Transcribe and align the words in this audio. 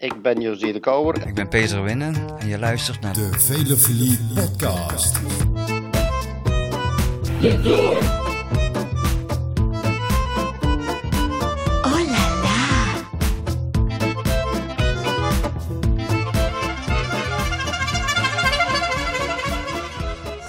Ik 0.00 0.22
ben 0.22 0.40
José 0.40 0.72
de 0.72 0.80
Kouwer. 0.80 1.26
Ik 1.26 1.34
ben 1.34 1.48
Peter 1.48 1.82
Winnen 1.82 2.14
en 2.38 2.48
je 2.48 2.58
luistert 2.58 3.00
naar 3.00 3.14
De 3.14 3.30
Velofilie 3.38 4.18
Podcast. 4.34 5.16
Oh 11.82 12.00
là 12.10 12.40
là 12.42 12.60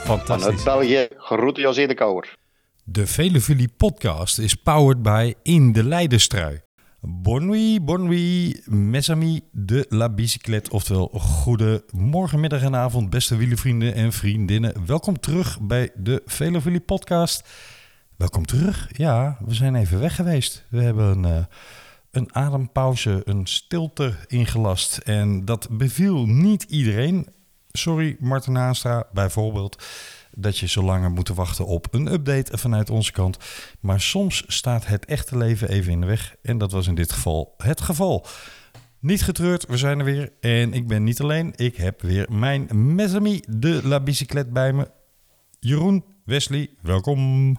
Vanuit 0.03 0.25
Fantastisch. 0.25 0.63
België, 0.63 1.07
groeten 1.17 1.63
José 1.63 1.87
de 1.87 1.93
Kouwer. 1.93 2.35
De 2.83 3.07
Velofilie 3.07 3.69
podcast 3.77 4.39
is 4.39 4.55
powered 4.55 5.01
by 5.01 5.33
In 5.43 5.71
de 5.71 5.83
Leidenstrui. 5.83 6.61
Bon 7.03 7.45
nuit, 7.45 7.85
bon 7.85 8.03
nuit, 8.03 8.61
mes 8.67 9.09
amis 9.09 9.41
de 9.51 9.85
la 9.89 10.09
bicyclette. 10.09 10.71
Oftewel, 10.71 11.07
goedemorgen, 11.07 12.39
middag 12.39 12.61
en 12.61 12.75
avond, 12.75 13.09
beste 13.09 13.35
wielervrienden 13.35 13.93
en 13.93 14.13
vriendinnen. 14.13 14.85
Welkom 14.85 15.19
terug 15.19 15.59
bij 15.61 15.91
de 15.95 16.21
Velofilie 16.25 16.79
podcast. 16.79 17.49
Welkom 18.17 18.45
terug. 18.45 18.89
Ja, 18.97 19.37
we 19.45 19.53
zijn 19.53 19.75
even 19.75 19.99
weg 19.99 20.15
geweest. 20.15 20.65
We 20.69 20.81
hebben 20.81 21.05
een, 21.05 21.25
eh, 21.25 21.45
een 22.11 22.35
adempauze, 22.35 23.21
een 23.23 23.45
stilte 23.47 24.15
ingelast. 24.27 24.97
En 24.97 25.45
dat 25.45 25.67
beviel 25.71 26.25
niet 26.25 26.63
iedereen. 26.63 27.27
Sorry, 27.71 28.15
Martin 28.19 28.55
Haastra 28.55 29.07
bijvoorbeeld 29.13 29.83
dat 30.41 30.57
je 30.57 30.67
zo 30.67 30.83
lang 30.83 31.01
hebt 31.01 31.15
moeten 31.15 31.35
wachten 31.35 31.65
op 31.65 31.87
een 31.93 32.11
update 32.11 32.57
vanuit 32.57 32.89
onze 32.89 33.11
kant. 33.11 33.37
Maar 33.79 34.01
soms 34.01 34.43
staat 34.47 34.87
het 34.87 35.05
echte 35.05 35.37
leven 35.37 35.69
even 35.69 35.91
in 35.91 36.01
de 36.01 36.07
weg. 36.07 36.35
En 36.41 36.57
dat 36.57 36.71
was 36.71 36.87
in 36.87 36.95
dit 36.95 37.11
geval 37.11 37.53
het 37.57 37.81
geval. 37.81 38.25
Niet 38.99 39.23
getreurd, 39.23 39.65
we 39.65 39.77
zijn 39.77 39.99
er 39.99 40.05
weer. 40.05 40.31
En 40.39 40.73
ik 40.73 40.87
ben 40.87 41.03
niet 41.03 41.21
alleen. 41.21 41.53
Ik 41.55 41.75
heb 41.75 42.01
weer 42.01 42.31
mijn 42.31 42.67
mesami 42.95 43.41
de 43.49 43.79
la 43.83 43.99
bicyclette 43.99 44.51
bij 44.51 44.73
me. 44.73 44.91
Jeroen, 45.59 46.05
Wesley, 46.25 46.69
welkom. 46.81 47.57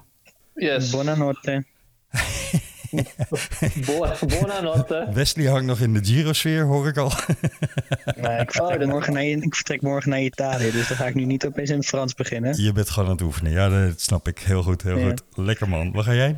Yes. 0.54 0.90
Buonanotte. 0.90 1.64
Buonanotte. 4.26 5.08
Wesley 5.12 5.46
hangt 5.46 5.66
nog 5.66 5.78
in 5.80 5.92
de 5.94 6.04
Giro-sfeer, 6.04 6.64
hoor 6.64 6.86
ik 6.88 6.96
al. 6.96 7.12
Nee, 8.16 8.40
ik, 8.40 8.50
vertrek 8.52 8.78
dat- 8.78 8.88
morgen 8.88 9.12
naar, 9.12 9.22
ik 9.24 9.54
vertrek 9.54 9.82
morgen 9.82 10.10
naar 10.10 10.20
Italië, 10.20 10.70
dus 10.70 10.88
dan 10.88 10.96
ga 10.96 11.06
ik 11.06 11.14
nu 11.14 11.24
niet 11.24 11.46
opeens 11.46 11.70
in 11.70 11.76
het 11.76 11.86
Frans 11.86 12.14
beginnen. 12.14 12.62
Je 12.62 12.72
bent 12.72 12.90
gewoon 12.90 13.08
aan 13.08 13.14
het 13.14 13.24
oefenen. 13.24 13.52
Ja, 13.52 13.68
dat 13.86 14.00
snap 14.00 14.28
ik. 14.28 14.38
Heel 14.38 14.62
goed, 14.62 14.82
heel 14.82 14.98
Ja. 14.98 15.06
goed. 15.08 15.22
Lekker 15.34 15.68
man. 15.68 15.92
Waar 15.92 16.04
ga 16.04 16.14
jij? 16.14 16.36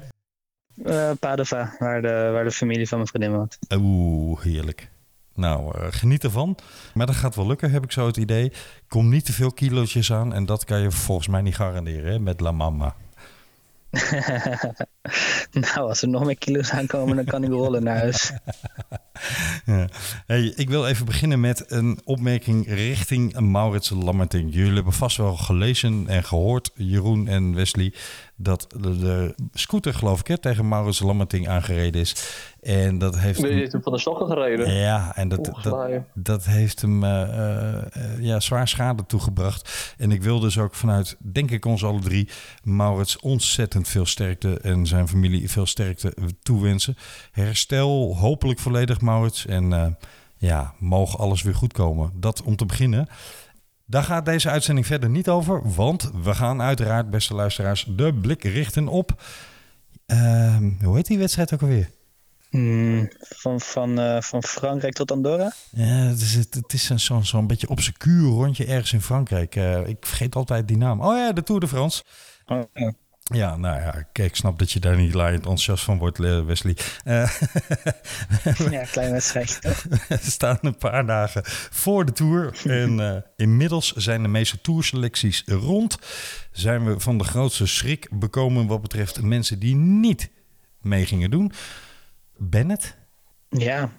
Eh 0.84 1.10
Padova, 1.20 1.74
waar 1.78 2.02
de, 2.02 2.30
waar 2.32 2.44
de 2.44 2.50
familie 2.50 2.88
van 2.88 2.98
mijn 2.98 3.10
vriendin 3.10 3.32
woont. 3.32 3.58
Oeh, 3.76 4.40
heerlijk. 4.42 4.90
Nou, 5.34 5.78
eh, 5.78 5.86
geniet 5.90 6.24
ervan. 6.24 6.56
Maar 6.94 7.06
dat 7.06 7.14
gaat 7.14 7.34
wel 7.34 7.46
lukken, 7.46 7.70
heb 7.70 7.84
ik 7.84 7.92
zo 7.92 8.06
het 8.06 8.16
idee. 8.16 8.52
Kom 8.88 9.08
niet 9.08 9.24
te 9.24 9.32
veel 9.32 9.52
kilootjes 9.52 10.12
aan 10.12 10.34
en 10.34 10.46
dat 10.46 10.64
kan 10.64 10.80
je 10.80 10.90
volgens 10.90 11.28
mij 11.28 11.40
niet 11.42 11.54
garanderen 11.56 12.12
hè, 12.12 12.18
met 12.18 12.40
La 12.40 12.52
Mama. 12.52 12.94
nou, 15.64 15.88
als 15.88 16.02
er 16.02 16.08
nog 16.08 16.24
meer 16.24 16.38
kilo's 16.38 16.70
aankomen, 16.70 17.16
dan 17.16 17.24
kan 17.24 17.44
ik 17.44 17.50
rollen 17.50 17.82
naar 17.82 17.98
huis. 17.98 18.32
Ja. 19.64 19.88
Hey, 20.26 20.52
ik 20.56 20.68
wil 20.68 20.86
even 20.86 21.06
beginnen 21.06 21.40
met 21.40 21.64
een 21.70 22.00
opmerking 22.04 22.66
richting 22.68 23.40
Maurits 23.40 23.90
Lammerting. 23.90 24.54
Jullie 24.54 24.74
hebben 24.74 24.92
vast 24.92 25.16
wel 25.16 25.36
gelezen 25.36 26.08
en 26.08 26.24
gehoord, 26.24 26.70
Jeroen 26.74 27.28
en 27.28 27.54
Wesley, 27.54 27.94
dat 28.36 28.66
de, 28.80 28.98
de 28.98 29.34
scooter, 29.52 29.94
geloof 29.94 30.20
ik, 30.20 30.26
hè, 30.26 30.38
tegen 30.38 30.68
Maurits 30.68 31.00
Lammerting 31.00 31.48
aangereden 31.48 32.00
is. 32.00 32.16
En 32.62 32.98
dat 32.98 33.18
heeft... 33.18 33.40
Ben 33.40 33.58
hem- 33.58 33.82
van 33.82 33.92
de 33.92 33.98
stokken 33.98 34.26
gereden? 34.26 34.74
Ja, 34.74 35.16
en 35.16 35.28
dat, 35.28 35.44
dat, 35.62 35.88
dat 36.14 36.44
heeft 36.44 36.80
hem 36.80 37.04
eh, 37.04 37.78
eh, 37.78 38.20
ja, 38.20 38.40
zwaar 38.40 38.68
schade 38.68 39.06
toegebracht. 39.06 39.94
En 39.98 40.12
ik 40.12 40.22
wil 40.22 40.40
dus 40.40 40.58
ook 40.58 40.74
vanuit, 40.74 41.16
denk 41.18 41.50
ik 41.50 41.64
ons 41.64 41.84
alle 41.84 42.00
drie, 42.00 42.28
Maurits 42.62 43.20
ontzettend 43.20 43.88
veel 43.88 44.06
sterkte 44.06 44.58
en 44.60 44.86
zijn 44.86 45.08
familie 45.08 45.50
veel 45.50 45.66
sterkte 45.66 46.14
toewensen. 46.42 46.96
Herstel 47.32 48.16
hopelijk 48.16 48.58
volledig, 48.58 49.00
Maurits. 49.00 49.46
En 49.46 49.72
eh, 49.72 49.86
ja, 50.36 50.74
mogen 50.78 51.18
alles 51.18 51.42
weer 51.42 51.54
goed 51.54 51.72
komen. 51.72 52.10
Dat 52.14 52.42
om 52.42 52.56
te 52.56 52.66
beginnen. 52.66 53.08
Daar 53.86 54.02
gaat 54.02 54.24
deze 54.24 54.50
uitzending 54.50 54.86
verder 54.86 55.10
niet 55.10 55.28
over, 55.28 55.72
want 55.74 56.10
we 56.22 56.34
gaan 56.34 56.62
uiteraard, 56.62 57.10
beste 57.10 57.34
luisteraars, 57.34 57.84
de 57.96 58.14
blik 58.14 58.42
richten 58.44 58.88
op... 58.88 59.22
ehm, 60.06 60.70
hoe 60.82 60.96
heet 60.96 61.06
die 61.06 61.18
wedstrijd 61.18 61.54
ook 61.54 61.62
alweer? 61.62 61.90
Hmm, 62.50 63.08
van, 63.18 63.60
van, 63.60 63.98
eh, 64.00 64.20
van 64.20 64.42
Frankrijk 64.42 64.94
tot 64.94 65.12
Andorra? 65.12 65.52
Ja, 65.70 65.84
het 65.84 66.20
is, 66.20 66.34
het, 66.34 66.54
het 66.54 66.72
is 66.72 66.88
een- 66.88 67.00
zo'n 67.00 67.24
zo'n 67.24 67.46
beetje 67.46 67.68
obscuur 67.68 68.28
rondje 68.28 68.64
ergens 68.66 68.92
in 68.92 69.00
Frankrijk. 69.00 69.56
Eh, 69.56 69.86
ik 69.86 69.96
vergeet 70.06 70.34
altijd 70.34 70.68
die 70.68 70.76
naam. 70.76 71.00
Oh 71.00 71.16
ja, 71.16 71.32
de 71.32 71.42
Tour 71.42 71.60
de 71.60 71.68
France. 71.68 72.02
Oh, 72.46 72.62
ja. 72.74 72.92
Ja, 73.32 73.56
nou 73.56 73.80
ja, 73.80 73.90
kijk, 74.12 74.28
ik 74.28 74.36
snap 74.36 74.58
dat 74.58 74.70
je 74.72 74.80
daar 74.80 74.96
niet 74.96 75.14
laaiend 75.14 75.38
enthousiast 75.38 75.84
van 75.84 75.98
wordt, 75.98 76.18
Wesley. 76.18 76.76
Eh, 77.04 77.40
ja, 78.70 78.84
klein 78.84 79.12
wedstrijdje. 79.12 79.74
we 80.08 80.18
staan 80.20 80.58
een 80.60 80.76
paar 80.76 81.06
dagen 81.06 81.42
voor 81.70 82.04
de 82.04 82.12
Tour. 82.12 82.60
En 82.64 83.00
eh, 83.00 83.16
inmiddels 83.36 83.92
zijn 83.92 84.22
de 84.22 84.28
meeste 84.28 84.60
tourselecties 84.60 85.42
rond. 85.46 85.98
Zijn 86.52 86.84
we 86.84 87.00
van 87.00 87.18
de 87.18 87.24
grootste 87.24 87.66
schrik 87.66 88.08
bekomen 88.10 88.66
wat 88.66 88.82
betreft 88.82 89.22
mensen 89.22 89.58
die 89.58 89.74
niet 89.74 90.30
mee 90.80 91.06
gingen 91.06 91.30
doen. 91.30 91.52
Bennett, 92.36 92.96
Ja, 93.48 93.90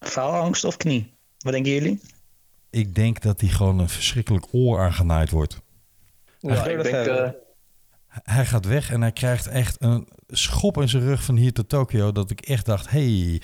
faalangst 0.00 0.64
of 0.64 0.76
knie? 0.76 1.12
Wat 1.38 1.52
denken 1.52 1.72
jullie? 1.72 2.00
ik 2.70 2.94
denk 2.94 3.20
dat 3.22 3.40
hij 3.40 3.50
gewoon 3.50 3.78
een 3.78 3.88
verschrikkelijk 3.88 4.46
oor 4.52 4.80
aangenaaid 4.80 5.30
wordt. 5.30 5.60
Ja, 6.40 6.66
ik 6.66 6.82
denk... 6.82 7.06
eh, 7.06 7.28
Hij 8.22 8.46
gaat 8.46 8.64
weg 8.66 8.90
en 8.90 9.00
hij 9.00 9.12
krijgt 9.12 9.46
echt 9.46 9.76
een 9.82 10.08
schop 10.28 10.80
in 10.80 10.88
zijn 10.88 11.02
rug 11.02 11.22
van 11.24 11.36
hier 11.36 11.52
tot 11.52 11.68
Tokio. 11.68 12.12
Dat 12.12 12.30
ik 12.30 12.40
echt 12.40 12.66
dacht, 12.66 12.90
hey, 12.90 13.42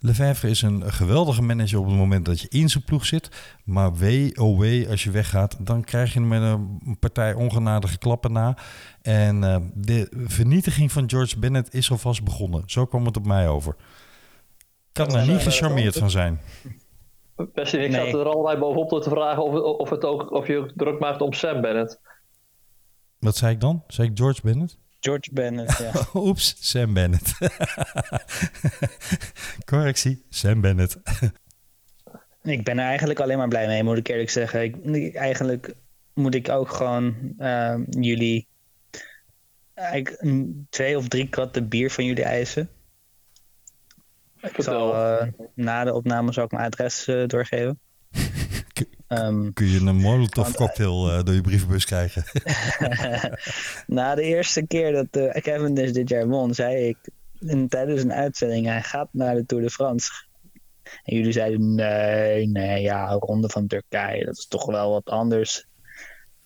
Lefevre 0.00 0.48
is 0.48 0.62
een 0.62 0.92
geweldige 0.92 1.42
manager 1.42 1.78
op 1.78 1.86
het 1.86 1.94
moment 1.94 2.24
dat 2.24 2.40
je 2.40 2.48
in 2.48 2.68
zijn 2.68 2.84
ploeg 2.84 3.06
zit. 3.06 3.28
Maar 3.64 3.94
wee, 3.94 4.36
oh 4.40 4.58
wee, 4.58 4.88
als 4.88 5.04
je 5.04 5.10
weggaat, 5.10 5.56
dan 5.66 5.84
krijg 5.84 6.12
je 6.12 6.18
hem 6.18 6.28
met 6.28 6.42
een 6.42 6.96
partij 7.00 7.34
ongenadige 7.34 7.98
klappen 7.98 8.32
na. 8.32 8.56
En 9.02 9.44
eh, 9.44 9.56
de 9.74 10.08
vernietiging 10.26 10.92
van 10.92 11.10
George 11.10 11.38
Bennett 11.38 11.74
is 11.74 11.90
alvast 11.90 12.24
begonnen. 12.24 12.62
Zo 12.66 12.84
kwam 12.86 13.04
het 13.06 13.16
op 13.16 13.26
mij 13.26 13.48
over. 13.48 13.76
Ik 14.58 15.04
kan 15.06 15.14
er 15.16 15.26
niet 15.26 15.40
gecharmeerd 15.42 15.98
van 15.98 16.10
zijn. 16.10 16.40
Best 17.54 17.74
ik 17.74 17.90
Nee. 17.90 18.10
zat 18.10 18.20
er 18.20 18.28
allebei 18.28 18.58
bovenop 18.58 18.90
door 18.90 19.02
te 19.02 19.10
vragen 19.10 19.44
of, 19.44 19.54
of, 19.78 19.90
het 19.90 20.04
ook, 20.04 20.30
of 20.30 20.46
je 20.46 20.58
ook 20.58 20.70
druk 20.76 21.00
maakt 21.00 21.20
om 21.20 21.32
Sam 21.32 21.60
Bennett. 21.60 22.00
Wat 23.22 23.36
zei 23.36 23.52
ik 23.52 23.60
dan? 23.60 23.84
Zei 23.86 24.08
ik 24.08 24.16
George 24.16 24.40
Bennett? 24.42 24.78
George 25.00 25.30
Bennett, 25.32 25.78
ja. 25.78 25.92
Oeps, 26.20 26.56
Sam 26.60 26.94
Bennett. 26.94 27.34
Correctie, 29.70 30.24
Sam 30.28 30.60
Bennett. 30.60 30.96
Ik 32.42 32.64
ben 32.64 32.78
er 32.78 32.86
eigenlijk 32.86 33.20
alleen 33.20 33.38
maar 33.38 33.48
blij 33.48 33.66
mee, 33.66 33.82
moet 33.82 33.96
ik 33.96 34.08
eerlijk 34.08 34.30
zeggen. 34.30 34.94
Ik, 34.94 35.14
eigenlijk 35.14 35.74
moet 36.14 36.34
ik 36.34 36.48
ook 36.48 36.68
gewoon 36.68 37.34
eh, 37.38 37.78
jullie 37.90 38.48
twee 40.68 40.96
of 40.96 41.08
drie 41.08 41.28
kratten 41.28 41.68
bier 41.68 41.90
van 41.90 42.04
jullie 42.04 42.24
eisen. 42.24 42.68
Ik 44.40 44.62
zal, 44.62 44.94
eh, 44.94 45.28
na 45.54 45.84
de 45.84 45.94
opname 45.94 46.32
zal 46.32 46.44
ik 46.44 46.50
mijn 46.50 46.64
adres 46.64 47.06
eh, 47.06 47.26
doorgeven. 47.26 47.80
Ehm, 49.12 49.52
Kun 49.52 49.66
je 49.66 49.80
een 49.80 49.96
molotov 49.96 50.44
Want, 50.44 50.56
cocktail 50.56 51.10
eh, 51.10 51.24
door 51.24 51.34
je 51.34 51.40
brievenbus 51.40 51.84
krijgen? 51.84 52.24
na 53.86 54.14
de 54.14 54.22
eerste 54.22 54.66
keer 54.66 54.92
dat 54.92 55.06
eh, 55.10 55.42
Kevin 55.42 55.74
dus 55.74 55.92
dit 55.92 56.08
jaar 56.08 56.28
won, 56.28 56.54
zei 56.54 56.88
ik 56.88 56.96
in, 57.40 57.68
tijdens 57.68 58.02
een 58.02 58.12
uitzending, 58.12 58.66
hij 58.66 58.82
gaat 58.82 59.08
naar 59.10 59.34
de 59.34 59.46
Tour 59.46 59.62
de 59.62 59.70
France. 59.70 60.10
En 61.04 61.16
jullie 61.16 61.32
zeiden, 61.32 61.74
nee, 61.74 62.48
nee, 62.48 62.82
ja, 62.82 63.12
Ronde 63.12 63.48
van 63.48 63.66
Turkije, 63.66 64.24
dat 64.24 64.36
is 64.36 64.46
toch 64.46 64.66
wel 64.66 64.90
wat 64.90 65.04
anders. 65.04 65.66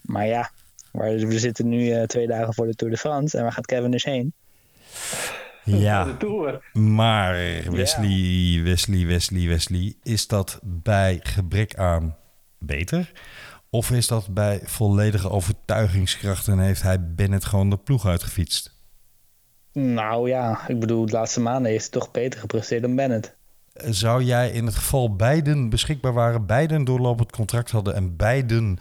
Maar 0.00 0.26
ja, 0.26 0.50
maar 0.92 1.14
we 1.14 1.38
zitten 1.38 1.68
nu 1.68 1.90
eh, 1.90 2.02
twee 2.02 2.26
dagen 2.26 2.54
voor 2.54 2.66
de 2.66 2.74
Tour 2.74 2.92
de 2.92 2.98
France 2.98 3.36
en 3.36 3.42
waar 3.42 3.52
gaat 3.52 3.66
Kevin 3.66 3.90
dus 3.90 4.04
heen? 4.04 4.32
De 5.64 5.78
ja, 5.78 6.16
Tour. 6.16 6.70
maar 6.72 7.34
Wesley, 7.70 8.60
Wesley, 8.62 9.06
Wesley, 9.06 9.46
Wesley, 9.46 9.94
is 10.02 10.26
dat 10.26 10.60
bij 10.62 11.20
gebrek 11.22 11.76
aan 11.76 12.16
beter? 12.58 13.12
Of 13.70 13.90
is 13.90 14.06
dat 14.06 14.28
bij 14.34 14.60
volledige 14.64 15.30
overtuigingskracht 15.30 16.48
en 16.48 16.58
heeft 16.58 16.82
hij 16.82 17.14
Bennett 17.14 17.44
gewoon 17.44 17.70
de 17.70 17.76
ploeg 17.76 18.06
uitgefietst? 18.06 18.74
Nou 19.72 20.28
ja, 20.28 20.68
ik 20.68 20.80
bedoel, 20.80 21.06
de 21.06 21.12
laatste 21.12 21.40
maanden 21.40 21.70
heeft 21.70 21.92
hij 21.92 22.00
toch 22.00 22.10
beter 22.10 22.40
gepresteerd 22.40 22.82
dan 22.82 22.96
Bennett. 22.96 23.34
Zou 23.74 24.22
jij 24.22 24.50
in 24.50 24.66
het 24.66 24.74
geval 24.74 25.16
beiden 25.16 25.68
beschikbaar 25.68 26.12
waren, 26.12 26.46
beiden 26.46 26.84
doorlopend 26.84 27.32
contract 27.32 27.70
hadden 27.70 27.94
en 27.94 28.16
beiden 28.16 28.78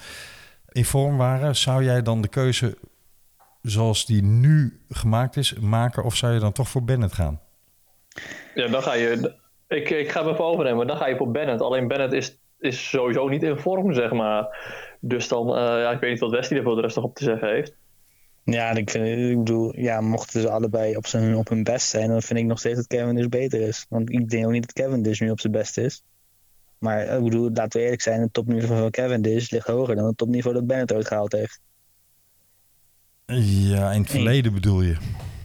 in 0.71 0.85
vorm 0.85 1.17
waren, 1.17 1.55
zou 1.55 1.83
jij 1.83 2.01
dan 2.01 2.21
de 2.21 2.27
keuze 2.27 2.77
zoals 3.61 4.05
die 4.05 4.23
nu 4.23 4.81
gemaakt 4.89 5.37
is 5.37 5.53
maken 5.53 6.03
of 6.03 6.15
zou 6.15 6.33
je 6.33 6.39
dan 6.39 6.51
toch 6.51 6.69
voor 6.69 6.83
Bennett 6.83 7.13
gaan? 7.13 7.41
Ja, 8.55 8.67
dan 8.67 8.81
ga 8.81 8.93
je... 8.93 9.35
Ik, 9.67 9.89
ik 9.89 10.11
ga 10.11 10.23
hem 10.23 10.31
even 10.31 10.45
overnemen. 10.45 10.87
Dan 10.87 10.97
ga 10.97 11.07
je 11.07 11.15
voor 11.15 11.31
Bennett. 11.31 11.61
Alleen 11.61 11.87
Bennett 11.87 12.13
is, 12.13 12.37
is 12.59 12.89
sowieso 12.89 13.27
niet 13.27 13.43
in 13.43 13.57
vorm, 13.57 13.93
zeg 13.93 14.11
maar. 14.11 14.57
Dus 14.99 15.27
dan, 15.27 15.49
uh, 15.49 15.55
ja, 15.55 15.91
ik 15.91 15.99
weet 15.99 16.11
niet 16.11 16.19
wat 16.19 16.31
Wesley 16.31 16.57
er 16.57 16.63
voor 16.63 16.75
de 16.75 16.81
rest 16.81 16.95
nog 16.95 17.05
op 17.05 17.15
te 17.15 17.23
zeggen 17.23 17.47
heeft. 17.49 17.75
Ja, 18.43 18.71
ik, 18.71 18.89
vind, 18.89 19.05
ik 19.31 19.37
bedoel, 19.37 19.79
ja, 19.79 20.01
mochten 20.01 20.41
ze 20.41 20.49
allebei 20.49 20.95
op, 20.95 21.07
zijn, 21.07 21.35
op 21.35 21.49
hun 21.49 21.63
best 21.63 21.87
zijn, 21.87 22.09
dan 22.09 22.21
vind 22.21 22.39
ik 22.39 22.45
nog 22.45 22.59
steeds 22.59 22.75
dat 22.75 22.87
Kevin 22.87 23.15
dus 23.15 23.29
beter 23.29 23.61
is. 23.61 23.85
Want 23.89 24.09
ik 24.09 24.29
denk 24.29 24.45
ook 24.45 24.51
niet 24.51 24.65
dat 24.65 24.85
Kevin 24.85 25.01
dus 25.01 25.19
nu 25.19 25.29
op 25.29 25.39
zijn 25.39 25.53
best 25.53 25.77
is. 25.77 26.03
Maar 26.77 27.17
ik 27.17 27.23
bedoel, 27.23 27.49
laten 27.53 27.79
we 27.79 27.83
eerlijk 27.83 28.01
zijn, 28.01 28.21
het 28.21 28.33
topniveau 28.33 28.79
van 28.81 28.91
Kevin 28.91 29.21
dus 29.21 29.49
ligt 29.49 29.67
hoger 29.67 29.95
dan 29.95 30.05
het 30.05 30.17
topniveau 30.17 30.55
dat 30.55 30.67
Bennett 30.67 30.93
ooit 30.93 31.07
gehaald 31.07 31.31
heeft. 31.31 31.59
Ja, 33.25 33.91
in 33.91 34.01
het 34.01 34.11
verleden 34.11 34.53
bedoel 34.53 34.81
je. 34.81 34.95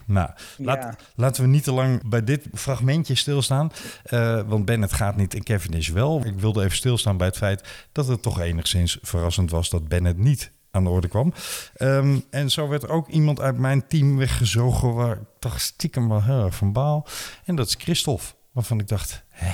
Nou, 0.05 0.29
laat, 0.57 0.95
laten 1.15 1.43
we 1.43 1.49
niet 1.49 1.63
te 1.63 1.71
lang 1.71 2.09
bij 2.09 2.23
dit 2.23 2.47
fragmentje 2.53 3.15
stilstaan. 3.15 3.71
Uh, 4.09 4.41
want 4.41 4.65
Bennett 4.65 4.93
gaat 4.93 5.15
niet 5.15 5.33
en 5.33 5.43
Kevin 5.43 5.73
is 5.73 5.87
wel. 5.87 6.25
Ik 6.25 6.39
wilde 6.39 6.63
even 6.63 6.75
stilstaan 6.75 7.17
bij 7.17 7.27
het 7.27 7.37
feit 7.37 7.87
dat 7.91 8.07
het 8.07 8.21
toch 8.21 8.39
enigszins 8.39 8.97
verrassend 9.01 9.51
was 9.51 9.69
dat 9.69 9.87
Bennett 9.87 10.17
niet 10.17 10.51
aan 10.71 10.83
de 10.83 10.89
orde 10.89 11.07
kwam. 11.07 11.33
Um, 11.77 12.23
en 12.29 12.49
zo 12.49 12.67
werd 12.67 12.89
ook 12.89 13.07
iemand 13.07 13.39
uit 13.39 13.57
mijn 13.57 13.87
team 13.87 14.17
weggezogen 14.17 14.93
waar 14.93 15.15
ik 15.15 15.27
dacht 15.39 15.61
stiekem 15.61 16.09
wel 16.09 16.23
heel 16.23 16.45
erg 16.45 16.55
van 16.55 16.73
baal. 16.73 17.07
En 17.45 17.55
dat 17.55 17.67
is 17.67 17.75
Christophe, 17.77 18.25
waarvan 18.51 18.79
ik 18.79 18.87
dacht, 18.87 19.23
hè, 19.29 19.51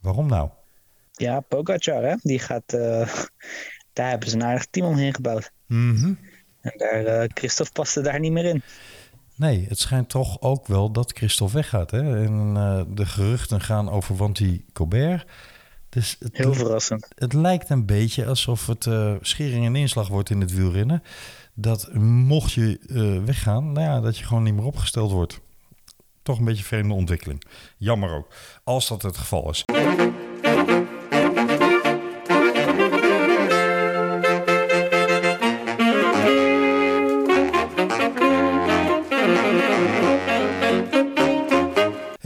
waarom 0.00 0.26
nou? 0.26 0.50
Ja, 1.12 1.40
Pogacar, 1.40 2.02
hè? 2.02 2.14
Die 2.22 2.38
gaat, 2.38 2.72
uh, 2.74 3.14
daar 3.92 4.08
hebben 4.10 4.28
ze 4.28 4.34
een 4.34 4.44
aardig 4.44 4.66
team 4.66 4.86
omheen 4.86 5.14
gebouwd. 5.14 5.52
Mm 5.66 5.96
-hmm. 5.96 6.18
En 6.60 6.72
daar, 6.76 7.22
uh, 7.22 7.28
Christophe 7.34 7.72
paste 7.72 8.00
daar 8.00 8.20
niet 8.20 8.32
meer 8.32 8.44
in. 8.44 8.62
Nee, 9.40 9.66
het 9.68 9.78
schijnt 9.78 10.08
toch 10.08 10.40
ook 10.40 10.66
wel 10.66 10.90
dat 10.92 11.12
Christophe 11.12 11.54
weggaat. 11.54 11.90
Hè? 11.90 12.24
En 12.24 12.54
uh, 12.56 12.82
de 12.88 13.06
geruchten 13.06 13.60
gaan 13.60 13.90
over 13.90 14.16
Wanty 14.16 14.64
Colbert. 14.72 15.26
Dus 15.88 16.16
het, 16.18 16.36
Heel 16.36 16.54
verrassend. 16.54 17.08
Het 17.14 17.32
lijkt 17.32 17.70
een 17.70 17.86
beetje 17.86 18.26
alsof 18.26 18.66
het 18.66 18.86
uh, 18.86 19.14
schering 19.20 19.66
en 19.66 19.76
inslag 19.76 20.08
wordt 20.08 20.30
in 20.30 20.40
het 20.40 20.54
wielrennen. 20.54 21.02
Dat 21.54 21.94
mocht 21.94 22.52
je 22.52 22.80
uh, 22.86 23.24
weggaan, 23.24 23.72
nou 23.72 23.86
ja, 23.86 24.00
dat 24.00 24.18
je 24.18 24.24
gewoon 24.24 24.42
niet 24.42 24.54
meer 24.54 24.64
opgesteld 24.64 25.10
wordt. 25.10 25.40
Toch 26.22 26.38
een 26.38 26.44
beetje 26.44 26.64
vreemde 26.64 26.94
ontwikkeling. 26.94 27.44
Jammer 27.76 28.10
ook, 28.10 28.28
als 28.64 28.88
dat 28.88 29.02
het 29.02 29.16
geval 29.16 29.50
is. 29.50 29.64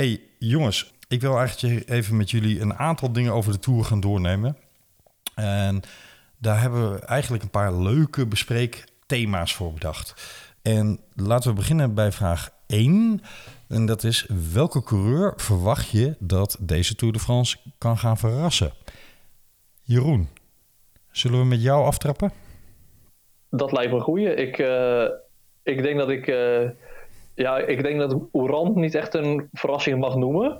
Hey 0.04 0.20
jongens, 0.38 0.94
ik 1.08 1.20
wil 1.20 1.38
eigenlijk 1.38 1.88
even 1.88 2.16
met 2.16 2.30
jullie 2.30 2.60
een 2.60 2.74
aantal 2.74 3.12
dingen 3.12 3.32
over 3.32 3.52
de 3.52 3.58
Tour 3.58 3.84
gaan 3.84 4.00
doornemen. 4.00 4.56
En 5.34 5.82
daar 6.38 6.60
hebben 6.60 6.92
we 6.92 6.98
eigenlijk 6.98 7.42
een 7.42 7.50
paar 7.50 7.74
leuke 7.74 8.26
bespreekthema's 8.26 9.54
voor 9.54 9.72
bedacht. 9.72 10.14
En 10.62 11.00
laten 11.14 11.50
we 11.50 11.56
beginnen 11.56 11.94
bij 11.94 12.12
vraag 12.12 12.50
1. 12.66 13.22
En 13.68 13.86
dat 13.86 14.04
is, 14.04 14.26
welke 14.52 14.82
coureur 14.82 15.32
verwacht 15.36 15.88
je 15.88 16.16
dat 16.18 16.56
deze 16.60 16.94
Tour 16.94 17.12
de 17.12 17.20
France 17.20 17.56
kan 17.78 17.98
gaan 17.98 18.18
verrassen? 18.18 18.72
Jeroen, 19.82 20.28
zullen 21.10 21.38
we 21.38 21.44
met 21.44 21.62
jou 21.62 21.84
aftrappen? 21.84 22.32
Dat 23.50 23.72
lijkt 23.72 23.90
me 23.90 23.96
een 23.96 24.02
goeie. 24.02 24.34
Ik, 24.34 24.58
uh, 24.58 25.04
ik 25.62 25.82
denk 25.82 25.98
dat 25.98 26.08
ik... 26.10 26.26
Uh, 26.26 26.68
ja, 27.34 27.58
ik 27.58 27.82
denk 27.82 27.98
dat 27.98 28.16
Oran 28.32 28.72
niet 28.75 28.94
echt 28.94 29.14
een 29.14 29.48
verrassing 29.52 30.00
mag 30.00 30.16
noemen. 30.16 30.58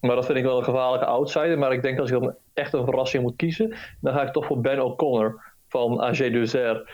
Maar 0.00 0.16
dat 0.16 0.26
vind 0.26 0.38
ik 0.38 0.44
wel 0.44 0.58
een 0.58 0.64
gevaarlijke 0.64 1.06
outsider. 1.06 1.58
Maar 1.58 1.72
ik 1.72 1.82
denk 1.82 1.98
als 1.98 2.10
ik 2.10 2.20
dan 2.20 2.34
echt 2.54 2.72
een 2.72 2.84
verrassing 2.84 3.22
moet 3.22 3.36
kiezen, 3.36 3.74
dan 4.00 4.14
ga 4.14 4.22
ik 4.22 4.32
toch 4.32 4.46
voor 4.46 4.60
Ben 4.60 4.84
O'Connor 4.84 5.42
van 5.68 6.00
AG 6.00 6.16
Duzer. 6.16 6.90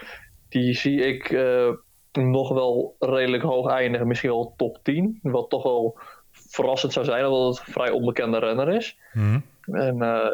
Die 0.48 0.74
zie 0.74 1.00
ik 1.00 1.30
uh, 1.30 1.68
nog 2.12 2.48
wel 2.48 2.96
redelijk 2.98 3.42
hoog 3.42 3.70
eindigen. 3.70 4.06
Misschien 4.06 4.30
wel 4.30 4.54
top 4.56 4.78
10. 4.82 5.18
Wat 5.22 5.50
toch 5.50 5.62
wel 5.62 5.98
verrassend 6.30 6.92
zou 6.92 7.04
zijn, 7.04 7.26
omdat 7.26 7.56
het 7.56 7.66
een 7.66 7.72
vrij 7.72 7.90
onbekende 7.90 8.38
renner 8.38 8.68
is. 8.68 8.98
Mm. 9.12 9.42
En 9.66 9.96
uh, 9.96 10.30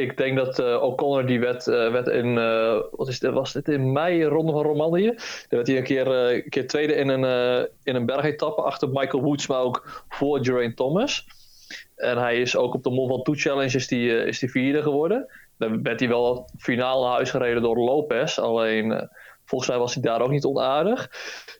ik 0.00 0.16
denk 0.16 0.36
dat 0.36 0.58
uh, 0.58 0.82
O'Connor 0.82 1.26
die 1.26 1.40
werd, 1.40 1.64
werd 1.64 2.08
in, 2.08 2.34
wat 2.90 3.08
is 3.08 3.18
dit, 3.18 3.32
was 3.32 3.52
dit 3.52 3.68
in 3.68 3.92
mei, 3.92 4.24
Ronde 4.24 4.52
van 4.52 4.62
Romandie. 4.62 5.12
Daar 5.14 5.46
werd 5.48 5.66
hij 5.66 5.76
een 5.76 5.84
keer, 5.84 6.06
een 6.06 6.48
keer 6.48 6.66
tweede 6.66 6.94
in 6.94 7.08
een, 7.08 7.68
in 7.82 7.94
een 7.94 8.06
bergetappe 8.06 8.62
achter 8.62 8.88
Michael 8.88 9.22
Woods, 9.22 9.46
maar 9.46 9.60
ook 9.60 10.04
voor 10.08 10.44
Geraint 10.44 10.76
Thomas. 10.76 11.26
En 11.96 12.18
hij 12.18 12.40
is 12.40 12.56
ook 12.56 12.74
op 12.74 12.82
de 12.82 12.90
Mont 12.90 13.12
Ventoux 13.12 13.42
Challenge 13.42 13.76
is 13.76 13.88
die, 13.88 14.08
uh, 14.08 14.26
is 14.26 14.38
die 14.38 14.50
vierde 14.50 14.82
geworden. 14.82 15.26
Dan 15.58 15.82
werd 15.82 16.00
hij 16.00 16.08
wel 16.08 16.50
finaal 16.58 17.02
naar 17.02 17.12
huis 17.12 17.30
gereden 17.30 17.62
door 17.62 17.78
Lopez. 17.78 18.38
Alleen 18.38 18.90
uh, 18.90 19.02
volgens 19.44 19.70
mij 19.70 19.78
was 19.78 19.94
hij 19.94 20.02
daar 20.02 20.20
ook 20.20 20.30
niet 20.30 20.44
onaardig. 20.44 21.10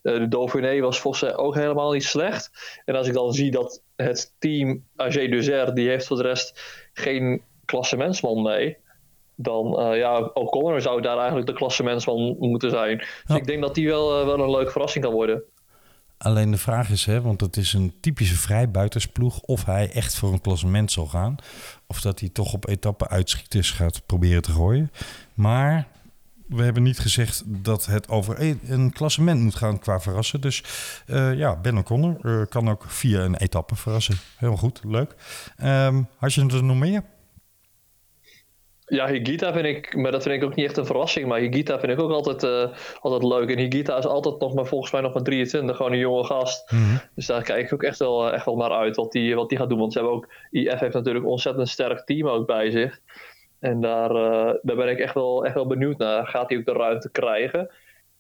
Uh, 0.03 0.19
de 0.19 0.29
Dauphiné 0.29 0.81
was 0.81 1.01
volgens 1.01 1.23
mij 1.23 1.37
ook 1.37 1.55
helemaal 1.55 1.93
niet 1.93 2.05
slecht. 2.05 2.51
En 2.85 2.95
als 2.95 3.07
ik 3.07 3.13
dan 3.13 3.33
zie 3.33 3.51
dat 3.51 3.83
het 3.97 4.35
team 4.39 4.85
AG 4.97 5.15
Duzer, 5.15 5.75
die 5.75 5.89
heeft 5.89 6.07
voor 6.07 6.17
de 6.17 6.23
rest 6.23 6.61
geen 6.93 7.43
klassementsman 7.71 8.43
mee. 8.43 8.77
Dan 9.35 9.95
ja, 9.97 10.19
O'Connor 10.21 10.81
zou 10.81 11.01
daar 11.03 11.17
eigenlijk 11.17 11.47
de 11.47 11.53
klassementsman 11.53 12.37
moeten 12.39 12.71
zijn. 12.71 12.99
Dus 12.99 13.07
Ja. 13.27 13.35
ik 13.37 13.47
denk 13.47 13.61
dat 13.63 13.75
die 13.75 13.89
wel, 13.89 14.27
wel 14.27 14.41
een 14.41 14.51
leuke 14.51 14.71
verrassing 14.71 15.05
kan 15.05 15.13
worden. 15.13 15.43
Alleen 16.19 16.51
de 16.51 16.57
vraag 16.57 16.91
is, 16.91 17.05
hè, 17.07 17.21
want 17.21 17.41
het 17.41 17.57
is 17.57 17.73
een 17.73 17.95
typische 18.01 18.37
vrijbuitersploeg, 18.37 19.41
of 19.41 19.65
hij 19.65 19.91
echt 19.93 20.17
voor 20.17 20.33
een 20.33 20.41
klassement 20.41 20.93
zal 20.93 21.07
gaan. 21.07 21.37
Of 21.87 22.01
dat 22.01 22.21
hij 22.21 22.29
toch 22.29 22.53
op 22.53 22.69
etappe 22.69 23.09
uitschieters 23.09 23.71
gaat 23.71 24.03
proberen 24.07 24.43
te 24.43 24.51
gooien. 24.53 24.91
Maar 25.35 25.87
we 26.47 26.63
hebben 26.63 26.83
niet 26.83 26.99
gezegd 26.99 27.43
dat 27.47 27.87
het 27.87 28.09
over 28.09 28.43
e- 28.43 28.55
een 28.69 28.93
klassement 28.93 29.41
moet 29.41 29.55
gaan 29.55 29.79
qua 29.79 30.01
verrassen. 30.01 30.41
Dus 30.41 30.63
uh, 31.07 31.35
ja, 31.35 31.57
Ben 31.57 31.79
O'Connor 31.79 32.17
uh, 32.23 32.43
kan 32.49 32.71
ook 32.71 32.85
via 32.87 33.21
een 33.21 33.37
etappe 33.37 33.77
verrassen. 33.77 34.17
Heel 34.37 34.57
goed, 34.57 34.81
leuk. 34.85 35.15
Um, 35.65 36.07
had 36.17 36.35
je 36.35 36.47
er 36.47 36.65
nog 36.65 36.77
meer? 36.77 37.03
Ja, 38.91 39.07
Higita 39.07 39.53
vind 39.53 39.67
ik, 39.67 39.97
maar 39.97 40.13
dat 40.13 40.23
vind 40.23 40.35
ik 40.35 40.45
ook 40.45 40.55
niet 40.55 40.67
echt 40.67 40.77
een 40.77 40.87
verrassing. 40.87 41.27
Maar 41.27 41.39
Higita 41.39 41.81
vind 41.81 41.93
ik 41.93 42.01
ook 42.01 42.11
altijd, 42.11 42.43
uh, 42.43 42.77
altijd 43.01 43.23
leuk. 43.23 43.51
En 43.51 43.59
Higita 43.59 43.97
is 43.97 44.07
altijd 44.07 44.39
nog 44.39 44.55
maar 44.55 44.67
volgens 44.67 44.93
mij 44.93 45.01
nog 45.01 45.15
maar 45.15 45.23
23, 45.23 45.77
gewoon 45.77 45.93
een 45.93 45.99
jonge 45.99 46.25
gast. 46.25 46.73
Mm 46.73 46.79
-hmm. 46.79 47.01
Dus 47.15 47.27
daar 47.27 47.43
kijk 47.43 47.65
ik 47.65 47.73
ook 47.73 47.83
echt 47.83 47.99
wel, 47.99 48.33
echt 48.33 48.45
wel 48.45 48.57
naar 48.57 48.71
uit 48.71 48.97
wat 48.97 49.13
die, 49.13 49.35
wat 49.35 49.49
die 49.49 49.59
gaat 49.59 49.69
doen. 49.69 49.79
Want 49.79 49.93
ze 49.93 49.99
hebben 49.99 50.17
ook, 50.17 50.29
IF 50.51 50.79
heeft 50.79 50.95
natuurlijk 50.95 51.25
een 51.25 51.31
ontzettend 51.31 51.69
sterk 51.69 52.01
team 52.01 52.29
ook 52.29 52.47
bij 52.47 52.71
zich. 52.71 53.01
En 53.61 53.81
daar, 53.81 54.11
uh, 54.11 54.55
daar 54.63 54.77
ben 54.77 54.89
ik 54.89 54.99
echt 54.99 55.15
wel, 55.15 55.45
echt 55.45 55.55
wel 55.55 55.67
benieuwd 55.67 55.99
naar. 55.99 56.27
Gaat 56.27 56.49
hij 56.49 56.59
ook 56.59 56.67
de 56.67 56.73
ruimte 56.73 57.11
krijgen? 57.11 57.71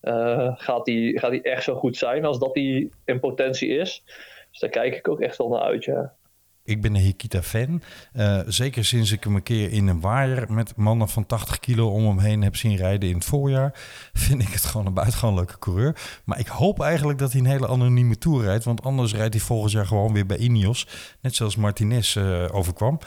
Uh, 0.02 0.50
gaat 0.54 0.86
hij 0.86 1.12
gaat 1.14 1.30
die 1.30 1.42
echt 1.42 1.62
zo 1.62 1.74
goed 1.74 1.96
zijn 1.96 2.24
als 2.24 2.38
dat 2.38 2.54
hij 2.54 2.90
in 3.04 3.20
potentie 3.20 3.68
is? 3.68 4.02
Dus 4.50 4.60
daar 4.60 4.70
kijk 4.70 4.94
ik 4.94 5.08
ook 5.08 5.20
echt 5.20 5.36
wel 5.36 5.48
naar 5.48 5.60
uit, 5.60 5.84
ja. 5.84 6.14
Ik 6.64 6.82
ben 6.82 6.94
een 6.94 7.00
Hikita-fan. 7.00 7.82
Uh, 8.16 8.40
zeker 8.46 8.84
sinds 8.84 9.12
ik 9.12 9.24
hem 9.24 9.34
een 9.34 9.42
keer 9.42 9.72
in 9.72 9.86
een 9.86 10.00
waaier 10.00 10.52
met 10.52 10.76
mannen 10.76 11.08
van 11.08 11.26
80 11.26 11.60
kilo 11.60 11.88
om 11.88 12.06
hem 12.06 12.18
heen 12.18 12.42
heb 12.42 12.56
zien 12.56 12.76
rijden 12.76 13.08
in 13.08 13.14
het 13.14 13.24
voorjaar. 13.24 13.80
Vind 14.12 14.42
ik 14.42 14.48
het 14.48 14.64
gewoon 14.64 14.86
een 14.86 14.94
buitengewoon 14.94 15.34
leuke 15.34 15.58
coureur. 15.58 15.96
Maar 16.24 16.38
ik 16.38 16.46
hoop 16.46 16.80
eigenlijk 16.80 17.18
dat 17.18 17.32
hij 17.32 17.40
een 17.40 17.46
hele 17.46 17.68
anonieme 17.68 18.18
tour 18.18 18.44
rijdt. 18.44 18.64
Want 18.64 18.82
anders 18.82 19.14
rijdt 19.14 19.34
hij 19.34 19.42
volgend 19.42 19.72
jaar 19.72 19.86
gewoon 19.86 20.12
weer 20.12 20.26
bij 20.26 20.36
Ineos. 20.36 20.86
Net 21.20 21.34
zoals 21.34 21.56
Martinez 21.56 22.16
uh, 22.16 22.48
overkwam. 22.52 22.98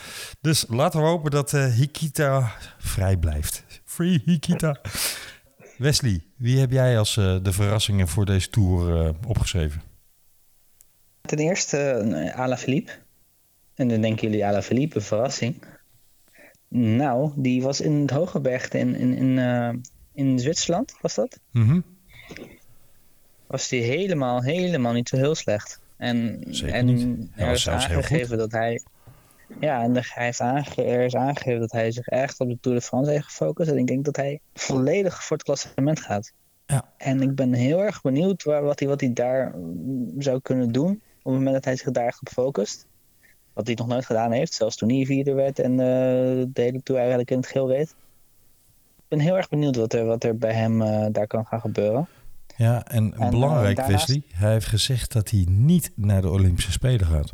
Dus 0.41 0.65
laten 0.69 0.99
we 0.99 1.05
hopen 1.05 1.31
dat 1.31 1.53
uh, 1.53 1.65
Hikita 1.65 2.51
vrij 2.77 3.17
blijft. 3.17 3.63
Free 3.85 4.21
Hikita. 4.25 4.81
Wesley, 5.77 6.23
wie 6.37 6.59
heb 6.59 6.71
jij 6.71 6.97
als 6.97 7.13
de 7.13 7.51
verrassingen 7.51 8.07
voor 8.07 8.25
deze 8.25 8.49
tour 8.49 9.13
opgeschreven? 9.27 9.81
Ten 11.21 11.37
eerste 11.37 12.03
uh, 12.05 12.39
Alaphilippe. 12.39 12.91
En 13.75 13.87
dan 13.87 14.01
denken 14.01 14.27
jullie 14.27 14.45
Alaphilippe, 14.45 14.95
een 14.95 15.01
verrassing. 15.01 15.63
Nou, 16.67 17.31
die 17.35 17.61
was 17.61 17.81
in 17.81 18.01
het 18.01 18.11
Hogebergte 18.11 18.77
in, 18.77 18.95
in, 18.95 19.15
in, 19.15 19.37
uh, 19.37 19.69
in 20.13 20.39
Zwitserland, 20.39 20.95
was 21.01 21.15
dat? 21.15 21.39
Mm 21.51 21.67
-hmm. 21.67 21.83
Was 23.47 23.67
die 23.67 23.81
helemaal, 23.81 24.41
helemaal 24.41 24.93
niet 24.93 25.09
zo 25.09 25.17
heel 25.17 25.35
slecht. 25.35 25.79
En, 25.97 26.43
Zeker 26.49 26.75
en 26.75 26.85
niet. 26.85 27.29
er 27.35 27.51
is 27.51 27.69
aangegeven 27.69 28.37
dat 28.37 28.51
hij... 28.51 28.81
Ja, 29.59 29.83
en 29.83 29.93
hij 29.93 30.25
heeft 30.25 30.41
aange, 30.41 30.83
er 30.83 31.05
is 31.05 31.15
aangegeven 31.15 31.59
dat 31.59 31.71
hij 31.71 31.91
zich 31.91 32.07
echt 32.07 32.39
op 32.39 32.49
de 32.49 32.57
Tour 32.61 32.77
de 32.77 32.83
France 32.83 33.11
heeft 33.11 33.25
gefocust. 33.25 33.69
En 33.69 33.77
ik 33.77 33.87
denk 33.87 34.05
dat 34.05 34.15
hij 34.15 34.39
volledig 34.53 35.23
voor 35.23 35.37
het 35.37 35.45
klassement 35.45 35.99
gaat. 35.99 36.33
Ja. 36.65 36.93
En 36.97 37.21
ik 37.21 37.35
ben 37.35 37.53
heel 37.53 37.79
erg 37.79 38.01
benieuwd 38.01 38.43
waar, 38.43 38.63
wat, 38.63 38.79
hij, 38.79 38.87
wat 38.87 39.01
hij 39.01 39.13
daar 39.13 39.55
zou 40.17 40.41
kunnen 40.41 40.71
doen. 40.71 40.91
Op 40.91 41.31
het 41.31 41.33
moment 41.33 41.53
dat 41.53 41.65
hij 41.65 41.75
zich 41.75 41.91
daar 41.91 42.05
echt 42.05 42.21
op 42.21 42.29
focust. 42.29 42.87
Wat 43.53 43.65
hij 43.67 43.75
nog 43.75 43.87
nooit 43.87 44.05
gedaan 44.05 44.31
heeft. 44.31 44.53
Zelfs 44.53 44.75
toen 44.75 44.89
hij 44.89 45.05
vierde 45.05 45.33
werd 45.33 45.59
en 45.59 45.71
uh, 45.71 45.77
de 45.77 46.61
hele 46.61 46.83
Tour 46.83 46.99
eigenlijk 46.99 47.31
in 47.31 47.37
het 47.37 47.47
geel 47.47 47.69
reed. 47.69 47.89
Ik 48.97 49.07
ben 49.07 49.19
heel 49.19 49.37
erg 49.37 49.49
benieuwd 49.49 49.75
wat 49.75 49.93
er, 49.93 50.05
wat 50.05 50.23
er 50.23 50.37
bij 50.37 50.53
hem 50.53 50.81
uh, 50.81 51.05
daar 51.11 51.27
kan 51.27 51.45
gaan 51.45 51.61
gebeuren. 51.61 52.07
Ja, 52.57 52.85
en, 52.85 53.13
en 53.17 53.29
belangrijk 53.29 53.85
Wesley. 53.85 54.23
Hij 54.33 54.51
heeft 54.51 54.65
gezegd 54.65 55.11
dat 55.11 55.29
hij 55.29 55.45
niet 55.49 55.91
naar 55.95 56.21
de 56.21 56.29
Olympische 56.29 56.71
Spelen 56.71 57.07
gaat. 57.07 57.33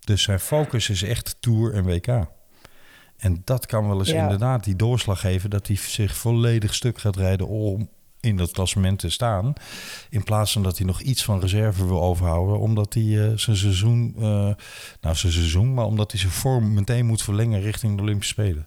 Dus 0.00 0.22
zijn 0.22 0.40
focus 0.40 0.90
is 0.90 1.02
echt 1.02 1.36
Tour 1.40 1.74
en 1.74 1.84
WK. 1.84 2.06
En 3.16 3.42
dat 3.44 3.66
kan 3.66 3.88
wel 3.88 3.98
eens 3.98 4.10
Ja. 4.10 4.22
inderdaad 4.22 4.64
die 4.64 4.76
doorslag 4.76 5.20
geven 5.20 5.50
dat 5.50 5.66
hij 5.66 5.76
zich 5.76 6.16
volledig 6.16 6.74
stuk 6.74 6.98
gaat 6.98 7.16
rijden 7.16 7.48
om 7.48 7.88
in 8.20 8.36
dat 8.36 8.50
klassement 8.50 8.98
te 8.98 9.10
staan. 9.10 9.52
In 10.10 10.24
plaats 10.24 10.52
van 10.52 10.62
dat 10.62 10.76
hij 10.76 10.86
nog 10.86 11.00
iets 11.00 11.24
van 11.24 11.40
reserve 11.40 11.86
wil 11.86 12.02
overhouden, 12.02 12.58
omdat 12.58 12.94
hij 12.94 13.02
eh, 13.02 13.36
zijn 13.36 13.56
seizoen, 13.56 14.14
eh, 14.16 14.22
nou 15.00 15.16
zijn 15.16 15.32
seizoen, 15.32 15.74
maar 15.74 15.84
omdat 15.84 16.10
hij 16.10 16.20
zijn 16.20 16.32
vorm 16.32 16.74
meteen 16.74 17.06
moet 17.06 17.22
verlengen 17.22 17.60
richting 17.60 17.96
de 17.96 18.02
Olympische 18.02 18.32
Spelen. 18.32 18.66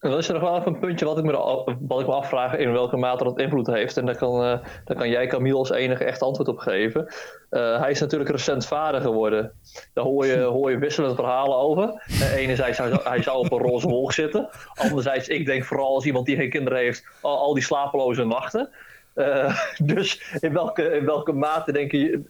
Dan 0.00 0.18
is 0.18 0.28
er 0.28 0.34
nog 0.34 0.42
wel 0.42 0.56
even 0.58 0.74
een 0.74 0.78
puntje 0.78 1.04
wat 1.04 1.18
ik 1.18 1.24
me, 1.24 1.32
wat 1.80 2.00
ik 2.00 2.06
me 2.06 2.12
afvraag 2.12 2.56
in 2.56 2.72
welke 2.72 2.96
mate 2.96 3.24
dat 3.24 3.38
invloed 3.38 3.66
heeft. 3.66 3.96
En 3.96 4.06
daar 4.06 4.16
kan, 4.16 4.44
eh, 4.44 4.58
daar 4.84 4.96
kan 4.96 5.08
jij, 5.08 5.26
Camille, 5.26 5.56
als 5.56 5.70
enige 5.70 6.04
echt 6.04 6.22
antwoord 6.22 6.48
op 6.48 6.58
geven. 6.58 7.06
Eh, 7.50 7.80
hij 7.80 7.90
is 7.90 8.00
natuurlijk 8.00 8.30
recent 8.30 8.66
vader 8.66 9.00
geworden. 9.00 9.52
Daar 9.94 10.04
hoor 10.04 10.26
je, 10.26 10.38
hoor 10.56 10.70
je 10.70 10.78
wisselende 10.78 11.14
verhalen 11.14 11.56
over. 11.56 12.02
Uh, 12.08 12.34
enerzijds, 12.34 12.78
hij 12.78 12.88
zou, 12.88 13.02
hij 13.02 13.22
zou 13.22 13.38
op 13.38 13.52
een 13.52 13.58
roze 13.58 13.88
wolk 13.88 14.12
zitten. 14.12 14.48
Anderzijds, 14.74 15.28
ik 15.28 15.46
denk 15.46 15.64
vooral 15.64 15.94
als 15.94 16.04
iemand 16.04 16.26
die 16.26 16.36
geen 16.36 16.50
kinderen 16.50 16.78
heeft, 16.78 17.04
al, 17.20 17.38
al 17.38 17.54
die 17.54 17.62
slapeloze 17.62 18.24
nachten. 18.24 18.70
Eh, 19.18 19.58
dus 19.92 20.36
in 20.40 20.52
welke, 20.52 20.82
in 20.82 21.04
welke 21.04 21.32
mate 21.32 21.72
denk, 21.72 21.92
je, 21.92 22.22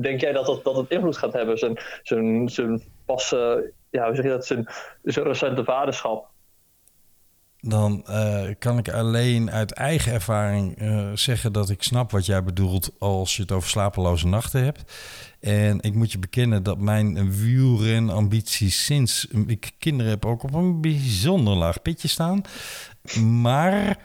denk 0.00 0.20
jij 0.20 0.32
dat, 0.32 0.46
dat, 0.46 0.64
dat 0.64 0.76
het 0.76 0.90
invloed 0.90 1.16
gaat 1.16 1.32
hebben? 1.32 1.58
Zijn, 1.58 1.78
zijn, 2.02 2.48
zijn 2.48 2.82
pas, 3.04 3.32
eh, 3.32 3.54
ja, 3.90 4.06
hoe 4.06 4.14
zeg 4.14 4.24
je 4.24 4.30
dat, 4.30 4.46
zijn, 4.46 4.68
zijn 5.02 5.26
recente 5.26 5.64
vaderschap. 5.64 6.26
Dan 7.60 8.06
eh, 8.06 8.44
kan 8.58 8.78
ik 8.78 8.88
alleen 8.88 9.50
uit 9.50 9.72
eigen 9.72 10.12
ervaring 10.12 10.76
eh, 10.76 11.10
zeggen 11.14 11.52
dat 11.52 11.70
ik 11.70 11.82
snap 11.82 12.10
wat 12.10 12.26
jij 12.26 12.44
bedoelt 12.44 12.90
als 12.98 13.36
je 13.36 13.42
het 13.42 13.52
over 13.52 13.68
slapeloze 13.68 14.26
nachten 14.26 14.64
hebt. 14.64 14.92
En 15.40 15.80
ik 15.80 15.94
moet 15.94 16.12
je 16.12 16.18
bekennen 16.18 16.62
dat 16.62 16.78
mijn 16.78 17.32
wielrenambities 17.32 18.84
sinds 18.84 19.26
ik 19.46 19.70
kinderen 19.78 20.10
heb 20.10 20.24
ook 20.24 20.42
op 20.42 20.54
een 20.54 20.80
bijzonder 20.80 21.54
laag 21.54 21.82
pitje 21.82 22.08
staan. 22.08 22.42
Maar 23.22 23.98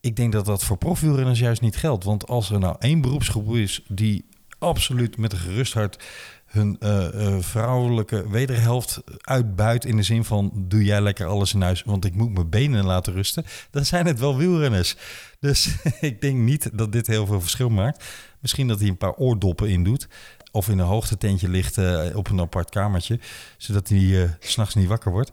ik 0.00 0.16
denk 0.16 0.32
dat 0.32 0.44
dat 0.44 0.64
voor 0.64 0.76
profwielrenners 0.76 1.38
juist 1.38 1.60
niet 1.60 1.76
geldt. 1.76 2.04
Want 2.04 2.26
als 2.26 2.50
er 2.50 2.58
nou 2.58 2.76
één 2.78 3.00
beroepsgroep 3.00 3.54
is 3.54 3.82
die 3.88 4.28
absoluut 4.58 5.16
met 5.16 5.32
een 5.32 5.38
gerust 5.38 5.74
hart 5.74 6.04
hun 6.54 6.76
eh, 6.80 7.26
eh, 7.26 7.42
vrouwelijke 7.42 8.30
wederhelft 8.30 9.02
uitbuit 9.20 9.84
in 9.84 9.96
de 9.96 10.02
zin 10.02 10.24
van 10.24 10.52
doe 10.54 10.84
jij 10.84 11.00
lekker 11.00 11.26
alles 11.26 11.54
in 11.54 11.62
huis, 11.62 11.82
want 11.82 12.04
ik 12.04 12.14
moet 12.14 12.34
mijn 12.34 12.48
benen 12.48 12.84
laten 12.84 13.12
rusten, 13.12 13.44
dan 13.70 13.84
zijn 13.84 14.06
het 14.06 14.18
wel 14.18 14.36
wielrenners. 14.36 14.96
Dus 15.40 15.76
ik 16.00 16.20
denk 16.20 16.38
niet 16.38 16.70
dat 16.72 16.92
dit 16.92 17.06
heel 17.06 17.26
veel 17.26 17.40
verschil 17.40 17.68
maakt. 17.68 18.04
Misschien 18.40 18.68
dat 18.68 18.80
hij 18.80 18.88
een 18.88 18.96
paar 18.96 19.14
oordoppen 19.14 19.68
in 19.68 19.84
doet. 19.84 20.08
Of 20.50 20.68
in 20.68 20.78
een 20.78 20.86
hoogtetentje 20.86 21.48
ligt 21.48 21.78
eh, 21.78 22.04
op 22.14 22.28
een 22.28 22.40
apart 22.40 22.70
kamertje. 22.70 23.18
Zodat 23.56 23.88
hij 23.88 24.36
s 24.40 24.52
s'nachts 24.52 24.74
niet 24.74 24.88
wakker 24.88 25.12
wordt. 25.12 25.32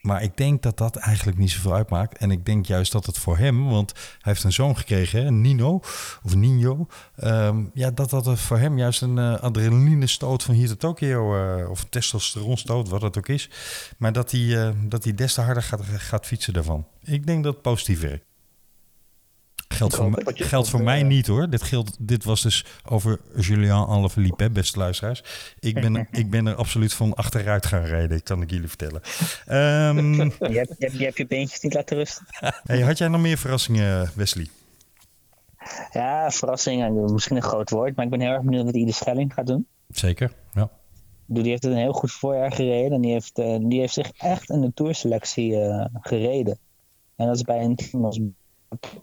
Maar 0.00 0.22
ik 0.22 0.36
denk 0.36 0.62
dat 0.62 0.76
dat 0.76 0.96
eigenlijk 0.96 1.38
niet 1.38 1.50
zoveel 1.50 1.74
uitmaakt. 1.74 2.18
En 2.18 2.30
ik 2.30 2.46
denk 2.46 2.66
juist 2.66 2.92
dat 2.92 3.06
het 3.06 3.18
voor 3.18 3.38
hem, 3.38 3.68
want 3.68 3.92
hij 3.92 4.32
heeft 4.32 4.44
een 4.44 4.52
zoon 4.52 4.76
gekregen, 4.76 5.40
Nino 5.40 5.80
of 6.22 6.34
Nino. 6.34 6.86
ehm, 7.16 7.64
ja, 7.74 7.90
dat 7.90 8.10
dat 8.10 8.38
voor 8.38 8.58
hem 8.58 8.78
juist 8.78 9.02
een 9.02 9.18
eh, 9.18 9.40
adrenaline 9.40 10.06
stoot 10.06 10.42
van 10.42 10.54
hier 10.54 10.68
tot 10.68 10.78
Tokio, 10.78 11.36
eh, 11.36 11.70
of 11.70 11.82
een 11.82 11.88
testosteronstoot, 11.88 12.88
wat 12.88 13.02
het 13.02 13.18
ook 13.18 13.28
is. 13.28 13.50
Maar 13.98 14.12
dat 14.12 14.30
hij, 14.30 14.66
eh, 14.66 14.74
dat 14.84 15.04
hij 15.04 15.14
des 15.14 15.34
te 15.34 15.40
harder 15.40 15.62
gaat, 15.62 15.82
gaat 15.84 16.26
fietsen 16.26 16.52
daarvan. 16.52 16.86
Ik 17.02 17.26
denk 17.26 17.44
dat 17.44 17.52
het 17.52 17.62
positief 17.62 18.00
werkt. 18.00 18.27
Geldt 19.68 19.94
voor, 19.94 20.10
mij- 20.10 20.22
geldt 20.34 20.68
voor 20.68 20.82
mij 20.82 21.02
niet 21.02 21.26
hoor. 21.26 21.50
Dit, 21.50 21.62
geldt, 21.62 21.96
dit 22.00 22.24
was 22.24 22.42
dus 22.42 22.64
over 22.88 23.20
Julian 23.36 23.86
Alaphilippe, 23.86 24.50
beste 24.50 24.78
luisteraars. 24.78 25.22
Ik 25.60 25.74
ben, 25.74 26.08
ik 26.10 26.30
ben 26.30 26.46
er 26.46 26.54
absoluut 26.54 26.94
van 26.94 27.14
achteruit 27.14 27.66
gaan 27.66 27.82
rijden, 27.84 28.22
kan 28.22 28.42
ik 28.42 28.50
jullie 28.50 28.68
vertellen. 28.68 29.00
Ehm, 29.46 30.14
Je 30.52 30.58
hebt, 30.58 30.74
je, 30.78 30.84
hebt, 30.86 30.98
je 30.98 31.04
hebt 31.04 31.16
je 31.16 31.26
beentjes 31.26 31.60
niet 31.60 31.74
laten 31.74 31.96
rusten. 31.96 32.26
hey, 32.62 32.80
had 32.80 32.98
jij 32.98 33.08
nog 33.08 33.20
meer 33.20 33.38
verrassingen, 33.38 34.10
Wesley? 34.14 34.46
Ja, 35.92 36.30
verrassing, 36.30 36.82
eh, 36.82 37.12
misschien 37.12 37.36
een 37.36 37.42
groot 37.42 37.70
woord, 37.70 37.96
maar 37.96 38.04
ik 38.04 38.10
ben 38.10 38.20
heel 38.20 38.30
erg 38.30 38.42
benieuwd 38.42 38.64
wat 38.64 38.74
Ieder 38.74 38.94
Schelling 38.94 39.34
gaat 39.34 39.46
doen. 39.46 39.66
Zeker, 39.88 40.32
ja. 40.54 40.70
Die 41.26 41.42
heeft 41.48 41.62
het 41.62 41.72
een 41.72 41.78
heel 41.78 41.92
goed 41.92 42.12
voorjaar 42.12 42.52
gereden 42.52 42.92
en 42.92 43.00
die 43.00 43.12
heeft, 43.12 43.38
eh, 43.38 43.56
die 43.60 43.80
heeft 43.80 43.92
zich 43.92 44.10
echt 44.16 44.50
in 44.50 44.60
de 44.60 44.72
tourselectie 44.74 45.60
eh, 45.60 45.84
gereden. 46.00 46.58
En 47.16 47.26
dat 47.26 47.36
is 47.36 47.42
bij 47.42 47.60
een 47.64 47.76
team 47.76 48.04
als 48.04 48.20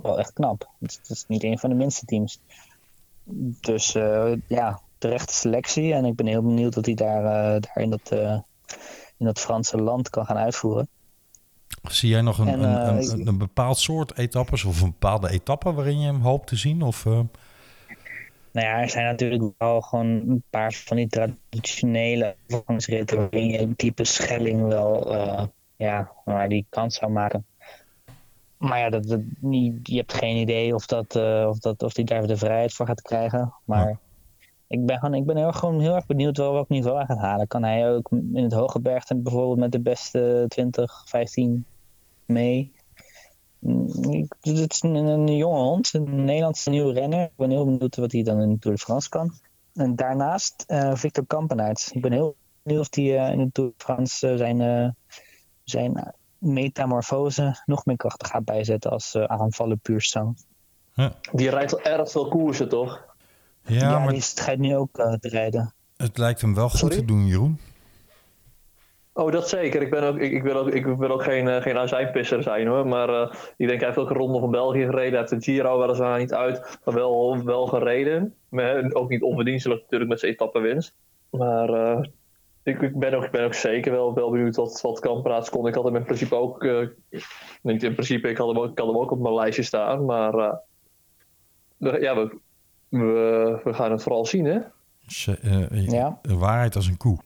wel 0.02 0.20
echt 0.20 0.34
knap. 0.34 0.70
Het, 0.80 1.00
het 1.02 1.10
is 1.10 1.26
niet 1.28 1.44
een 1.44 1.60
van 1.60 1.70
de 1.70 1.76
minste 1.76 2.06
teams. 2.06 2.40
Dus 3.62 3.96
eh, 3.96 4.32
ja, 4.48 4.82
terechte 4.98 5.34
selectie. 5.34 5.94
En 5.94 6.06
ik 6.06 6.16
ben 6.16 6.26
heel 6.26 6.42
benieuwd 6.42 6.76
wat 6.76 6.86
hij 6.86 6.96
daar, 6.96 7.24
eh, 7.24 7.62
daar 7.62 7.84
in, 7.84 7.90
dat, 7.90 8.12
eh, 8.12 8.40
in 9.18 9.26
dat 9.26 9.40
Franse 9.40 9.78
land 9.78 10.10
kan 10.10 10.26
gaan 10.26 10.38
uitvoeren. 10.38 10.88
Zie 11.84 12.10
jij 12.10 12.22
nog 12.22 12.38
een, 12.38 12.48
En, 12.48 12.62
een, 12.62 13.28
een, 13.28 13.38
bepaald 13.38 13.78
soort 13.78 14.18
etappes 14.18 14.64
of 14.64 14.82
een 14.82 14.90
bepaalde 14.90 15.30
etappe 15.30 15.74
waarin 15.74 16.00
je 16.00 16.06
hem 16.06 16.22
hoopt 16.22 16.48
te 16.48 16.56
zien? 16.56 16.82
Of, 16.82 17.04
Nou 17.06 17.28
ja, 18.52 18.82
er 18.82 18.90
zijn 18.90 19.06
natuurlijk 19.06 19.54
wel 19.58 19.82
gewoon 19.82 20.08
een 20.08 20.44
paar 20.50 20.74
van 20.74 20.98
die 20.98 21.08
traditionele 21.08 22.36
overgangsritten 22.48 23.18
waarin 23.18 23.48
je 23.48 23.60
een 23.60 23.76
type 23.76 24.04
Schelling 24.04 24.68
wel 24.68 25.14
ja, 25.78 26.12
maar 26.26 26.50
die 26.50 26.66
kans 26.70 26.96
zou 26.96 27.12
maken. 27.12 27.46
Maar 28.58 28.80
ja, 28.80 28.90
dat, 28.90 29.08
dat, 29.08 29.22
niet, 29.40 29.88
je 29.88 29.96
hebt 29.98 30.14
geen 30.14 30.36
idee 30.38 30.76
of, 30.76 30.86
dat, 30.86 31.16
eh, 31.16 31.46
of, 31.50 31.58
dat, 31.60 31.84
of 31.84 31.94
die 31.94 32.06
daar 32.06 32.28
de 32.28 32.38
vrijheid 32.38 32.74
voor 32.74 32.86
gaat 32.86 33.02
krijgen. 33.02 33.54
Maar 33.66 34.00
ik 34.68 34.86
ben, 34.86 35.00
gewoon, 35.00 35.14
ik 35.14 35.26
ben 35.26 35.38
heel, 35.38 35.52
gewoon 35.52 35.80
heel 35.80 35.96
erg 35.96 36.06
benieuwd 36.06 36.38
wel 36.38 36.54
welk 36.54 36.70
niveau 36.70 36.98
hij 36.98 37.06
gaat 37.06 37.18
halen. 37.18 37.48
Kan 37.48 37.64
hij 37.64 37.92
ook 37.92 38.10
in 38.12 38.44
het 38.44 38.54
hoge 38.54 38.80
bergte 38.80 39.16
bijvoorbeeld 39.16 39.60
met 39.60 39.72
de 39.72 39.80
beste 39.80 40.46
20, 40.48 41.04
15 41.06 41.66
mee? 42.26 42.74
Mm, 43.60 43.88
ik- 44.10 44.36
Het 44.42 44.72
is 44.74 44.82
een, 44.84 44.96
een 44.96 45.36
jonge 45.38 45.60
hond, 45.60 45.94
een 45.94 46.26
Nederlandse 46.26 46.70
nieuwe 46.70 46.94
renner. 46.94 47.24
Ik 47.24 47.36
ben 47.36 47.50
heel 47.50 47.66
benieuwd 47.66 47.96
wat 47.96 48.12
hij 48.12 48.24
dan 48.24 48.42
in 48.42 48.50
de 48.50 48.60
Tour 48.60 48.76
de 48.78 48.82
France 48.84 49.10
kan. 49.10 49.34
En 49.74 49.96
daarnaast 49.96 50.64
eh, 50.68 50.96
Victor 50.96 51.26
Kampenaerts. 51.26 51.92
Ik 51.92 52.02
ben 52.02 52.12
heel 52.12 52.36
benieuwd 52.64 52.82
of 52.82 52.96
hij 52.96 53.18
eh, 53.26 53.32
in 53.32 53.38
de 53.44 53.52
Tour 53.52 53.70
de 53.78 53.84
France 53.84 54.38
zijn, 54.38 54.96
zijn 55.64 56.14
metamorfose 56.46 57.62
nog 57.66 57.86
meer 57.86 57.98
kracht 57.98 58.28
gaat 58.28 58.46
bijzetten 58.46 58.92
als 58.92 59.16
eh, 59.16 59.24
aanvallen 59.24 59.80
puur 59.80 60.02
zang. 60.02 60.38
Die 61.32 61.50
rijdt 61.50 61.74
al 61.74 61.82
erg 61.82 62.12
veel 62.12 62.28
koersen, 62.28 62.70
toch? 62.70 63.06
ja, 63.62 63.80
Ja, 63.80 64.00
maar 64.00 64.14
die 64.14 64.22
schijnt 64.22 64.60
nu 64.60 64.76
ook 64.76 64.98
eh, 64.98 65.14
te 65.14 65.30
rijden. 65.30 65.74
het 65.98 66.18
lijkt 66.18 66.42
hem 66.42 66.56
wel 66.56 66.70
goed 66.70 66.80
Sorry? 66.80 66.96
te 66.96 67.06
doen, 67.06 67.26
Jeroen. 67.28 67.60
Oh, 69.18 69.32
dat 69.32 69.50
zeker. 69.50 69.82
Ik, 69.82 69.90
ben 69.90 70.04
ook, 70.04 70.18
ik, 70.18 70.32
ik 70.32 70.44
wil 70.44 70.56
ook, 70.56 70.70
ik 70.70 70.86
wil 70.86 71.10
ook 71.10 71.24
geen, 71.24 71.48
eh, 71.48 71.62
geen 71.62 71.78
azijnpisser 71.78 72.44
zijn 72.44 72.68
hoor. 72.68 72.88
Maar 72.88 73.10
eh, 73.10 73.34
ik 73.58 73.68
denk 73.68 73.80
hij 73.80 73.90
heeft 73.90 74.00
ook 74.02 74.10
een 74.10 74.16
ronde 74.16 74.40
van 74.40 74.52
België 74.52 74.86
gereden. 74.86 75.10
Hij 75.10 75.20
heeft 75.20 75.46
de 75.46 75.52
Giro 75.52 75.80
weliswaar 75.80 76.20
niet 76.20 76.34
uit, 76.34 76.80
maar 76.84 76.96
wel, 76.96 77.44
wel 77.44 77.68
gereden. 77.68 78.36
Maar 78.50 78.92
ook 78.94 79.10
niet 79.10 79.22
onverdienstelijk 79.22 79.82
natuurlijk 79.82 80.10
met 80.10 80.20
zijn 80.20 80.32
etappenwinst. 80.32 80.94
Maar 81.30 81.70
eh, 81.70 82.04
ik, 82.66 82.82
ik, 82.82 83.00
ben 83.00 83.14
ook, 83.14 83.24
ik 83.24 83.32
ben 83.32 83.44
ook 83.46 83.54
zeker 83.54 83.92
wel, 83.92 84.14
wel 84.14 84.30
benieuwd 84.32 84.56
wat, 84.56 84.82
wat 84.82 85.00
Kampraats 85.00 85.50
kon. 85.50 85.68
Ik 85.68 85.76
had 85.76 85.84
hem 85.84 85.96
in 85.96 86.04
principe 86.04 86.36
ook, 86.36 86.64
eh, 86.64 86.88
niet 87.62 87.84
in 87.84 87.94
principe, 87.94 88.30
ik 88.30 88.38
had 88.38 88.48
hem 88.48 88.58
ook, 88.58 88.72
ik 88.72 88.78
had 88.80 88.88
hem 88.88 88.98
ook 88.98 89.12
op 89.12 89.20
mijn 89.20 89.34
lijstje 89.36 89.64
staan. 89.64 90.06
Maar 90.06 90.34
eh, 90.34 90.54
we- 91.78 92.00
ja, 92.02 92.16
we, 92.16 92.38
we, 92.90 93.60
we 93.64 93.74
gaan 93.74 93.92
het 93.92 94.04
vooral 94.04 94.26
zien 94.26 94.46
hè. 94.46 94.60
Ze- 95.08 95.40
eh, 95.72 95.88
Ja. 95.88 96.20
Waarheid 96.22 96.76
als 96.76 96.88
een 96.88 96.98
koe. 96.98 97.18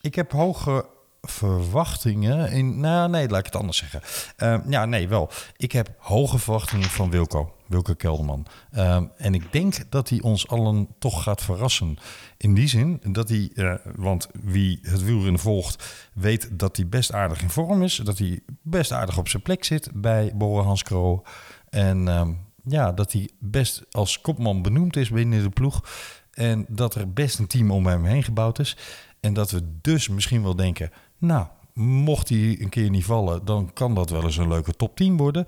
Ik 0.00 0.14
heb 0.14 0.32
hoge 0.32 0.84
verwachtingen 1.20 2.50
in... 2.52 2.80
Nou, 2.80 3.10
nee, 3.10 3.28
laat 3.28 3.38
ik 3.38 3.44
het 3.44 3.56
anders 3.56 3.78
zeggen. 3.78 4.00
Ehm, 4.36 4.70
ja, 4.70 4.84
nee, 4.84 5.08
wel. 5.08 5.28
Ik 5.56 5.72
heb 5.72 5.88
hoge 5.98 6.38
verwachtingen 6.38 6.88
van 6.88 7.10
Wilco. 7.10 7.52
Wilco 7.72 7.94
Kelderman. 7.94 8.46
Ehm, 8.70 9.06
en 9.16 9.34
ik 9.34 9.52
denk 9.52 9.90
dat 9.90 10.08
hij 10.08 10.20
ons 10.20 10.48
allen 10.48 10.88
toch 10.98 11.22
gaat 11.22 11.42
verrassen. 11.42 11.96
In 12.36 12.54
die 12.54 12.68
zin 12.68 13.00
dat 13.02 13.28
hij... 13.28 13.50
eh, 13.54 13.74
want 13.96 14.28
wie 14.42 14.78
het 14.82 15.04
wielrennen 15.04 15.40
volgt... 15.40 16.10
weet 16.14 16.48
dat 16.52 16.76
hij 16.76 16.88
best 16.88 17.12
aardig 17.12 17.42
in 17.42 17.50
vorm 17.50 17.82
is. 17.82 17.96
Dat 17.96 18.18
hij 18.18 18.40
best 18.62 18.92
aardig 18.92 19.18
op 19.18 19.28
zijn 19.28 19.42
plek 19.42 19.64
zit 19.64 19.90
bij 19.94 20.32
Bora 20.34 20.62
Hans 20.62 20.82
Kroo. 20.82 21.22
En 21.68 22.08
ehm, 22.08 22.32
ja, 22.64 22.92
dat 22.92 23.12
hij 23.12 23.30
best 23.38 23.84
als 23.90 24.20
kopman 24.20 24.62
benoemd 24.62 24.96
is 24.96 25.10
binnen 25.10 25.42
de 25.42 25.50
ploeg. 25.50 25.84
En 26.32 26.66
dat 26.68 26.94
er 26.94 27.12
best 27.12 27.38
een 27.38 27.46
team 27.46 27.70
om 27.70 27.86
hem 27.86 28.04
heen 28.04 28.22
gebouwd 28.22 28.58
is. 28.58 28.76
En 29.20 29.32
dat 29.34 29.50
we 29.50 29.78
dus 29.80 30.08
misschien 30.08 30.42
wel 30.42 30.56
denken... 30.56 30.90
nou, 31.18 31.46
mocht 31.74 32.28
hij 32.28 32.60
een 32.60 32.68
keer 32.68 32.90
niet 32.90 33.04
vallen... 33.04 33.44
dan 33.44 33.72
kan 33.72 33.94
dat 33.94 34.10
wel 34.10 34.22
eens 34.22 34.36
een 34.36 34.48
leuke 34.48 34.72
top 34.72 34.96
10 34.96 35.16
worden. 35.16 35.46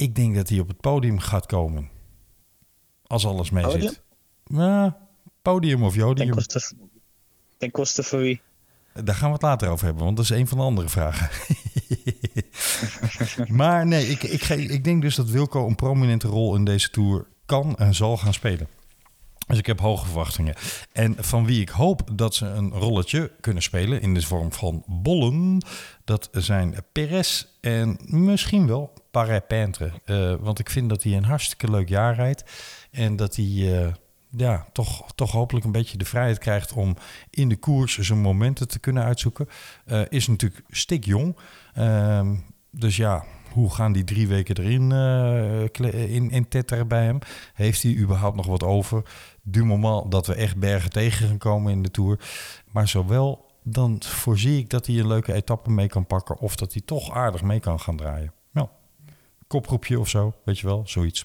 Ik 0.00 0.14
denk 0.14 0.34
dat 0.34 0.48
hij 0.48 0.58
op 0.58 0.68
het 0.68 0.80
podium 0.80 1.18
gaat 1.18 1.46
komen. 1.46 1.88
Als 3.06 3.26
alles 3.26 3.50
mee 3.50 3.64
Podium? 3.64 3.80
zit. 3.88 4.02
Ja, 4.44 4.98
podium 5.42 5.82
of 5.82 5.92
Ten 5.92 6.00
jodium. 6.00 6.30
koste, 6.34 6.72
ten 7.58 7.70
koste 7.70 8.02
voor 8.02 8.18
wie? 8.18 8.40
Daar 9.04 9.14
gaan 9.14 9.26
we 9.28 9.32
het 9.32 9.42
later 9.42 9.68
over 9.68 9.84
hebben, 9.86 10.04
want 10.04 10.16
dat 10.16 10.24
is 10.24 10.30
een 10.30 10.48
van 10.48 10.58
de 10.58 10.64
andere 10.64 10.88
vragen. 10.88 11.28
maar 13.60 13.86
nee, 13.86 14.06
ik, 14.08 14.22
ik, 14.22 14.42
ge- 14.42 14.62
ik 14.66 14.84
denk 14.84 15.02
dus 15.02 15.14
dat 15.14 15.28
Wilco 15.30 15.66
een 15.66 15.74
prominente 15.74 16.28
rol 16.28 16.54
in 16.54 16.64
deze 16.64 16.90
Tour 16.90 17.26
kan 17.46 17.76
en 17.76 17.94
zal 17.94 18.16
gaan 18.16 18.34
spelen. 18.34 18.68
Dus 19.46 19.58
ik 19.58 19.66
heb 19.66 19.80
hoge 19.80 20.04
verwachtingen. 20.06 20.54
En 20.92 21.14
van 21.18 21.44
wie 21.46 21.60
ik 21.60 21.68
hoop 21.68 22.10
dat 22.12 22.34
ze 22.34 22.46
een 22.46 22.70
rolletje 22.70 23.32
kunnen 23.40 23.62
spelen 23.62 24.00
in 24.02 24.14
de 24.14 24.22
vorm 24.22 24.52
van 24.52 24.82
bollen, 24.86 25.64
dat 26.10 26.28
zijn 26.32 26.74
Perez 26.92 27.44
en 27.60 27.98
misschien 28.04 28.66
wel 28.66 28.92
Parapintre. 29.10 29.92
Uh, 30.06 30.34
want 30.40 30.58
ik 30.58 30.70
vind 30.70 30.88
dat 30.88 31.02
hij 31.02 31.16
een 31.16 31.24
hartstikke 31.24 31.70
leuk 31.70 31.88
jaar 31.88 32.14
rijdt. 32.14 32.44
En 32.90 33.16
dat 33.16 33.36
hij 33.36 33.44
uh, 33.44 33.86
ja, 34.30 34.66
toch, 34.72 35.12
toch 35.14 35.32
hopelijk 35.32 35.64
een 35.64 35.72
beetje 35.72 35.98
de 35.98 36.04
vrijheid 36.04 36.38
krijgt 36.38 36.72
om 36.72 36.96
in 37.30 37.48
de 37.48 37.56
koers 37.56 37.98
zijn 37.98 38.20
momenten 38.20 38.68
te 38.68 38.78
kunnen 38.78 39.04
uitzoeken. 39.04 39.48
Uh, 39.86 40.00
is 40.08 40.26
natuurlijk 40.26 40.64
stikjong. 40.68 41.36
Ehm, 41.74 42.34
dus 42.70 42.96
ja, 42.96 43.24
hoe 43.52 43.74
gaan 43.74 43.92
die 43.92 44.04
drie 44.04 44.28
weken 44.28 44.56
erin 44.56 44.92
in, 46.08 46.30
in 46.30 46.48
tetteren 46.48 46.88
bij 46.88 47.04
hem? 47.04 47.18
Heeft 47.54 47.82
hij 47.82 47.96
überhaupt 47.96 48.36
nog 48.36 48.46
wat 48.46 48.62
over? 48.62 49.02
Du 49.42 49.64
moment 49.64 50.10
dat 50.10 50.26
we 50.26 50.34
echt 50.34 50.56
bergen 50.56 50.90
tegen 50.90 51.28
gaan 51.28 51.38
komen 51.38 51.72
in 51.72 51.82
de 51.82 51.90
Tour. 51.90 52.18
Maar 52.72 52.88
zowel 52.88 53.49
dan 53.62 54.02
voorzie 54.02 54.58
ik 54.58 54.70
dat 54.70 54.86
hij 54.86 54.98
een 54.98 55.06
leuke 55.06 55.32
etappe 55.32 55.70
mee 55.70 55.88
kan 55.88 56.06
pakken... 56.06 56.38
of 56.38 56.56
dat 56.56 56.72
hij 56.72 56.82
toch 56.84 57.10
aardig 57.10 57.42
mee 57.42 57.60
kan 57.60 57.80
gaan 57.80 57.96
draaien. 57.96 58.32
Nou, 58.52 58.68
kopgroepje 59.46 60.00
of 60.00 60.08
zo, 60.08 60.34
weet 60.44 60.58
je 60.58 60.66
wel, 60.66 60.82
zoiets. 60.86 61.24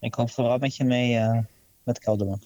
Ik 0.00 0.10
kom 0.10 0.28
vooral 0.28 0.58
met 0.58 0.76
je 0.76 0.84
mee 0.84 1.14
uh, 1.14 1.38
met 1.82 1.98
Kelderman. 1.98 2.42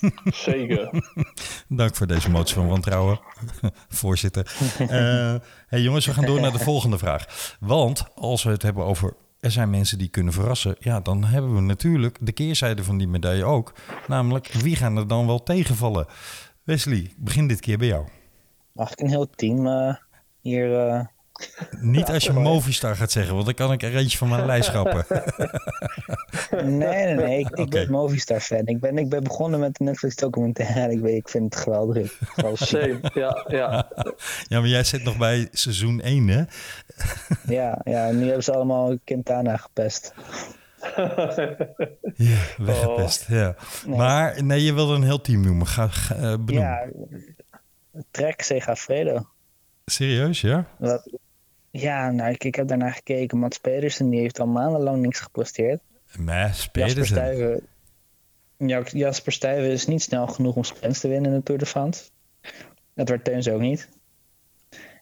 Zeker. 0.46 0.90
Dank 1.68 1.94
voor 1.96 2.06
deze 2.06 2.30
motie 2.30 2.54
van 2.54 2.68
wantrouwen, 2.68 3.20
voorzitter. 3.88 4.56
Uh, 4.78 4.88
hey 5.66 5.80
jongens, 5.80 6.06
we 6.06 6.12
gaan 6.12 6.26
door 6.26 6.40
naar 6.40 6.52
de 6.52 6.58
volgende 6.58 6.98
vraag. 6.98 7.56
Want 7.60 8.04
als 8.14 8.42
we 8.42 8.50
het 8.50 8.62
hebben 8.62 8.84
over 8.84 9.16
er 9.40 9.50
zijn 9.50 9.70
mensen 9.70 9.98
die 9.98 10.08
kunnen 10.08 10.32
verrassen, 10.32 10.76
ja, 10.78 11.00
dan 11.00 11.24
hebben 11.24 11.54
we 11.54 11.60
natuurlijk 11.60 12.18
de 12.20 12.32
keerzijde 12.32 12.84
van 12.84 12.98
die 12.98 13.08
medaille 13.08 13.44
ook. 13.44 13.72
Namelijk, 14.06 14.46
wie 14.46 14.76
gaan 14.76 14.96
er 14.96 15.08
dan 15.08 15.26
wel 15.26 15.42
tegenvallen? 15.42 16.06
Wesley, 16.64 16.98
ik 16.98 17.14
begin 17.16 17.46
dit 17.46 17.60
keer 17.60 17.78
bij 17.78 17.86
jou. 17.86 18.06
Mag 18.72 18.92
ik 18.92 19.00
een 19.00 19.08
heel 19.08 19.30
team 19.30 19.66
uh, 19.66 19.94
hier 20.40 20.70
uh, 20.70 21.04
niet 21.80 22.08
als 22.08 22.24
je 22.24 22.32
Movistar 22.32 22.96
gaat 22.96 23.10
zeggen, 23.10 23.34
want 23.34 23.44
dan 23.44 23.54
kan 23.54 23.72
ik 23.72 23.82
er 23.82 23.96
eentje 23.96 24.18
van 24.18 24.28
mijn 24.28 24.46
lijst 24.46 24.68
schrappen. 24.68 25.04
nee, 26.78 27.04
nee, 27.04 27.14
nee. 27.14 27.38
Ik, 27.38 27.50
ik 27.50 27.70
ben 27.70 27.90
Movistar-fan. 27.90 28.66
Ik 28.66 28.80
ben, 28.80 28.98
ik 28.98 29.08
ben 29.08 29.22
begonnen 29.22 29.60
met 29.60 29.76
de 29.76 29.84
Netflix-documentaire. 29.84 30.92
Ik, 30.92 31.00
weet, 31.00 31.16
ik 31.16 31.28
vind 31.28 31.54
het 31.54 31.62
geweldig. 31.62 32.18
Same, 32.54 33.00
ja, 33.14 33.44
ja. 33.48 33.88
ja, 34.48 34.60
maar 34.60 34.68
jij 34.68 34.84
zit 34.84 35.04
nog 35.04 35.16
bij 35.16 35.48
seizoen 35.52 36.00
1, 36.00 36.28
hè? 36.28 36.42
ja, 37.54 37.80
ja, 37.84 38.06
en 38.06 38.18
nu 38.18 38.24
hebben 38.24 38.44
ze 38.44 38.54
allemaal 38.54 38.98
Quintana 39.04 39.56
gepest. 39.56 40.14
ja, 42.30 42.38
weggepest, 42.58 43.22
oh. 43.22 43.36
ja. 43.36 43.56
Nee. 43.86 43.96
Maar 43.96 44.44
nee, 44.44 44.64
je 44.64 44.72
wilde 44.72 44.94
een 44.94 45.02
heel 45.02 45.20
team 45.20 45.40
noemen. 45.40 45.66
Ga, 45.66 45.88
ga 45.88 46.16
uh, 46.16 46.34
Ja, 46.46 46.88
Trek 48.10 48.42
Segafredo. 48.42 49.26
Serieus, 49.84 50.40
ja? 50.40 50.66
Wat, 50.78 51.10
ja, 51.70 52.10
nou, 52.10 52.30
ik, 52.30 52.44
ik 52.44 52.54
heb 52.54 52.68
daarnaar 52.68 52.92
gekeken. 52.92 53.38
Mats 53.38 53.58
Pedersen 53.58 54.10
die 54.10 54.20
heeft 54.20 54.40
al 54.40 54.46
maandenlang 54.46 55.02
niks 55.02 55.20
gepresteerd. 55.20 55.80
Mats 56.18 56.68
Pedersen? 56.68 57.60
Ja, 58.56 58.82
Jasper 58.92 59.32
Stuyven 59.32 59.70
is 59.70 59.86
niet 59.86 60.02
snel 60.02 60.26
genoeg 60.26 60.54
om 60.54 60.64
sprints 60.64 61.00
te 61.00 61.08
winnen 61.08 61.30
in 61.30 61.36
de 61.36 61.42
Tour 61.42 61.60
de 61.60 61.66
France. 61.66 62.10
Dat 62.94 63.08
werd 63.08 63.24
Teuns 63.24 63.48
ook 63.48 63.60
niet. 63.60 63.88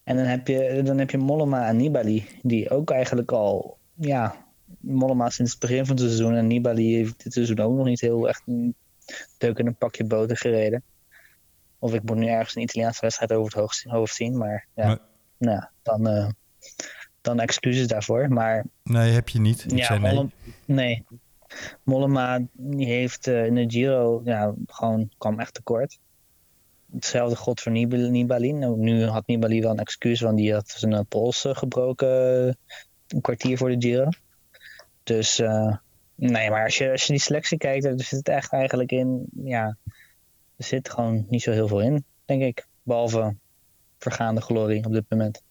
En 0.05 0.17
dan 0.17 0.25
heb 0.25 0.47
je, 0.49 0.81
dan 0.85 0.99
heb 0.99 1.11
je 1.11 1.19
Mollema 1.19 1.69
en 1.69 1.77
Nibali, 1.77 2.27
die 2.43 2.71
ook 2.71 2.91
eigenlijk 2.91 3.33
al, 3.33 3.79
ja, 3.95 4.47
Mollema 4.81 5.31
sinds 5.31 5.51
het 5.51 5.61
begin 5.61 5.87
van 5.87 5.97
het 5.97 6.05
seizoen 6.05 6.35
en 6.35 6.47
Nibali 6.47 6.95
heeft 6.95 7.23
dit 7.23 7.33
seizoen 7.33 7.59
ook 7.59 7.77
nog 7.77 7.87
niet 7.87 8.01
heel 8.01 8.29
echt 8.29 8.43
een 8.47 8.75
deuk 9.39 9.59
in 9.59 9.67
een 9.67 9.77
pakje 9.77 10.05
boter 10.05 10.37
gereden. 10.37 10.83
Of 11.79 11.95
ik 11.95 12.03
moet 12.03 12.17
nu 12.17 12.27
ergens 12.27 12.57
een 12.57 12.63
Italiaanse 12.63 13.01
wedstrijd 13.01 13.33
over 13.33 13.63
het 13.63 13.85
hoofd 13.85 14.15
zien, 14.15 14.39
maar 14.39 14.67
ja, 14.75 14.87
maar, 14.87 14.99
nou, 15.39 15.63
dan, 15.83 16.09
uh, 16.09 16.29
dan 17.21 17.41
excuses 17.41 17.87
daarvoor. 17.87 18.29
Maar, 18.29 18.65
nee, 18.83 19.13
heb 19.13 19.29
je 19.29 19.41
niet. 19.41 19.65
Ik 19.65 19.79
ja, 19.79 19.85
zei 19.85 20.01
nee. 20.01 20.31
nee. 20.65 21.05
Mollema 21.83 22.41
die 22.53 22.87
heeft 22.87 23.27
uh, 23.27 23.47
in 23.47 23.55
de 23.55 23.71
Giro 23.71 24.21
ja, 24.25 24.55
gewoon 24.67 25.11
kwam 25.19 25.41
echt 25.41 25.55
tekort. 25.55 25.99
Hetzelfde 26.93 27.37
god 27.37 27.61
voor 27.61 27.73
Nibali. 27.73 28.53
Nou, 28.53 28.79
nu 28.79 29.05
had 29.05 29.27
Nibali 29.27 29.61
wel 29.61 29.71
een 29.71 29.79
excuus, 29.79 30.21
want 30.21 30.37
die 30.37 30.53
had 30.53 30.69
zijn 30.69 30.93
uh, 30.93 31.01
pols 31.09 31.47
gebroken 31.49 32.09
een 33.09 33.21
kwartier 33.21 33.59
voor 33.59 33.69
de 33.69 33.77
Giro. 33.79 34.09
Dus 35.11 35.39
nee, 36.15 36.51
maar 36.51 36.65
als 36.65 36.79
je, 36.79 36.91
als 36.91 37.05
je 37.05 37.13
die 37.13 37.23
selectie 37.23 37.59
kijkt, 37.59 37.85
dan 37.85 37.99
zit 37.99 38.11
het 38.11 38.29
echt 38.29 38.53
eigenlijk 38.53 38.93
in, 38.93 39.27
ja, 39.45 39.77
er 40.57 40.65
zit 40.65 40.91
gewoon 40.91 41.27
niet 41.29 41.43
zo 41.43 41.51
heel 41.51 41.69
veel 41.69 41.81
in, 41.81 42.05
denk 42.25 42.43
ik. 42.43 42.67
Behalve 42.83 43.35
vergaande 43.99 44.41
glorie 44.41 44.85
op 44.85 44.93
dit 44.93 45.05
moment. 45.09 45.43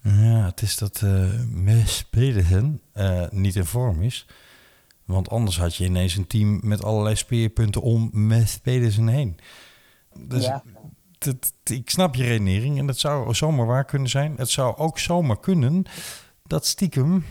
Ja, 0.00 0.46
het 0.46 0.62
is 0.62 0.76
dat 0.76 1.00
uh, 1.04 1.40
Mes 1.48 2.04
Pedersen 2.10 2.80
uh, 2.94 3.28
niet 3.30 3.56
in 3.56 3.64
vorm 3.64 4.02
is. 4.02 4.26
Want 5.04 5.28
anders 5.28 5.58
had 5.58 5.76
je 5.76 5.84
ineens 5.84 6.16
een 6.16 6.26
team 6.26 6.60
met 6.62 6.84
allerlei 6.84 7.16
speerpunten 7.16 7.82
om 7.82 8.10
Mes 8.12 8.58
Pedersen 8.58 9.08
heen. 9.08 9.38
Dus 10.18 10.44
ja. 10.44 10.62
dat, 11.18 11.52
ik 11.64 11.90
snap 11.90 12.14
je 12.14 12.24
redenering 12.24 12.78
en 12.78 12.86
dat 12.86 12.98
zou 12.98 13.34
zomaar 13.34 13.66
waar 13.66 13.84
kunnen 13.84 14.08
zijn. 14.08 14.34
Het 14.36 14.50
zou 14.50 14.76
ook 14.76 14.98
zomaar 14.98 15.40
kunnen 15.40 15.84
dat 16.46 16.66
stiekem 16.66 17.24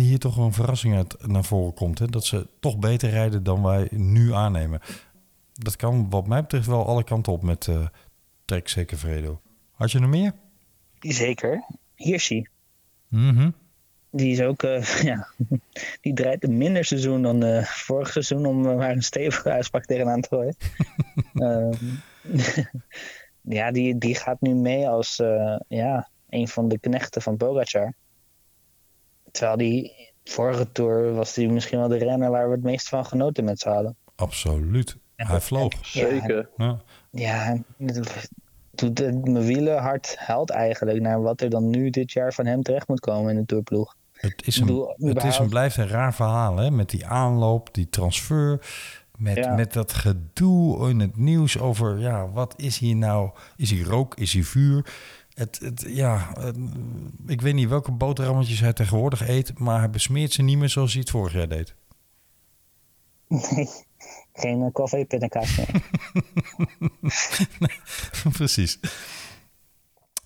hier 0.00 0.18
toch 0.18 0.36
een 0.36 0.52
verrassing 0.52 0.94
uit 0.96 1.26
naar 1.26 1.44
voren 1.44 1.74
komt. 1.74 1.98
Hè? 1.98 2.06
Dat 2.06 2.24
ze 2.24 2.48
toch 2.60 2.78
beter 2.78 3.10
rijden 3.10 3.42
dan 3.42 3.62
wij 3.62 3.88
nu 3.90 4.32
aannemen. 4.32 4.80
Dat 5.52 5.76
kan 5.76 6.10
wat 6.10 6.26
mij 6.26 6.40
betreft 6.40 6.66
wel 6.66 6.86
alle 6.86 7.04
kanten 7.04 7.32
op 7.32 7.42
met 7.42 7.66
uh, 7.66 7.86
Trek 8.44 8.68
Zeker 8.68 8.98
Vredo. 8.98 9.40
Had 9.70 9.90
je 9.90 10.00
er 10.00 10.08
meer? 10.08 10.32
Zeker. 11.00 11.64
Hirschi. 11.94 12.46
Mm 13.08 13.54
Die 14.10 14.32
is 14.32 14.40
ook, 14.40 14.62
uh, 14.62 15.02
ja, 15.10 15.28
die 16.00 16.14
draait 16.14 16.44
een 16.44 16.56
minder 16.56 16.84
seizoen 16.84 17.22
dan 17.22 17.44
uh, 17.44 17.62
vorig 17.62 18.12
seizoen 18.12 18.46
om 18.46 18.60
maar 18.60 18.90
een 18.90 19.02
stevige 19.02 19.50
uitspraak 19.50 19.84
tegenaan 19.84 20.20
te 20.20 20.28
gooien. 20.28 20.56
um, 21.34 22.00
ja, 23.58 23.70
die, 23.70 23.98
die 23.98 24.14
gaat 24.14 24.40
nu 24.40 24.54
mee 24.54 24.88
als 24.88 25.16
ja, 25.68 26.08
een 26.28 26.48
van 26.48 26.68
de 26.68 26.78
knechten 26.78 27.22
van 27.22 27.36
Pogacar. 27.36 27.94
Terwijl 29.32 29.56
die 29.56 30.10
vorige 30.24 30.72
tour 30.72 31.14
was 31.14 31.34
die 31.34 31.48
misschien 31.48 31.78
wel 31.78 31.88
de 31.88 31.96
renner 31.96 32.30
waar 32.30 32.48
we 32.48 32.54
het 32.54 32.62
meest 32.62 32.88
van 32.88 33.06
genoten 33.06 33.44
met 33.44 33.60
z'n 33.60 33.68
allen. 33.68 33.96
Absoluut. 34.14 34.96
Hij 35.16 35.40
vloog. 35.40 35.72
Zeker. 35.82 36.48
Ja, 36.56 36.82
ja 37.10 37.58
doet 38.74 38.98
mijn 39.00 39.44
wielen 39.44 39.78
hard 39.78 40.14
held 40.18 40.50
eigenlijk 40.50 41.00
naar 41.00 41.22
wat 41.22 41.40
er 41.40 41.50
dan 41.50 41.70
nu 41.70 41.90
dit 41.90 42.12
jaar 42.12 42.32
van 42.32 42.46
hem 42.46 42.62
terecht 42.62 42.88
moet 42.88 43.00
komen 43.00 43.30
in 43.30 43.40
de 43.40 43.46
tourploeg. 43.46 43.94
Het 44.12 44.46
is 44.46 44.56
een, 44.56 44.66
bedoel, 44.66 44.94
het 44.96 45.24
is 45.24 45.38
een, 45.38 45.48
blijft 45.48 45.76
een 45.76 45.88
raar 45.88 46.14
verhaal, 46.14 46.56
hè? 46.56 46.70
Met 46.70 46.90
die 46.90 47.06
aanloop, 47.06 47.74
die 47.74 47.88
transfer, 47.88 48.66
met, 49.16 49.36
ja. 49.36 49.54
met 49.54 49.72
dat 49.72 49.92
gedoe 49.92 50.90
in 50.90 51.00
het 51.00 51.16
nieuws 51.16 51.58
over, 51.58 51.98
ja, 51.98 52.28
wat 52.28 52.54
is 52.56 52.78
hier 52.78 52.96
nou? 52.96 53.30
Is 53.56 53.70
hij 53.70 53.80
rook? 53.80 54.14
Is 54.14 54.32
hij 54.32 54.42
vuur? 54.42 54.86
Het, 55.34 55.58
het, 55.62 55.84
ja, 55.86 56.32
het, 56.40 56.56
ik 57.26 57.40
weet 57.40 57.54
niet 57.54 57.68
welke 57.68 57.92
boterhammetjes 57.92 58.60
hij 58.60 58.72
tegenwoordig 58.72 59.28
eet, 59.28 59.58
maar 59.58 59.78
hij 59.78 59.90
besmeert 59.90 60.32
ze 60.32 60.42
niet 60.42 60.58
meer 60.58 60.68
zoals 60.68 60.92
hij 60.92 61.00
het 61.00 61.10
vorig 61.10 61.32
jaar 61.32 61.48
deed. 61.48 61.74
Nee, 63.28 63.68
geen 64.32 64.72
uh, 64.92 65.06
pindakaas 65.06 65.56
meer. 65.56 65.82
Precies. 68.38 68.78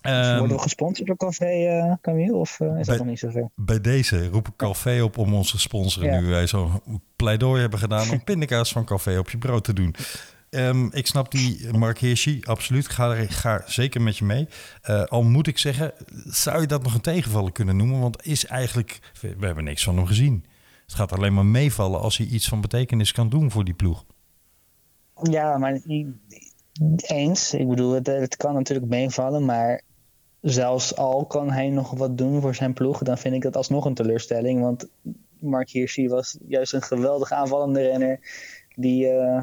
Um, 0.01 0.37
worden 0.37 0.57
we 0.57 0.61
gesponsord 0.63 1.07
door 1.07 1.17
Café 1.17 1.85
uh, 1.85 1.93
Camille 2.01 2.35
of 2.35 2.59
uh, 2.59 2.67
is 2.67 2.73
bij, 2.73 2.83
dat 2.83 2.97
nog 2.97 3.05
niet 3.05 3.19
zover? 3.19 3.49
Bij 3.55 3.81
deze 3.81 4.27
roep 4.27 4.47
ik 4.47 4.55
Café 4.55 5.01
op 5.01 5.17
om 5.17 5.33
ons 5.33 5.51
te 5.51 5.59
sponsoren 5.59 6.13
ja. 6.13 6.19
nu 6.19 6.27
wij 6.27 6.47
zo'n 6.47 6.81
pleidooi 7.15 7.61
hebben 7.61 7.79
gedaan 7.79 8.09
om 8.09 8.23
pindakaas 8.23 8.71
van 8.71 8.85
Café 8.85 9.17
op 9.17 9.29
je 9.29 9.37
brood 9.37 9.63
te 9.63 9.73
doen. 9.73 9.95
Um, 10.57 10.89
ik 10.91 11.07
snap 11.07 11.31
die 11.31 11.73
Mark 11.73 11.99
Hirschi, 11.99 12.41
absoluut. 12.43 12.87
Ga, 12.87 13.15
ga 13.15 13.63
zeker 13.65 14.01
met 14.01 14.17
je 14.17 14.25
mee. 14.25 14.47
Uh, 14.89 15.03
al 15.03 15.23
moet 15.23 15.47
ik 15.47 15.57
zeggen, 15.57 15.93
zou 16.25 16.61
je 16.61 16.67
dat 16.67 16.83
nog 16.83 16.93
een 16.93 17.01
tegenvallen 17.01 17.51
kunnen 17.51 17.77
noemen? 17.77 17.99
Want 17.99 18.25
is 18.25 18.45
eigenlijk, 18.45 18.99
we 19.21 19.45
hebben 19.45 19.63
niks 19.63 19.83
van 19.83 19.97
hem 19.97 20.05
gezien. 20.05 20.45
Het 20.85 20.95
gaat 20.95 21.11
alleen 21.11 21.33
maar 21.33 21.45
meevallen 21.45 21.99
als 21.99 22.17
hij 22.17 22.27
iets 22.27 22.47
van 22.47 22.61
betekenis 22.61 23.11
kan 23.11 23.29
doen 23.29 23.51
voor 23.51 23.63
die 23.63 23.73
ploeg. 23.73 24.05
Ja, 25.23 25.57
maar 25.57 25.81
eens. 27.07 27.53
Ik 27.53 27.67
bedoel, 27.67 27.91
het, 27.91 28.07
het 28.07 28.37
kan 28.37 28.53
natuurlijk 28.53 28.87
meevallen, 28.87 29.45
maar 29.45 29.81
zelfs 30.41 30.95
al 30.95 31.25
kan 31.25 31.51
hij 31.51 31.69
nog 31.69 31.91
wat 31.91 32.17
doen 32.17 32.41
voor 32.41 32.55
zijn 32.55 32.73
ploeg, 32.73 33.03
dan 33.03 33.17
vind 33.17 33.35
ik 33.35 33.41
dat 33.41 33.55
alsnog 33.55 33.85
een 33.85 33.93
teleurstelling. 33.93 34.61
Want 34.61 34.87
Mark 35.39 35.69
Hirschi 35.69 36.07
was 36.07 36.37
juist 36.47 36.73
een 36.73 36.81
geweldig 36.81 37.31
aanvallende 37.31 37.81
renner 37.81 38.19
die 38.75 39.05
uh, 39.05 39.41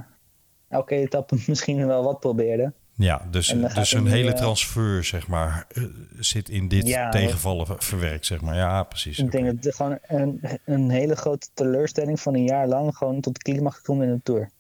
elke 0.75 0.95
etappe 0.95 1.37
misschien 1.47 1.87
wel 1.87 2.05
wat 2.05 2.21
probeerde. 2.21 2.73
Ja, 2.97 3.27
dus, 3.31 3.47
dus 3.75 3.93
een 3.93 4.07
hele 4.07 4.31
eh, 4.31 4.37
transfer, 4.37 5.05
zeg 5.05 5.29
maar, 5.29 5.67
eh, 5.69 5.83
zit 6.19 6.49
in 6.49 6.69
dit 6.69 6.87
Ja, 6.87 7.09
tegenvallen 7.11 7.67
ver- 7.67 7.83
verwerkt, 7.83 8.27
zeg 8.27 8.41
maar. 8.41 8.55
Ja, 8.55 8.83
precies. 8.83 9.19
Ik 9.19 9.31
denk 9.31 9.45
Oké. 9.45 9.55
dat 9.55 9.65
het 9.65 9.75
gewoon 9.75 9.99
een, 10.07 10.41
een 10.65 10.91
hele 10.91 11.17
grote 11.17 11.49
teleurstelling 11.55 12.21
van 12.21 12.35
een 12.35 12.45
jaar 12.45 12.67
lang 12.69 12.97
gewoon 12.97 13.21
tot 13.21 13.35
de 13.35 13.41
climax 13.53 13.81
komt 13.83 14.03
in 14.03 14.09
de 14.13 14.21
Tour. 14.23 14.51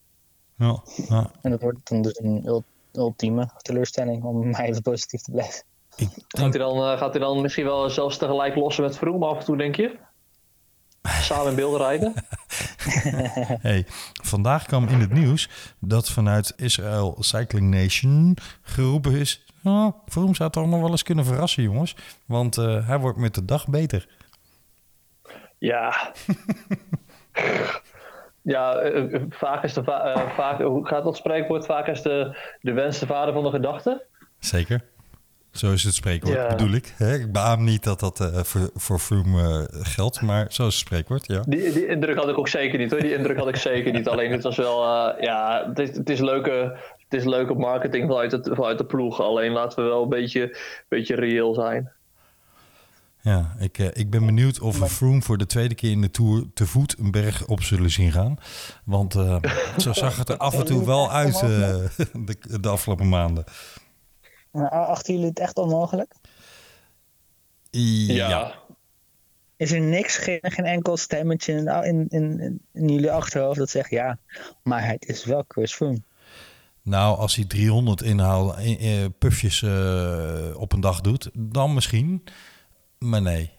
Ja, 0.58 0.82
ja. 1.08 1.30
En 1.42 1.50
dat 1.50 1.60
wordt 1.60 1.78
dan 1.88 2.02
dus 2.02 2.18
een 2.18 2.42
ul- 2.46 2.64
ultieme 2.92 3.48
teleurstelling 3.62 4.22
om 4.24 4.46
maar 4.50 4.64
even 4.64 4.82
positief 4.82 5.20
te 5.20 5.30
blijven. 5.30 5.62
Ik 5.96 6.08
Gaat 6.08 6.40
denk, 6.40 6.52
hij, 6.52 6.62
dan, 6.62 6.76
eh, 6.76 6.98
gaat 6.98 7.12
hij 7.12 7.20
dan 7.22 7.40
misschien 7.42 7.64
wel 7.64 7.90
zelfs 7.90 8.16
tegelijk 8.18 8.54
lossen 8.56 8.84
met 8.84 8.96
Vroom 8.98 9.22
af 9.22 9.38
en 9.38 9.44
toe, 9.44 9.56
denk 9.56 9.76
je? 9.76 9.96
Samen 11.08 11.48
in 11.48 11.54
beelden 11.54 11.80
rijden? 11.80 12.14
hey, 13.68 13.86
vandaag 14.22 14.66
kwam 14.66 14.88
in 14.88 15.00
het 15.00 15.12
nieuws 15.12 15.48
dat 15.80 16.10
vanuit 16.10 16.52
Israel 16.56 17.16
Cycling 17.20 17.70
Nation 17.74 18.36
geroepen 18.62 19.12
is... 19.12 19.44
Oh, 19.64 19.94
Vroom 20.06 20.34
zou 20.34 20.50
toch 20.50 20.66
nog 20.66 20.80
wel 20.80 20.90
eens 20.90 21.02
kunnen 21.02 21.24
verrassen, 21.24 21.62
jongens. 21.62 21.96
Want 22.26 22.58
eh, 22.58 22.86
hij 22.86 22.98
wordt 22.98 23.18
met 23.18 23.34
de 23.34 23.44
dag 23.44 23.68
beter. 23.68 24.08
Ja. 25.58 26.12
ja, 28.42 28.74
eh, 28.74 29.14
eh, 29.14 29.22
vaak 29.30 29.64
is 29.64 29.72
de 29.72 29.84
va- 29.84 30.32
vaak, 30.34 30.60
hoe 30.60 30.86
gaat 30.86 31.04
dat 31.04 31.16
spreekwoord? 31.16 31.66
Vaak 31.66 31.86
is 31.86 32.02
de, 32.02 32.38
de 32.60 32.72
wens 32.72 32.98
de 32.98 33.06
vader 33.06 33.34
van 33.34 33.42
de 33.42 33.50
gedachte. 33.50 34.06
Zeker. 34.38 34.84
Zo 35.54 35.72
is 35.72 35.82
het 35.82 35.94
spreekwoord, 35.94 36.36
Ja. 36.36 36.46
bedoel 36.48 36.70
ik. 36.72 36.94
Hè? 36.96 37.14
Ik 37.14 37.32
beaam 37.32 37.64
niet 37.64 37.82
dat 37.84 38.00
dat 38.00 38.20
eh, 38.20 38.42
voor, 38.42 38.70
voor 38.74 38.98
Froome 38.98 39.68
eh, 39.68 39.80
geldt, 39.82 40.20
maar 40.20 40.46
zo 40.48 40.66
is 40.66 40.74
het 40.74 40.86
spreekwoord, 40.86 41.26
ja. 41.26 41.42
Die, 41.46 41.72
die 41.72 41.86
indruk 41.86 42.16
had 42.16 42.28
ik 42.28 42.38
ook 42.38 42.48
zeker 42.48 42.78
niet 42.78 42.90
hoor. 42.90 43.00
Die 43.00 43.14
indruk 43.14 43.36
had 43.38 43.48
ik 43.48 43.56
zeker 43.56 43.92
niet. 43.92 44.08
Alleen 44.08 44.32
het 44.32 44.42
was 44.42 44.56
wel, 44.56 44.84
eh, 44.84 45.22
ja, 45.22 45.64
het 45.68 45.78
is, 45.78 45.96
het, 45.96 46.10
is 46.10 46.20
leuke, 46.20 46.78
het 47.08 47.20
is 47.20 47.24
leuke 47.24 47.54
marketing 47.54 48.08
vanuit, 48.08 48.32
het, 48.32 48.50
vanuit 48.52 48.78
de 48.78 48.84
ploeg. 48.84 49.20
Alleen 49.20 49.52
laten 49.52 49.82
we 49.82 49.88
wel 49.88 50.02
een 50.02 50.08
beetje, 50.08 50.56
beetje 50.88 51.14
reëel 51.14 51.54
zijn. 51.54 51.92
Ja, 53.20 53.54
ik, 53.58 53.78
ik 53.78 54.10
ben 54.10 54.26
benieuwd 54.26 54.60
of 54.60 54.78
we 54.78 54.86
Froome 54.86 55.22
voor 55.22 55.38
de 55.38 55.46
tweede 55.46 55.74
keer 55.74 55.90
in 55.90 56.00
de 56.00 56.10
Tour 56.10 56.44
te 56.54 56.66
voet 56.66 56.98
een 56.98 57.10
berg 57.10 57.46
op 57.46 57.62
zullen 57.62 57.90
zien 57.90 58.12
gaan. 58.12 58.36
Want 58.84 59.12
zo 59.78 59.92
zag 59.92 60.16
het 60.16 60.28
er 60.28 60.36
af 60.36 60.54
en 60.54 60.64
toe 60.64 60.86
wel 60.86 61.12
uit 61.12 61.38
de, 61.40 61.88
de 62.60 62.68
afgelopen 62.68 63.08
maanden. 63.08 63.44
Maar 64.54 64.70
achten 64.70 65.14
jullie 65.14 65.28
het 65.28 65.38
echt 65.38 65.56
onmogelijk? 65.56 66.14
Ja. 67.70 68.54
Is 69.56 69.72
er 69.72 69.80
niks, 69.80 70.16
geen, 70.16 70.38
geen 70.42 70.64
enkel 70.64 70.96
stemmetje 70.96 71.52
in, 71.52 72.08
in, 72.08 72.08
in, 72.08 72.60
in 72.72 72.88
jullie 72.88 73.12
achterhoofd 73.12 73.58
dat 73.58 73.70
zegt 73.70 73.90
ja, 73.90 74.18
maar 74.62 74.88
het 74.88 75.08
is 75.08 75.24
wel 75.24 75.44
Chris 75.48 75.74
Froome. 75.74 76.02
Nou, 76.82 77.18
als 77.18 77.36
hij 77.36 77.44
300 77.44 78.02
inhaal, 78.02 78.54
puffjes 79.18 79.62
eh, 79.62 80.60
op 80.60 80.72
een 80.72 80.80
dag 80.80 81.00
doet, 81.00 81.30
dan 81.32 81.74
misschien. 81.74 82.24
Maar 82.98 83.22
nee. 83.22 83.50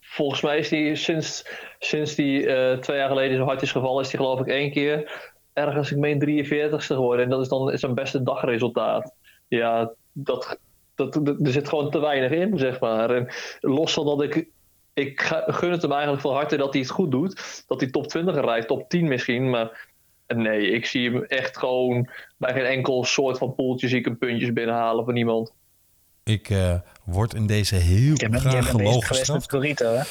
Volgens 0.00 0.40
mij 0.40 0.58
is 0.58 0.68
die 0.68 0.96
sinds, 0.96 1.46
sinds 1.78 2.14
die 2.14 2.46
eh, 2.46 2.78
twee 2.78 2.96
jaar 2.96 3.08
geleden 3.08 3.36
zo 3.36 3.44
hard 3.44 3.62
is 3.62 3.72
gevallen, 3.72 4.04
is 4.04 4.10
die 4.10 4.18
geloof 4.18 4.40
ik 4.40 4.46
één 4.46 4.70
keer 4.70 5.10
ergens, 5.52 5.92
ik 5.92 5.98
meen 5.98 6.44
43ste 6.46 6.94
geworden. 6.94 7.24
En 7.24 7.30
dat 7.30 7.40
is 7.40 7.48
dan 7.48 7.78
zijn 7.78 7.94
beste 7.94 8.22
dagresultaat. 8.22 9.14
Ja, 9.48 9.92
dat, 10.24 10.58
dat, 10.94 11.12
dat- 11.12 11.40
er 11.46 11.52
zit 11.52 11.68
gewoon 11.68 11.90
te 11.90 11.98
weinig 11.98 12.30
in, 12.30 12.58
zeg 12.58 12.80
maar. 12.80 13.10
En 13.10 13.28
los 13.60 13.92
van 13.92 14.04
dat 14.04 14.22
ik, 14.22 14.46
ik 14.94 15.20
gun 15.46 15.70
het 15.70 15.82
hem 15.82 15.92
eigenlijk 15.92 16.22
van 16.22 16.34
harte 16.34 16.56
dat 16.56 16.72
hij 16.72 16.82
het 16.82 16.90
goed 16.90 17.10
doet. 17.10 17.64
Dat 17.66 17.80
hij 17.80 17.90
top 17.90 18.06
20 18.06 18.34
rijdt, 18.40 18.66
top 18.68 18.88
10 18.88 19.08
misschien. 19.08 19.50
Maar 19.50 19.86
nee, 20.26 20.70
ik 20.70 20.86
zie 20.86 21.10
hem 21.10 21.22
echt 21.24 21.58
gewoon 21.58 22.08
bij 22.36 22.52
geen 22.52 22.64
enkel 22.64 23.04
soort 23.04 23.38
van 23.38 23.54
poeltje 23.54 23.88
zie 23.88 23.98
ik 23.98 24.04
hem 24.04 24.18
puntjes 24.18 24.52
binnenhalen 24.52 25.04
van 25.04 25.16
iemand. 25.16 25.52
Ik 26.24 26.50
eh, 26.50 26.74
word 27.04 27.34
in 27.34 27.46
deze 27.46 27.74
heel 27.74 28.14
bent, 28.16 28.42
jij 28.42 28.50
graag 28.50 28.70
gelogen 28.70 29.02
geweest 29.02 29.08
met 29.08 29.16
gestraft. 29.18 29.48
Corito, 29.48 29.92
hè? 29.92 30.02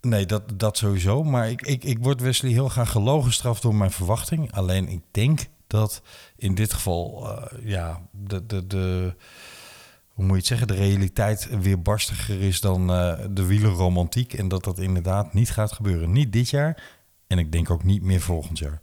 Nee, 0.00 0.26
dat, 0.26 0.42
dat 0.58 0.76
sowieso. 0.76 1.22
Maar 1.24 1.50
ik, 1.50 1.62
ik, 1.62 1.84
ik 1.84 1.98
word 2.00 2.20
Wesley 2.20 2.50
heel 2.50 2.68
graag 2.68 2.90
gelogen 2.90 3.26
gestraft 3.26 3.62
door 3.62 3.74
mijn 3.74 3.90
verwachting. 3.90 4.52
Alleen 4.52 4.88
ik 4.88 5.00
denk 5.10 5.40
dat 5.70 6.02
in 6.36 6.54
dit 6.54 6.72
geval, 6.72 7.28
eh, 7.28 7.68
ja, 7.68 8.00
de, 8.10 8.46
de, 8.46 8.66
de, 8.66 9.14
hoe 10.08 10.24
moet 10.24 10.34
je 10.34 10.38
het 10.38 10.46
zeggen, 10.46 10.66
de 10.66 10.74
realiteit 10.74 11.48
weer 11.60 11.82
barstiger 11.82 12.40
is 12.40 12.60
dan 12.60 12.92
eh, 12.92 13.18
de 13.30 13.44
wielerromantiek. 13.44 14.32
En 14.32 14.48
dat 14.48 14.64
dat 14.64 14.78
inderdaad 14.78 15.34
niet 15.34 15.50
gaat 15.50 15.72
gebeuren. 15.72 16.12
Niet 16.12 16.32
dit 16.32 16.50
jaar 16.50 16.98
en 17.26 17.38
ik 17.38 17.52
denk 17.52 17.70
ook 17.70 17.84
niet 17.84 18.02
meer 18.02 18.20
volgend 18.20 18.58
jaar. 18.58 18.80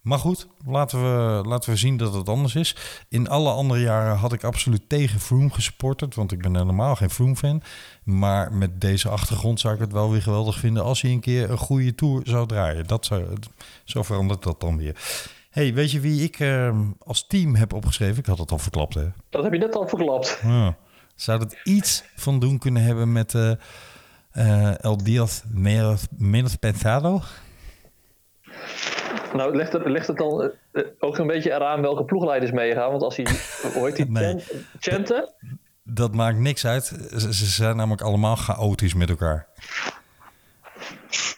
Maar 0.00 0.18
goed, 0.18 0.46
laten 0.66 1.02
we, 1.02 1.48
laten 1.48 1.70
we 1.70 1.76
zien 1.76 1.96
dat 1.96 2.14
het 2.14 2.28
anders 2.28 2.54
is. 2.54 2.76
In 3.08 3.28
alle 3.28 3.50
andere 3.50 3.80
jaren 3.80 4.16
had 4.16 4.32
ik 4.32 4.44
absoluut 4.44 4.88
tegen 4.88 5.20
Froome 5.20 5.50
gesupporterd. 5.50 6.14
Want 6.14 6.32
ik 6.32 6.42
ben 6.42 6.56
helemaal 6.56 6.96
geen 6.96 7.10
Froome-fan. 7.10 7.62
Maar 8.04 8.52
met 8.52 8.80
deze 8.80 9.08
achtergrond 9.08 9.60
zou 9.60 9.74
ik 9.74 9.80
het 9.80 9.92
wel 9.92 10.10
weer 10.10 10.22
geweldig 10.22 10.58
vinden... 10.58 10.82
als 10.82 11.02
hij 11.02 11.10
een 11.10 11.20
keer 11.20 11.50
een 11.50 11.58
goede 11.58 11.94
Tour 11.94 12.22
zou 12.24 12.46
draaien. 12.46 12.86
Dat 12.86 13.04
zou, 13.04 13.24
zo 13.84 14.02
verandert 14.02 14.42
dat 14.42 14.60
dan 14.60 14.76
weer. 14.76 14.96
Hey, 15.50 15.74
weet 15.74 15.90
je 15.90 16.00
wie 16.00 16.22
ik 16.22 16.38
eh, 16.40 16.78
als 16.98 17.26
team 17.26 17.54
heb 17.54 17.72
opgeschreven? 17.72 18.18
Ik 18.18 18.26
had 18.26 18.38
het 18.38 18.50
al 18.50 18.58
verklapt, 18.58 18.94
hè? 18.94 19.06
Dat 19.30 19.42
heb 19.42 19.52
je 19.52 19.58
net 19.58 19.74
al 19.74 19.88
verklapt. 19.88 20.40
Ja. 20.42 20.76
Zou 21.14 21.38
dat 21.38 21.56
iets 21.64 22.04
van 22.16 22.38
doen 22.40 22.58
kunnen 22.58 22.82
hebben 22.82 23.12
met 23.12 23.34
eh 23.34 23.52
eh, 24.30 24.84
El 24.84 24.96
Diaz 24.96 25.42
Menos 25.48 26.06
Menos 26.18 26.56
Pensado? 26.56 27.20
Nou, 29.34 29.56
ligt 29.56 29.72
het, 29.72 29.84
ligt 29.86 30.06
het 30.06 30.16
dan 30.16 30.50
eh, 30.72 30.82
ook 30.98 31.18
een 31.18 31.26
beetje 31.26 31.50
eraan 31.52 31.80
welke 31.80 32.04
ploegleiders 32.04 32.50
meegaan? 32.52 32.90
Want 32.90 33.02
als 33.02 33.16
hij, 33.16 33.26
hoe 33.74 33.86
heet 33.86 33.96
die, 33.96 34.10
Nee. 34.20 34.38
Chen- 34.38 34.64
Chente? 34.80 35.32
Dat 35.84 36.14
maakt 36.14 36.38
niks 36.38 36.66
uit. 36.66 36.84
Ze, 37.16 37.34
ze 37.34 37.46
zijn 37.46 37.76
namelijk 37.76 38.02
allemaal 38.02 38.36
chaotisch 38.36 38.94
met 38.94 39.08
elkaar. 39.10 39.46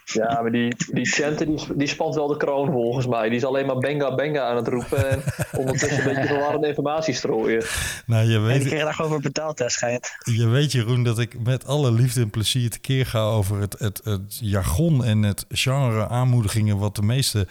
Ja, 0.05 0.41
maar 0.43 0.53
die, 0.53 0.75
die 0.93 1.07
Chente 1.07 1.47
die, 1.47 1.59
die 1.75 1.87
spant 1.87 2.15
wel 2.15 2.27
de 2.27 2.37
kroon 2.37 2.71
volgens 2.71 3.07
mij. 3.07 3.29
Die 3.29 3.39
is 3.39 3.45
alleen 3.45 3.67
maar 3.67 3.79
benga 3.79 4.15
benga 4.15 4.43
aan 4.43 4.57
het 4.57 4.69
roepen 4.69 5.11
en 5.11 5.23
ondertussen 5.57 5.99
een 5.99 6.15
beetje 6.15 6.29
verwarrende 6.29 6.69
informatie 6.69 7.15
strooien. 7.15 7.65
Nou, 8.07 8.29
je 8.29 8.37
En 8.37 8.43
die 8.43 8.53
weet, 8.53 8.67
kreeg 8.67 8.83
daarover 8.83 9.09
voor 9.09 9.21
betaald, 9.21 9.59
hè, 9.59 9.71
schijnt. 9.71 10.11
je 10.25 10.49
weet, 10.49 10.73
Jeroen, 10.73 11.03
dat 11.03 11.19
ik 11.19 11.45
met 11.45 11.67
alle 11.67 11.93
liefde 11.93 12.21
en 12.21 12.31
plezier 12.31 12.71
tekeer 12.71 13.07
ga 13.07 13.23
over 13.23 13.61
het, 13.61 13.79
het, 13.79 14.01
het 14.05 14.39
jargon 14.41 15.05
en 15.05 15.23
het 15.23 15.45
genre 15.49 16.09
aanmoedigingen 16.09 16.79
wat 16.79 16.97
de 16.97 17.03
meeste 17.03 17.47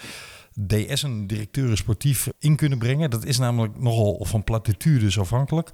DS'en, 0.67 1.27
directeuren 1.27 1.77
sportief, 1.77 2.27
in 2.39 2.55
kunnen 2.55 2.77
brengen. 2.77 3.09
Dat 3.09 3.25
is 3.25 3.37
namelijk 3.37 3.79
nogal 3.79 4.25
van 4.25 4.43
platitudes 4.43 5.19
afhankelijk. 5.19 5.69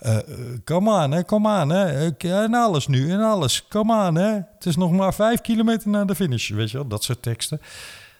Eh, 0.00 0.16
eh, 0.16 0.22
Kom 0.64 0.88
aan, 0.90 1.10
hè, 1.10 1.24
kom 1.24 1.46
aan, 1.46 1.68
hè. 1.68 2.06
Ik- 2.06 2.24
En 2.24 2.54
alles 2.54 2.86
nu, 2.86 3.10
en 3.10 3.20
alles. 3.20 3.66
Kom 3.68 3.92
aan, 3.92 4.14
hè. 4.14 4.32
Het 4.34 4.66
is 4.66 4.76
nog 4.76 4.90
maar 4.92 5.14
vijf 5.14 5.40
kilometer 5.40 5.88
naar 5.88 6.06
de 6.06 6.14
finish, 6.14 6.48
weet 6.50 6.70
je 6.70 6.76
wel. 6.76 6.86
Dat 6.86 7.04
soort 7.04 7.22
teksten. 7.22 7.60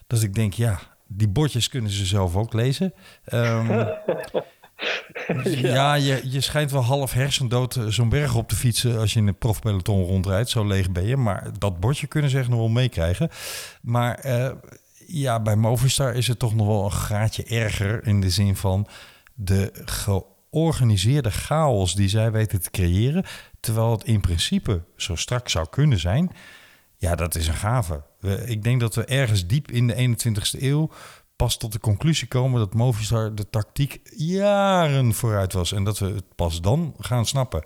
Dus 0.07 0.23
ik 0.23 0.35
denk, 0.35 0.53
ja, 0.53 0.79
die 1.07 1.29
bordjes 1.29 1.69
kunnen 1.69 1.91
ze 1.91 2.05
zelf 2.07 2.37
ook 2.37 2.53
lezen. 2.53 2.93
Ehm, 3.25 3.85
ja, 5.45 5.95
je, 5.95 6.21
je 6.25 6.41
schijnt 6.41 6.71
wel 6.71 6.83
half 6.85 7.13
hersendood 7.13 7.77
eh, 7.77 7.87
zo'n 7.87 8.09
berg 8.09 8.35
op 8.35 8.49
te 8.49 8.57
fietsen 8.57 8.99
als 8.99 9.13
je 9.13 9.21
in 9.21 9.27
een 9.27 9.39
profpeloton 9.39 10.05
rondrijdt. 10.05 10.49
Zo 10.51 10.67
leeg 10.67 10.91
ben 10.91 11.07
je. 11.07 11.17
Maar 11.17 11.51
dat 11.59 11.81
bordje 11.81 12.07
kunnen 12.07 12.31
ze 12.31 12.39
echt 12.39 12.49
nog 12.49 12.59
wel 12.59 12.69
meekrijgen. 12.69 13.29
Maar 13.83 14.15
eh, 14.19 14.51
ja, 15.07 15.41
bij 15.41 15.57
Movistar 15.57 16.15
is 16.15 16.27
het 16.27 16.39
toch 16.39 16.55
nog 16.55 16.67
wel 16.67 16.85
een 16.85 16.91
graadje 16.91 17.45
erger 17.45 18.07
in 18.07 18.21
de 18.21 18.31
zin 18.31 18.57
van 18.57 18.87
de 19.35 19.73
georganiseerde 20.51 21.31
chaos 21.31 21.95
die 21.95 22.09
zij 22.09 22.33
weten 22.33 22.63
te 22.63 22.71
creëren. 22.71 23.25
Terwijl 23.61 23.91
het 23.91 24.05
in 24.05 24.21
principe 24.21 24.83
zo 24.97 25.15
strak 25.15 25.49
zou 25.49 25.67
kunnen 25.71 25.99
zijn. 25.99 26.31
Ja, 26.97 27.15
dat 27.15 27.35
is 27.35 27.49
een 27.49 27.55
gave. 27.55 28.03
Ik 28.47 28.63
denk 28.63 28.81
dat 28.81 28.95
we 28.95 29.05
ergens 29.05 29.47
diep 29.47 29.71
in 29.71 29.87
de 29.87 29.95
21ste 29.95 30.63
eeuw 30.63 30.91
pas 31.37 31.57
tot 31.57 31.73
de 31.73 31.81
conclusie 31.81 32.29
komen 32.29 32.61
dat 32.61 32.75
Movistar 32.75 33.35
de 33.35 33.51
tactiek 33.51 34.01
jaren 34.17 35.13
vooruit 35.13 35.53
was. 35.53 35.73
En 35.73 35.85
dat 35.85 35.99
we 35.99 36.07
het 36.07 36.35
pas 36.35 36.61
dan 36.61 36.95
gaan 36.99 37.27
snappen. 37.27 37.65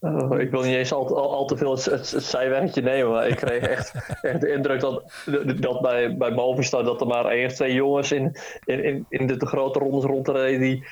Oh, 0.00 0.40
ik 0.40 0.50
wil 0.50 0.62
niet 0.62 0.74
eens 0.74 0.92
al, 0.92 1.16
al, 1.16 1.34
al 1.34 1.46
te 1.46 1.56
veel 1.56 1.70
het, 1.70 1.84
het, 1.84 2.10
het 2.10 2.24
zijwegje 2.24 2.82
nemen, 2.82 3.10
maar 3.10 3.28
ik 3.28 3.36
kreeg 3.36 3.62
echt, 3.62 3.94
echt 4.22 4.40
de 4.40 4.52
indruk 4.52 4.80
dat, 4.80 5.12
dat 5.60 5.80
bij, 5.80 6.16
bij 6.16 6.30
Movistar 6.30 6.84
dat 6.84 7.00
er 7.00 7.06
maar 7.06 7.24
één 7.24 7.46
of 7.46 7.52
twee 7.52 7.74
jongens 7.74 8.12
in, 8.12 8.36
in, 8.64 9.06
in, 9.08 9.26
de, 9.26 9.36
de 9.36 9.46
grote 9.46 9.78
rondes 9.78 10.04
rondrijden 10.04 10.60
die 10.60 10.86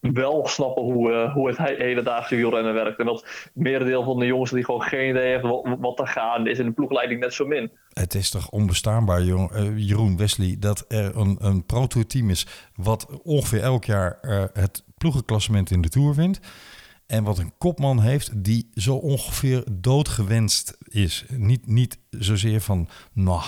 wel 0.00 0.46
snappen 0.46 0.82
hoe, 0.82 1.12
eh, 1.12 1.32
hoe 1.34 1.48
het 1.48 1.56
he- 1.56 1.74
hedendaagse 1.78 2.36
wielrennen 2.36 2.74
werkt. 2.74 2.98
En 2.98 3.06
dat 3.06 3.50
merendeel 3.54 4.02
van 4.04 4.18
de 4.18 4.26
jongens 4.26 4.50
die 4.50 4.64
gewoon 4.64 4.82
geen 4.82 5.10
idee 5.10 5.30
hebben 5.30 5.50
wat, 5.50 5.76
wat 5.80 5.98
er 5.98 6.08
gaande 6.08 6.50
is 6.50 6.58
in 6.58 6.66
de 6.66 6.72
ploegleiding 6.72 7.20
net 7.20 7.34
zo 7.34 7.46
min. 7.46 7.70
Het 7.92 8.14
is 8.14 8.30
toch 8.30 8.50
onbestaanbaar, 8.50 9.22
jong, 9.22 9.50
eh, 9.50 9.78
Jeroen 9.78 10.16
Wesley, 10.16 10.56
dat 10.58 10.84
er 10.88 11.16
een, 11.16 11.36
een 11.40 11.66
pro-tour-team 11.66 12.30
is 12.30 12.46
wat 12.74 13.20
ongeveer 13.22 13.60
elk 13.62 13.84
jaar 13.84 14.18
eh, 14.20 14.44
het 14.52 14.84
ploegenklassement 14.98 15.70
in 15.70 15.80
de 15.80 15.88
Tour 15.88 16.14
wint. 16.14 16.40
En 17.06 17.24
wat 17.24 17.38
een 17.38 17.52
kopman 17.58 18.00
heeft 18.00 18.44
die 18.44 18.70
zo 18.74 18.94
ongeveer 18.94 19.64
doodgewenst 19.72 20.76
is. 20.88 21.24
Niet, 21.36 21.66
niet 21.66 21.98
zozeer 22.10 22.60
van, 22.60 22.88
nou, 23.12 23.42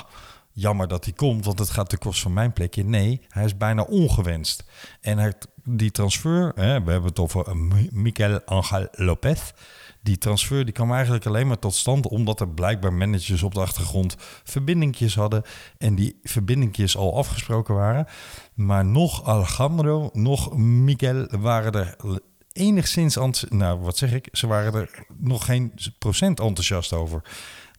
jammer 0.52 0.88
dat 0.88 1.04
hij 1.04 1.12
komt, 1.14 1.44
want 1.44 1.58
het 1.58 1.70
gaat 1.70 1.88
ten 1.88 1.98
koste 1.98 2.22
van 2.22 2.32
mijn 2.32 2.52
plekje. 2.52 2.84
Nee, 2.84 3.20
hij 3.28 3.44
is 3.44 3.56
bijna 3.56 3.82
ongewenst. 3.82 4.64
En 5.00 5.34
die 5.64 5.90
transfer, 5.90 6.52
hè, 6.54 6.82
we 6.82 6.90
hebben 6.90 7.10
het 7.10 7.18
over 7.18 7.46
eh, 7.46 7.54
Miguel 7.90 8.40
Angel 8.44 8.88
Lopez. 8.92 9.52
Die 10.02 10.18
transfer 10.18 10.64
die 10.64 10.74
kwam 10.74 10.92
eigenlijk 10.92 11.26
alleen 11.26 11.46
maar 11.46 11.58
tot 11.58 11.74
stand 11.74 12.08
omdat 12.08 12.40
er 12.40 12.48
blijkbaar 12.48 12.92
managers 12.92 13.42
op 13.42 13.54
de 13.54 13.60
achtergrond 13.60 14.16
verbindingjes 14.44 15.14
hadden. 15.14 15.42
En 15.78 15.94
die 15.94 16.18
verbindingjes 16.22 16.96
al 16.96 17.16
afgesproken 17.16 17.74
waren. 17.74 18.06
Maar 18.54 18.84
nog 18.84 19.24
Alejandro, 19.24 20.10
nog 20.12 20.56
Miguel 20.56 21.26
waren 21.30 21.72
er 21.72 21.96
enigszins, 22.52 23.16
nou 23.48 23.80
wat 23.80 23.96
zeg 23.96 24.12
ik, 24.12 24.28
ze 24.32 24.46
waren 24.46 24.74
er 24.74 25.04
nog 25.18 25.44
geen 25.44 25.72
procent 25.98 26.40
enthousiast 26.40 26.92
over. 26.92 27.22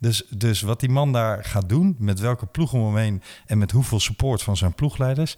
Dus, 0.02 0.24
dus 0.30 0.62
wat 0.62 0.80
die 0.80 0.90
man 0.90 1.12
daar 1.12 1.44
gaat 1.44 1.70
doen, 1.70 1.96
met 2.00 2.20
welke 2.20 2.46
ploeg 2.46 2.74
om 2.74 2.86
hem 2.86 2.96
heen 2.96 3.22
en 3.46 3.58
met 3.58 3.72
hoeveel 3.72 4.00
support 4.00 4.44
van 4.44 4.58
zijn 4.58 4.74
ploegleiders. 4.74 5.38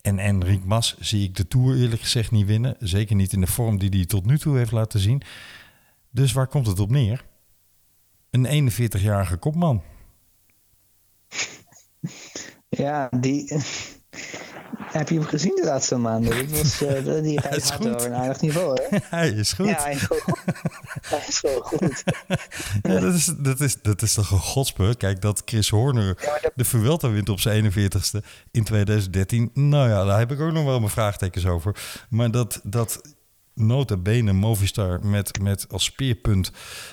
En 0.00 0.18
Enric 0.18 0.64
Mas 0.64 0.96
zie 0.98 1.24
ik 1.24 1.36
de 1.36 1.48
Tour 1.48 1.76
eerlijk 1.76 2.02
gezegd 2.02 2.30
niet 2.30 2.46
winnen. 2.46 2.76
Zeker 2.78 3.16
niet 3.16 3.32
in 3.32 3.40
de 3.40 3.46
vorm 3.46 3.78
die 3.78 3.88
hij 3.88 4.04
tot 4.04 4.26
nu 4.26 4.38
toe 4.38 4.56
heeft 4.56 4.72
laten 4.72 5.00
zien. 5.00 5.22
Dus 6.10 6.32
waar 6.32 6.46
komt 6.46 6.66
het 6.66 6.80
op 6.80 6.90
neer? 6.90 7.24
Een 8.30 8.70
41-jarige 8.72 9.36
kopman. 9.36 9.82
Ja, 12.68 13.08
die, 13.20 13.62
heb 14.78 15.08
je 15.08 15.14
hem 15.14 15.24
gezien 15.24 15.54
de 15.54 15.64
laatste 15.64 15.96
maanden? 15.96 16.36
Dit 16.36 16.58
was, 16.58 16.82
uh, 16.82 17.22
die 17.22 17.40
hij 17.42 17.60
gaat 17.60 17.86
over 17.86 18.06
een 18.06 18.14
aardig 18.14 18.40
niveau, 18.40 18.80
hè? 18.82 18.98
hij 19.16 19.28
is 19.28 19.52
goed. 19.52 19.66
Ja, 19.66 19.82
hij 19.82 19.92
is, 19.92 20.02
goed. 20.02 20.24
hij 21.14 21.24
is 21.28 21.40
wel 21.40 21.60
goed. 21.60 22.02
ja, 22.82 23.00
dat, 23.00 23.14
is, 23.14 23.24
dat, 23.38 23.60
is, 23.60 23.82
dat 23.82 24.02
is 24.02 24.14
toch 24.14 24.30
een 24.30 24.38
godspeur? 24.38 24.96
Kijk, 24.96 25.20
dat 25.20 25.42
Chris 25.44 25.68
Horner 25.68 26.40
de 26.54 26.64
Vuelta 26.64 27.10
wint 27.10 27.28
op 27.28 27.40
zijn 27.40 27.72
41ste 27.72 28.26
in 28.50 28.64
2013. 28.64 29.50
Nou 29.54 29.88
ja, 29.88 30.04
daar 30.04 30.18
heb 30.18 30.32
ik 30.32 30.40
ook 30.40 30.52
nog 30.52 30.64
wel 30.64 30.78
mijn 30.78 30.90
vraagtekens 30.90 31.46
over. 31.46 31.76
Maar 32.08 32.30
dat... 32.30 32.60
dat 32.62 33.00
nota 33.54 33.96
bene 33.96 34.32
Movistar 34.32 35.06
met, 35.06 35.40
met 35.42 35.66
als 35.70 35.84
speerpunt 35.84 36.52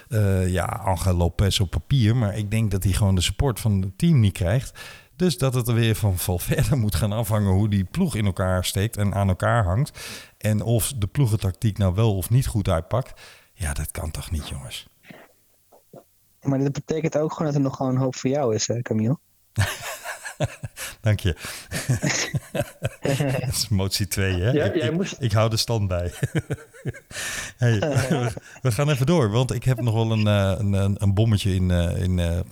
uh, 0.09 0.49
ja, 0.49 0.65
Angel 0.65 1.13
Lopez 1.13 1.59
op 1.59 1.69
papier. 1.69 2.15
Maar 2.15 2.37
ik 2.37 2.51
denk 2.51 2.71
dat 2.71 2.83
hij 2.83 2.93
gewoon 2.93 3.15
de 3.15 3.21
support 3.21 3.59
van 3.59 3.81
het 3.81 3.97
team 3.97 4.19
niet 4.19 4.33
krijgt. 4.33 4.79
Dus 5.19 5.37
dat 5.37 5.53
het 5.53 5.67
er 5.67 5.73
weer 5.73 5.95
van 5.95 6.39
verder 6.39 6.77
moet 6.77 6.95
gaan 6.95 7.11
afhangen 7.11 7.51
hoe 7.51 7.69
die 7.69 7.83
ploeg 7.83 8.15
in 8.15 8.25
elkaar 8.25 8.65
steekt 8.65 8.97
en 8.97 9.13
aan 9.13 9.27
elkaar 9.27 9.63
hangt. 9.63 9.99
En 10.37 10.61
of 10.61 10.93
de 10.93 11.07
ploegentactiek 11.07 11.77
nou 11.77 11.93
wel 11.95 12.15
of 12.15 12.29
niet 12.29 12.47
goed 12.47 12.69
uitpakt. 12.69 13.21
Ja, 13.53 13.73
dat 13.73 13.91
kan 13.91 14.11
toch 14.11 14.31
niet, 14.31 14.47
jongens? 14.47 14.87
Maar 16.41 16.59
dat 16.59 16.71
betekent 16.71 17.17
ook 17.17 17.31
gewoon 17.31 17.47
dat 17.47 17.55
er 17.55 17.61
nog 17.61 17.75
gewoon 17.75 17.95
hoop 17.95 18.15
voor 18.15 18.29
jou 18.29 18.55
is, 18.55 18.67
hè, 18.67 18.81
Camille? 18.81 19.17
Dank 21.01 21.19
je. 21.19 21.35
dat 23.39 23.49
is 23.49 23.67
motie 23.69 24.07
2, 24.07 24.33
hè? 24.33 24.51
Ja, 24.51 24.65
ik, 24.65 24.75
jij 24.75 24.87
ik, 24.87 24.93
moest... 24.93 25.15
ik, 25.19 25.31
hou 25.31 25.49
de 25.49 25.57
stand 25.57 25.87
bij. 25.87 26.11
hey, 27.57 27.79
we, 28.61 28.71
gaan 28.71 28.89
even 28.89 29.05
door, 29.05 29.29
want 29.29 29.53
ik 29.53 29.63
heb 29.63 29.81
nog 29.81 29.93
wel 29.93 30.11
een, 30.11 30.25
een, 30.25 31.03
een 31.03 31.13
bommetje 31.13 31.55
in, 31.55 31.71
in, 31.71 32.45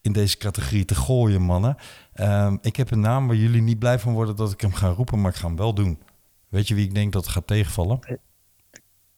in 0.00 0.12
deze 0.12 0.36
categorie 0.36 0.84
te 0.84 0.94
gooien, 0.94 1.42
mannen. 1.42 1.76
Um, 2.20 2.58
ik 2.62 2.76
heb 2.76 2.90
een 2.90 3.00
naam 3.00 3.26
waar 3.26 3.36
jullie 3.36 3.62
niet 3.62 3.78
blij 3.78 3.98
van 3.98 4.12
worden 4.12 4.36
dat 4.36 4.52
ik 4.52 4.60
hem 4.60 4.74
ga 4.74 4.88
roepen, 4.88 5.20
maar 5.20 5.30
ik 5.30 5.36
ga 5.36 5.46
hem 5.46 5.56
wel 5.56 5.74
doen. 5.74 6.02
Weet 6.48 6.68
je 6.68 6.74
wie 6.74 6.86
ik 6.86 6.94
denk 6.94 7.12
dat 7.12 7.28
gaat 7.28 7.46
tegenvallen? 7.46 8.20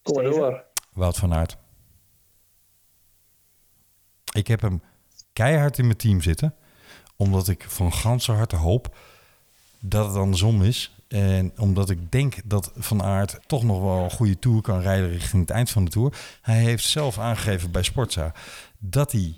Kom 0.03 0.23
door. 0.23 0.65
Wout 0.93 1.17
van 1.17 1.35
Aert. 1.35 1.57
Ik 4.33 4.47
heb 4.47 4.61
hem 4.61 4.83
keihard 5.33 5.79
in 5.79 5.85
mijn 5.85 5.97
team 5.97 6.21
zitten 6.21 6.55
omdat 7.21 7.49
ik 7.49 7.65
van 7.69 7.93
ganse 7.93 8.33
harte 8.33 8.57
hoop 8.57 8.97
dat 9.81 10.07
het 10.07 10.17
andersom 10.17 10.63
is. 10.63 10.95
En 11.09 11.53
omdat 11.57 11.91
ik 11.91 12.13
denk 12.13 12.35
dat 12.45 12.73
Van 12.77 13.03
Aert 13.03 13.39
toch 13.47 13.63
nog 13.63 13.81
wel 13.81 14.05
een 14.05 14.11
goede 14.11 14.39
tour 14.39 14.61
kan 14.61 14.81
rijden 14.81 15.11
richting 15.11 15.41
het 15.41 15.51
eind 15.51 15.71
van 15.71 15.85
de 15.85 15.91
tour. 15.91 16.13
Hij 16.43 16.59
heeft 16.59 16.85
zelf 16.85 17.19
aangegeven 17.19 17.71
bij 17.71 17.83
Sportza 17.83 18.33
dat 18.79 19.13
hij 19.13 19.35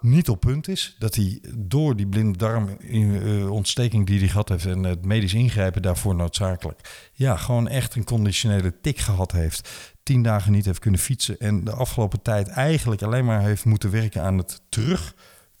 niet 0.00 0.28
op 0.28 0.40
punt 0.40 0.68
is. 0.68 0.96
Dat 0.98 1.14
hij 1.14 1.40
door 1.54 1.96
die 1.96 2.06
blinde 2.06 2.38
darmontsteking 2.38 4.06
die 4.06 4.18
hij 4.18 4.28
gehad 4.28 4.48
heeft 4.48 4.66
en 4.66 4.82
het 4.82 5.04
medisch 5.04 5.34
ingrijpen 5.34 5.82
daarvoor 5.82 6.14
noodzakelijk. 6.14 7.08
Ja, 7.12 7.36
gewoon 7.36 7.68
echt 7.68 7.94
een 7.94 8.04
conditionele 8.04 8.80
tik 8.80 8.98
gehad 8.98 9.32
heeft. 9.32 9.70
Tien 10.02 10.22
dagen 10.22 10.52
niet 10.52 10.64
heeft 10.64 10.78
kunnen 10.78 11.00
fietsen 11.00 11.38
en 11.38 11.64
de 11.64 11.72
afgelopen 11.72 12.22
tijd 12.22 12.48
eigenlijk 12.48 13.02
alleen 13.02 13.24
maar 13.24 13.40
heeft 13.40 13.64
moeten 13.64 13.90
werken 13.90 14.22
aan 14.22 14.38
het 14.38 14.60
terug 14.68 15.14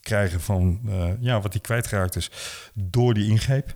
krijgen 0.06 0.40
van 0.40 0.80
uh, 0.84 1.08
ja, 1.20 1.40
wat 1.40 1.52
hij 1.52 1.62
kwijtgeraakt 1.62 2.16
is 2.16 2.30
door 2.74 3.14
die 3.14 3.30
ingreep. 3.30 3.74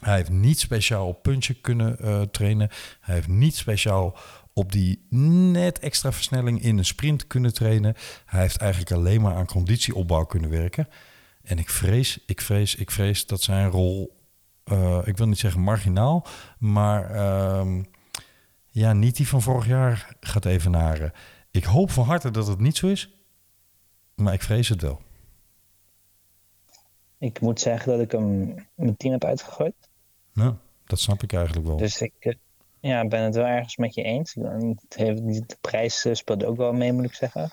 Hij 0.00 0.14
heeft 0.14 0.30
niet 0.30 0.58
speciaal 0.58 1.06
op 1.06 1.22
puntje 1.22 1.54
kunnen 1.54 1.96
uh, 2.00 2.22
trainen. 2.22 2.68
Hij 3.00 3.14
heeft 3.14 3.28
niet 3.28 3.56
speciaal 3.56 4.18
op 4.52 4.72
die 4.72 5.06
net 5.10 5.78
extra 5.78 6.12
versnelling 6.12 6.62
in 6.62 6.78
een 6.78 6.84
sprint 6.84 7.26
kunnen 7.26 7.54
trainen. 7.54 7.94
Hij 8.24 8.40
heeft 8.40 8.56
eigenlijk 8.56 8.92
alleen 8.92 9.20
maar 9.20 9.34
aan 9.34 9.46
conditieopbouw 9.46 10.24
kunnen 10.24 10.50
werken. 10.50 10.88
En 11.42 11.58
ik 11.58 11.70
vrees, 11.70 12.18
ik 12.26 12.40
vrees, 12.40 12.74
ik 12.74 12.90
vrees 12.90 13.26
dat 13.26 13.42
zijn 13.42 13.70
rol, 13.70 14.16
uh, 14.72 14.98
ik 15.04 15.16
wil 15.16 15.26
niet 15.26 15.38
zeggen 15.38 15.60
marginaal, 15.60 16.26
maar 16.58 17.14
uh, 17.14 17.82
ja, 18.68 18.92
niet 18.92 19.16
die 19.16 19.28
van 19.28 19.42
vorig 19.42 19.66
jaar 19.66 20.16
gaat 20.20 20.44
evenaren. 20.44 21.12
Ik 21.50 21.64
hoop 21.64 21.90
van 21.90 22.04
harte 22.04 22.30
dat 22.30 22.46
het 22.46 22.60
niet 22.60 22.76
zo 22.76 22.86
is, 22.86 23.10
maar 24.14 24.32
ik 24.32 24.42
vrees 24.42 24.68
het 24.68 24.82
wel. 24.82 25.05
Ik 27.18 27.40
moet 27.40 27.60
zeggen 27.60 27.92
dat 27.92 28.00
ik 28.00 28.12
hem 28.12 28.54
mijn 28.74 28.96
team 28.96 29.12
heb 29.12 29.24
uitgegooid. 29.24 29.74
Nou, 30.32 30.54
dat 30.86 31.00
snap 31.00 31.22
ik 31.22 31.32
eigenlijk 31.32 31.66
wel. 31.66 31.76
Dus 31.76 32.00
ik 32.00 32.36
ja, 32.80 33.06
ben 33.06 33.22
het 33.22 33.34
wel 33.34 33.44
ergens 33.44 33.76
met 33.76 33.94
je 33.94 34.02
eens. 34.02 34.32
De 34.32 35.56
prijs 35.60 36.06
speelt 36.12 36.44
ook 36.44 36.56
wel 36.56 36.72
mee, 36.72 36.92
moet 36.92 37.04
ik 37.04 37.14
zeggen. 37.14 37.50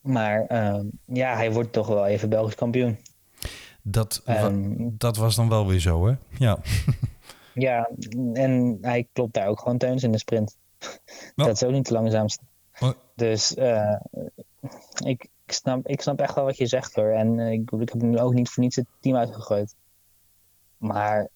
Maar 0.00 0.44
uh, 0.48 0.80
ja, 1.06 1.36
hij 1.36 1.52
wordt 1.52 1.72
toch 1.72 1.86
wel 1.86 2.06
even 2.06 2.28
Belgisch 2.28 2.54
kampioen. 2.54 2.98
Dat, 3.82 4.22
um, 4.26 4.94
dat 4.98 5.16
was 5.16 5.36
dan 5.36 5.48
wel 5.48 5.66
weer 5.66 5.80
zo, 5.80 6.06
hè? 6.06 6.14
Ja. 6.38 6.58
ja, 7.54 7.90
en 8.32 8.78
hij 8.80 9.08
klopt 9.12 9.34
daar 9.34 9.46
ook 9.46 9.58
gewoon 9.58 9.78
teuns 9.78 10.02
in 10.02 10.12
de 10.12 10.18
sprint. 10.18 10.58
Oh. 10.80 11.46
Dat 11.46 11.54
is 11.56 11.62
ook 11.62 11.72
niet 11.72 11.86
de 11.86 11.92
langzaamste. 11.92 12.42
Oh. 12.80 12.90
Dus 13.14 13.56
uh, 13.56 14.00
ik, 15.04 15.28
ik 15.52 15.58
snap, 15.58 15.86
ik 15.86 16.00
snap 16.00 16.20
echt 16.20 16.34
wel 16.34 16.44
wat 16.44 16.56
je 16.56 16.66
zegt 16.66 16.94
hoor. 16.94 17.10
En 17.10 17.38
uh, 17.38 17.52
ik, 17.52 17.70
ik 17.70 17.88
heb 17.88 18.02
nu 18.02 18.18
ook 18.18 18.34
niet 18.34 18.48
voor 18.48 18.62
niets 18.62 18.76
het 18.76 18.86
team 19.00 19.16
uitgegooid. 19.16 19.74
Maar. 20.76 21.28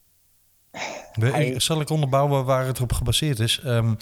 We, 1.12 1.30
hij... 1.30 1.60
Zal 1.60 1.80
ik 1.80 1.90
onderbouwen 1.90 2.44
waar 2.44 2.66
het 2.66 2.80
op 2.80 2.92
gebaseerd 2.92 3.38
is? 3.38 3.60
Um, 3.64 3.96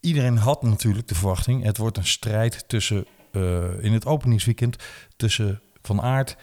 iedereen 0.00 0.36
had 0.36 0.62
natuurlijk 0.62 1.08
de 1.08 1.14
verwachting. 1.14 1.62
Het 1.62 1.76
wordt 1.76 1.96
een 1.96 2.06
strijd 2.06 2.68
tussen. 2.68 3.06
Uh, 3.32 3.84
in 3.84 3.92
het 3.92 4.06
openingsweekend. 4.06 4.76
Tussen 5.16 5.62
Van 5.82 6.00
Aert. 6.00 6.36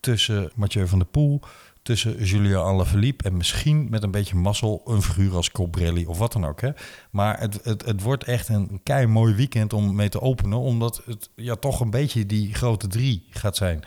Tussen 0.00 0.50
Mathieu 0.54 0.86
van 0.86 0.98
der 0.98 1.08
Poel. 1.08 1.40
Tussen 1.84 2.24
Julia 2.24 2.58
Alaphilippe 2.58 3.24
en 3.24 3.36
misschien 3.36 3.86
met 3.90 4.02
een 4.02 4.10
beetje 4.10 4.36
mazzel 4.36 4.82
een 4.84 5.02
figuur 5.02 5.34
als 5.34 5.50
Cobrelli 5.50 6.06
of 6.06 6.18
wat 6.18 6.32
dan 6.32 6.46
ook. 6.46 6.60
Hè? 6.60 6.70
Maar 7.10 7.40
het, 7.40 7.60
het, 7.62 7.84
het 7.84 8.02
wordt 8.02 8.24
echt 8.24 8.48
een 8.48 8.80
kei 8.82 9.06
mooi 9.06 9.34
weekend 9.34 9.72
om 9.72 9.94
mee 9.94 10.08
te 10.08 10.20
openen, 10.20 10.58
omdat 10.58 11.02
het 11.06 11.30
ja, 11.34 11.54
toch 11.54 11.80
een 11.80 11.90
beetje 11.90 12.26
die 12.26 12.54
grote 12.54 12.86
drie 12.86 13.26
gaat 13.30 13.56
zijn. 13.56 13.82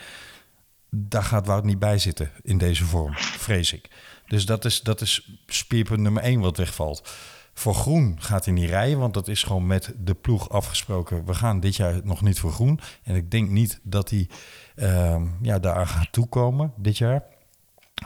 Daar 0.89 1.23
gaat 1.23 1.47
Wout 1.47 1.63
niet 1.63 1.79
bij 1.79 1.97
zitten 1.97 2.31
in 2.43 2.57
deze 2.57 2.85
vorm, 2.85 3.13
vrees 3.15 3.73
ik. 3.73 3.89
Dus 4.27 4.45
dat 4.45 4.65
is, 4.65 4.81
dat 4.81 5.01
is 5.01 5.39
speerpunt 5.45 5.99
nummer 5.99 6.23
één 6.23 6.39
wat 6.39 6.57
wegvalt. 6.57 7.09
Voor 7.53 7.75
groen 7.75 8.17
gaat 8.19 8.45
hij 8.45 8.53
niet 8.53 8.69
rijden, 8.69 8.99
want 8.99 9.13
dat 9.13 9.27
is 9.27 9.43
gewoon 9.43 9.67
met 9.67 9.93
de 9.97 10.13
ploeg 10.13 10.49
afgesproken. 10.49 11.25
We 11.25 11.33
gaan 11.33 11.59
dit 11.59 11.75
jaar 11.75 11.99
nog 12.03 12.21
niet 12.21 12.39
voor 12.39 12.51
groen. 12.51 12.79
En 13.03 13.15
ik 13.15 13.31
denk 13.31 13.49
niet 13.49 13.79
dat 13.83 14.09
hij 14.09 14.29
uh, 14.75 15.21
ja, 15.41 15.59
daar 15.59 15.87
gaat 15.87 16.11
toekomen 16.11 16.73
dit 16.75 16.97
jaar. 16.97 17.23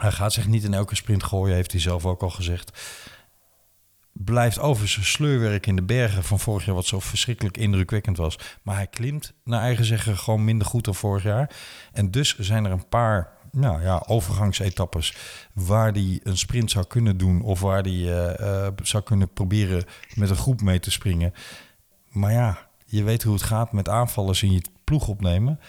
Hij 0.00 0.12
gaat 0.12 0.32
zich 0.32 0.46
niet 0.46 0.64
in 0.64 0.74
elke 0.74 0.96
sprint 0.96 1.22
gooien, 1.22 1.54
heeft 1.54 1.72
hij 1.72 1.80
zelf 1.80 2.06
ook 2.06 2.22
al 2.22 2.30
gezegd. 2.30 2.80
Blijft 4.12 4.58
over 4.58 4.88
zijn 4.88 5.04
sleurwerk 5.04 5.66
in 5.66 5.76
de 5.76 5.82
bergen 5.82 6.24
van 6.24 6.38
vorig 6.38 6.64
jaar, 6.64 6.74
wat 6.74 6.86
zo 6.86 7.00
verschrikkelijk 7.00 7.56
indrukwekkend 7.56 8.16
was. 8.16 8.38
Maar 8.62 8.76
hij 8.76 8.86
klimt, 8.86 9.32
naar 9.44 9.60
eigen 9.60 9.84
zeggen, 9.84 10.18
gewoon 10.18 10.44
minder 10.44 10.66
goed 10.66 10.84
dan 10.84 10.94
vorig 10.94 11.22
jaar. 11.22 11.50
En 11.92 12.10
dus 12.10 12.38
zijn 12.38 12.64
er 12.64 12.70
een 12.70 12.88
paar 12.88 13.32
nou 13.52 13.82
ja, 13.82 14.02
overgangsetappes 14.06 15.16
waar 15.52 15.92
hij 15.92 16.20
een 16.22 16.38
sprint 16.38 16.70
zou 16.70 16.86
kunnen 16.86 17.16
doen. 17.16 17.42
Of 17.42 17.60
waar 17.60 17.82
hij 17.82 17.92
uh, 17.92 18.34
uh, 18.40 18.66
zou 18.82 19.02
kunnen 19.02 19.32
proberen 19.32 19.84
met 20.14 20.30
een 20.30 20.36
groep 20.36 20.60
mee 20.60 20.80
te 20.80 20.90
springen. 20.90 21.34
Maar 22.08 22.32
ja, 22.32 22.66
je 22.84 23.02
weet 23.02 23.22
hoe 23.22 23.34
het 23.34 23.42
gaat 23.42 23.72
met 23.72 23.88
aanvallers 23.88 24.42
in 24.42 24.52
je 24.52 24.62
ploeg 24.84 25.08
opnemen 25.08 25.60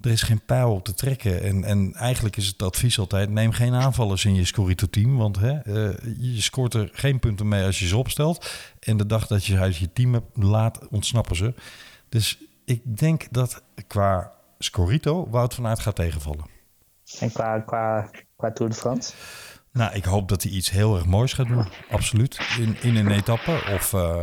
er 0.00 0.10
is 0.10 0.22
geen 0.22 0.44
pijl 0.44 0.72
op 0.72 0.84
te 0.84 0.94
trekken. 0.94 1.42
En, 1.42 1.64
en 1.64 1.94
eigenlijk 1.94 2.36
is 2.36 2.46
het 2.46 2.62
advies 2.62 2.98
altijd: 2.98 3.30
neem 3.30 3.52
geen 3.52 3.74
aanvallers 3.74 4.24
in 4.24 4.34
je 4.34 4.44
Scorito-team. 4.44 5.16
Want 5.16 5.38
hè, 5.38 5.66
uh, 5.66 5.94
je 6.18 6.42
scoort 6.42 6.74
er 6.74 6.90
geen 6.92 7.18
punten 7.18 7.48
mee 7.48 7.64
als 7.64 7.78
je 7.78 7.86
ze 7.86 7.96
opstelt. 7.96 8.50
En 8.80 8.96
de 8.96 9.06
dag 9.06 9.26
dat 9.26 9.44
je 9.44 9.58
uit 9.58 9.76
je 9.76 9.92
team 9.92 10.12
hebt, 10.12 10.36
laat 10.36 10.88
ontsnappen 10.88 11.36
ze. 11.36 11.54
Dus 12.08 12.38
ik 12.64 12.98
denk 12.98 13.26
dat 13.30 13.62
qua 13.86 14.32
Scorito 14.58 15.28
Wout 15.30 15.54
van 15.54 15.66
Aert 15.66 15.80
gaat 15.80 15.96
tegenvallen. 15.96 16.44
En 17.20 17.32
qua, 17.32 17.60
qua, 17.60 18.10
qua 18.36 18.52
Tour 18.52 18.70
de 18.70 18.76
France? 18.76 19.12
Nou, 19.72 19.94
ik 19.94 20.04
hoop 20.04 20.28
dat 20.28 20.42
hij 20.42 20.52
iets 20.52 20.70
heel 20.70 20.96
erg 20.96 21.06
moois 21.06 21.32
gaat 21.32 21.48
doen. 21.48 21.66
Absoluut. 21.90 22.38
In, 22.58 22.76
in 22.82 22.96
een 22.96 23.10
etappe. 23.10 23.62
Of 23.74 23.92
uh, 23.92 24.20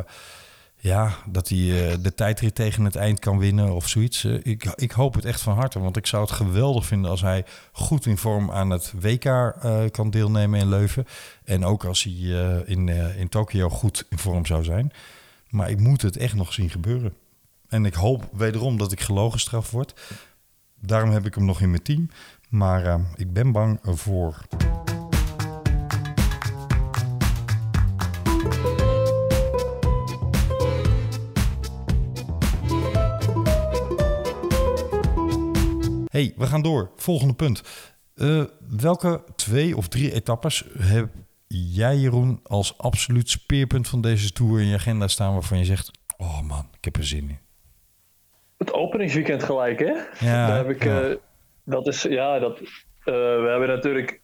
ja, 0.85 1.17
dat 1.25 1.49
hij 1.49 1.57
uh, 1.57 1.93
de 2.01 2.13
tijdrit 2.13 2.55
tegen 2.55 2.85
het 2.85 2.95
eind 2.95 3.19
kan 3.19 3.37
winnen 3.37 3.73
of 3.73 3.87
zoiets. 3.87 4.23
Uh, 4.23 4.39
ik, 4.43 4.63
ik 4.75 4.91
hoop 4.91 5.13
het 5.13 5.25
echt 5.25 5.41
van 5.41 5.55
harte. 5.55 5.79
Want 5.79 5.97
ik 5.97 6.05
zou 6.05 6.23
het 6.23 6.31
geweldig 6.31 6.85
vinden 6.85 7.11
als 7.11 7.21
hij 7.21 7.45
goed 7.71 8.05
in 8.05 8.17
vorm 8.17 8.51
aan 8.51 8.69
het 8.69 8.93
WK 8.99 9.55
kan 9.91 10.09
deelnemen 10.09 10.59
in 10.59 10.69
Leuven. 10.69 11.05
En 11.43 11.65
ook 11.65 11.85
als 11.85 12.03
hij 12.03 12.13
in, 12.65 12.89
in 13.17 13.29
Tokio 13.29 13.69
goed 13.69 14.05
in 14.09 14.17
vorm 14.17 14.45
zou 14.45 14.63
zijn. 14.63 14.91
Maar 15.49 15.69
ik 15.69 15.79
moet 15.79 16.01
het 16.01 16.17
echt 16.17 16.35
nog 16.35 16.53
zien 16.53 16.69
gebeuren. 16.69 17.13
En 17.67 17.85
ik 17.85 17.93
hoop 17.93 18.29
wederom 18.31 18.77
dat 18.77 18.91
ik 18.91 18.99
gelogen 18.99 19.39
straf 19.39 19.71
word. 19.71 19.93
Daarom 20.81 21.09
heb 21.09 21.25
ik 21.25 21.35
hem 21.35 21.45
nog 21.45 21.61
in 21.61 21.69
mijn 21.69 21.83
team. 21.83 22.09
Maar 22.49 22.99
ik 23.15 23.33
ben 23.33 23.51
bang 23.51 23.79
voor. 23.83 24.45
Hey, 36.15 36.33
we 36.37 36.45
gaan 36.45 36.61
door. 36.61 36.91
Volgende 36.95 37.33
punt. 37.33 37.61
Uh, 38.15 38.43
welke 38.81 39.23
twee 39.35 39.77
of 39.77 39.87
drie 39.87 40.13
etappes 40.13 40.65
heb 40.77 41.09
jij, 41.47 41.95
Jeroen, 41.95 42.39
als 42.43 42.77
absoluut 42.77 43.29
speerpunt 43.29 43.87
van 43.87 44.01
deze 44.01 44.31
tour 44.31 44.61
in 44.61 44.67
je 44.67 44.75
agenda 44.75 45.07
staan 45.07 45.33
waarvan 45.33 45.57
je 45.57 45.65
zegt: 45.65 45.91
Oh 46.17 46.41
man, 46.41 46.67
ik 46.77 46.85
heb 46.85 46.95
er 46.95 47.05
zin 47.05 47.29
in? 47.29 47.39
Het 48.57 48.73
openingsweekend 48.73 49.43
gelijk, 49.43 49.79
hè? 49.79 49.93
Ja. 50.19 50.47
Daar 50.47 50.57
heb 50.57 50.69
ik, 50.69 50.83
ja. 50.83 51.09
uh, 51.09 51.15
dat 51.63 51.87
is, 51.87 52.01
ja, 52.01 52.39
dat, 52.39 52.59
uh, 52.59 52.65
we 53.05 53.47
hebben 53.49 53.67
natuurlijk. 53.67 54.21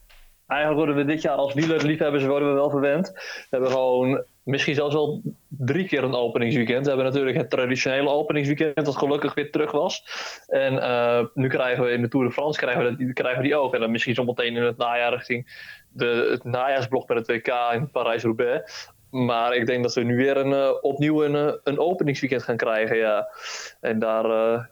Eigenlijk 0.47 0.86
worden 0.86 1.06
we 1.06 1.13
dit 1.13 1.21
jaar 1.21 1.36
als 1.36 1.54
wielerliefhebbers 1.54 2.25
worden 2.25 2.47
we 2.47 2.54
wel 2.54 2.69
verwend. 2.69 3.12
We 3.12 3.47
hebben 3.49 3.71
gewoon 3.71 4.23
misschien 4.43 4.75
zelfs 4.75 4.93
wel 4.93 5.21
drie 5.47 5.88
keer 5.88 6.04
een 6.04 6.15
openingsweekend. 6.15 6.82
We 6.82 6.88
hebben 6.88 7.06
natuurlijk 7.06 7.38
het 7.38 7.49
traditionele 7.49 8.10
openingsweekend, 8.10 8.86
dat 8.86 8.97
gelukkig 8.97 9.34
weer 9.34 9.51
terug 9.51 9.71
was. 9.71 10.04
En 10.47 10.73
uh, 10.73 11.25
nu 11.34 11.47
krijgen 11.47 11.84
we 11.84 11.91
in 11.91 12.01
de 12.01 12.08
Tour 12.08 12.25
de 12.25 12.32
France 12.32 12.60
krijgen 12.60 12.84
we, 12.84 13.06
dat, 13.06 13.13
krijgen 13.13 13.41
we 13.41 13.47
die 13.47 13.56
ook. 13.56 13.73
En 13.73 13.80
dan 13.80 13.91
misschien 13.91 14.15
zometeen 14.15 14.56
in 14.56 14.63
het 14.63 14.77
najaar 14.77 15.13
richting 15.13 15.69
de, 15.89 16.27
het 16.32 16.43
najaarsblok 16.43 17.08
met 17.08 17.17
het 17.17 17.27
WK 17.27 17.54
in 17.73 17.91
Parijs-Roubaix. 17.91 18.89
Maar 19.10 19.56
ik 19.56 19.65
denk 19.65 19.84
dat 19.84 19.93
we 19.93 20.04
nu 20.04 20.15
weer 20.15 20.38
een, 20.38 20.51
uh, 20.51 20.69
opnieuw 20.82 21.23
een, 21.23 21.36
uh, 21.36 21.54
een 21.63 21.80
openingsweekend 21.80 22.43
gaan 22.43 22.58
krijgen. 22.58 22.97
Ja. 22.97 23.27
En 23.82 23.99
daar, 23.99 24.23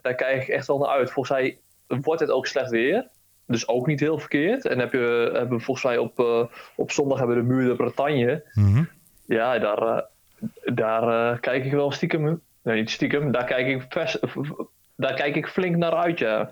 daar 0.02 0.14
kijk 0.14 0.42
ik 0.42 0.48
echt 0.48 0.66
wel 0.66 0.78
naar 0.78 0.88
uit. 0.88 1.10
Volgens 1.10 1.38
mij 1.38 1.58
wordt 1.86 2.20
het 2.20 2.30
ook 2.30 2.46
slecht 2.46 2.70
weer. 2.70 3.08
Dus 3.46 3.68
ook 3.68 3.86
niet 3.86 4.00
heel 4.00 4.18
verkeerd. 4.18 4.66
En 4.66 4.78
heb 4.78 4.92
je, 4.92 5.30
hebben 5.32 5.58
we 5.58 5.64
volgens 5.64 5.86
mij 5.86 5.98
op, 5.98 6.18
op 6.76 6.90
zondag 6.90 7.18
hebben 7.18 7.36
we 7.36 7.42
de 7.42 7.48
muur 7.48 7.68
de 7.68 7.76
Bretagne. 7.76 8.44
-hmm. 8.52 8.88
Ja, 9.30 9.58
daar, 9.58 9.82
uh, 9.82 9.98
daar 10.74 11.32
uh, 11.32 11.40
kijk 11.40 11.64
ik 11.64 11.72
wel 11.72 11.92
stiekem. 11.92 12.40
Nee, 12.62 12.76
niet 12.76 12.90
stiekem. 12.90 13.32
Daar 13.32 13.44
kijk 13.44 13.66
ik, 13.66 13.86
vers, 13.88 14.18
daar 14.96 15.14
kijk 15.14 15.36
ik 15.36 15.46
flink 15.46 15.76
naar 15.76 15.94
uit, 15.94 16.18
ja. 16.18 16.40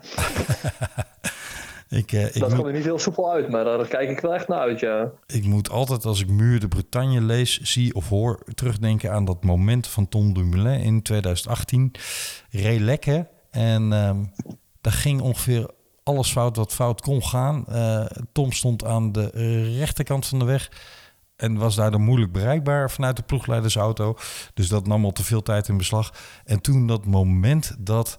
ik, 1.99 2.11
uh, 2.11 2.25
ik 2.25 2.33
dat 2.33 2.49
moet... 2.49 2.53
komt 2.53 2.67
er 2.67 2.73
niet 2.73 2.83
heel 2.83 2.99
soepel 2.99 3.31
uit, 3.31 3.49
maar 3.49 3.63
daar 3.63 3.87
kijk 3.87 4.09
ik 4.09 4.19
wel 4.19 4.33
echt 4.33 4.47
naar 4.47 4.59
uit, 4.59 4.79
ja. 4.79 5.11
Ik 5.25 5.43
moet 5.43 5.69
altijd 5.69 6.05
als 6.05 6.21
ik 6.21 6.29
Muur 6.29 6.59
de 6.59 6.67
Bretagne 6.67 7.21
lees, 7.21 7.59
zie 7.59 7.93
of 7.93 8.09
hoor, 8.09 8.43
terugdenken 8.55 9.11
aan 9.11 9.25
dat 9.25 9.43
moment 9.43 9.87
van 9.87 10.07
Tom 10.07 10.33
Dumoulin 10.33 10.79
in 10.79 11.01
2018. 11.01 11.91
Reed 12.49 12.79
lekker 12.79 13.27
en 13.51 13.91
um, 13.91 14.31
daar 14.81 14.93
ging 14.93 15.21
ongeveer 15.21 15.69
alles 16.03 16.31
fout 16.31 16.55
wat 16.55 16.73
fout 16.73 17.01
kon 17.01 17.23
gaan. 17.23 17.65
Tom 18.31 18.51
stond 18.51 18.85
aan 18.85 19.11
de 19.11 19.29
rechterkant 19.77 20.25
van 20.25 20.39
de 20.39 20.45
weg 20.45 20.69
en 21.39 21.57
was 21.57 21.75
daardoor 21.75 21.99
moeilijk 21.99 22.31
bereikbaar 22.31 22.91
vanuit 22.91 23.15
de 23.15 23.23
ploegleidersauto. 23.23 24.17
Dus 24.53 24.67
dat 24.67 24.87
nam 24.87 25.05
al 25.05 25.11
te 25.11 25.23
veel 25.23 25.41
tijd 25.41 25.67
in 25.67 25.77
beslag. 25.77 26.13
En 26.45 26.61
toen 26.61 26.87
dat 26.87 27.05
moment 27.05 27.75
dat 27.79 28.17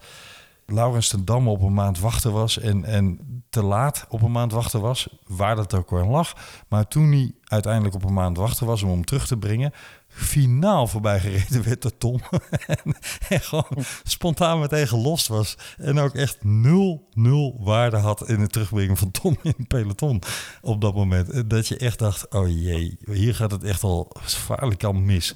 Laurens 0.66 1.08
ten 1.08 1.24
Damme 1.24 1.50
op 1.50 1.62
een 1.62 1.74
maand 1.74 1.98
wachten 1.98 2.32
was... 2.32 2.58
en, 2.58 2.84
en 2.84 3.18
te 3.50 3.62
laat 3.62 4.06
op 4.08 4.22
een 4.22 4.32
maand 4.32 4.52
wachten 4.52 4.80
was, 4.80 5.08
waar 5.26 5.56
dat 5.56 5.74
ook 5.74 5.90
wel 5.90 6.06
lag. 6.06 6.34
Maar 6.68 6.88
toen 6.88 7.12
hij 7.12 7.32
uiteindelijk 7.44 7.94
op 7.94 8.04
een 8.04 8.14
maand 8.14 8.36
wachten 8.36 8.66
was 8.66 8.82
om 8.82 8.90
hem 8.90 9.04
terug 9.04 9.26
te 9.26 9.36
brengen... 9.36 9.72
finaal 10.10 10.86
voorbij 10.86 11.20
gereden 11.20 11.62
werd 11.64 11.82
door 11.82 11.98
Tom. 11.98 12.20
en, 13.28 13.40
gewoon 13.40 13.84
spontaan 14.02 14.60
meteen 14.60 14.88
gelost 14.88 15.26
was. 15.26 15.56
En 15.76 15.98
ook 15.98 16.14
echt 16.14 16.44
nul, 16.44 17.08
nul 17.12 17.56
waarde 17.60 17.96
had 17.96 18.28
in 18.28 18.40
het 18.40 18.52
terugbrengen 18.52 18.96
van 18.96 19.10
Tom 19.10 19.36
in 19.42 19.54
het 19.56 19.68
peloton 19.68 20.22
op 20.60 20.80
dat 20.80 20.94
moment. 20.94 21.50
Dat 21.50 21.68
je 21.68 21.76
echt 21.76 21.98
dacht, 21.98 22.30
oh 22.30 22.48
jee, 22.48 22.98
hier 23.04 23.34
gaat 23.34 23.50
het 23.50 23.64
echt 23.64 23.82
al 23.82 24.10
gevaarlijk 24.20 24.84
al 24.84 24.92
mis. 24.92 25.34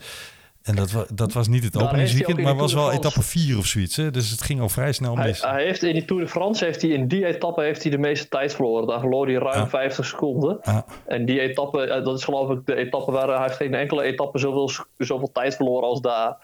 En 0.64 0.74
dat, 0.74 0.90
was, 0.90 1.06
dat 1.14 1.32
was 1.32 1.48
niet 1.48 1.64
het 1.64 1.82
openingsweekend, 1.82 2.40
maar 2.40 2.56
was 2.56 2.74
wel 2.74 2.92
etappe 2.92 3.22
4 3.22 3.58
of 3.58 3.66
zoiets. 3.66 3.96
Hè? 3.96 4.10
Dus 4.10 4.30
het 4.30 4.42
ging 4.42 4.60
al 4.60 4.68
vrij 4.68 4.92
snel 4.92 5.14
mis. 5.14 5.42
Hij, 5.42 5.50
hij, 5.50 5.64
heeft 5.64 5.82
in 5.82 5.92
die 5.92 6.04
Tour 6.04 6.22
de 6.22 6.28
France, 6.28 6.64
heeft 6.64 6.82
hij, 6.82 6.90
in 6.90 7.08
die 7.08 7.26
etappe 7.26 7.62
heeft 7.62 7.82
hij 7.82 7.90
de 7.90 7.98
meeste 7.98 8.28
tijd 8.28 8.54
verloren. 8.54 8.86
Daar 8.86 9.00
verloor 9.00 9.26
hij 9.26 9.34
ruim 9.34 9.62
Ah. 9.62 9.68
50 9.68 10.04
seconden. 10.04 10.60
Ah. 10.62 10.78
En 11.06 11.24
die 11.24 11.40
etappe, 11.40 11.86
dat 12.04 12.18
is 12.18 12.24
geloof 12.24 12.50
ik 12.50 12.66
de 12.66 12.74
etappe 12.74 13.12
waar 13.12 13.28
hij 13.28 13.42
heeft 13.42 13.56
geen 13.56 13.74
enkele 13.74 14.02
etappe 14.02 14.38
zoveel, 14.38 14.70
zoveel 14.98 15.30
tijd 15.32 15.56
verloren 15.56 15.88
als 15.88 16.00
daar. 16.00 16.36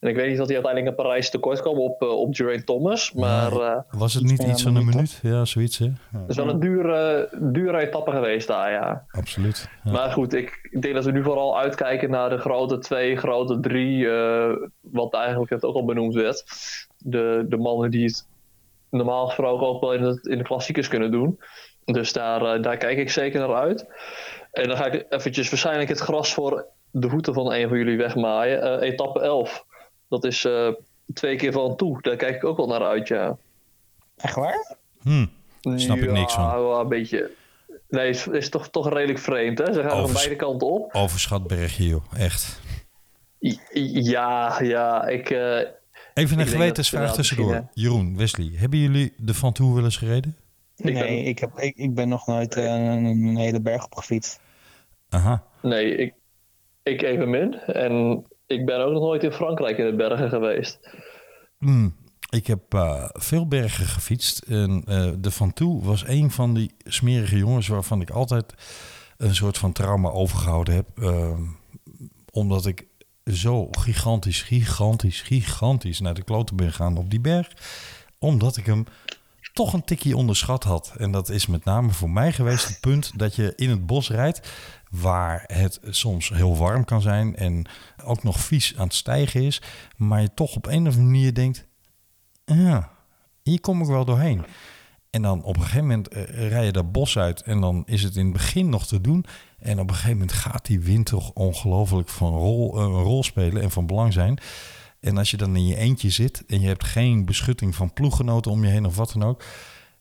En 0.00 0.08
ik 0.08 0.16
weet 0.16 0.28
niet 0.28 0.36
dat 0.36 0.46
hij 0.46 0.54
uiteindelijk 0.54 0.96
in 0.96 1.04
Parijs 1.04 1.30
tekort 1.30 1.60
kwam 1.60 1.78
op, 1.78 2.02
uh, 2.02 2.08
op 2.08 2.34
Geraint 2.34 2.66
Thomas. 2.66 3.12
Maar 3.12 3.52
uh, 3.52 3.76
was 3.90 4.14
het 4.14 4.24
niet 4.24 4.42
iets 4.42 4.62
van 4.62 4.76
een 4.76 4.84
minuut? 4.84 5.18
Ja, 5.22 5.44
zoiets 5.44 5.78
hè? 5.78 5.84
Ja. 5.84 6.18
het 6.20 6.28
is 6.28 6.36
wel 6.36 6.48
een 6.48 6.60
dure, 6.60 7.28
dure 7.40 7.78
etappe 7.78 8.10
geweest 8.10 8.46
daar, 8.46 8.70
ja. 8.70 9.04
Absoluut. 9.10 9.68
Ja. 9.84 9.90
Maar 9.90 10.10
goed, 10.10 10.34
ik, 10.34 10.68
ik 10.70 10.82
denk 10.82 10.94
dat 10.94 11.04
we 11.04 11.10
nu 11.10 11.22
vooral 11.22 11.58
uitkijken 11.58 12.10
naar 12.10 12.30
de 12.30 12.38
grote 12.38 12.78
twee, 12.78 13.16
grote 13.16 13.60
drie. 13.60 13.98
Uh, 14.04 14.52
wat 14.80 15.14
eigenlijk 15.14 15.50
het 15.50 15.64
ook 15.64 15.74
al 15.74 15.84
benoemd 15.84 16.14
werd. 16.14 16.44
De, 16.98 17.46
de 17.48 17.56
mannen 17.56 17.90
die 17.90 18.04
het 18.04 18.26
normaal 18.90 19.26
gesproken 19.26 19.66
ook 19.66 19.80
wel 19.80 19.94
in, 19.94 20.02
het, 20.02 20.26
in 20.26 20.38
de 20.38 20.44
klassiekers 20.44 20.88
kunnen 20.88 21.10
doen. 21.10 21.40
Dus 21.84 22.12
daar, 22.12 22.56
uh, 22.56 22.62
daar 22.62 22.76
kijk 22.76 22.98
ik 22.98 23.10
zeker 23.10 23.40
naar 23.40 23.54
uit. 23.54 23.86
En 24.52 24.68
dan 24.68 24.76
ga 24.76 24.86
ik 24.86 25.06
eventjes 25.08 25.50
waarschijnlijk 25.50 25.88
het 25.88 26.00
gras 26.00 26.34
voor 26.34 26.66
de 26.90 27.08
voeten 27.08 27.34
van 27.34 27.52
een 27.52 27.68
van 27.68 27.78
jullie 27.78 27.96
wegmaaien. 27.96 28.82
Uh, 28.82 28.88
etappe 28.88 29.20
11. 29.20 29.68
Dat 30.10 30.24
is 30.24 30.44
uh, 30.44 30.68
twee 31.14 31.36
keer 31.36 31.52
van 31.52 31.76
toe. 31.76 32.02
Daar 32.02 32.16
kijk 32.16 32.36
ik 32.36 32.44
ook 32.44 32.56
wel 32.56 32.66
naar 32.66 32.84
uit, 32.84 33.08
ja. 33.08 33.36
Echt 34.16 34.34
waar? 34.34 34.76
Hm, 35.02 35.26
snap 35.60 35.96
ja, 35.96 36.02
ik 36.02 36.10
niks 36.10 36.34
van. 36.34 36.44
Wel 36.44 36.80
een 36.80 36.88
beetje. 36.88 37.30
Nee, 37.88 38.08
is, 38.08 38.26
is 38.26 38.48
toch, 38.48 38.68
toch 38.68 38.92
redelijk 38.92 39.18
vreemd, 39.18 39.58
hè? 39.58 39.72
Ze 39.72 39.80
gaan 39.80 39.90
Overs 39.90 40.04
van 40.04 40.12
beide 40.12 40.36
kanten 40.36 40.70
op. 40.70 40.94
Overschat 40.94 41.46
bergje, 41.46 41.86
joh. 41.86 42.04
Echt. 42.16 42.60
Ja, 43.82 44.62
ja, 44.62 45.06
ik... 45.06 45.30
Uh, 45.30 45.60
Even 46.14 46.38
een 46.38 46.46
gewetensvraag 46.46 47.14
tussendoor. 47.14 47.68
Jeroen, 47.74 48.16
Wesley, 48.16 48.50
hebben 48.54 48.78
jullie 48.78 49.12
de 49.16 49.34
Van 49.34 49.52
Toe 49.52 49.74
wel 49.74 49.84
eens 49.84 49.96
gereden? 49.96 50.36
Nee, 50.76 50.94
ik 50.94 51.00
ben, 51.00 51.26
ik 51.26 51.38
heb, 51.38 51.58
ik, 51.58 51.76
ik 51.76 51.94
ben 51.94 52.08
nog 52.08 52.26
nooit 52.26 52.56
uh, 52.56 52.64
een, 52.64 53.04
een 53.04 53.36
hele 53.36 53.60
berg 53.60 53.84
op 53.84 53.94
gefietst. 53.94 54.40
Aha. 55.08 55.44
Nee, 55.62 55.96
ik, 55.96 56.14
ik 56.82 57.02
evenmin. 57.02 57.54
En 57.54 58.24
ik 58.50 58.66
ben 58.66 58.84
ook 58.84 58.92
nog 58.92 59.02
nooit 59.02 59.22
in 59.22 59.32
Frankrijk 59.32 59.78
in 59.78 59.86
de 59.86 59.96
bergen 59.96 60.28
geweest. 60.28 60.90
Hmm, 61.58 61.94
ik 62.30 62.46
heb 62.46 62.74
uh, 62.74 63.08
veel 63.12 63.46
bergen 63.46 63.86
gefietst. 63.86 64.38
En 64.38 64.84
uh, 64.88 65.10
de 65.18 65.30
Van 65.30 65.52
Toe 65.52 65.84
was 65.84 66.06
een 66.06 66.30
van 66.30 66.54
die 66.54 66.70
smerige 66.84 67.38
jongens 67.38 67.68
waarvan 67.68 68.00
ik 68.00 68.10
altijd 68.10 68.54
een 69.16 69.34
soort 69.34 69.58
van 69.58 69.72
trauma 69.72 70.08
overgehouden 70.08 70.74
heb. 70.74 70.86
Uh, 70.94 71.38
omdat 72.30 72.66
ik 72.66 72.86
zo 73.24 73.68
gigantisch, 73.70 74.42
gigantisch, 74.42 75.20
gigantisch 75.20 76.00
naar 76.00 76.14
de 76.14 76.24
kloten 76.24 76.56
ben 76.56 76.70
gegaan 76.70 76.96
op 76.96 77.10
die 77.10 77.20
berg. 77.20 77.52
Omdat 78.18 78.56
ik 78.56 78.66
hem 78.66 78.84
toch 79.52 79.72
een 79.72 79.84
tikje 79.84 80.16
onderschat 80.16 80.64
had. 80.64 80.94
En 80.96 81.10
dat 81.10 81.28
is 81.28 81.46
met 81.46 81.64
name 81.64 81.90
voor 81.90 82.10
mij 82.10 82.32
geweest 82.32 82.68
het 82.68 82.80
punt 82.80 83.18
dat 83.18 83.34
je 83.34 83.52
in 83.56 83.70
het 83.70 83.86
bos 83.86 84.10
rijdt 84.10 84.48
waar 84.90 85.44
het 85.46 85.78
soms 85.84 86.28
heel 86.28 86.56
warm 86.56 86.84
kan 86.84 87.00
zijn 87.00 87.36
en 87.36 87.66
ook 88.04 88.22
nog 88.22 88.40
vies 88.40 88.74
aan 88.76 88.84
het 88.84 88.94
stijgen 88.94 89.42
is, 89.42 89.62
maar 89.96 90.20
je 90.20 90.34
toch 90.34 90.56
op 90.56 90.66
een 90.66 90.86
of 90.86 90.94
andere 90.94 91.02
manier 91.04 91.34
denkt, 91.34 91.66
ja, 92.44 92.90
hier 93.42 93.60
kom 93.60 93.80
ik 93.80 93.86
wel 93.86 94.04
doorheen. 94.04 94.44
En 95.10 95.22
dan 95.22 95.42
op 95.42 95.56
een 95.56 95.62
gegeven 95.62 95.86
moment 95.86 96.16
uh, 96.16 96.48
rij 96.48 96.64
je 96.64 96.72
dat 96.72 96.92
bos 96.92 97.18
uit 97.18 97.42
en 97.42 97.60
dan 97.60 97.82
is 97.86 98.02
het 98.02 98.16
in 98.16 98.24
het 98.24 98.32
begin 98.32 98.68
nog 98.68 98.86
te 98.86 99.00
doen. 99.00 99.24
En 99.58 99.80
op 99.80 99.88
een 99.88 99.94
gegeven 99.94 100.18
moment 100.18 100.32
gaat 100.32 100.66
die 100.66 100.80
wind 100.80 101.06
toch 101.06 101.30
ongelooflijk 101.32 102.08
van 102.08 102.32
rol, 102.32 102.76
uh, 102.76 102.82
een 102.82 103.02
rol 103.02 103.22
spelen 103.22 103.62
en 103.62 103.70
van 103.70 103.86
belang 103.86 104.12
zijn. 104.12 104.38
En 105.00 105.18
als 105.18 105.30
je 105.30 105.36
dan 105.36 105.56
in 105.56 105.66
je 105.66 105.76
eentje 105.76 106.10
zit 106.10 106.44
en 106.46 106.60
je 106.60 106.66
hebt 106.66 106.84
geen 106.84 107.24
beschutting 107.24 107.74
van 107.74 107.92
ploeggenoten 107.92 108.50
om 108.50 108.64
je 108.64 108.70
heen 108.70 108.86
of 108.86 108.96
wat 108.96 109.12
dan 109.12 109.22
ook. 109.22 109.44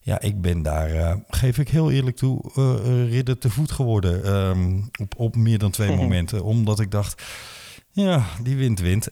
Ja, 0.10 0.20
ik 0.20 0.41
ben 0.41 0.62
daar, 0.62 0.95
uh, 0.95 1.14
geef 1.28 1.57
ik 1.57 1.70
heel 1.70 1.91
eerlijk 1.91 2.16
toe, 2.16 2.51
uh, 2.57 3.10
ridder 3.10 3.38
te 3.38 3.49
voet 3.49 3.72
geworden. 3.72 4.36
Um, 4.36 4.89
op, 4.99 5.14
op 5.18 5.36
meer 5.36 5.57
dan 5.57 5.72
twee 5.72 5.95
momenten. 6.01 6.43
Omdat 6.43 6.80
ik 6.80 6.91
dacht, 6.91 7.24
ja, 7.91 8.24
die 8.43 8.55
wind 8.55 8.80
wint. 8.80 9.10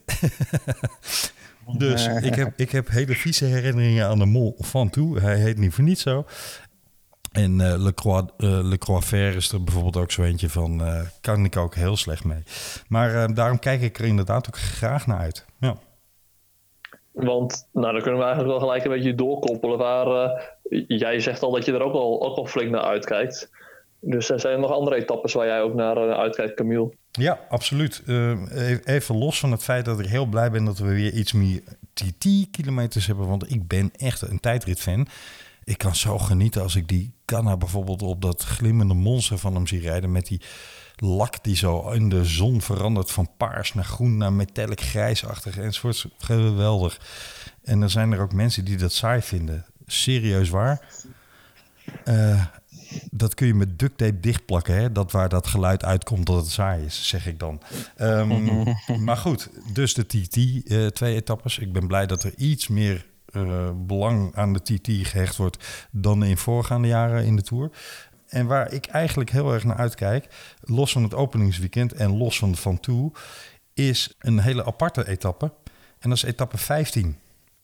Dus 1.78 2.08
ik 2.08 2.36
heb, 2.36 2.54
ik 2.56 2.72
heb 2.72 2.90
hele 2.90 3.16
vieze 3.16 3.46
herinneringen 3.46 4.08
aan 4.08 4.20
de 4.20 4.26
mol 4.26 4.56
van 4.60 4.90
toe. 4.90 5.20
Hij 5.20 5.38
heet 5.38 5.58
niet 5.58 5.74
voor 5.74 5.84
niet 5.84 6.00
zo. 6.00 6.26
En 7.32 7.60
uh, 7.60 7.74
Le, 7.78 7.94
Croix, 7.94 8.32
uh, 8.38 8.60
Le 8.64 8.78
Croix 8.78 9.12
is 9.12 9.52
er 9.52 9.64
bijvoorbeeld 9.64 9.98
ook 9.98 10.12
zo 10.12 10.24
eentje 10.24 10.50
van. 10.50 10.82
Uh, 10.82 11.02
kan 11.22 11.46
ik 11.46 11.58
ook 11.58 11.76
heel 11.76 11.98
slecht 11.98 12.24
mee. 12.24 12.44
Maar 12.88 13.34
daarom 13.34 13.60
kijk 13.60 13.82
ik 13.82 14.00
er 14.00 14.06
inderdaad 14.06 14.48
ook 14.48 14.58
graag 14.58 15.08
naar 15.08 15.20
uit. 15.20 15.46
Ja. 15.60 15.78
Want 17.18 17.68
nou, 17.74 17.94
dan 17.94 18.02
kunnen 18.02 18.20
we 18.20 18.26
eigenlijk 18.26 18.60
wel 18.60 18.68
gelijk 18.68 18.84
een 18.84 18.92
beetje 18.92 19.16
doorkoppelen. 19.16 19.78
Waar 19.78 20.58
jij 20.88 21.20
zegt 21.20 21.42
al 21.42 21.52
dat 21.52 21.66
je 21.66 21.74
er 21.74 21.82
ook 21.82 21.94
al, 21.94 22.38
ook 22.38 22.50
flink 22.50 22.72
naar 22.72 22.82
uitkijkt. 22.82 23.52
Dus 24.00 24.30
er 24.30 24.40
zijn 24.40 24.60
nog 24.60 24.72
andere 24.72 24.96
etappes 24.96 25.34
waar 25.34 25.46
jij 25.46 25.62
ook 25.62 25.74
naar 25.74 26.16
uitkijkt, 26.16 26.54
Camille. 26.54 26.94
Ja, 27.12 27.40
absoluut. 27.50 28.04
even 28.84 29.18
los 29.18 29.40
van 29.40 29.52
het 29.52 29.64
feit 29.64 29.86
dat 29.86 30.00
ik 30.00 30.06
heel 30.06 30.26
blij 30.26 30.52
ben 30.52 30.66
dat 30.66 30.78
we 30.78 30.94
weer 30.94 31.14
iets 31.14 31.34
meer 31.34 31.62
TT-kilometers 31.94 33.08
hebben. 33.08 33.28
Want 33.28 33.52
ik 33.52 33.68
ben 33.68 33.92
echt 33.98 34.22
een 34.22 34.40
tijdrit-fan 34.40 35.08
ik 35.68 35.78
kan 35.78 35.96
zo 35.96 36.18
genieten 36.18 36.62
als 36.62 36.76
ik 36.76 36.88
die 36.88 37.14
Canna 37.26 37.58
bijvoorbeeld 37.58 38.02
op 38.02 38.22
dat 38.22 38.44
glimmende 38.44 38.94
monster 38.94 39.38
van 39.38 39.54
hem 39.54 39.68
zie 39.68 39.80
rijden. 39.80 40.12
Met 40.12 40.28
die 40.28 40.42
lak 40.98 41.44
die 41.44 41.56
zo 41.56 41.90
in 41.90 42.10
de 42.10 42.26
zon 42.26 42.62
verandert 42.62 43.12
van 43.12 43.30
paars 43.38 43.74
naar 43.74 43.86
groen 43.86 44.18
naar 44.18 44.34
metallic 44.34 44.82
grijsachtig 44.82 45.58
enzovoort. 45.58 46.06
Geweldig. 46.18 47.00
En 47.64 47.80
dan 47.80 47.90
zijn 47.90 48.12
er 48.12 48.20
ook 48.20 48.34
mensen 48.34 48.66
die 48.66 48.78
dat 48.78 48.94
saai 48.94 49.22
vinden. 49.22 49.66
Serieus 49.86 50.50
waar. 50.50 50.82
Uh, 52.06 52.46
dat 53.12 53.34
kun 53.34 53.48
je 53.48 53.54
met 53.54 53.80
duct 53.80 53.98
tape 53.98 54.20
dichtplakken. 54.20 54.76
Hè? 54.76 54.92
Dat 54.92 55.12
waar 55.12 55.30
dat 55.30 55.48
geluid 55.48 55.84
uitkomt 55.84 56.26
dat 56.26 56.36
het 56.36 56.52
saai 56.52 56.86
is, 56.86 57.08
zeg 57.08 57.28
ik 57.28 57.40
dan. 57.40 57.62
Um, 57.98 58.64
maar 59.06 59.18
goed, 59.18 59.50
dus 59.74 59.94
de 59.94 60.06
TT, 60.06 60.36
uh, 60.36 60.86
eh, 60.86 60.92
twee 60.92 61.16
etappes. 61.16 61.58
Ik 61.58 61.74
ben 61.74 61.88
blij 61.88 62.06
dat 62.06 62.24
er 62.24 62.34
iets 62.38 62.68
meer 62.68 63.06
uh, 63.32 63.70
belang 63.76 64.36
aan 64.36 64.54
de 64.54 64.62
TT 64.62 65.08
gehecht 65.08 65.36
wordt 65.36 65.88
dan 65.92 66.24
in 66.24 66.38
voorgaande 66.38 66.88
jaren 66.88 67.26
in 67.26 67.36
de 67.36 67.42
Tour. 67.42 67.72
En 68.28 68.46
waar 68.46 68.74
ik 68.74 68.86
eigenlijk 68.86 69.30
heel 69.30 69.54
erg 69.54 69.64
naar 69.64 69.78
uitkijk, 69.78 70.28
los 70.62 70.92
van 70.92 71.04
het 71.04 71.14
openingsweekend 71.14 71.94
en 71.94 72.18
los 72.18 72.38
van 72.40 72.56
Van 72.56 72.80
Toe, 72.80 73.12
is 73.74 74.16
een 74.20 74.40
hele 74.40 74.66
aparte 74.66 75.08
etappe. 75.08 75.54
En 76.00 76.10
dat 76.10 76.18
is 76.18 76.24
etappe 76.24 76.58
15 76.58 77.18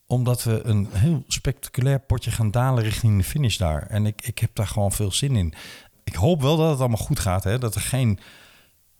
omdat 0.06 0.42
we 0.42 0.60
een 0.64 0.88
heel 0.92 1.24
spectaculair 1.26 2.00
potje 2.00 2.30
gaan 2.30 2.50
dalen 2.50 2.82
richting 2.82 3.18
de 3.18 3.24
finish 3.24 3.56
daar. 3.56 3.86
En 3.86 4.06
ik, 4.06 4.22
ik 4.22 4.38
heb 4.38 4.50
daar 4.52 4.66
gewoon 4.66 4.92
veel 4.92 5.12
zin 5.12 5.36
in. 5.36 5.54
Ik 6.04 6.14
hoop 6.14 6.42
wel 6.42 6.56
dat 6.56 6.70
het 6.70 6.78
allemaal 6.78 6.96
goed 6.96 7.18
gaat. 7.18 7.44
Hè? 7.44 7.58
Dat 7.58 7.74
er 7.74 7.80
geen 7.80 8.18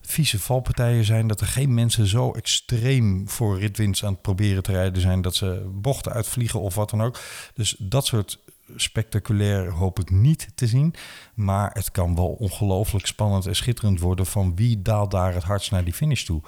vieze 0.00 0.38
valpartijen 0.38 1.04
zijn. 1.04 1.26
Dat 1.26 1.40
er 1.40 1.46
geen 1.46 1.74
mensen 1.74 2.06
zo 2.06 2.32
extreem 2.32 3.28
voor 3.28 3.58
ritwinst 3.58 4.04
aan 4.04 4.12
het 4.12 4.22
proberen 4.22 4.62
te 4.62 4.72
rijden 4.72 5.02
zijn. 5.02 5.22
Dat 5.22 5.34
ze 5.34 5.70
bochten 5.72 6.12
uitvliegen 6.12 6.60
of 6.60 6.74
wat 6.74 6.90
dan 6.90 7.02
ook. 7.02 7.20
Dus 7.54 7.76
dat 7.78 8.06
soort 8.06 8.38
spectaculair 8.76 9.70
hoop 9.70 9.98
ik 9.98 10.10
niet 10.10 10.48
te 10.54 10.66
zien. 10.66 10.94
Maar 11.34 11.70
het 11.72 11.90
kan 11.90 12.14
wel 12.14 12.28
ongelooflijk 12.28 13.06
spannend 13.06 13.46
en 13.46 13.56
schitterend 13.56 14.00
worden 14.00 14.26
van 14.26 14.56
wie 14.56 14.82
daalt 14.82 15.10
daar 15.10 15.34
het 15.34 15.42
hardst 15.42 15.70
naar 15.70 15.84
die 15.84 15.92
finish 15.92 16.22
toe. 16.22 16.42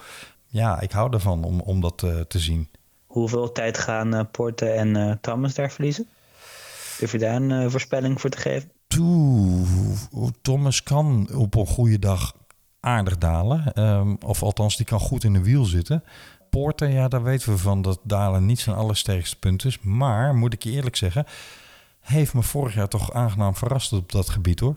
Ja, 0.47 0.81
ik 0.81 0.91
hou 0.91 1.13
ervan 1.13 1.45
om, 1.45 1.61
om 1.61 1.81
dat 1.81 2.03
uh, 2.03 2.21
te 2.21 2.39
zien. 2.39 2.69
Hoeveel 3.07 3.53
tijd 3.53 3.79
gaan 3.79 4.15
uh, 4.15 4.21
Porte 4.31 4.69
en 4.69 4.97
uh, 4.97 5.13
Thomas 5.21 5.55
daar 5.55 5.71
verliezen? 5.71 6.09
Durf 6.99 7.13
je 7.13 7.19
daar 7.19 7.35
een 7.35 7.71
voorspelling 7.71 8.21
voor 8.21 8.31
te 8.31 8.39
geven? 8.39 8.71
Toe, 8.87 9.65
Thomas 10.43 10.83
kan 10.83 11.29
op 11.35 11.55
een 11.55 11.67
goede 11.67 11.99
dag 11.99 12.35
aardig 12.81 13.19
dalen. 13.19 13.73
Ehm, 13.73 14.15
of 14.25 14.43
althans, 14.43 14.77
die 14.77 14.87
kan 14.87 15.01
goed 15.01 15.25
in 15.25 15.33
de 15.33 15.43
wiel 15.43 15.65
zitten. 15.65 16.05
Poorten, 16.51 16.93
ja, 16.93 17.09
daar 17.09 17.23
weten 17.23 17.53
we 17.53 17.59
van 17.59 17.83
dat 17.83 18.01
dalen 18.03 18.47
niet 18.47 18.61
zijn 18.61 18.77
allersterkste 18.77 19.39
punt 19.39 19.65
is. 19.65 19.81
Maar, 19.81 20.35
moet 20.35 20.53
ik 20.53 20.63
je 20.63 20.71
eerlijk 20.71 20.97
zeggen, 20.97 21.27
heeft 22.07 22.35
me 22.35 22.43
vorig 22.43 22.75
jaar 22.75 22.89
toch 22.89 23.13
aangenaam 23.13 23.55
verrast 23.55 23.93
op 23.93 24.13
dat 24.13 24.29
gebied 24.29 24.61
hoor. 24.61 24.77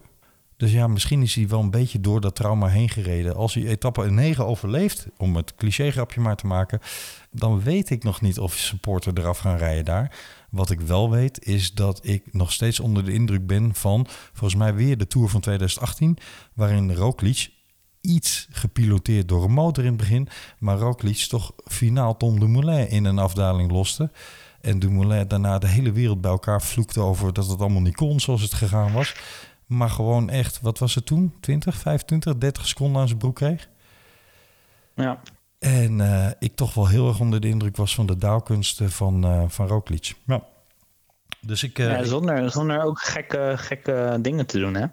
Dus 0.58 0.72
ja, 0.72 0.88
misschien 0.88 1.22
is 1.22 1.36
hij 1.36 1.48
wel 1.48 1.60
een 1.60 1.72
beetje 1.72 2.00
door 2.00 2.22
dat 2.22 2.36
trauma 2.36 2.68
heen 2.68 2.90
gereden. 2.90 3.36
Als 3.36 3.54
hij 3.54 3.66
etappe 3.66 4.12
9 4.12 4.46
overleeft, 4.46 5.08
om 5.18 5.36
het 5.36 5.56
cliché-grapje 5.56 6.22
maar 6.22 6.36
te 6.36 6.48
maken, 6.48 6.80
dan 7.32 7.62
weet 7.62 7.90
ik 7.90 8.04
nog 8.04 8.22
niet 8.22 8.40
of 8.40 8.54
supporter 8.54 9.14
eraf 9.18 9.38
gaan 9.38 9.58
rijden 9.58 9.86
daar. 9.86 10.18
Wat 10.50 10.70
ik 10.70 10.82
wel 10.82 11.10
weet, 11.10 11.46
is 11.46 11.74
dat 11.74 12.00
ik 12.06 12.34
nog 12.34 12.52
steeds 12.52 12.80
onder 12.80 13.06
de 13.06 13.14
indruk 13.14 13.48
ben 13.48 13.76
van, 13.76 14.08
volgens 14.10 14.60
mij 14.60 14.74
weer 14.74 14.98
de 14.98 15.08
Tour 15.08 15.30
van 15.30 15.42
2018, 15.42 16.18
waarin 16.54 16.94
Roglic 16.94 17.50
iets 18.02 18.48
gepiloteerd 18.52 19.28
door 19.28 19.44
een 19.44 19.52
motor 19.52 19.84
in 19.84 19.90
het 19.90 20.00
begin. 20.00 20.28
Maar 20.60 20.78
Roglic 20.78 21.18
toch 21.18 21.52
finaal 21.66 22.18
Tom 22.18 22.40
Dumoulin 22.40 22.90
in 22.90 23.06
een 23.06 23.20
afdaling 23.20 23.72
loste. 23.72 24.12
En 24.62 24.80
Dumoulin 24.80 25.28
daarna 25.28 25.57
de 25.57 25.68
hele 25.68 25.91
wereld 25.91 26.22
bij 26.22 26.32
elkaar 26.32 26.62
vloekte 26.62 26.99
over 26.99 27.34
dat 27.34 27.47
het 27.47 27.60
allemaal 27.60 27.82
niet 27.82 27.95
kon 27.95 28.20
zoals 28.20 28.41
het 28.41 28.53
gegaan 28.53 28.91
was. 28.91 29.16
Maar 29.66 29.89
gewoon 29.89 30.30
echt, 30.30 30.62
wat 30.62 30.80
was 30.80 30.95
het 30.95 31.05
toen? 31.05 31.34
20, 31.39 31.76
25, 31.76 32.38
30 32.38 32.68
seconden 32.68 33.01
aan 33.01 33.07
zijn 33.07 33.20
broek 33.20 33.36
kreeg. 33.36 33.70
Ja. 34.95 35.20
En 35.60 35.99
uh, 35.99 36.28
ik 36.39 36.55
toch 36.55 36.74
wel 36.74 36.88
heel 36.88 37.07
erg 37.07 37.20
onder 37.20 37.41
de 37.41 37.47
indruk 37.47 37.78
was 37.78 37.95
van 37.95 38.05
de 38.05 38.18
daalkunsten 38.18 38.91
van, 38.91 39.26
uh, 39.26 39.43
van 39.47 39.68
Roglic. 39.68 40.14
Ja. 40.26 40.43
Dus 41.41 41.64
ik, 41.64 41.80
uh, 41.80 41.91
ja, 41.91 42.03
zonder, 42.03 42.51
zonder 42.51 42.84
ook 42.84 42.99
gekke, 42.99 43.53
gekke 43.57 44.18
dingen 44.22 44.45
te 44.45 44.60
doen, 44.60 44.76
hè? 44.76 44.86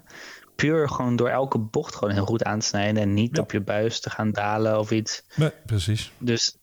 puur 0.57 0.89
gewoon 0.89 1.15
door 1.15 1.29
elke 1.29 1.57
bocht 1.57 1.95
gewoon 1.95 2.13
heel 2.13 2.25
goed 2.25 2.43
aan 2.43 2.59
te 2.59 2.65
snijden 2.65 3.01
en 3.01 3.13
niet 3.13 3.39
op 3.39 3.51
je 3.51 3.61
buis 3.61 3.99
te 3.99 4.09
gaan 4.09 4.31
dalen 4.31 4.79
of 4.79 4.91
iets. 4.91 5.23
Nee, 5.35 5.51
precies. 5.65 6.11
Dus, 6.17 6.57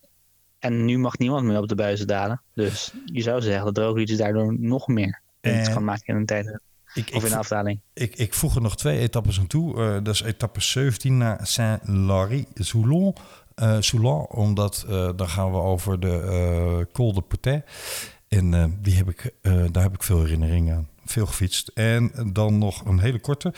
en 0.59 0.85
nu 0.85 0.97
mag 0.97 1.17
niemand 1.17 1.45
meer 1.45 1.61
op 1.61 1.67
de 1.67 1.75
buizen 1.75 2.07
dalen. 2.07 2.41
Dus 2.53 2.93
je 3.05 3.21
zou 3.21 3.41
zeggen 3.41 3.73
dat 3.73 3.77
Roglic 3.77 4.17
daardoor 4.17 4.59
nog 4.59 4.87
meer 4.87 5.21
winst 5.41 5.73
kan 5.73 5.83
maken 5.83 6.05
in 6.05 6.15
een 6.15 6.25
tijd. 6.25 6.59
Ik, 6.93 7.09
of 7.13 7.25
in 7.25 7.31
een 7.31 7.37
afdaling. 7.37 7.79
Ik, 7.93 8.15
ik 8.15 8.33
voeg 8.33 8.55
er 8.55 8.61
nog 8.61 8.77
twee 8.77 8.99
etappes 8.99 9.39
aan 9.39 9.47
toe. 9.47 9.75
Uh, 9.75 9.93
dat 10.03 10.13
is 10.13 10.21
etappe 10.21 10.61
17 10.61 11.17
naar 11.17 11.47
Saint-Lary-Soulon. 11.47 13.15
Uh, 13.55 13.77
Soulon, 13.79 14.27
omdat 14.27 14.85
uh, 14.89 15.09
dan 15.15 15.29
gaan 15.29 15.51
we 15.51 15.57
over 15.57 15.99
de 15.99 16.87
Col 16.93 17.13
de 17.13 17.21
Portet. 17.21 17.65
En 18.27 18.77
die 18.81 18.95
heb 18.95 19.09
ik, 19.09 19.33
daar 19.71 19.83
heb 19.83 19.93
ik 19.93 20.03
veel 20.03 20.19
herinneringen 20.19 20.75
aan 20.75 20.89
veel 21.05 21.25
gefietst. 21.25 21.67
En 21.67 22.11
dan 22.33 22.57
nog 22.57 22.85
een 22.85 22.99
hele 22.99 23.19
korte. 23.19 23.53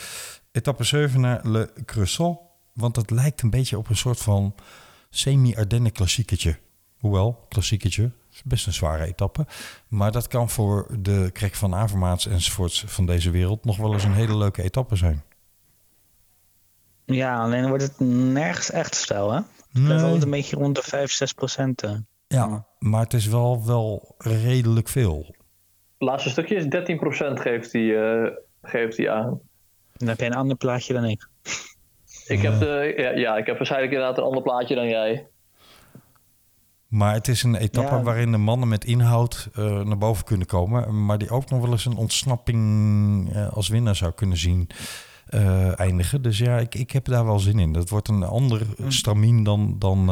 Etappe 0.51 0.83
7 0.83 1.21
naar 1.21 1.47
Le 1.47 1.69
Crescent. 1.85 2.37
Want 2.73 2.95
dat 2.95 3.09
lijkt 3.09 3.41
een 3.41 3.49
beetje 3.49 3.77
op 3.77 3.89
een 3.89 3.97
soort 3.97 4.19
van 4.19 4.55
semi-Ardennen 5.09 5.91
klassieketje. 5.91 6.57
Hoewel, 6.97 7.45
klassieketje, 7.47 8.11
is 8.31 8.41
best 8.43 8.67
een 8.67 8.73
zware 8.73 9.03
etappe. 9.03 9.45
Maar 9.87 10.11
dat 10.11 10.27
kan 10.27 10.49
voor 10.49 10.87
de 10.99 11.29
Krek 11.33 11.55
van 11.55 11.75
Avermaats 11.75 12.27
enzovoorts 12.27 12.83
van 12.87 13.05
deze 13.05 13.29
wereld 13.29 13.65
nog 13.65 13.77
wel 13.77 13.93
eens 13.93 14.03
een 14.03 14.13
hele 14.13 14.37
leuke 14.37 14.63
etappe 14.63 14.95
zijn. 14.95 15.23
Ja, 17.05 17.41
alleen 17.41 17.67
wordt 17.67 17.83
het 17.83 17.99
nergens 17.99 18.71
echt 18.71 18.95
stijl, 18.95 19.31
hè? 19.31 19.39
Nee. 19.71 19.97
Het 19.97 20.23
een 20.23 20.29
beetje 20.29 20.55
rond 20.55 20.75
de 20.75 20.83
5, 20.83 21.11
6 21.11 21.33
procent. 21.33 21.83
Eh. 21.83 21.95
Ja, 22.27 22.67
maar 22.79 23.03
het 23.03 23.13
is 23.13 23.27
wel, 23.27 23.65
wel 23.65 24.15
redelijk 24.17 24.87
veel 24.87 25.35
laatste 25.97 26.29
stukje 26.29 26.55
is 26.55 26.65
13% 26.65 27.39
geeft 27.39 27.71
hij, 27.71 27.81
uh, 27.81 28.31
geeft 28.61 28.97
hij 28.97 29.09
aan. 29.09 29.41
Dan 29.93 30.07
heb 30.07 30.19
je 30.19 30.25
een 30.25 30.33
ander 30.33 30.57
plaatje 30.57 30.93
dan 30.93 31.05
ik. 31.05 31.27
Ik 32.27 32.41
heb, 32.41 32.59
de, 32.59 32.93
ja, 32.97 33.09
ja, 33.09 33.37
ik 33.37 33.45
heb 33.45 33.57
waarschijnlijk 33.57 33.93
inderdaad 33.93 34.17
een 34.17 34.23
ander 34.23 34.41
plaatje 34.41 34.75
dan 34.75 34.87
jij. 34.87 35.27
Maar 36.87 37.13
het 37.13 37.27
is 37.27 37.43
een 37.43 37.55
etappe 37.55 38.01
waarin 38.01 38.31
de 38.31 38.37
mannen 38.37 38.67
met 38.67 38.85
inhoud 38.85 39.49
uh, 39.57 39.81
naar 39.81 39.97
boven 39.97 40.25
kunnen 40.25 40.47
komen. 40.47 41.05
Maar 41.05 41.17
die 41.17 41.29
ook 41.29 41.49
nog 41.49 41.61
wel 41.61 41.71
eens 41.71 41.85
een 41.85 41.95
ontsnapping 41.95 43.35
uh, 43.35 43.47
als 43.47 43.67
winnaar 43.67 43.95
zou 43.95 44.11
kunnen 44.11 44.37
zien 44.37 44.69
uh, 45.29 45.79
eindigen. 45.79 46.21
Dus 46.21 46.37
ja, 46.37 46.57
ik, 46.57 46.75
ik 46.75 46.91
heb 46.91 47.05
daar 47.05 47.25
wel 47.25 47.39
zin 47.39 47.59
in. 47.59 47.73
Dat 47.73 47.89
wordt 47.89 48.07
een 48.07 48.23
ander 48.23 48.61
mm. 48.77 48.91
stramien 48.91 49.43
dan, 49.43 49.75
dan 49.79 50.05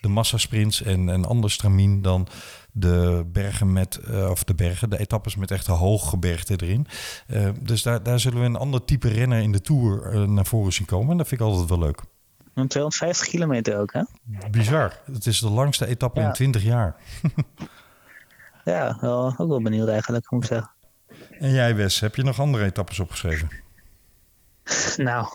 de 0.00 0.08
massasprints. 0.08 0.82
En 0.82 1.08
een 1.08 1.24
ander 1.24 1.50
stramien 1.50 2.02
dan 2.02 2.26
de 2.72 3.24
bergen 3.32 3.72
met, 3.72 4.00
of 4.30 4.44
de 4.44 4.54
bergen, 4.54 4.90
de 4.90 4.98
etappes 4.98 5.36
met 5.36 5.50
echt 5.50 5.66
hooggebergte 5.66 6.56
erin. 6.62 6.86
Uh, 7.26 7.48
dus 7.62 7.82
daar, 7.82 8.02
daar 8.02 8.20
zullen 8.20 8.40
we 8.40 8.46
een 8.46 8.56
ander 8.56 8.84
type 8.84 9.08
renner 9.08 9.40
in 9.40 9.52
de 9.52 9.60
Tour 9.60 10.28
naar 10.28 10.46
voren 10.46 10.72
zien 10.72 10.86
komen. 10.86 11.10
En 11.10 11.16
dat 11.16 11.28
vind 11.28 11.40
ik 11.40 11.46
altijd 11.46 11.68
wel 11.68 11.78
leuk. 11.78 12.02
En 12.58 12.68
250 12.68 13.28
kilometer 13.28 13.78
ook, 13.78 13.92
hè? 13.92 14.02
Bizar. 14.50 15.00
Het 15.12 15.26
is 15.26 15.40
de 15.40 15.50
langste 15.50 15.86
etappe 15.86 16.20
in 16.20 16.32
20 16.32 16.62
jaar. 16.62 16.96
ja, 18.64 18.98
wel, 19.00 19.34
ook 19.36 19.48
wel 19.48 19.62
benieuwd 19.62 19.88
eigenlijk, 19.88 20.30
moet 20.30 20.42
ik 20.42 20.48
zeggen. 20.48 20.70
En 21.38 21.52
jij, 21.52 21.74
Wes, 21.74 22.00
heb 22.00 22.14
je 22.14 22.22
nog 22.22 22.40
andere 22.40 22.64
etappes 22.64 22.98
opgeschreven? 22.98 23.50
nou, 24.96 25.26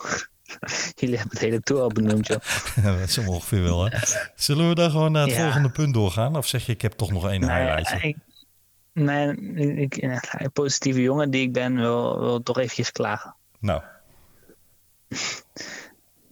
Jullie 1.00 1.18
hebben 1.18 1.38
het 1.38 1.46
hele 1.46 1.62
tour 1.62 1.82
al 1.82 1.88
benoemd, 1.88 2.28
joh. 2.28 2.40
dat 2.84 3.00
is 3.00 3.18
ongeveer 3.18 3.62
wel, 3.64 3.86
hè? 3.86 3.98
Zullen 4.36 4.70
we 4.70 4.76
dan 4.76 4.92
gewoon 4.92 5.12
naar 5.12 5.28
het 5.28 5.36
volgende 5.36 5.70
punt 5.70 5.94
doorgaan? 5.94 6.38
Of 6.38 6.48
zeg 6.48 6.66
je, 6.66 6.72
ik 6.72 6.82
heb 6.82 6.92
toch 6.92 7.12
nog 7.12 7.30
één 7.30 7.40
nee, 7.40 7.62
highlightje? 7.62 8.08
Ik, 8.08 8.18
nee, 8.94 9.36
ik, 9.76 10.50
positieve 10.54 11.02
jongen 11.02 11.32
die 11.32 11.42
ik 11.42 11.54
ben, 11.54 11.76
wil, 11.76 12.20
wil 12.20 12.44
toch 12.44 12.58
eventjes 12.58 12.92
klagen. 12.92 13.36
Nou. 13.60 13.82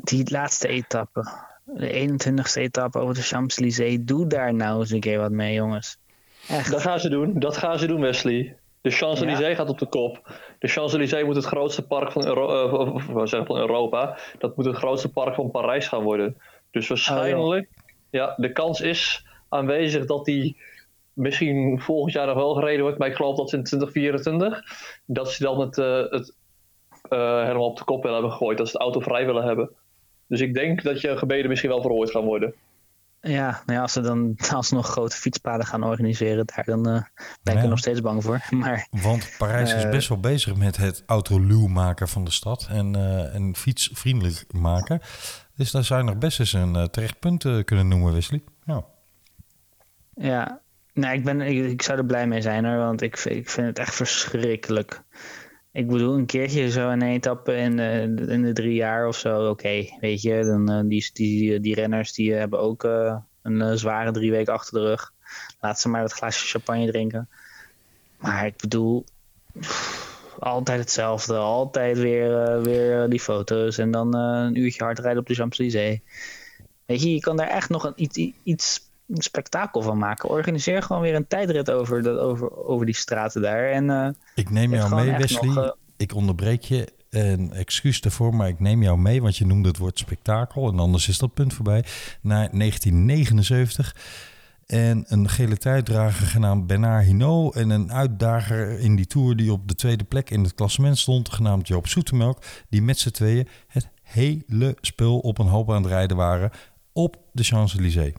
Die 0.04 0.32
laatste 0.32 0.68
etappe. 0.68 1.50
De 1.64 2.10
21ste 2.10 2.62
etappe 2.62 3.00
over 3.00 3.16
de 3.16 3.22
Champs-Élysées. 3.22 4.00
Doe 4.02 4.28
daar 4.28 4.54
nou 4.54 4.80
eens 4.80 4.92
een 4.92 5.00
keer 5.00 5.20
wat 5.20 5.32
mee, 5.32 5.54
jongens. 5.54 5.98
Echt. 6.48 6.72
Dat 6.72 6.82
gaan 6.82 7.00
ze 7.00 7.10
doen. 7.10 7.40
Dat 7.40 7.58
gaan 7.58 7.80
ze 7.80 7.88
doen, 7.88 8.02
Wesley. 8.02 8.56
De 8.82 8.90
Champs-Élysées 8.90 9.56
gaat 9.56 9.70
op 9.70 9.80
de 9.80 9.90
kop. 9.90 10.32
De 10.60 10.68
Champs-Élysées 10.68 11.24
moet 11.26 11.36
het 11.36 11.46
grootste 11.46 11.88
park 11.88 12.12
van, 12.12 12.26
Euro 12.26 12.80
eh, 12.80 13.46
van 13.46 13.58
Europa. 13.58 14.18
Dat 14.38 14.56
moet 14.56 14.66
het 14.66 14.76
grootste 14.76 15.12
park 15.12 15.36
van 15.36 15.52
Parijs 15.52 15.88
gaan 15.88 16.04
worden. 16.04 16.38
Dus 16.72 16.88
waarschijnlijk, 16.88 17.70
ja, 18.10 18.34
de 18.38 18.52
kans 18.52 18.82
is 18.82 19.26
aanwezig 19.50 20.06
dat 20.06 20.26
die 20.26 20.58
misschien 21.14 21.82
volgend 21.82 22.14
jaar 22.14 22.28
nog 22.28 22.36
wel 22.36 22.54
gereden 22.54 22.82
wordt. 22.82 22.98
Maar 22.98 23.08
ik 23.08 23.16
geloof 23.16 23.38
dat 23.38 23.50
ze 23.50 23.58
in 23.58 23.64
2024, 23.64 24.64
dat 25.06 25.32
ze 25.32 25.44
dan 25.44 25.60
het, 25.60 25.78
eh, 25.78 26.10
het 26.10 26.36
eh, 27.10 27.42
helemaal 27.42 27.68
op 27.68 27.78
de 27.78 27.84
kop 27.84 28.02
willen 28.02 28.18
hebben 28.18 28.38
gegooid. 28.38 28.58
Dat 28.58 28.68
ze 28.68 28.74
het 28.74 28.82
autovrij 28.82 29.26
willen 29.26 29.44
hebben. 29.44 29.70
Dus 30.32 30.42
ik 30.42 30.54
denk 30.54 30.84
dat 30.84 31.02
je 31.02 31.18
gebeden 31.18 31.50
misschien 31.50 31.70
wel 31.70 31.82
verhoord 31.82 32.12
gaan 32.12 32.24
worden. 32.24 32.54
Ja, 33.22 33.50
nou 33.66 33.78
ja, 33.78 33.82
als 33.82 33.94
ze 33.94 34.02
dan 34.02 34.36
alsnog 34.54 34.88
grote 34.88 35.16
fietspaden 35.16 35.66
gaan 35.66 35.84
organiseren 35.84 36.46
daar, 36.46 36.66
dan 36.66 36.88
eh, 36.88 37.02
ben 37.44 37.54
ik 37.54 37.58
Ja. 37.60 37.64
er 37.64 37.70
nog 37.70 37.80
steeds 37.80 38.02
bang 38.02 38.24
voor. 38.24 38.46
Maar 38.60 38.88
Want 38.92 39.36
Parijs 39.38 39.74
is 39.74 39.84
Eh. 39.84 39.92
best 39.92 40.08
wel 40.10 40.20
bezig 40.20 40.56
met 40.56 40.78
het 40.78 41.04
autoluw 41.06 41.68
maken 41.68 42.08
van 42.08 42.24
de 42.24 42.32
stad 42.32 42.68
en, 42.70 42.96
eh, 42.96 43.36
en 43.36 43.56
fietsvriendelijk 43.56 44.46
maken. 44.54 45.00
Dus 45.56 45.72
daar 45.72 45.84
zou 45.84 46.00
je 46.04 46.06
nog 46.10 46.18
best 46.18 46.40
eens 46.40 46.54
een 46.54 46.90
terecht 46.92 47.20
punt 47.20 47.46
eh, 47.46 47.64
kunnen 47.64 47.88
noemen, 47.88 48.14
Wesley. 48.14 48.42
Ja. 48.66 48.84
ja, 50.14 50.62
nee, 50.94 51.18
ik, 51.18 51.24
ben, 51.24 51.42
ik, 51.42 51.66
ik 51.72 51.82
zou 51.82 51.98
er 51.98 52.06
blij 52.06 52.28
mee 52.28 52.42
zijn 52.42 52.66
hoor, 52.66 52.78
want 52.78 53.02
ik, 53.02 53.18
vind- 53.18 53.36
ik 53.36 53.50
vind 53.50 53.68
het 53.68 53.80
echt 53.80 53.96
verschrikkelijk. 53.96 55.04
Ik 55.72 55.88
bedoel, 55.88 56.18
een 56.18 56.26
keertje 56.26 56.72
zo 56.72 56.90
een 56.90 57.02
etappe 57.02 57.56
in 57.56 57.76
de, 57.76 58.26
in 58.28 58.42
de 58.42 58.54
drie 58.54 58.74
jaar 58.74 59.08
of 59.08 59.18
zo, 59.18 59.50
oké, 59.50 59.86
weet 60.00 60.22
je. 60.22 60.44
Dan, 60.44 60.70
eh, 60.70 60.82
die, 60.86 61.10
die, 61.14 61.60
die 61.60 61.76
renners 61.76 62.14
die 62.14 62.34
hebben 62.34 62.60
ook 62.60 62.84
eh, 62.84 63.18
een 63.42 63.62
eh, 63.62 63.72
zware 63.74 64.12
drie 64.12 64.32
weken 64.32 64.54
achter 64.54 64.74
de 64.74 64.88
rug. 64.88 65.14
Laat 65.60 65.80
ze 65.80 65.90
maar 65.90 66.02
dat 66.02 66.14
glaasje 66.14 66.48
champagne 66.48 66.92
drinken. 66.92 67.30
Maar 68.18 68.46
ik 68.46 68.58
bedoel, 68.58 69.06
altijd 70.40 70.80
hetzelfde. 70.80 71.36
Altijd 71.36 71.98
weer, 71.98 72.44
eh, 72.44 72.62
weer 72.62 73.10
die 73.10 73.20
foto's 73.20 73.78
en 73.78 73.92
dan 73.92 74.16
eh, 74.16 74.22
een 74.22 74.60
uurtje 74.60 74.84
hard 74.84 75.00
rijden 75.00 75.22
op 75.22 75.28
de 75.28 75.34
Champs-Élysées. 75.34 76.00
Weet 76.86 77.02
je, 77.02 77.14
je 77.14 77.20
kan 77.20 77.38
daar 77.38 77.48
echt 77.48 77.70
nog 77.70 77.84
een, 77.84 77.94
iets, 77.96 78.32
iets 78.44 78.91
een 79.16 79.22
spektakel 79.22 79.82
van 79.82 79.98
maken. 79.98 80.30
Organiseer 80.30 80.84
gewoon 80.84 81.02
weer 81.02 81.16
een 81.16 81.28
tijdrit 81.28 81.72
over, 81.72 82.02
dat, 82.02 82.20
over, 82.20 82.66
over 82.66 82.86
die 82.86 82.96
straten 82.96 83.42
daar. 83.42 83.72
En 83.72 83.90
eh, 83.90 84.10
Ik 84.36 84.50
neem 84.50 84.74
jou 84.74 84.96
mee, 84.96 85.18
Wesley. 85.18 85.54
nog, 85.54 85.66
eh, 85.66 85.72
Ik 85.98 86.16
onderbreek 86.16 86.62
je 86.64 86.88
en 87.10 87.54
excuus 87.54 88.02
daarvoor, 88.02 88.36
maar 88.36 88.48
ik 88.48 88.60
neem 88.60 88.84
jou 88.84 88.98
mee, 88.98 89.22
want 89.22 89.38
je 89.38 89.46
noemde 89.46 89.68
het 89.68 89.78
woord 89.78 90.00
spektakel 90.00 90.72
en 90.72 90.80
anders 90.80 91.08
is 91.08 91.18
dat 91.18 91.34
punt 91.34 91.54
voorbij. 91.54 91.84
Naar 92.22 92.50
1979 92.52 93.96
en 94.66 95.06
een 95.08 95.30
gele 95.30 95.58
tijddrager 95.58 96.28
genaamd 96.28 96.68
Bernard 96.68 97.06
Hinault 97.06 97.56
en 97.56 97.70
een 97.70 97.92
uitdager 97.92 98.80
in 98.80 98.96
die 98.96 99.06
tour 99.06 99.36
die 99.36 99.52
op 99.52 99.68
de 99.68 99.76
tweede 99.76 100.04
plek 100.04 100.30
in 100.30 100.44
het 100.44 100.56
klassement 100.56 100.98
stond, 100.98 101.30
genaamd 101.30 101.68
Joop 101.68 101.88
Zoetemelk, 101.88 102.44
die 102.70 102.82
met 102.82 103.00
z'n 103.00 103.10
tweeën 103.10 103.48
het 103.68 103.90
hele 104.02 104.78
spul 104.82 105.20
op 105.20 105.38
een 105.38 105.48
hoop 105.48 105.72
aan 105.72 105.82
het 105.82 105.92
rijden 105.92 106.18
waren 106.18 106.52
op 106.94 107.18
de 107.32 107.44
Champs-Élysées. 107.44 108.14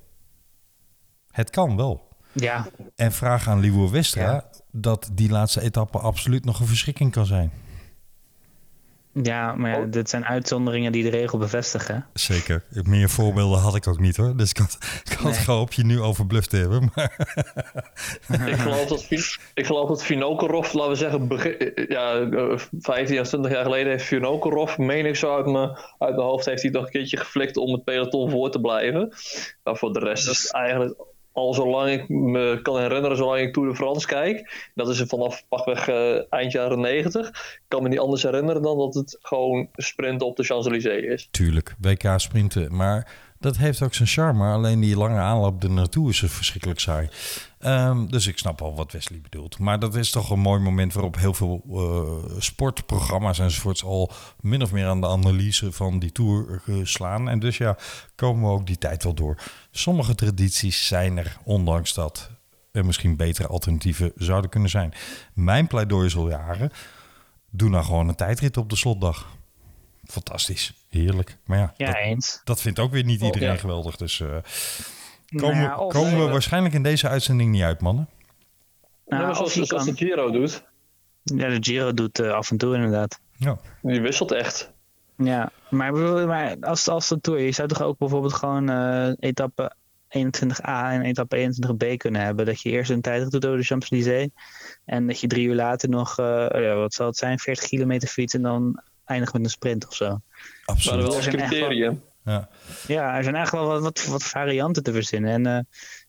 Het 1.32 1.50
kan 1.50 1.76
wel. 1.76 2.08
ja, 2.32 2.66
En 2.96 3.12
vraag 3.12 3.48
aan 3.48 3.60
Liewe 3.60 3.90
Westra 3.90 4.44
dat 4.70 5.10
die 5.12 5.30
laatste 5.30 5.60
etappe 5.60 5.98
absoluut 5.98 6.44
nog 6.44 6.60
een 6.60 6.66
verschrikking 6.66 7.12
kan 7.12 7.26
zijn. 7.26 7.50
ja, 9.22 9.54
maar 9.54 9.80
ja, 9.80 9.86
dit 9.86 10.08
zijn 10.10 10.24
uitzonderingen 10.24 10.92
die 10.92 11.02
de 11.02 11.08
regel 11.10 11.38
bevestigen. 11.38 12.06
Zeker. 12.12 12.64
Meer 12.82 13.08
voorbeelden 13.10 13.58
had 13.58 13.74
ik 13.74 13.86
ook 13.86 13.98
niet 14.00 14.16
hoor. 14.16 14.36
Dus 14.36 14.50
ik 14.50 14.56
had, 14.58 14.78
ik 15.04 15.12
had 15.12 15.32
Nee. 15.32 15.40
gehoopt 15.40 15.74
je 15.74 15.84
nu 15.84 16.00
overbluft 16.00 16.50
te 16.50 16.56
hebben. 16.56 16.90
Maar 16.94 18.48
ik 18.48 18.56
geloof 18.56 18.86
dat, 18.86 19.06
ik 19.54 19.66
geloof 19.66 19.88
dat 19.88 20.02
Vinokorov, 20.04 20.72
laten 20.72 20.90
we 20.90 20.96
zeggen, 20.96 21.28
begin, 21.28 21.72
ja, 21.88 22.20
eh, 22.20 22.58
15 22.78 23.20
of 23.20 23.28
20 23.28 23.50
jaar 23.52 23.64
geleden 23.64 23.90
heeft 23.92 24.04
Vinokorov, 24.04 24.76
meen 24.76 25.06
ik 25.06 25.16
zo 25.16 25.36
uit 25.36 25.46
mijn, 25.46 25.68
uit 25.98 26.14
mijn 26.16 26.26
hoofd, 26.28 26.44
heeft 26.46 26.62
hij 26.62 26.70
nog 26.70 26.84
een 26.84 26.90
keertje 26.90 27.16
geflikt 27.16 27.56
om 27.56 27.72
het 27.72 27.84
peloton 27.84 28.30
voor 28.30 28.50
te 28.50 28.60
blijven. 28.60 29.14
Maar 29.64 29.76
voor 29.76 29.92
de 29.92 29.98
rest 29.98 30.28
is 30.28 30.42
het 30.42 30.52
eigenlijk 30.52 30.94
al 31.32 31.54
zolang 31.54 31.90
ik 31.90 32.08
me 32.08 32.60
kan 32.62 32.80
herinneren, 32.80 33.16
zolang 33.16 33.40
ik 33.40 33.52
Tour 33.52 33.68
de 33.68 33.74
France 33.74 34.06
kijk, 34.06 34.70
dat 34.74 34.88
is 34.88 35.02
vanaf 35.06 35.44
pakweg 35.48 35.88
eh, 35.88 36.32
eind 36.32 36.52
jaren 36.52 36.80
90, 36.80 37.58
kan 37.68 37.82
me 37.82 37.88
niet 37.88 37.98
anders 37.98 38.22
herinneren 38.22 38.62
dan 38.62 38.78
dat 38.78 38.94
het 38.94 39.18
gewoon 39.22 39.68
sprinten 39.74 40.26
op 40.26 40.36
de 40.36 40.44
Champs-Élysées 40.44 41.04
is. 41.04 41.28
tuurlijk, 41.30 41.74
WK 41.80 42.12
sprinten. 42.16 42.76
Maar 42.76 43.08
dat 43.42 43.56
heeft 43.56 43.82
ook 43.82 43.94
zijn 43.94 44.08
charme. 44.08 44.52
Alleen 44.52 44.80
die 44.80 44.96
lange 44.96 45.18
aanloop 45.18 45.62
er 45.62 45.70
naartoe 45.70 46.10
is 46.10 46.18
verschrikkelijk 46.18 46.80
saai. 46.80 47.08
Ehm, 47.62 48.06
dus 48.06 48.26
ik 48.26 48.38
snap 48.38 48.62
al 48.62 48.74
wat 48.74 48.92
Wesley 48.92 49.20
bedoelt. 49.20 49.58
Maar 49.58 49.78
dat 49.78 49.94
is 49.94 50.10
toch 50.10 50.30
een 50.30 50.38
mooi 50.38 50.60
moment 50.60 50.92
waarop 50.92 51.16
heel 51.16 51.34
veel 51.34 51.62
eh, 51.68 52.40
sportprogramma's 52.40 53.38
enzovoorts 53.38 53.84
al 53.84 54.12
min 54.40 54.62
of 54.62 54.72
meer 54.72 54.86
aan 54.86 55.00
de 55.00 55.06
analyse 55.06 55.72
van 55.72 55.98
die 55.98 56.12
tour 56.12 56.62
eh, 56.66 56.74
slaan. 56.82 57.28
En 57.28 57.38
dus 57.38 57.56
ja, 57.56 57.76
komen 58.14 58.48
we 58.48 58.54
ook 58.54 58.66
die 58.66 58.78
tijd 58.78 59.04
wel 59.04 59.14
door. 59.14 59.36
Sommige 59.70 60.14
tradities 60.14 60.86
zijn 60.86 61.18
er, 61.18 61.36
ondanks 61.44 61.94
dat 61.94 62.30
er 62.72 62.84
misschien 62.84 63.16
betere 63.16 63.48
alternatieven 63.48 64.12
zouden 64.16 64.50
kunnen 64.50 64.70
zijn. 64.70 64.94
Mijn 65.34 65.66
pleidooi 65.66 66.06
is 66.06 66.16
al 66.16 66.28
jaren, 66.28 66.72
doe 67.50 67.68
nou 67.68 67.84
gewoon 67.84 68.08
een 68.08 68.14
tijdrit 68.14 68.56
op 68.56 68.70
de 68.70 68.76
slotdag. 68.76 69.36
Fantastisch, 70.04 70.72
heerlijk. 70.88 71.38
Maar 71.44 71.58
ja, 71.58 71.74
Ja, 71.76 72.16
dat, 72.44 72.60
vindt 72.60 72.78
ook 72.78 72.92
weer 72.92 73.04
niet 73.04 73.20
iedereen 73.20 73.52
ja. 73.52 73.56
geweldig. 73.56 73.96
Dus 73.96 74.20
eh, 74.20 74.36
komen, 75.36 75.56
ja, 75.62 75.78
of- 75.78 75.92
komen 75.92 76.24
we 76.24 76.30
waarschijnlijk 76.30 76.74
in 76.74 76.82
deze 76.82 77.08
uitzending 77.08 77.50
niet 77.50 77.62
uit, 77.62 77.80
mannen. 77.80 78.08
Nou, 79.06 79.34
zoals, 79.34 79.66
kan- 79.68 79.84
de 79.84 79.92
Giro 79.96 80.30
doet, 80.30 80.64
Ja, 81.22 81.48
de 81.48 81.56
Giro 81.60 81.94
doet 81.94 82.18
eh, 82.18 82.30
af 82.32 82.50
en 82.50 82.56
toe 82.56 82.74
inderdaad. 82.74 83.20
Ja. 83.36 83.58
die 83.82 84.00
wisselt 84.00 84.32
echt. 84.32 84.72
Ja, 85.16 85.50
maar, 85.70 85.92
maar 86.26 86.56
als, 86.60 86.88
als 86.88 87.08
de 87.08 87.20
Tour, 87.20 87.40
je 87.40 87.52
zou 87.52 87.68
toch 87.68 87.82
ook 87.82 87.98
bijvoorbeeld 87.98 88.32
gewoon 88.32 88.68
eh, 88.70 89.12
etappe 89.18 89.72
21a 90.08 90.90
en 90.90 91.02
etappe 91.02 91.36
21b 91.36 91.96
kunnen 91.96 92.20
hebben. 92.20 92.46
Dat 92.46 92.60
je 92.60 92.70
eerst 92.70 92.90
een 92.90 93.00
tijdrit 93.00 93.30
doet 93.30 93.46
over 93.46 93.58
de 93.58 93.64
Champs-Élysées. 93.64 94.28
En 94.84 95.06
dat 95.06 95.20
je 95.20 95.26
drie 95.26 95.46
uur 95.46 95.54
later 95.54 95.88
nog, 95.88 96.18
eh, 96.18 96.46
ja, 96.50 96.74
wat 96.74 96.94
zal 96.94 97.06
het 97.06 97.16
zijn, 97.16 97.38
40 97.38 97.68
kilometer 97.68 98.08
fietst 98.08 98.34
en 98.34 98.42
dan 98.42 98.82
eindigt 99.04 99.32
met 99.32 99.44
een 99.44 99.50
sprint 99.50 99.86
of 99.88 99.94
zo. 99.94 100.08
Maar 100.08 100.20
Absoluut. 100.64 101.12
zijn 101.12 101.24
echt 101.24 101.24
wel- 101.34 101.48
criterium. 101.48 102.02
Ja. 102.24 102.48
Ja, 102.86 103.16
er 103.16 103.22
zijn 103.22 103.34
eigenlijk 103.34 103.66
wel 103.66 103.66
wat, 103.66 103.82
wat, 103.82 104.06
wat 104.06 104.22
varianten 104.22 104.82
te 104.82 104.92
verzinnen. 104.92 105.30
En 105.30 105.46
eh, 105.46 105.64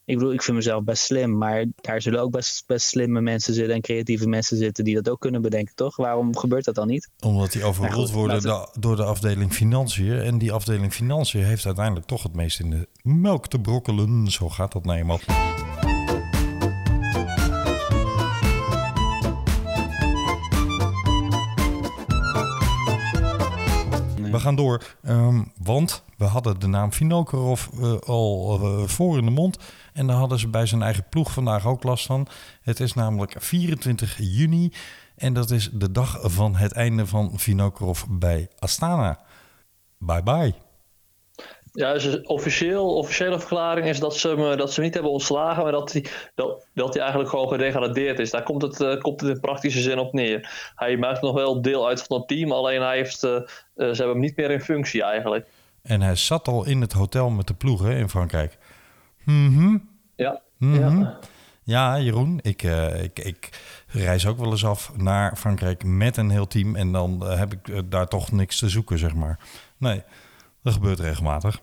ik 0.05 0.18
bedoel, 0.18 0.34
ik 0.34 0.41
vind 0.41 0.57
mezelf 0.57 0.84
best 0.84 1.03
slim, 1.03 1.38
maar 1.38 1.66
daar 1.76 2.01
zullen 2.01 2.22
ook 2.22 2.32
best, 2.32 2.64
best 2.66 2.88
slimme 2.88 3.22
mensen 3.22 3.53
zitten 3.53 3.76
en 3.76 3.82
creatieve 3.82 4.28
mensen 4.28 4.57
zitten 4.57 4.84
die 4.84 4.95
dat 4.95 5.09
ook 5.09 5.20
kunnen 5.20 5.41
bedenken, 5.41 5.76
toch? 5.76 5.95
Waarom 5.95 6.38
gebeurt 6.38 6.66
dat 6.66 6.76
dan 6.76 6.88
niet? 6.88 7.09
Omdat 7.20 7.51
die 7.51 7.61
Maar 7.61 7.91
goed, 7.91 8.11
worden 8.11 8.43
laten 8.43 8.82
door 8.82 8.95
de 8.95 9.03
afdeling 9.03 9.53
financiën. 9.53 10.20
En 10.20 10.38
die 10.38 10.51
afdeling 10.51 10.93
financiën 10.93 11.43
heeft 11.43 11.66
uiteindelijk 11.66 12.05
toch 12.05 12.24
het 12.24 12.34
meest 12.34 12.59
in 12.59 12.70
de 12.70 12.88
melk 13.01 13.47
te 13.47 13.59
brokkelen. 13.59 14.28
Zo 14.32 14.49
gaat 14.49 14.72
dat 14.72 14.86
nou 14.86 14.99
eenmaal. 14.99 15.20
We 24.34 24.39
gaan 24.39 24.55
door, 24.55 24.95
ehm, 25.03 25.41
want 25.57 26.03
we 26.17 26.25
hadden 26.25 26.59
de 26.59 26.67
naam 26.67 26.93
Vinokorov 26.93 27.67
eh, 27.67 27.95
al 27.99 28.59
eh, 28.61 28.88
voor 28.88 29.17
in 29.17 29.25
de 29.25 29.31
mond. 29.31 29.57
En 29.93 30.07
daar 30.07 30.15
hadden 30.15 30.39
ze 30.39 30.47
bij 30.47 30.65
zijn 30.65 30.81
eigen 30.81 31.05
ploeg 31.09 31.31
vandaag 31.31 31.65
ook 31.65 31.84
last 31.84 32.05
van. 32.05 32.27
Het 32.61 32.79
is 32.79 32.93
namelijk 32.93 33.36
24 33.39 34.17
juni 34.17 34.73
en 35.15 35.34
dat 35.34 35.51
is 35.51 35.69
de 35.73 35.91
dag 35.91 36.19
van 36.21 36.55
het 36.55 36.71
einde 36.71 37.07
van 37.07 37.31
Vinokorov 37.36 38.03
bij 38.09 38.47
Astana. 38.59 39.19
Bye 39.97 40.23
bye. 40.23 40.62
Ja, 41.76 41.93
dus 41.93 42.21
officieel, 42.21 42.95
officiële 42.95 43.39
verklaring 43.39 43.88
is 43.88 43.99
dat 43.99 44.15
ze 44.17 44.28
hem, 44.28 44.57
dat 44.57 44.67
ze 44.69 44.76
hem 44.76 44.84
niet 44.84 44.93
hebben 44.93 45.11
ontslagen, 45.11 45.63
maar 45.63 45.71
dat 45.71 45.91
hij, 45.91 46.05
dat, 46.36 46.67
dat 46.74 46.89
hij 46.93 47.01
eigenlijk 47.01 47.30
gewoon 47.32 47.47
gedegradeerd 47.47 48.19
is. 48.19 48.32
Daar 48.32 48.43
komt 48.43 48.61
het, 48.61 48.82
eh, 48.82 48.97
komt 48.99 49.21
het 49.21 49.30
in 49.30 49.39
praktische 49.39 49.82
zin 49.82 49.97
op 49.99 50.13
neer. 50.13 50.71
Hij 50.76 50.97
maakt 50.97 51.21
nog 51.21 51.34
wel 51.34 51.61
deel 51.61 51.88
uit 51.88 52.03
van 52.03 52.17
het 52.17 52.28
team, 52.28 52.51
alleen 52.51 52.82
hij 52.82 52.97
heeft, 52.97 53.24
eh, 53.24 53.36
eh, 53.36 53.41
ze 53.76 53.84
hebben 53.84 54.07
hem 54.09 54.19
niet 54.19 54.36
meer 54.38 54.51
in 54.51 54.61
functie 54.61 55.03
eigenlijk. 55.03 55.47
En 55.82 56.01
hij 56.01 56.15
zat 56.15 56.47
al 56.47 56.65
in 56.65 56.82
het 56.82 56.93
hotel 56.93 57.30
met 57.30 57.47
de 57.47 57.53
ploeg 57.53 57.82
hè, 57.82 57.95
in 57.97 58.09
Frankrijk. 58.09 58.57
Mhm. 59.26 59.78
Ja, 60.15 60.41
Mhm. 60.57 60.99
ja. 60.99 61.19
Ja, 61.65 61.99
Jeroen, 61.99 62.39
ik, 62.41 62.63
eh, 62.63 63.03
ik, 63.03 63.19
ik 63.19 63.49
reis 63.88 64.28
ook 64.28 64.38
wel 64.38 64.51
eens 64.51 64.65
af 64.65 64.91
naar 64.97 65.36
Frankrijk 65.36 65.84
met 65.84 66.17
een 66.17 66.30
heel 66.30 66.47
team. 66.47 66.76
En 66.76 66.91
dan 66.91 67.26
eh, 67.28 67.38
heb 67.38 67.53
ik 67.53 67.67
eh, 67.67 67.80
daar 67.86 68.07
toch 68.07 68.32
niks 68.32 68.59
te 68.59 68.69
zoeken, 68.69 68.97
zeg 68.97 69.13
maar. 69.15 69.39
Nee, 69.78 70.03
dat 70.64 70.74
gebeurt 70.74 70.99
regelmatig. 70.99 71.61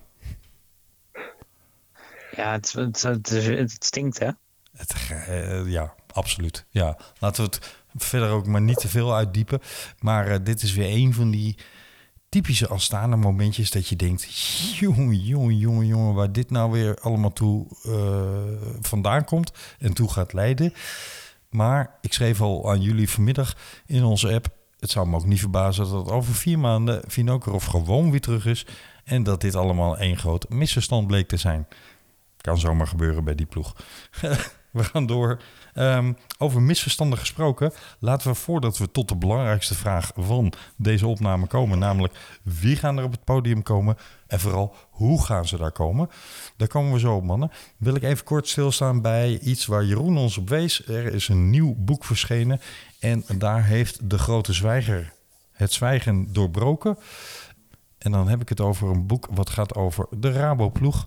Ja, 2.37 2.53
het, 2.53 2.73
het, 2.73 3.03
het, 3.03 3.29
het 3.31 3.85
stinkt, 3.85 4.19
hè? 4.19 4.31
Het, 4.77 4.95
eh, 5.11 5.71
ja, 5.71 5.95
absoluut. 6.13 6.67
Ja, 6.71 6.99
laten 7.19 7.45
we 7.45 7.51
het 7.51 7.75
verder 7.97 8.31
ook 8.31 8.47
maar 8.47 8.61
niet 8.61 8.81
te 8.81 8.89
veel 8.89 9.15
uitdiepen. 9.15 9.61
Maar 9.99 10.27
eh, 10.27 10.39
dit 10.43 10.63
is 10.63 10.73
weer 10.73 10.97
een 10.97 11.15
van 11.15 11.31
die 11.31 11.57
typische 12.29 12.69
Astana 12.69 13.17
momentjes 13.17 13.71
dat 13.71 13.89
je 13.89 13.97
denkt... 13.97 14.35
jongen, 14.79 15.17
jongen, 15.17 15.57
jongen, 15.57 15.87
jongen, 15.87 16.15
waar 16.15 16.33
dit 16.33 16.51
nou 16.51 16.71
weer 16.71 16.99
allemaal 17.01 17.33
toe 17.33 17.67
uh, 17.87 18.81
vandaan 18.81 19.25
komt 19.25 19.53
en 19.79 19.93
toe 19.93 20.11
gaat 20.11 20.33
leiden. 20.33 20.73
Maar 21.49 21.99
ik 22.01 22.13
schreef 22.13 22.41
al 22.41 22.71
aan 22.71 22.81
jullie 22.81 23.11
vanmiddag 23.11 23.57
in 23.87 24.05
onze 24.05 24.33
app... 24.33 24.59
het 24.81 24.91
zou 24.91 25.09
me 25.09 25.17
ook 25.17 25.27
niet 25.27 25.41
verbazen 25.41 25.91
dat 25.91 26.11
over 26.11 26.35
vier 26.35 26.59
maanden 26.59 27.03
Vinokerov 27.07 27.67
gewoon 27.67 28.11
weer 28.11 28.21
terug 28.21 28.47
is... 28.47 28.67
en 29.05 29.23
dat 29.23 29.41
dit 29.41 29.55
allemaal 29.55 29.99
één 29.99 30.17
groot 30.17 30.49
misverstand 30.49 31.07
bleek 31.07 31.29
te 31.29 31.37
zijn. 31.37 31.67
Kan 32.37 32.59
zomaar 32.59 32.87
gebeuren 32.87 33.25
bij 33.25 33.35
die 33.35 33.47
ploeg. 33.47 33.77
we 34.71 34.85
gaan 34.85 35.07
door. 35.07 35.41
Um, 35.75 36.17
over 36.39 36.63
misverstanden 36.63 37.19
gesproken, 37.19 37.73
laten 37.99 38.29
we 38.29 38.35
voordat 38.35 38.79
we 38.79 38.91
tot 38.91 39.09
de 39.09 39.17
belangrijkste 39.17 39.75
vraag 39.75 40.13
van 40.17 40.53
deze 40.77 41.07
opname 41.07 41.47
komen, 41.47 41.79
namelijk 41.79 42.15
wie 42.43 42.77
gaan 42.77 42.99
er 42.99 43.05
op 43.05 43.13
het 43.13 43.25
podium 43.25 43.63
komen 43.63 43.97
en 44.27 44.41
vooral 44.41 44.75
hoe 44.91 45.25
gaan 45.25 45.47
ze 45.47 45.57
daar 45.57 45.73
komen. 45.73 46.11
Daar 46.57 46.69
komen 46.69 46.93
we 46.93 46.99
zo 46.99 47.15
op, 47.15 47.25
mannen. 47.25 47.51
Wil 47.77 47.95
ik 47.95 48.03
even 48.03 48.25
kort 48.25 48.49
stilstaan 48.49 49.01
bij 49.01 49.39
iets 49.39 49.67
waar 49.67 49.85
Jeroen 49.85 50.17
ons 50.17 50.39
op 50.39 50.49
wees. 50.49 50.87
Er 50.87 51.15
is 51.15 51.29
een 51.29 51.51
nieuw 51.51 51.75
boek 51.79 52.05
verschenen 52.05 52.61
en 52.99 53.25
daar 53.39 53.65
heeft 53.65 54.11
de 54.11 54.19
grote 54.19 54.53
zwijger 54.53 55.13
het 55.61 55.73
zwijgen 55.73 56.33
doorbroken. 56.33 56.99
En 57.99 58.13
dan 58.13 58.29
heb 58.29 58.41
ik 58.41 58.49
het 58.49 58.61
over 58.61 58.89
een 58.89 59.07
boek 59.07 59.29
wat 59.31 59.51
gaat 59.51 59.75
over 59.75 60.07
de 60.11 60.33
Rabo-ploeg. 60.33 61.07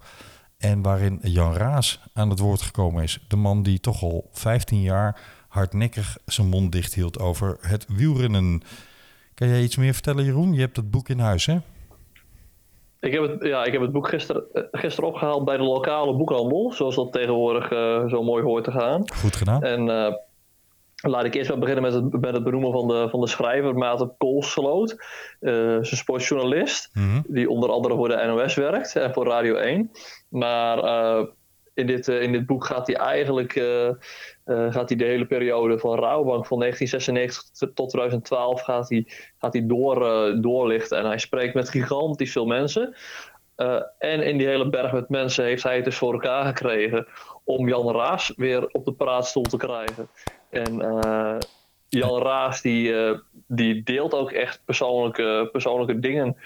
En 0.64 0.82
waarin 0.82 1.20
Jan 1.22 1.54
Raas 1.54 2.00
aan 2.14 2.30
het 2.30 2.40
woord 2.40 2.62
gekomen 2.62 3.04
is. 3.04 3.20
De 3.28 3.36
man 3.36 3.64
die 3.64 3.80
toch 3.80 4.04
al 4.04 4.30
15 4.32 4.82
jaar 4.82 5.22
hardnekkig 5.48 6.18
zijn 6.26 6.48
mond 6.48 6.72
dicht 6.72 6.94
hield 6.94 7.20
over 7.20 7.58
het 7.62 7.86
wielrennen. 7.88 8.62
Kan 9.34 9.48
jij 9.48 9.62
iets 9.62 9.76
meer 9.76 9.94
vertellen, 9.94 10.24
Jeroen? 10.24 10.54
Je 10.54 10.60
hebt 10.60 10.76
het 10.76 10.92
boek 10.92 11.10
in 11.10 11.20
huis, 11.20 11.46
hè? 11.46 11.58
Ik 13.00 13.14
heb 13.14 13.22
het, 13.22 13.44
ja, 13.44 13.64
ik 13.64 13.72
heb 13.72 13.82
het 13.82 13.92
boek 13.92 14.08
gisteren, 14.08 14.44
eh, 14.54 14.64
gisteren 14.72 15.10
opgehaald 15.10 15.46
bij 15.46 15.58
de 15.58 15.64
lokale 15.64 16.16
boekhandel. 16.16 16.72
Zoals 16.72 16.96
dat 16.96 17.12
tegenwoordig 17.12 17.72
uh, 17.72 18.08
zo 18.08 18.24
mooi 18.24 18.44
hoort 18.44 18.64
te 18.64 18.72
gaan. 18.72 19.04
Goed 19.14 19.36
gedaan. 19.36 19.64
En 19.64 19.88
uh, 19.88 20.14
Laat 21.06 21.26
ik 21.26 21.34
eerst 21.34 21.50
wel 21.50 21.58
beginnen 21.58 21.84
met 21.84 21.94
het, 21.94 22.22
met 22.22 22.34
het 22.34 22.44
benoemen 22.44 22.72
van 22.72 22.88
de, 22.88 23.08
van 23.10 23.20
de 23.20 23.28
schrijver, 23.28 23.76
Maarten 23.76 24.16
Koolsloot. 24.18 24.96
Uh, 25.40 25.80
is 25.80 25.92
een 25.92 25.98
sportjournalist, 25.98 26.90
mm 26.94 27.04
-hmm. 27.04 27.24
die 27.28 27.50
onder 27.50 27.70
andere 27.70 27.96
voor 27.96 28.08
de 28.08 28.26
NOS 28.26 28.56
werkt 28.56 28.96
en 28.96 29.14
voor 29.14 29.28
Radio 29.28 29.56
1. 29.56 29.92
Maar 30.30 30.84
uh, 30.84 31.26
in, 31.74 31.88
dit, 31.88 32.08
uh, 32.08 32.22
in 32.22 32.32
dit 32.32 32.46
boek 32.46 32.66
gaat 32.66 32.88
hij 32.88 32.96
eigenlijk 32.96 33.52
gaat 34.46 34.90
hij 34.90 34.98
de 34.98 35.06
hele 35.06 35.26
periode 35.26 35.80
van 35.80 36.00
Rouwbank 36.00 36.46
van 36.46 36.60
1996 36.60 37.74
tot 37.74 37.90
2012 37.90 38.62
gaat 38.62 38.90
hij, 38.90 39.08
gaat 39.38 39.54
hij 39.54 39.66
door, 39.66 40.00
doorlichten. 40.42 40.98
En 40.98 41.06
hij 41.06 41.18
spreekt 41.18 41.54
met 41.54 41.70
gigantisch 41.70 42.32
veel 42.32 42.46
mensen. 42.46 42.96
en 43.98 44.22
in 44.22 44.38
die 44.38 44.48
hele 44.48 44.70
berg 44.70 44.92
met 44.92 45.10
mensen 45.10 45.46
heeft 45.46 45.64
hij 45.64 45.76
het 45.76 45.86
dus 45.86 45.98
voor 45.98 46.14
elkaar 46.14 46.46
gekregen 46.46 47.08
om 47.44 47.68
Jan 47.68 47.96
Raas 47.96 48.34
weer 48.36 48.68
op 48.68 48.86
de 48.86 48.94
praatstoel 48.94 49.44
te 49.44 49.58
krijgen. 49.58 50.10
En 50.54 50.82
uh, 50.82 51.38
Jan 51.90 52.22
Raas 52.22 52.62
die, 52.62 52.90
uh, 52.90 53.18
die 53.48 53.84
deelt 53.84 54.14
ook 54.14 54.32
echt 54.32 54.62
persoonlijke, 54.66 55.50
persoonlijke 55.52 56.00
dingen. 56.00 56.38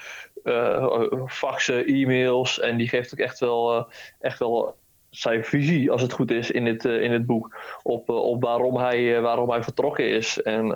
Uh, 0.44 1.26
faxen, 1.28 1.86
e-mails. 1.86 2.60
En 2.60 2.78
die 2.78 2.88
geeft 2.88 3.14
ook 3.14 3.20
echt 3.20 3.40
wel, 3.40 3.88
echt 4.20 4.40
wel 4.40 4.76
zijn 5.10 5.44
visie, 5.44 5.92
als 5.92 6.02
het 6.02 6.12
goed 6.12 6.32
is, 6.32 6.52
in 6.52 6.66
het, 6.66 6.86
in 6.86 7.12
het 7.12 7.26
boek. 7.26 7.56
Op, 7.84 8.10
op 8.10 8.42
waarom, 8.42 8.78
hij, 8.78 9.22
waarom 9.22 9.50
hij 9.50 9.64
vertrokken 9.64 10.10
is. 10.10 10.42
En 10.42 10.68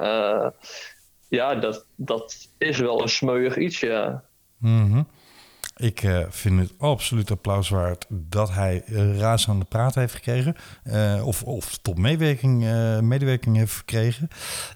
ja, 1.30 1.56
dat, 1.56 1.86
dat 1.96 2.50
is 2.58 2.80
wel 2.80 3.02
een 3.02 3.10
smeuig 3.10 3.58
iets, 3.58 3.80
ja. 3.80 4.24
Mm 4.58 4.92
-hmm. 4.92 5.08
Ik 5.82 6.04
uh, 6.04 6.26
vind 6.30 6.60
het 6.60 6.74
absoluut 6.78 7.32
applaus 7.32 7.70
waard 7.70 8.06
dat 8.10 8.52
hij 8.52 8.84
uh, 8.86 9.18
Raas 9.18 9.50
aan 9.50 9.60
de 9.60 9.66
praat 9.66 9.96
heeft 9.96 10.14
gekregen. 10.14 10.56
Uh, 10.84 11.22
of, 11.26 11.44
of 11.44 11.78
tot 11.78 11.98
meewerking, 11.98 12.62
medewerking 13.02 13.56
heeft 13.56 13.74
gekregen. 13.74 14.28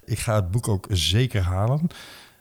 Ik 0.04 0.18
ga 0.18 0.34
het 0.34 0.50
boek 0.50 0.68
ook 0.68 0.86
zeker 0.88 1.42
halen. 1.42 1.86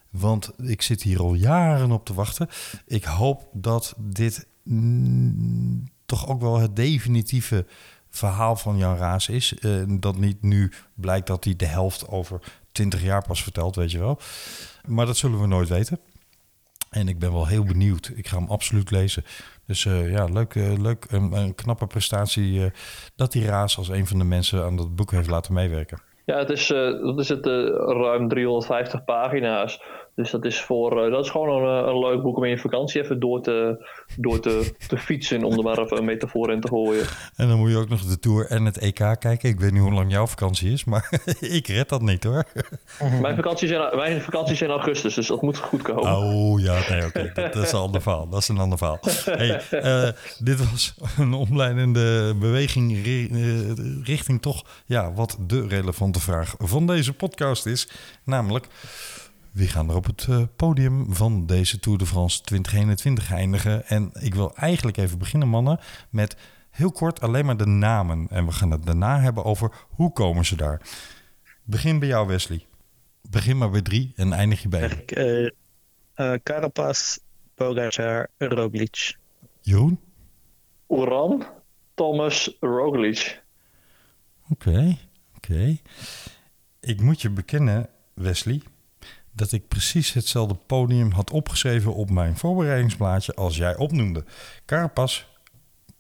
Want 0.10 0.52
ik 0.64 0.82
zit 0.82 1.02
hier 1.02 1.20
al 1.20 1.34
jaren 1.34 1.92
op 1.92 2.06
te 2.06 2.14
wachten. 2.14 2.50
Ik 2.86 3.04
hoop 3.04 3.50
dat 3.54 3.94
dit 3.98 4.48
mm, 4.64 5.90
toch 6.06 6.28
ook 6.28 6.42
wel 6.42 6.60
het 6.60 6.76
definitieve 6.76 7.66
verhaal 8.10 8.56
van 8.56 8.78
Jan 8.78 8.98
Raas 8.98 9.30
is. 9.30 9.54
dat 10.00 10.18
niet 10.18 10.42
nu 10.42 10.72
blijkt 10.94 11.28
dat 11.28 11.44
hij 11.44 11.56
de 11.56 11.66
helft 11.66 12.08
over 12.08 12.40
20 12.72 13.04
jaar 13.04 13.24
pas 13.24 13.44
vertelt, 13.44 13.76
weet 13.76 13.92
je 13.92 14.00
wel. 14.00 14.20
Maar 14.86 15.06
dat 15.06 15.18
zullen 15.18 15.42
we 15.42 15.48
nooit 15.48 15.70
weten. 15.70 16.00
En 16.96 17.08
ik 17.08 17.20
ben 17.20 17.34
wel 17.34 17.48
heel 17.48 17.64
benieuwd. 17.64 18.12
Ik 18.16 18.28
ga 18.28 18.38
hem 18.38 18.50
absoluut 18.50 18.92
lezen. 18.92 19.24
Dus 19.66 19.86
uh, 19.86 20.12
ja, 20.12 20.26
leuk, 20.26 20.56
uh, 20.56 20.78
leuk 20.78 21.06
een, 21.10 21.56
knappe 21.56 21.88
prestatie 21.88 22.60
uh, 22.60 22.66
dat 23.16 23.32
die 23.32 23.46
Raas 23.46 23.78
als 23.78 23.90
een 23.90 24.08
van 24.08 24.18
de 24.18 24.24
mensen 24.24 24.64
aan 24.64 24.76
dat 24.76 24.96
boek 24.96 25.12
heeft 25.12 25.30
laten 25.30 25.54
meewerken. 25.54 26.02
Ja, 26.26 26.38
het 26.38 26.50
is, 26.50 26.68
dat 26.68 27.20
is 27.20 27.30
het 27.30 27.46
ruim 27.46 28.28
350 28.28 29.04
pagina's. 29.04 29.82
Dus 30.16 30.32
dat 30.32 30.46
is, 30.46 30.62
voor, 30.62 31.10
dat 31.10 31.26
is 31.26 31.32
gewoon 31.32 31.64
een, 31.64 31.88
een, 31.88 32.00
leuk 32.00 32.22
boek 32.22 32.38
om 32.38 32.44
in 32.44 32.50
je 32.50 32.58
vakantie 32.58 33.02
even 33.02 33.20
door 33.20 33.42
te, 33.42 33.86
door 34.18 34.40
te, 34.40 34.74
te 34.88 34.98
fietsen, 34.98 35.44
om 35.44 35.58
er 35.58 35.64
maar 35.64 35.78
even 35.78 35.98
een 35.98 36.06
metafoor 36.06 36.52
in 36.52 36.62
te 36.62 36.68
gooien. 36.68 37.06
En 37.36 37.48
dan 37.48 37.58
moet 37.58 37.70
je 37.70 37.78
ook 37.78 37.90
nog 37.90 38.02
de 38.02 38.20
Tour 38.20 38.48
en 38.48 38.66
het 38.66 38.78
EK 38.78 38.94
kijken. 39.20 39.50
Ik 39.50 39.60
weet 39.60 39.72
niet 39.72 39.82
hoe 39.82 39.94
lang 39.94 40.12
jouw 40.12 40.28
vakantie 40.28 40.72
is, 40.72 40.84
maar 40.84 41.10
ik 41.40 41.68
red 41.68 41.90
dat 41.90 42.02
niet 42.02 42.24
hoor. 42.24 42.44
Mijn 43.22 43.36
vakantie 43.36 43.68
is 43.68 43.74
in, 43.74 43.96
mijn 43.96 44.22
vakantie 44.22 44.54
is 44.54 44.62
in 44.62 44.70
augustus, 44.70 45.14
dus 45.14 45.28
dat 45.28 45.42
moet 45.42 45.58
goed 45.58 45.82
komen. 45.82 46.18
Oh 46.18 46.60
ja, 46.60 46.80
nee, 46.90 47.06
oké. 47.06 47.24
Okay. 47.36 47.52
Dat, 47.52 47.64
is 47.64 47.72
een 47.72 47.80
ander 47.80 48.02
verhaal. 48.02 48.30
Dat 48.30 48.42
is 48.42 48.48
een 48.48 48.58
ander 48.58 48.78
verhaal. 48.78 49.00
Hey, 49.26 49.62
uh, 49.72 50.10
dit 50.40 50.72
was 50.72 50.96
een 51.18 51.34
omleidende 51.34 52.36
beweging 52.40 53.04
richting 54.04 54.42
toch 54.42 54.64
ja, 54.86 55.14
wat 55.14 55.38
de 55.48 55.68
relevante 55.68 56.20
vraag 56.20 56.56
van 56.58 56.88
deze 56.88 57.14
podcast 57.14 57.66
is. 57.66 57.90
Namelijk... 58.24 58.68
Wie 59.56 59.68
gaan 59.68 59.90
er 59.90 59.96
op 59.96 60.06
het 60.06 60.28
uh, 60.30 60.44
podium 60.56 61.14
van 61.14 61.46
deze 61.46 61.80
Tour 61.80 61.98
de 61.98 62.06
France 62.06 62.42
2021 62.42 63.32
eindigen? 63.32 63.86
En 63.88 64.12
ik 64.20 64.36
wil 64.36 64.56
eigenlijk 64.56 64.98
even 64.98 65.18
beginnen, 65.18 65.48
mannen, 65.48 65.80
met 66.10 66.38
heel 66.70 66.92
kort 66.92 67.22
alleen 67.22 67.46
maar 67.46 67.58
de 67.58 67.66
namen. 67.66 68.28
En 68.30 68.46
we 68.46 68.52
gaan 68.52 68.72
het 68.72 68.86
daarna 68.86 69.20
hebben 69.20 69.44
over 69.44 69.72
hoe 69.90 70.14
komen 70.14 70.46
ze 70.46 70.56
daar. 70.56 70.82
Begin 71.64 72.00
bij 72.00 72.08
jou, 72.08 72.28
Wesley. 72.28 72.66
Begin 73.30 73.58
maar 73.58 73.70
bij 73.70 73.82
drie 73.82 74.14
en 74.16 74.34
eindig 74.34 74.62
je 74.62 74.68
bij 74.68 74.90
één. 74.90 75.04
Uh, 75.18 75.50
uh, 76.16 76.40
Carapaz, 76.44 77.18
Pogacar, 77.54 78.28
Roglic. 78.38 79.18
Jeroen? 79.62 80.00
Oran, 80.88 81.46
Thomas, 81.94 82.58
Roglic. 82.60 83.44
Oké, 84.50 84.70
okay, 84.70 84.98
oké. 85.36 85.52
Okay. 85.52 85.82
Ik 86.80 87.02
moet 87.02 87.22
je 87.22 87.30
bekennen, 87.30 87.90
Wesley 88.14 88.62
dat 89.36 89.52
ik 89.52 89.68
precies 89.68 90.14
hetzelfde 90.14 90.56
podium 90.56 91.12
had 91.12 91.32
opgeschreven 91.32 91.94
op 91.94 92.10
mijn 92.10 92.38
voorbereidingsplaatje 92.38 93.34
als 93.34 93.58
jij 93.58 93.76
opnoemde. 93.76 94.24
Carpas, 94.66 95.28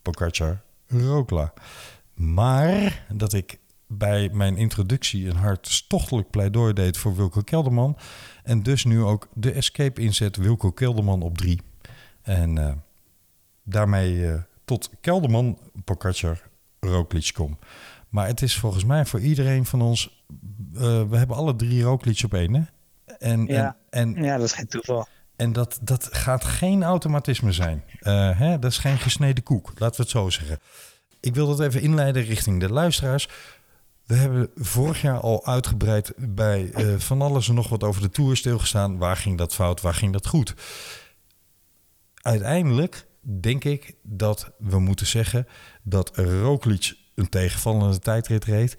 Pogacar, 0.01 0.61
Rokla. 0.87 1.53
Maar 2.13 3.05
dat 3.13 3.33
ik 3.33 3.59
bij 3.87 4.29
mijn 4.29 4.57
introductie 4.57 5.29
een 5.29 5.35
hartstochtelijk 5.35 6.29
pleidooi 6.29 6.73
deed 6.73 6.97
voor 6.97 7.15
Wilco 7.15 7.41
Kelderman. 7.41 7.97
En 8.43 8.63
dus 8.63 8.83
nu 8.83 9.01
ook 9.01 9.27
de 9.33 9.51
escape 9.51 10.01
inzet 10.01 10.35
Wilco 10.35 10.71
Kelderman 10.71 11.21
op 11.21 11.37
drie. 11.37 11.61
En 12.21 12.55
uh, 12.55 12.73
daarmee 13.63 14.15
uh, 14.15 14.33
tot 14.65 14.89
Kelderman, 15.01 15.59
Pogacar, 15.83 16.41
Roglic 16.79 17.31
kom. 17.33 17.59
Maar 18.09 18.27
het 18.27 18.41
is 18.41 18.57
volgens 18.57 18.85
mij 18.85 19.05
voor 19.05 19.19
iedereen 19.19 19.65
van 19.65 19.81
ons... 19.81 20.23
Uh, 20.73 20.81
we 21.09 21.17
hebben 21.17 21.35
alle 21.35 21.55
drie 21.55 21.83
Roglic 21.83 22.21
op 22.25 22.33
één, 22.33 22.53
hè? 22.53 22.61
En, 23.19 23.45
ja. 23.45 23.77
En, 23.89 24.15
en, 24.15 24.23
ja, 24.23 24.37
dat 24.37 24.45
is 24.45 24.53
geen 24.53 24.67
toeval. 24.67 25.07
En 25.35 25.53
dat, 25.53 25.79
dat 25.81 26.09
gaat 26.11 26.43
geen 26.43 26.83
automatisme 26.83 27.51
zijn. 27.51 27.83
Uh, 28.01 28.39
hè? 28.39 28.59
Dat 28.59 28.71
is 28.71 28.77
geen 28.77 28.97
gesneden 28.97 29.43
koek, 29.43 29.71
laten 29.79 29.95
we 29.95 30.01
het 30.01 30.11
zo 30.11 30.29
zeggen. 30.29 30.59
Ik 31.19 31.35
wil 31.35 31.47
dat 31.47 31.59
even 31.59 31.81
inleiden 31.81 32.23
richting 32.23 32.59
de 32.59 32.69
luisteraars. 32.69 33.27
We 34.05 34.15
hebben 34.15 34.49
vorig 34.55 35.01
jaar 35.01 35.19
al 35.19 35.45
uitgebreid 35.45 36.13
bij 36.17 36.71
uh, 36.77 36.99
van 36.99 37.21
alles 37.21 37.47
en 37.47 37.55
nog 37.55 37.69
wat 37.69 37.83
over 37.83 38.01
de 38.01 38.09
Tour 38.09 38.37
stilgestaan. 38.37 38.97
Waar 38.97 39.17
ging 39.17 39.37
dat 39.37 39.53
fout, 39.53 39.81
waar 39.81 39.93
ging 39.93 40.13
dat 40.13 40.27
goed? 40.27 40.53
Uiteindelijk 42.21 43.07
denk 43.21 43.63
ik 43.63 43.95
dat 44.03 44.51
we 44.57 44.79
moeten 44.79 45.07
zeggen 45.07 45.47
dat 45.83 46.17
Roglic 46.17 46.93
een 47.15 47.29
tegenvallende 47.29 47.99
tijdrit 47.99 48.45
reed. 48.45 48.75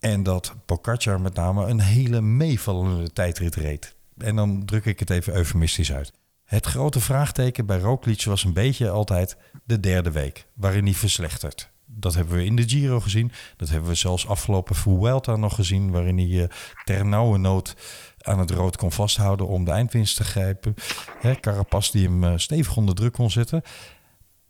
En 0.00 0.22
dat 0.22 0.54
Pogacar 0.66 1.20
met 1.20 1.34
name 1.34 1.66
een 1.66 1.80
hele 1.80 2.20
meevallende 2.20 3.12
tijdrit 3.12 3.54
reed. 3.54 3.96
En 4.16 4.36
dan 4.36 4.64
druk 4.64 4.84
ik 4.84 4.98
het 4.98 5.10
even 5.10 5.34
eufemistisch 5.34 5.92
uit. 5.92 6.12
Het 6.44 6.66
grote 6.66 7.00
vraagteken 7.00 7.66
bij 7.66 7.78
Roglic 7.78 8.24
was 8.24 8.44
een 8.44 8.52
beetje 8.52 8.90
altijd 8.90 9.36
de 9.64 9.80
derde 9.80 10.10
week, 10.10 10.46
waarin 10.54 10.84
hij 10.84 10.94
verslechtert. 10.94 11.70
dat 11.86 12.14
hebben 12.14 12.36
we 12.36 12.44
in 12.44 12.56
de 12.56 12.68
Giro 12.68 13.00
gezien. 13.00 13.32
Dat 13.56 13.68
hebben 13.68 13.88
we 13.88 13.94
zelfs 13.94 14.26
afgelopen 14.26 14.74
Vuelta 14.74 15.36
nog 15.36 15.54
gezien, 15.54 15.90
waarin 15.90 16.18
hij 16.18 16.26
uh, 16.26 16.44
ter 16.84 17.06
nauwe 17.06 17.38
nood 17.38 17.74
aan 18.18 18.38
het 18.38 18.50
rood 18.50 18.76
kon 18.76 18.92
vasthouden 18.92 19.46
om 19.48 19.64
de 19.64 19.70
eindwinst 19.70 20.16
te 20.16 20.24
grijpen. 20.24 20.74
Hè, 21.20 21.34
Carapaz 21.34 21.90
die 21.90 22.06
hem 22.06 22.24
uh, 22.24 22.32
stevig 22.36 22.76
onder 22.76 22.94
druk 22.94 23.12
kon 23.12 23.30
zetten. 23.30 23.62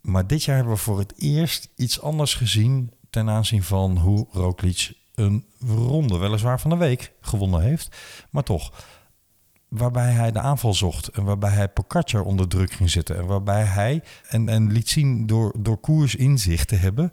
Maar 0.01 0.27
dit 0.27 0.43
jaar 0.43 0.55
hebben 0.55 0.73
we 0.73 0.79
voor 0.79 0.99
het 0.99 1.13
eerst 1.17 1.69
iets 1.75 2.01
anders 2.01 2.33
gezien 2.33 2.91
ten 3.09 3.29
aanzien 3.29 3.63
van 3.63 3.97
hoe 3.97 4.27
Roglic 4.31 4.93
een 5.19 5.45
ronde, 5.67 6.17
weliswaar 6.17 6.59
van 6.59 6.69
de 6.69 6.77
week, 6.77 7.13
gewonnen 7.21 7.61
heeft. 7.61 7.97
Maar 8.29 8.43
toch, 8.43 8.85
waarbij 9.67 10.11
hij 10.11 10.31
de 10.31 10.39
aanval 10.39 10.73
zocht 10.73 11.07
en 11.07 11.23
waarbij 11.23 11.51
hij 11.51 11.69
Pogacar 11.69 12.23
onder 12.23 12.47
druk 12.47 12.71
ging 12.71 12.89
zitten 12.89 13.17
en 13.17 13.25
waarbij 13.25 13.63
hij 13.63 14.03
en, 14.27 14.49
en 14.49 14.71
liet 14.71 14.89
zien 14.89 15.25
door, 15.25 15.55
door 15.59 15.77
koers 15.77 16.15
inzicht 16.15 16.67
te 16.67 16.75
hebben 16.75 17.11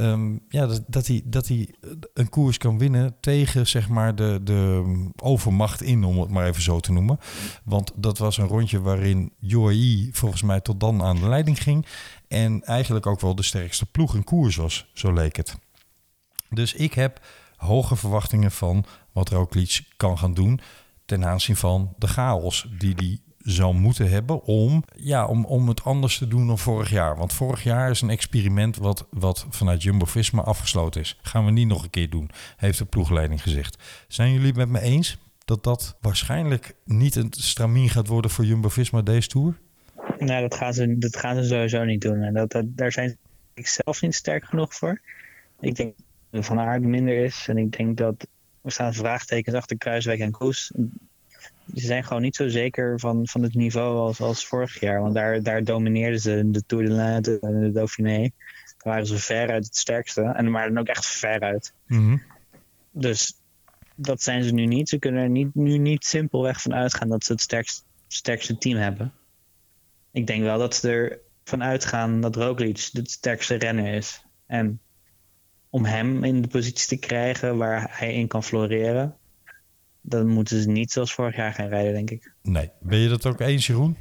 um, 0.00 0.40
ja, 0.48 0.66
dat, 0.66 0.82
dat, 0.86 1.06
hij, 1.06 1.22
dat 1.24 1.48
hij 1.48 1.74
een 2.14 2.28
koers 2.28 2.58
kan 2.58 2.78
winnen 2.78 3.16
tegen 3.20 3.66
zeg 3.66 3.88
maar 3.88 4.14
de, 4.14 4.40
de 4.42 4.82
overmacht 5.22 5.82
in, 5.82 6.04
om 6.04 6.20
het 6.20 6.30
maar 6.30 6.46
even 6.46 6.62
zo 6.62 6.80
te 6.80 6.92
noemen. 6.92 7.18
Want 7.64 7.92
dat 7.96 8.18
was 8.18 8.36
een 8.36 8.46
rondje 8.46 8.80
waarin 8.80 9.32
UAE 9.40 10.08
volgens 10.12 10.42
mij 10.42 10.60
tot 10.60 10.80
dan 10.80 11.02
aan 11.02 11.16
de 11.16 11.28
leiding 11.28 11.62
ging 11.62 11.86
en 12.28 12.62
eigenlijk 12.64 13.06
ook 13.06 13.20
wel 13.20 13.34
de 13.34 13.42
sterkste 13.42 13.86
ploeg 13.86 14.14
in 14.14 14.24
koers 14.24 14.56
was, 14.56 14.90
zo 14.94 15.12
leek 15.12 15.36
het. 15.36 15.56
Dus 16.50 16.74
ik 16.74 16.94
heb 16.94 17.20
hoge 17.64 17.96
verwachtingen 17.96 18.50
van 18.50 18.84
wat 19.12 19.28
Roglic 19.28 19.80
kan 19.96 20.18
gaan 20.18 20.34
doen 20.34 20.60
ten 21.04 21.24
aanzien 21.24 21.56
van 21.56 21.94
de 21.98 22.06
chaos 22.06 22.68
die 22.78 22.94
die 22.94 23.22
zou 23.38 23.74
moeten 23.74 24.10
hebben 24.10 24.42
om, 24.42 24.84
ja, 24.96 25.26
om, 25.26 25.44
om 25.44 25.68
het 25.68 25.84
anders 25.84 26.18
te 26.18 26.28
doen 26.28 26.46
dan 26.46 26.58
vorig 26.58 26.90
jaar. 26.90 27.16
Want 27.16 27.32
vorig 27.32 27.62
jaar 27.62 27.90
is 27.90 28.00
een 28.00 28.10
experiment 28.10 28.76
wat, 28.76 29.06
wat 29.10 29.46
vanuit 29.50 29.82
Jumbo-Visma 29.82 30.42
afgesloten 30.42 31.00
is. 31.00 31.18
Gaan 31.22 31.44
we 31.44 31.50
niet 31.50 31.66
nog 31.66 31.82
een 31.82 31.90
keer 31.90 32.10
doen, 32.10 32.30
heeft 32.56 32.78
de 32.78 32.84
ploegleiding 32.84 33.42
gezegd. 33.42 33.82
Zijn 34.08 34.32
jullie 34.32 34.54
met 34.54 34.68
me 34.68 34.80
eens 34.80 35.18
dat 35.44 35.64
dat 35.64 35.96
waarschijnlijk 36.00 36.74
niet 36.84 37.14
een 37.14 37.28
stramien 37.30 37.88
gaat 37.88 38.06
worden 38.06 38.30
voor 38.30 38.44
Jumbo-Visma 38.44 39.02
deze 39.02 39.28
Tour? 39.28 39.58
Nou, 40.18 40.40
dat 40.40 40.54
gaan 40.54 40.74
ze, 40.74 40.98
dat 40.98 41.16
gaan 41.16 41.36
ze 41.36 41.44
sowieso 41.44 41.84
niet 41.84 42.00
doen. 42.00 42.22
En 42.22 42.34
dat, 42.34 42.50
dat, 42.50 42.64
daar 42.76 42.92
zijn 42.92 43.16
ik 43.54 43.66
zelf 43.66 44.02
niet 44.02 44.14
sterk 44.14 44.44
genoeg 44.44 44.74
voor. 44.74 45.00
Ik 45.60 45.74
denk 45.74 45.96
Van 46.42 46.58
Aard 46.58 46.82
minder 46.82 47.24
is. 47.24 47.46
En 47.48 47.58
ik 47.58 47.76
denk 47.76 47.96
dat 47.96 48.26
er 48.62 48.72
staan 48.72 48.94
vraagtekens 48.94 49.56
achter 49.56 49.78
Kruiswijk 49.78 50.20
en 50.20 50.30
Koes 50.30 50.72
ze 51.72 51.86
zijn 51.86 52.04
gewoon 52.04 52.22
niet 52.22 52.36
zo 52.36 52.48
zeker 52.48 53.00
van, 53.00 53.26
van 53.26 53.42
het 53.42 53.54
niveau 53.54 53.98
als, 53.98 54.20
als 54.20 54.46
vorig 54.46 54.80
jaar. 54.80 55.00
Want 55.00 55.14
daar, 55.14 55.42
daar 55.42 55.64
domineerden 55.64 56.20
ze 56.20 56.50
de 56.50 56.66
Tour 56.66 56.84
de 56.84 56.90
Lente 56.90 57.38
en 57.40 57.60
de 57.60 57.72
Dauphiné. 57.72 58.18
Daar 58.18 58.92
waren 58.92 59.06
ze 59.06 59.18
ver 59.18 59.50
uit 59.50 59.64
het 59.64 59.76
sterkste. 59.76 60.22
En 60.22 60.50
maar 60.50 60.68
dan 60.68 60.78
ook 60.78 60.86
echt 60.86 61.06
ver 61.06 61.40
uit. 61.40 61.72
Mhm. 61.86 62.16
Dus 62.90 63.36
dat 63.94 64.22
zijn 64.22 64.44
ze 64.44 64.52
nu 64.52 64.66
niet. 64.66 64.88
Ze 64.88 64.98
kunnen 64.98 65.22
er 65.22 65.28
niet, 65.28 65.54
nu 65.54 65.78
niet 65.78 66.04
simpelweg 66.04 66.60
van 66.60 66.74
uitgaan 66.74 67.08
dat 67.08 67.24
ze 67.24 67.32
het 67.32 67.40
sterkste, 67.40 67.82
sterkste 68.08 68.58
team 68.58 68.78
hebben. 68.78 69.12
Ik 70.10 70.26
denk 70.26 70.42
wel 70.42 70.58
dat 70.58 70.74
ze 70.74 70.88
er 70.88 71.18
van 71.44 71.62
uitgaan 71.62 72.20
dat 72.20 72.36
Roglic 72.36 72.88
het 72.92 73.10
sterkste 73.10 73.54
renner 73.54 73.94
is. 73.94 74.24
En 74.46 74.80
om 75.74 75.84
hem 75.84 76.24
in 76.24 76.42
de 76.42 76.48
positie 76.48 76.88
te 76.88 77.06
krijgen 77.06 77.56
waar 77.56 77.86
hij 77.90 78.14
in 78.14 78.26
kan 78.26 78.42
floreren, 78.42 79.16
dan 80.00 80.26
moeten 80.26 80.60
ze 80.60 80.70
niet 80.70 80.92
zoals 80.92 81.14
vorig 81.14 81.36
jaar 81.36 81.52
gaan 81.52 81.68
rijden, 81.68 81.92
denk 81.92 82.10
ik. 82.10 82.32
Nee. 82.42 82.70
Ben 82.80 82.98
je 82.98 83.08
dat 83.08 83.26
ook 83.26 83.40
eens, 83.40 83.66
Jeroen? 83.66 83.96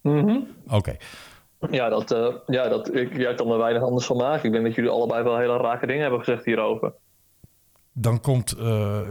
Mhm. 0.00 0.38
Oké. 0.68 0.96
Ja, 1.70 1.88
dat, 1.88 2.12
uh, 2.12 2.34
ja, 2.46 2.68
dat, 2.68 2.94
ik, 2.94 3.16
jij 3.16 3.34
kan 3.34 3.50
er 3.50 3.58
weinig 3.58 3.82
anders 3.82 4.06
van 4.06 4.16
maken. 4.16 4.46
Ik 4.46 4.52
denk 4.52 4.64
dat 4.64 4.74
jullie 4.74 4.90
allebei 4.90 5.22
wel 5.22 5.38
hele 5.38 5.56
rake 5.56 5.86
dingen 5.86 6.02
hebben 6.02 6.18
gezegd 6.18 6.44
hierover 6.44 6.92
dan 8.00 8.20
komt, 8.20 8.56
uh, 8.56 8.62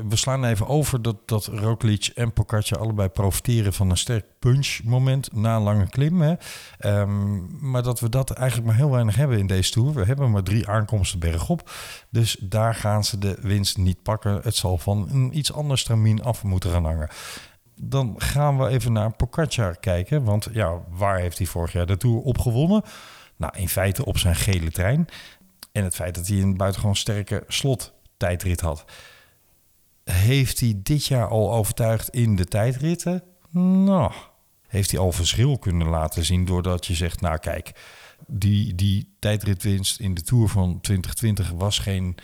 we 0.09 0.15
slaan 0.15 0.43
even 0.43 0.67
over 0.67 1.01
dat, 1.01 1.15
dat 1.25 1.45
Roglic 1.45 2.11
en 2.15 2.33
Pogacar 2.33 2.79
allebei 2.79 3.09
profiteren 3.09 3.73
van 3.73 3.89
een 3.89 3.97
sterk 3.97 4.25
punch 4.39 4.79
moment 4.83 5.33
na 5.33 5.55
een 5.55 5.61
lange 5.61 5.89
klim. 5.89 6.21
Hè. 6.21 6.35
Um, 6.99 7.47
maar 7.59 7.83
dat 7.83 7.99
we 7.99 8.09
dat 8.09 8.31
eigenlijk 8.31 8.67
maar 8.67 8.77
heel 8.77 8.91
weinig 8.91 9.15
hebben 9.15 9.37
in 9.39 9.47
deze 9.47 9.71
Tour. 9.71 9.93
We 9.93 10.05
hebben 10.05 10.31
maar 10.31 10.43
drie 10.43 10.67
aankomsten 10.67 11.19
bergop. 11.19 11.71
Dus 12.09 12.37
daar 12.39 12.75
gaan 12.75 13.03
ze 13.03 13.17
de 13.17 13.37
winst 13.41 13.77
niet 13.77 14.03
pakken. 14.03 14.39
Het 14.43 14.55
zal 14.55 14.77
van 14.77 15.07
een 15.11 15.37
iets 15.37 15.53
ander 15.53 15.77
stramien 15.77 16.23
af 16.23 16.43
moeten 16.43 16.71
gaan 16.71 16.85
hangen. 16.85 17.09
Dan 17.81 18.15
gaan 18.17 18.57
we 18.57 18.67
even 18.67 18.93
naar 18.93 19.15
Pogacar 19.15 19.79
kijken. 19.79 20.23
Want 20.23 20.47
ja, 20.51 20.81
waar 20.89 21.19
heeft 21.19 21.37
hij 21.37 21.47
vorig 21.47 21.71
jaar 21.71 21.85
de 21.85 21.97
Tour 21.97 22.17
op 22.17 22.37
gewonnen? 22.37 22.81
Nou, 23.35 23.57
in 23.57 23.69
feite 23.69 24.05
op 24.05 24.17
zijn 24.17 24.35
gele 24.35 24.71
trein. 24.71 25.07
En 25.71 25.83
het 25.83 25.95
feit 25.95 26.15
dat 26.15 26.27
hij 26.27 26.41
een 26.41 26.57
buitengewoon 26.57 26.95
sterke 26.95 27.43
slot 27.47 27.95
tijdrit 28.17 28.61
had. 28.61 28.85
Heeft 30.03 30.59
hij 30.59 30.79
dit 30.83 31.05
jaar 31.05 31.27
al 31.27 31.53
overtuigd 31.53 32.09
in 32.09 32.35
de 32.35 32.45
tijdritten? 32.45 33.23
Nou, 33.51 34.11
heeft 34.67 34.91
hij 34.91 34.99
al 34.99 35.11
verschil 35.11 35.57
kunnen 35.57 35.87
laten 35.87 36.25
zien 36.25 36.45
doordat 36.45 36.85
je 36.85 36.93
zegt, 36.93 37.21
nou 37.21 37.37
kijk, 37.37 37.71
die, 38.27 38.75
die 38.75 39.15
tijdritwinst 39.19 39.99
in 39.99 40.13
de 40.13 40.21
Tour 40.21 40.49
van 40.49 40.81
2020 40.81 41.51
was 41.51 41.79
geen 41.79 42.15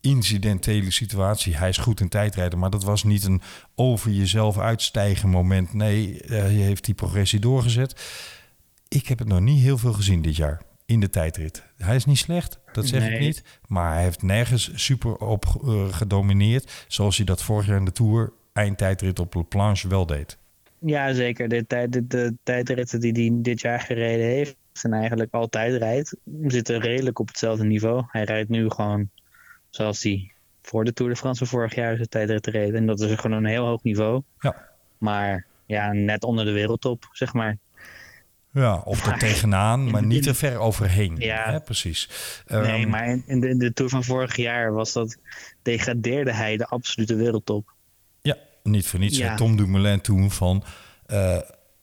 incidentele 0.00 0.90
situatie. 0.90 1.56
Hij 1.56 1.68
is 1.68 1.76
goed 1.76 2.00
in 2.00 2.08
tijdrijden, 2.08 2.58
maar 2.58 2.70
dat 2.70 2.84
was 2.84 3.02
niet 3.02 3.24
een 3.24 3.42
over 3.74 4.10
jezelf 4.10 4.58
uitstijgen 4.58 5.28
moment. 5.28 5.72
Nee, 5.72 6.20
hij 6.26 6.48
heeft 6.48 6.84
die 6.84 6.94
progressie 6.94 7.40
doorgezet. 7.40 8.00
Ik 8.88 9.06
heb 9.06 9.18
het 9.18 9.28
nog 9.28 9.40
niet 9.40 9.62
heel 9.62 9.78
veel 9.78 9.92
gezien 9.92 10.22
dit 10.22 10.36
jaar 10.36 10.60
in 10.88 11.00
de 11.00 11.10
tijdrit. 11.10 11.62
Hij 11.76 11.96
is 11.96 12.04
niet 12.04 12.18
slecht, 12.18 12.58
dat 12.72 12.86
zeg 12.86 13.10
ik 13.10 13.18
niet. 13.18 13.42
Maar 13.66 13.92
hij 13.92 14.02
heeft 14.02 14.22
nergens 14.22 14.70
super 14.74 15.16
op 15.16 15.44
uh, 15.64 15.92
gedomineerd. 15.92 16.84
Zoals 16.88 17.16
hij 17.16 17.26
dat 17.26 17.42
vorig 17.42 17.66
jaar 17.66 17.76
in 17.76 17.84
de 17.84 17.92
Tour 17.92 18.32
eindtijdrit 18.52 19.18
op 19.18 19.34
La 19.34 19.42
Planche 19.42 19.88
wel 19.88 20.06
deed. 20.06 20.38
Ja, 20.78 21.12
zeker. 21.12 21.48
De, 21.48 21.66
tijd, 21.66 21.92
de, 21.92 22.06
de 22.06 22.34
tijdritten 22.42 23.00
die 23.00 23.12
hij 23.12 23.30
dit 23.42 23.60
jaar 23.60 23.80
gereden 23.80 24.26
heeft... 24.26 24.56
en 24.82 24.92
eigenlijk 24.92 25.34
altijd 25.34 25.74
rijdt... 25.74 26.16
zitten 26.46 26.80
redelijk 26.80 27.18
op 27.18 27.26
hetzelfde 27.26 27.64
niveau. 27.64 28.04
Hij 28.08 28.24
rijdt 28.24 28.48
nu 28.48 28.70
gewoon 28.70 29.10
zoals 29.70 30.02
hij 30.02 30.32
voor 30.62 30.84
de 30.84 30.92
Tour 30.92 31.12
de 31.12 31.18
France 31.18 31.46
vorig 31.46 31.74
jaar 31.74 31.96
zijn 31.96 32.08
tijdrit 32.08 32.46
reed. 32.46 32.74
En 32.74 32.86
dat 32.86 33.00
is 33.00 33.14
gewoon 33.14 33.36
een 33.36 33.50
heel 33.50 33.66
hoog 33.66 33.82
niveau. 33.82 34.22
Ja. 34.40 34.68
Maar 34.98 35.46
ja, 35.66 35.92
net 35.92 36.24
onder 36.24 36.44
de 36.44 36.52
wereldtop, 36.52 37.08
zeg 37.12 37.32
maar. 37.32 37.58
Ja, 38.52 38.76
of 38.84 39.06
er 39.06 39.18
tegenaan, 39.18 39.90
maar 39.90 40.04
niet 40.04 40.22
te 40.22 40.34
ver 40.34 40.58
overheen. 40.58 41.16
Ja, 41.18 41.50
hè, 41.50 41.60
precies. 41.60 42.08
Nee, 42.46 42.82
um, 42.82 42.90
maar 42.90 43.08
in 43.26 43.40
de, 43.40 43.48
in 43.48 43.58
de 43.58 43.72
Tour 43.72 43.90
van 43.90 44.04
vorig 44.04 44.36
jaar 44.36 44.72
was 44.72 44.92
dat, 44.92 45.16
degradeerde 45.62 46.32
hij 46.32 46.56
de 46.56 46.66
absolute 46.66 47.14
wereldtop. 47.14 47.72
Ja, 48.20 48.36
niet 48.62 48.86
voor 48.86 48.98
niets. 48.98 49.18
Ja. 49.18 49.34
Tom 49.34 49.56
Dumoulin 49.56 50.00
toen 50.00 50.30
van... 50.30 50.64
Uh, 51.06 51.38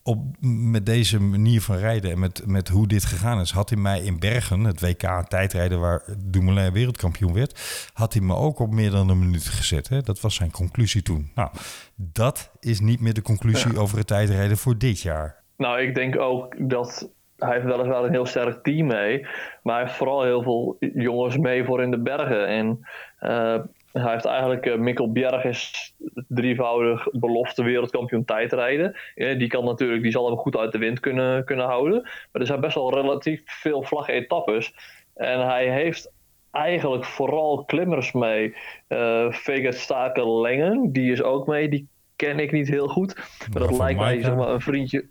op, 0.06 0.36
met 0.40 0.86
deze 0.86 1.20
manier 1.20 1.62
van 1.62 1.76
rijden 1.76 2.12
en 2.12 2.20
met, 2.20 2.46
met 2.46 2.68
hoe 2.68 2.88
dit 2.88 3.06
gegaan 3.06 3.40
is, 3.40 3.52
had 3.52 3.70
hij 3.70 3.80
mij 3.80 4.02
in 4.02 4.20
Bergen, 4.20 4.64
het 4.64 4.82
WK 4.82 5.28
tijdrijden 5.28 5.80
waar 5.80 6.04
Dumoulin 6.18 6.72
wereldkampioen 6.72 7.34
werd, 7.34 7.60
had 7.94 8.14
hij 8.14 8.22
me 8.22 8.36
ook 8.36 8.60
op 8.60 8.74
meer 8.74 8.92
dan 8.92 9.10
een 9.10 9.20
minuut 9.20 9.46
gezet. 9.48 9.90
Hè? 9.90 10.02
Dat 10.02 10.22
was 10.22 10.36
zijn 10.36 10.52
conclusie 10.52 11.02
toen. 11.02 11.32
Nou, 11.36 11.50
dat 11.96 12.52
is 12.60 12.80
niet 12.80 13.00
meer 13.00 13.14
de 13.14 13.22
conclusie 13.22 13.74
ja. 13.74 13.80
over 13.80 13.98
het 13.98 14.08
tijdrijden 14.08 14.58
voor 14.58 14.78
dit 14.78 15.02
jaar. 15.02 15.44
Nou, 15.58 15.82
ik 15.82 15.96
denk 15.96 16.20
ook 16.20 16.70
dat 16.70 17.14
hij 17.38 17.54
heeft 17.54 17.66
weliswaar 17.66 18.04
een 18.04 18.12
heel 18.12 18.26
sterk 18.26 18.64
team 18.64 18.88
mee, 18.88 19.28
maar 19.64 19.76
hij 19.76 19.84
heeft 19.84 19.98
vooral 19.98 20.24
heel 20.24 20.44
veel 20.44 20.78
jongens 20.80 21.38
mee 21.38 21.64
voor 21.64 21.82
in 21.82 21.92
de 21.92 22.00
bergen. 22.00 22.48
En 22.48 22.80
uh, 23.22 23.58
hij 23.92 24.12
heeft 24.12 24.26
eigenlijk, 24.26 24.66
uh, 24.66 24.76
Mikkel 24.76 25.12
Bjerg 25.12 25.44
is 25.44 25.94
drievoudig 26.28 27.08
belofte 27.12 27.64
wereldkampioen 27.64 28.26
tijdrijden. 28.26 28.98
Ja, 29.16 29.34
die 29.34 29.48
kan 29.48 29.66
natuurlijk, 29.66 30.02
die 30.02 30.12
zal 30.12 30.28
hem 30.28 30.38
goed 30.38 30.58
uit 30.58 30.72
de 30.72 30.78
wind 30.78 31.00
kunnen, 31.00 31.46
kunnen 31.46 31.66
houden. 31.66 32.02
Maar 32.02 32.42
er 32.42 32.48
zijn 32.48 32.60
best 32.60 32.76
wel 32.76 32.94
relatief 32.94 33.42
veel 33.46 33.84
vlagge 33.84 34.12
etappes. 34.12 34.74
En 35.14 35.46
hij 35.46 35.70
heeft 35.70 36.12
eigenlijk 36.52 37.06
vooral 37.06 37.64
klimmers 37.66 38.12
mee. 38.12 38.56
Uh, 38.90 39.32
Vegat 39.32 39.76
Staken 39.76 40.40
Lengen, 40.40 40.92
die 40.92 41.12
is 41.12 41.24
ook 41.24 41.48
mee. 41.48 41.70
Die 41.70 41.88
ken 42.16 42.40
ik 42.40 42.52
niet 42.52 42.68
heel 42.68 42.88
goed. 42.88 43.16
Maar 43.52 43.62
dat 43.62 43.78
lijkt 43.78 44.00
mij 44.00 44.22
zeg 44.22 44.36
maar, 44.36 44.50
een 44.50 44.62
vriendje. 44.62 45.06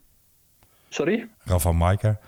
Sorry? 0.95 1.29
Rafa 1.45 1.73
Maika. 1.73 2.19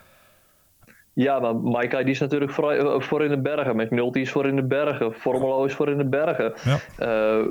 Ja, 1.12 1.38
maar 1.38 1.56
Maika 1.56 1.98
die 2.02 2.10
is 2.10 2.20
natuurlijk 2.20 2.50
voor, 2.50 2.72
eh, 2.72 3.00
voor 3.00 3.24
in 3.24 3.30
de 3.30 3.40
bergen. 3.40 3.76
McNulty 3.76 4.18
is 4.18 4.30
voor 4.30 4.46
in 4.46 4.56
de 4.56 4.66
bergen. 4.66 5.14
Formelo 5.14 5.64
is 5.64 5.74
voor 5.74 5.88
in 5.88 5.98
de 5.98 6.08
bergen. 6.08 6.54
Ja. 6.64 6.78
Uh, 7.00 7.46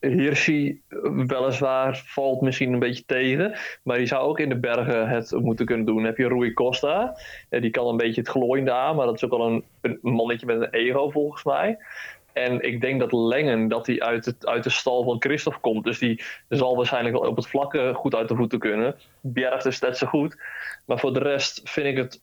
Hirschi, 0.00 0.82
weliswaar, 1.26 2.02
valt 2.06 2.40
misschien 2.40 2.72
een 2.72 2.78
beetje 2.78 3.04
tegen. 3.06 3.54
Maar 3.82 3.96
die 3.96 4.06
zou 4.06 4.22
ook 4.22 4.38
in 4.38 4.48
de 4.48 4.58
bergen 4.58 5.08
het 5.08 5.30
moeten 5.30 5.66
kunnen 5.66 5.86
doen. 5.86 5.96
Dan 5.96 6.04
heb 6.04 6.16
je 6.16 6.28
Rui 6.28 6.52
Costa. 6.52 7.16
Die 7.48 7.70
kan 7.70 7.86
een 7.86 7.96
beetje 7.96 8.20
het 8.20 8.30
glooiende 8.30 8.72
aan. 8.72 8.96
Maar 8.96 9.06
dat 9.06 9.14
is 9.14 9.24
ook 9.24 9.30
wel 9.30 9.46
een, 9.46 9.64
een 9.80 9.98
mannetje 10.02 10.46
met 10.46 10.60
een 10.60 10.70
ego 10.70 11.10
volgens 11.10 11.44
mij. 11.44 11.78
En 12.32 12.60
ik 12.60 12.80
denk 12.80 13.00
dat 13.00 13.12
Lengen 13.12 13.68
dat 13.68 13.86
hij 13.86 14.00
uit, 14.00 14.24
het, 14.24 14.46
uit 14.46 14.64
de 14.64 14.70
stal 14.70 15.04
van 15.04 15.16
Christophe 15.18 15.60
komt. 15.60 15.84
Dus 15.84 15.98
die 15.98 16.22
zal 16.48 16.76
waarschijnlijk 16.76 17.18
wel 17.18 17.28
op 17.28 17.36
het 17.36 17.46
vlakke 17.46 17.92
goed 17.94 18.14
uit 18.14 18.28
de 18.28 18.36
voeten 18.36 18.58
kunnen. 18.58 18.94
Bjerg 19.20 19.64
is 19.64 19.80
net 19.80 19.98
zo 19.98 20.06
goed. 20.06 20.36
Maar 20.86 20.98
voor 20.98 21.12
de 21.12 21.20
rest 21.20 21.60
vind 21.64 21.86
ik 21.86 21.96
het 21.96 22.20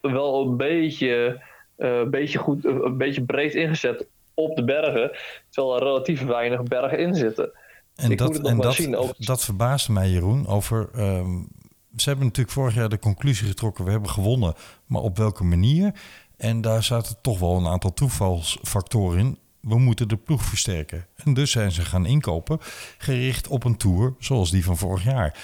wel 0.00 0.46
een 0.46 0.56
beetje 0.56 1.40
een, 1.76 2.10
beetje 2.10 2.38
goed, 2.38 2.64
een 2.64 2.96
beetje 2.96 3.24
breed 3.24 3.54
ingezet 3.54 4.06
op 4.34 4.56
de 4.56 4.64
bergen. 4.64 5.10
Terwijl 5.48 5.76
er 5.76 5.82
relatief 5.82 6.24
weinig 6.24 6.62
bergen 6.62 6.98
in 6.98 7.14
zitten. 7.14 7.50
En, 7.94 8.16
dat, 8.16 8.48
en 8.48 8.56
dat, 8.90 9.14
dat 9.18 9.44
verbaasde 9.44 9.92
mij, 9.92 10.08
Jeroen, 10.08 10.46
over... 10.46 10.88
Ehm, 10.94 11.42
ze 11.96 12.08
hebben 12.08 12.26
natuurlijk 12.26 12.54
vorig 12.54 12.74
jaar 12.74 12.88
de 12.88 12.98
conclusie 12.98 13.46
getrokken... 13.46 13.84
we 13.84 13.90
hebben 13.90 14.10
gewonnen, 14.10 14.54
maar 14.86 15.02
op 15.02 15.16
welke 15.16 15.44
manier? 15.44 15.92
En 16.40 16.60
daar 16.60 16.82
zaten 16.82 17.16
toch 17.22 17.38
wel 17.38 17.56
een 17.56 17.66
aantal 17.66 17.94
toevalsfactoren 17.94 19.18
in. 19.18 19.38
We 19.60 19.78
moeten 19.78 20.08
de 20.08 20.16
ploeg 20.16 20.44
versterken. 20.44 21.06
En 21.16 21.34
dus 21.34 21.50
zijn 21.50 21.72
ze 21.72 21.82
gaan 21.82 22.06
inkopen, 22.06 22.58
gericht 22.98 23.48
op 23.48 23.64
een 23.64 23.76
tour 23.76 24.14
zoals 24.18 24.50
die 24.50 24.64
van 24.64 24.76
vorig 24.76 25.04
jaar. 25.04 25.38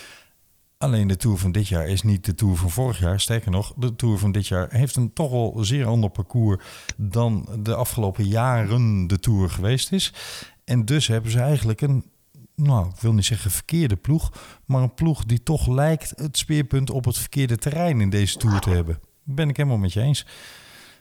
Alleen 0.78 1.09
de 1.09 1.16
Tour 1.16 1.38
van 1.38 1.53
dit 1.53 1.68
jaar 1.68 1.88
is 1.88 2.03
niet 2.03 2.24
de 2.24 2.34
Tour 2.34 2.57
van 2.57 2.70
vorig 2.70 2.99
jaar. 2.99 3.20
Sterker 3.20 3.51
nog, 3.51 3.72
de 3.76 3.97
Tour 3.97 4.18
van 4.18 4.32
dit 4.32 4.47
jaar 4.47 4.68
heeft 4.70 4.97
een 4.97 5.12
toch 5.12 5.30
wel 5.30 5.57
zeer 5.61 5.86
ander 5.86 6.11
parcours 6.11 6.64
dan 6.97 7.49
de 7.62 7.74
afgelopen 7.74 8.24
jaren 8.24 9.07
de 9.07 9.18
Tour 9.18 9.51
geweest 9.51 9.92
is. 9.92 10.12
En 10.64 10.84
dus 10.84 11.07
hebben 11.07 11.30
ze 11.30 11.40
eigenlijk 11.40 11.80
een, 11.80 12.05
nou, 12.55 12.88
ik 12.88 13.01
wil 13.01 13.12
niet 13.12 13.24
zeggen 13.24 13.51
verkeerde 13.51 13.97
ploeg, 13.97 14.32
maar 14.64 14.82
een 14.82 14.94
ploeg 14.94 15.24
die 15.24 15.42
toch 15.42 15.66
lijkt 15.66 16.12
het 16.16 16.38
speerpunt 16.38 16.90
op 16.90 17.05
het 17.05 17.18
verkeerde 17.18 17.57
terrein 17.57 18.01
in 18.01 18.11
deze 18.11 18.36
Tour 18.36 18.61
te 18.61 18.70
hebben. 18.70 19.01
Ben 19.22 19.49
ik 19.49 19.57
helemaal 19.57 19.78
met 19.78 19.92
je 19.92 20.01
eens. 20.01 20.26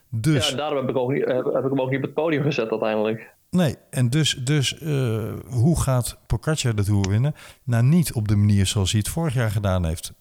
Dus, 0.09 0.49
ja, 0.49 0.55
daarom 0.55 0.77
heb 0.77 0.89
ik, 0.89 0.95
ook 0.95 1.11
niet, 1.11 1.25
heb, 1.25 1.45
heb 1.45 1.63
ik 1.63 1.69
hem 1.69 1.81
ook 1.81 1.89
niet 1.89 1.97
op 1.97 2.05
het 2.05 2.13
podium 2.13 2.43
gezet 2.43 2.69
uiteindelijk. 2.69 3.33
Nee, 3.49 3.75
en 3.89 4.09
dus, 4.09 4.33
dus 4.43 4.81
uh, 4.81 5.33
hoe 5.49 5.81
gaat 5.81 6.17
Pogacar 6.27 6.75
de 6.75 6.83
Tour 6.83 7.09
winnen? 7.09 7.35
Nou, 7.63 7.83
niet 7.83 8.13
op 8.13 8.27
de 8.27 8.35
manier 8.35 8.65
zoals 8.65 8.91
hij 8.91 8.99
het 8.99 9.09
vorig 9.09 9.33
jaar 9.33 9.51
gedaan 9.51 9.85
heeft. 9.85 10.13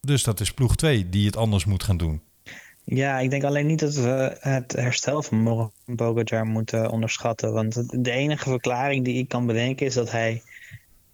Dus 0.00 0.24
dat 0.24 0.40
is 0.40 0.52
ploeg 0.52 0.76
2 0.76 1.08
die 1.08 1.26
het 1.26 1.36
anders 1.36 1.64
moet 1.64 1.82
gaan 1.82 1.96
doen. 1.96 2.22
Ja, 2.84 3.18
ik 3.18 3.30
denk 3.30 3.44
alleen 3.44 3.66
niet 3.66 3.78
dat 3.78 3.94
we 3.94 4.36
het 4.40 4.72
herstel 4.72 5.22
van 5.22 5.72
Pogacar 5.96 6.46
moeten 6.46 6.90
onderschatten. 6.90 7.52
Want 7.52 8.02
de 8.04 8.10
enige 8.10 8.48
verklaring 8.48 9.04
die 9.04 9.18
ik 9.18 9.28
kan 9.28 9.46
bedenken 9.46 9.86
is 9.86 9.94
dat 9.94 10.10
hij 10.10 10.42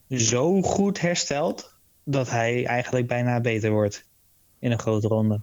zo 0.08 0.62
goed 0.62 1.00
herstelt... 1.00 1.74
dat 2.04 2.30
hij 2.30 2.66
eigenlijk 2.66 3.06
bijna 3.06 3.40
beter 3.40 3.70
wordt 3.70 4.04
in 4.58 4.70
een 4.70 4.78
grote 4.78 5.08
ronde. 5.08 5.40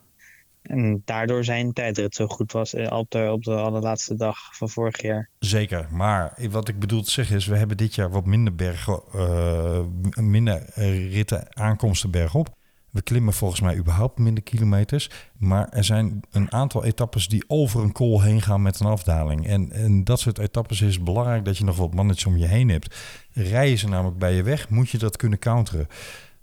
En 0.62 1.02
daardoor 1.06 1.44
zijn 1.44 1.74
tijdrit 1.74 2.16
zo 2.16 2.28
goed 2.28 2.52
was 2.52 2.74
eh, 2.74 2.98
op 2.98 3.12
de, 3.12 3.32
op 3.32 3.44
de 3.44 3.56
allerlaatste 3.56 4.16
dag 4.16 4.56
van 4.56 4.70
vorig 4.70 5.02
jaar. 5.02 5.30
Zeker, 5.40 5.88
maar 5.92 6.38
wat 6.50 6.68
ik 6.68 6.80
bedoel 6.80 7.02
te 7.02 7.12
zeggen 7.12 7.36
is... 7.36 7.46
we 7.46 7.58
hebben 7.58 7.78
dit 7.78 7.96
jaar 7.96 8.10
wat 8.10 8.26
minder 8.26 8.56
bergen, 8.56 9.02
uh, 9.16 9.80
minder 10.16 10.70
ritten 11.10 11.56
aankomsten 11.56 12.12
bergop. 12.12 12.58
We 12.90 13.02
klimmen 13.02 13.34
volgens 13.34 13.62
mij 13.62 13.78
überhaupt 13.78 14.20
minder 14.20 14.44
kilometers. 14.44 15.10
Maar 15.38 15.70
er 15.70 15.84
zijn 15.84 16.20
een 16.32 16.52
aantal 16.52 16.84
etappes 16.84 17.28
die 17.28 17.44
over 17.48 17.82
een 17.82 17.92
kool 17.92 18.22
heen 18.22 18.42
gaan 18.42 18.62
met 18.62 18.80
een 18.80 18.88
afdaling. 18.88 19.48
En, 19.48 19.72
en 19.72 20.04
dat 20.04 20.20
soort 20.20 20.38
etappes 20.38 20.82
is 20.82 21.04
belangrijk 21.04 21.46
dat 21.46 21.58
je 21.58 21.64
nog 21.64 21.78
wat 21.78 21.94
mannetjes 21.94 22.26
om 22.26 22.38
je 22.38 22.46
heen 22.46 22.70
hebt. 22.70 22.96
Rijden 23.32 23.78
ze 23.78 23.88
namelijk 23.88 24.18
bij 24.18 24.34
je 24.34 24.44
weg, 24.44 24.70
moet 24.70 24.90
je 24.90 24.98
dat 24.98 25.18
kunnen 25.18 25.40
counteren. 25.40 25.88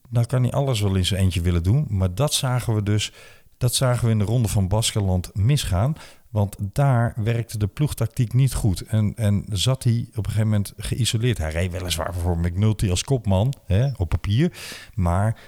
Dan 0.08 0.26
kan 0.26 0.42
hij 0.42 0.52
alles 0.52 0.80
wel 0.80 0.94
in 0.94 1.06
zijn 1.06 1.20
eentje 1.20 1.40
willen 1.40 1.62
doen. 1.62 1.86
Maar 1.88 2.14
dat 2.14 2.34
zagen 2.34 2.74
we 2.74 2.82
dus 2.82 3.12
dat 3.58 3.74
zagen 3.74 4.04
we 4.04 4.10
in 4.10 4.18
de 4.18 4.24
ronde 4.24 4.48
van 4.48 4.68
Baskeland 4.68 5.30
misgaan. 5.34 5.94
Want 6.28 6.56
daar 6.58 7.14
werkte 7.16 7.58
de 7.58 7.66
ploegtactiek 7.66 8.32
niet 8.32 8.54
goed. 8.54 8.80
En, 8.80 9.12
en 9.14 9.44
zat 9.48 9.84
hij 9.84 10.06
op 10.10 10.16
een 10.16 10.24
gegeven 10.24 10.48
moment 10.48 10.72
geïsoleerd. 10.76 11.38
Hij 11.38 11.50
reed 11.50 11.72
weliswaar 11.72 12.14
voor 12.14 12.38
McNulty 12.38 12.90
als 12.90 13.04
kopman 13.04 13.54
hè, 13.66 13.90
op 13.96 14.08
papier. 14.08 14.52
Maar 14.94 15.40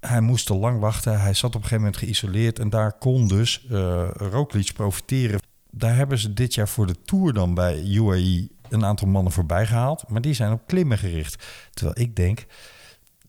hij 0.00 0.20
moest 0.20 0.46
te 0.46 0.54
lang 0.54 0.80
wachten. 0.80 1.20
Hij 1.20 1.34
zat 1.34 1.48
op 1.48 1.54
een 1.54 1.68
gegeven 1.68 1.84
moment 1.84 1.96
geïsoleerd. 1.96 2.58
En 2.58 2.70
daar 2.70 2.98
kon 2.98 3.28
dus 3.28 3.66
uh, 3.70 4.44
profiteren. 4.74 5.40
Daar 5.70 5.96
hebben 5.96 6.18
ze 6.18 6.32
dit 6.32 6.54
jaar 6.54 6.68
voor 6.68 6.86
de 6.86 7.02
Tour 7.04 7.32
dan 7.32 7.54
bij 7.54 7.82
UAE 7.82 8.48
een 8.68 8.84
aantal 8.84 9.08
mannen 9.08 9.32
voorbij 9.32 9.66
gehaald. 9.66 10.04
Maar 10.08 10.20
die 10.20 10.34
zijn 10.34 10.52
op 10.52 10.66
klimmen 10.66 10.98
gericht. 10.98 11.44
Terwijl 11.70 11.98
ik 11.98 12.16
denk, 12.16 12.46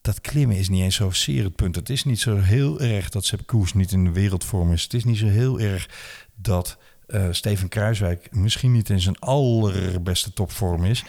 dat 0.05 0.21
klimmen 0.21 0.57
is 0.57 0.69
niet 0.69 0.81
eens 0.81 0.95
zozeer 0.95 1.43
het 1.43 1.55
punt. 1.55 1.75
Het 1.75 1.89
is 1.89 2.03
niet 2.03 2.19
zo 2.19 2.37
heel 2.37 2.79
erg 2.79 3.09
dat 3.09 3.25
Sepp 3.25 3.45
Koers 3.45 3.73
niet 3.73 3.91
in 3.91 4.03
de 4.03 4.11
wereldvorm 4.11 4.71
is. 4.71 4.83
Het 4.83 4.93
is 4.93 5.03
niet 5.03 5.17
zo 5.17 5.27
heel 5.27 5.59
erg 5.59 5.89
dat 6.35 6.77
uh, 7.07 7.27
Steven 7.31 7.69
Kruiswijk 7.69 8.27
misschien 8.31 8.71
niet 8.71 8.89
in 8.89 9.01
zijn 9.01 9.19
allerbeste 9.19 10.33
topvorm 10.33 10.85
is. 10.85 11.03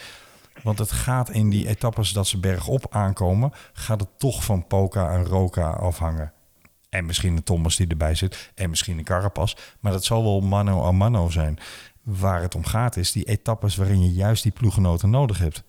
Want 0.63 0.79
het 0.79 0.91
gaat 0.91 1.29
in 1.29 1.49
die 1.49 1.67
etappes 1.67 2.11
dat 2.11 2.27
ze 2.27 2.39
bergop 2.39 2.85
aankomen, 2.89 3.51
gaat 3.73 3.99
het 3.99 4.09
toch 4.19 4.43
van 4.43 4.67
Poca 4.67 5.11
en 5.11 5.25
Roca 5.25 5.69
afhangen. 5.69 6.33
En 6.89 7.05
misschien 7.05 7.35
een 7.35 7.43
Thomas 7.43 7.75
die 7.75 7.87
erbij 7.87 8.15
zit. 8.15 8.51
En 8.55 8.69
misschien 8.69 8.97
een 8.97 9.03
Carapas. 9.03 9.57
Maar 9.79 9.91
dat 9.91 10.05
zal 10.05 10.23
wel 10.23 10.41
mano 10.41 10.85
a 10.85 10.91
mano 10.91 11.29
zijn. 11.29 11.59
Waar 12.03 12.41
het 12.41 12.55
om 12.55 12.65
gaat 12.65 12.95
is 12.95 13.11
die 13.11 13.23
etappes 13.23 13.75
waarin 13.75 14.03
je 14.03 14.13
juist 14.13 14.43
die 14.43 14.51
ploegenoten 14.51 15.09
nodig 15.09 15.37
hebt. 15.37 15.63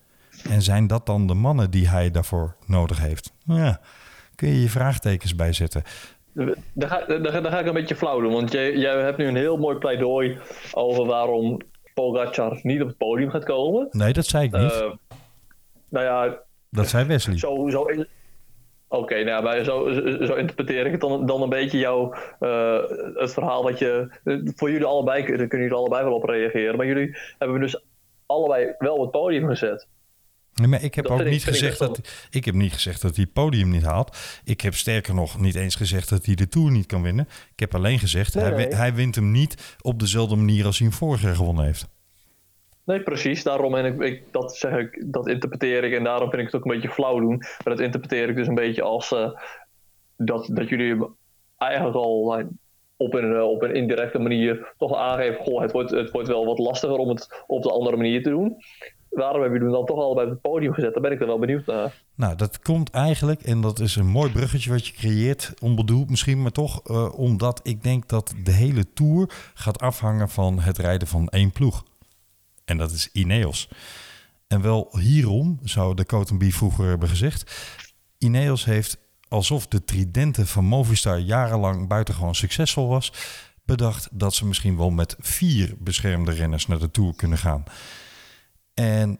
En 0.51 0.62
zijn 0.62 0.86
dat 0.86 1.07
dan 1.07 1.26
de 1.26 1.34
mannen 1.34 1.70
die 1.70 1.89
hij 1.89 2.11
daarvoor 2.11 2.55
nodig 2.66 3.01
heeft? 3.01 3.32
Nou 3.45 3.61
ja, 3.61 3.80
kun 4.34 4.49
je 4.49 4.61
je 4.61 4.68
vraagtekens 4.68 5.34
bij 5.34 5.53
zetten. 5.53 5.82
Daar 6.72 6.89
ga, 6.89 7.18
daar, 7.18 7.51
ga 7.51 7.59
ik 7.59 7.66
een 7.66 7.72
beetje 7.72 7.97
flauw 7.97 8.20
doen, 8.20 8.32
want 8.32 8.53
jij, 8.53 8.76
jij 8.76 9.03
hebt 9.03 9.18
nu 9.18 9.26
een 9.26 9.36
heel 9.36 9.57
mooi 9.57 9.76
pleidooi 9.76 10.39
over 10.72 11.07
waarom 11.07 11.59
Pogacar 11.95 12.59
niet 12.62 12.80
op 12.80 12.89
het 12.89 12.97
podium 12.97 13.30
gaat 13.30 13.45
komen. 13.45 13.89
Nee, 13.91 14.12
dat 14.12 14.26
zei 14.26 14.45
ik 14.45 14.53
niet. 14.53 14.72
Uh, 14.72 14.93
nou 15.89 16.05
ja... 16.05 16.39
Dat 16.70 16.89
zei 16.89 17.07
Wesley. 17.07 17.39
Zo, 17.39 17.68
zo 17.68 17.86
Oké, 18.91 19.03
okay, 19.03 19.22
nou, 19.22 19.43
maar 19.43 19.64
zo, 19.64 19.93
zo, 20.26 20.34
interpreteer 20.34 20.86
ik 20.86 20.93
het 20.93 21.01
dan, 21.01 21.26
dan 21.26 21.43
een 21.43 21.49
beetje 21.49 21.78
jouw 21.78 22.14
uh, 22.41 22.78
het 23.14 23.32
verhaal 23.32 23.62
wat 23.62 23.78
je 23.78 24.11
voor 24.57 24.70
jullie 24.70 24.86
allebei 24.86 25.26
daar 25.26 25.36
kunnen 25.36 25.68
jullie 25.68 25.74
allebei 25.74 26.05
wel 26.05 26.14
op 26.14 26.24
reageren, 26.24 26.76
maar 26.76 26.86
jullie 26.86 27.16
hebben 27.39 27.61
dus 27.61 27.82
allebei 28.26 28.74
wel 28.78 28.95
op 28.95 29.01
het 29.01 29.11
podium 29.11 29.49
gezet. 29.49 29.89
Nee, 30.59 30.68
maar 30.68 30.82
ik 30.82 30.94
heb 30.94 31.06
ook 31.06 31.24
niet 31.24 31.44
gezegd 31.44 31.78
dat, 31.78 32.26
ik 32.30 32.44
heb 32.44 32.54
niet 32.54 32.72
gezegd 32.72 33.02
dat 33.02 33.14
hij 33.14 33.24
het 33.24 33.32
podium 33.32 33.70
niet 33.70 33.84
haalt. 33.84 34.40
Ik 34.44 34.61
heb 34.61 34.74
sterker 34.74 35.14
nog 35.14 35.40
niet 35.40 35.54
eens 35.54 35.74
gezegd 35.74 36.09
dat 36.09 36.26
hij 36.26 36.34
de 36.34 36.48
Tour 36.48 36.70
niet 36.70 36.86
kan 36.86 37.02
winnen. 37.02 37.28
Ik 37.52 37.61
heb 37.61 37.74
alleen 37.74 37.98
gezegd, 37.98 38.34
hij, 38.34 38.66
hij, 38.70 38.94
wint 38.94 39.14
hem 39.14 39.30
niet 39.30 39.76
op 39.80 39.98
dezelfde 39.98 40.36
manier 40.36 40.64
als 40.66 40.78
hij 40.78 40.88
hem 40.88 40.96
vorig 40.96 41.22
jaar 41.22 41.34
gewonnen 41.34 41.64
heeft. 41.64 41.88
Nee, 42.84 43.02
precies. 43.02 43.42
Daarom 43.42 43.74
en 43.74 43.84
ik, 43.84 44.00
ik, 44.00 44.22
dat 44.30 44.56
zeg 44.56 44.78
ik, 44.78 45.04
dat 45.06 45.28
interpreteer 45.28 45.84
ik 45.84 45.92
en 45.92 46.04
daarom 46.04 46.30
vind 46.30 46.42
ik 46.42 46.46
het 46.46 46.56
ook 46.56 46.64
een 46.64 46.74
beetje 46.74 46.94
flauw 46.94 47.20
doen. 47.20 47.36
Maar 47.38 47.76
dat 47.76 47.80
interpreteer 47.80 48.28
ik 48.28 48.36
dus 48.36 48.46
een 48.46 48.54
beetje 48.54 48.82
als 48.82 49.12
uh, 49.12 49.30
dat, 50.16 50.50
dat 50.52 50.68
jullie 50.68 51.06
eigenlijk 51.56 51.96
al 51.96 52.44
op 52.96 53.14
een, 53.14 53.34
eh, 53.34 53.42
op 53.42 53.62
een 53.62 53.74
indirecte 53.74 54.18
manier 54.18 54.72
toch 54.78 54.96
aangeven: 54.96 55.44
goh, 55.44 55.61
het 55.61 55.72
wordt, 55.72 55.90
het 55.90 56.11
wordt 56.11 56.28
wel 56.28 56.46
wat 56.46 56.59
lastiger 56.59 56.96
om 56.96 57.09
het 57.09 57.44
op 57.46 57.62
de 57.62 57.72
andere 57.72 57.96
manier 57.96 58.22
te 58.22 58.30
doen 58.30 58.56
waarom 59.11 59.40
hebben 59.40 59.59
jullie 59.59 59.74
hem 59.74 59.86
dan 59.86 59.96
toch 59.96 60.04
al 60.04 60.14
bij 60.14 60.24
het 60.24 60.40
podium 60.40 60.72
gezet? 60.72 60.92
Daar 60.92 61.02
ben 61.02 61.12
ik 61.12 61.20
er 61.20 61.26
wel 61.26 61.38
benieuwd 61.38 61.66
naar. 61.66 62.02
Nou, 62.14 62.36
dat 62.36 62.61
komt 62.61 62.90
eigenlijk, 62.90 63.42
en 63.42 63.61
dat 63.61 63.78
is 63.78 63.96
een 63.96 64.06
mooi 64.06 64.32
bruggetje 64.32 64.70
wat 64.70 64.86
je 64.86 64.92
creëert, 64.92 65.54
onbedoeld 65.61 66.11
misschien, 66.11 66.42
maar 66.42 66.50
toch, 66.50 66.88
uh, 66.90 67.18
omdat 67.18 67.61
ik 67.62 67.82
denk 67.82 68.09
dat 68.09 68.34
de 68.44 68.52
hele 68.52 68.92
tour 68.92 69.30
gaat 69.54 69.80
afhangen 69.80 70.28
van 70.28 70.61
het 70.61 70.78
rijden 70.78 71.09
van 71.09 71.28
één 71.28 71.52
ploeg. 71.52 71.84
En 72.64 72.76
dat 72.76 72.90
is 72.90 73.09
Ineos. 73.12 73.68
En 74.46 74.62
wel 74.62 74.88
hierom, 74.98 75.59
zou 75.62 75.94
de 75.94 76.06
Cotenby 76.06 76.50
vroeger 76.50 76.86
hebben 76.86 77.09
gezegd, 77.09 77.68
Ineos 78.18 78.64
heeft 78.64 78.98
alsof 79.28 79.66
de 79.66 79.84
tridenten 79.84 80.46
van 80.46 80.64
Movistar 80.64 81.18
jarenlang 81.18 81.88
buitengewoon 81.88 82.34
succesvol 82.34 82.88
was, 82.88 83.12
bedacht 83.64 84.09
dat 84.12 84.34
ze 84.34 84.46
misschien 84.46 84.76
wel 84.76 84.90
met 84.90 85.16
vier 85.18 85.74
beschermde 85.78 86.32
renners 86.32 86.66
naar 86.66 86.78
de 86.78 86.90
Tour 86.90 87.14
kunnen 87.16 87.38
gaan. 87.38 87.64
En 88.79 89.18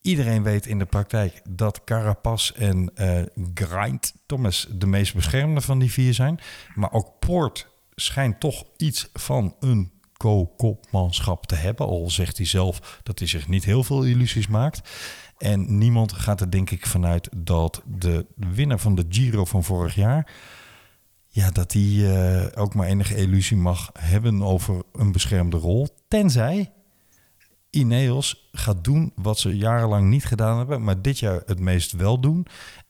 iedereen 0.00 0.42
weet 0.42 0.66
in 0.66 0.78
de 0.78 0.84
praktijk 0.84 1.42
dat 1.48 1.84
Carapaz 1.84 2.50
en 2.50 2.90
uh, 2.94 3.22
Grind 3.54 4.14
Thomas 4.26 4.66
de 4.70 4.86
meest 4.86 5.14
beschermde 5.14 5.60
van 5.60 5.78
die 5.78 5.92
vier 5.92 6.14
zijn. 6.14 6.40
Maar 6.74 6.92
ook 6.92 7.18
Poort 7.18 7.68
schijnt 7.94 8.40
toch 8.40 8.64
iets 8.76 9.08
van 9.12 9.56
een 9.60 9.92
co-kopmanschap 10.12 11.46
te 11.46 11.54
hebben. 11.54 11.86
Al 11.86 12.10
zegt 12.10 12.36
hij 12.36 12.46
zelf 12.46 13.00
dat 13.02 13.18
hij 13.18 13.28
zich 13.28 13.48
niet 13.48 13.64
heel 13.64 13.84
veel 13.84 14.02
illusies 14.02 14.46
maakt. 14.46 14.90
En 15.38 15.78
niemand 15.78 16.12
gaat 16.12 16.40
er 16.40 16.50
denk 16.50 16.70
ik 16.70 16.86
vanuit 16.86 17.28
dat 17.36 17.82
de 17.86 18.26
winnaar 18.36 18.78
van 18.78 18.94
de 18.94 19.06
Giro 19.08 19.44
van 19.44 19.64
vorig 19.64 19.94
jaar... 19.94 20.32
Ja, 21.28 21.50
dat 21.50 21.72
hij 21.72 21.82
uh, 21.82 22.46
ook 22.54 22.74
maar 22.74 22.86
enige 22.86 23.16
illusie 23.16 23.56
mag 23.56 23.90
hebben 23.98 24.42
over 24.42 24.82
een 24.92 25.12
beschermde 25.12 25.56
rol. 25.56 25.88
Tenzij 26.08 26.72
Ineos 27.76 28.48
gaat 28.52 28.84
doen 28.84 29.12
wat 29.14 29.38
ze 29.38 29.56
jarenlang 29.56 30.08
niet 30.08 30.24
gedaan 30.24 30.58
hebben, 30.58 30.84
maar 30.84 31.02
dit 31.02 31.18
jaar 31.18 31.42
het 31.46 31.60
meest 31.60 31.92
wel 31.92 32.20
doen. 32.20 32.46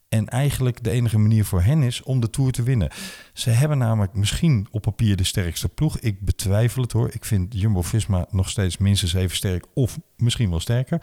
En 0.09 0.27
eigenlijk 0.27 0.83
de 0.83 0.89
enige 0.89 1.17
manier 1.17 1.45
voor 1.45 1.61
hen 1.61 1.81
is 1.81 2.03
om 2.03 2.19
de 2.19 2.29
Tour 2.29 2.51
te 2.51 2.63
winnen. 2.63 2.89
Ze 3.33 3.49
hebben 3.49 3.77
namelijk 3.77 4.13
misschien 4.13 4.67
op 4.71 4.81
papier 4.81 5.15
de 5.15 5.23
sterkste 5.23 5.69
ploeg. 5.69 5.99
Ik 5.99 6.21
betwijfel 6.21 6.81
het 6.81 6.91
hoor. 6.91 7.09
Ik 7.13 7.25
vind 7.25 7.53
Jumbo-Visma 7.53 8.25
nog 8.29 8.49
steeds 8.49 8.77
minstens 8.77 9.13
even 9.13 9.35
sterk 9.35 9.65
of 9.73 9.99
misschien 10.17 10.49
wel 10.49 10.59
sterker. 10.59 11.01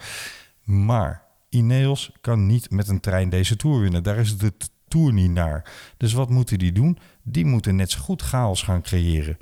Maar 0.63 1.23
Ineos 1.49 2.11
kan 2.21 2.45
niet 2.45 2.69
met 2.69 2.87
een 2.87 2.99
trein 2.99 3.29
deze 3.29 3.55
Tour 3.55 3.79
winnen. 3.79 4.03
Daar 4.03 4.17
is 4.17 4.37
de 4.37 4.53
Tour 4.87 5.13
niet 5.13 5.31
naar. 5.31 5.71
Dus 5.97 6.13
wat 6.13 6.29
moeten 6.29 6.59
die 6.59 6.71
doen? 6.71 6.97
Die 7.23 7.45
moeten 7.45 7.75
net 7.75 7.91
zo 7.91 7.99
goed 7.99 8.21
chaos 8.21 8.61
gaan 8.63 8.81
creëren. 8.81 9.37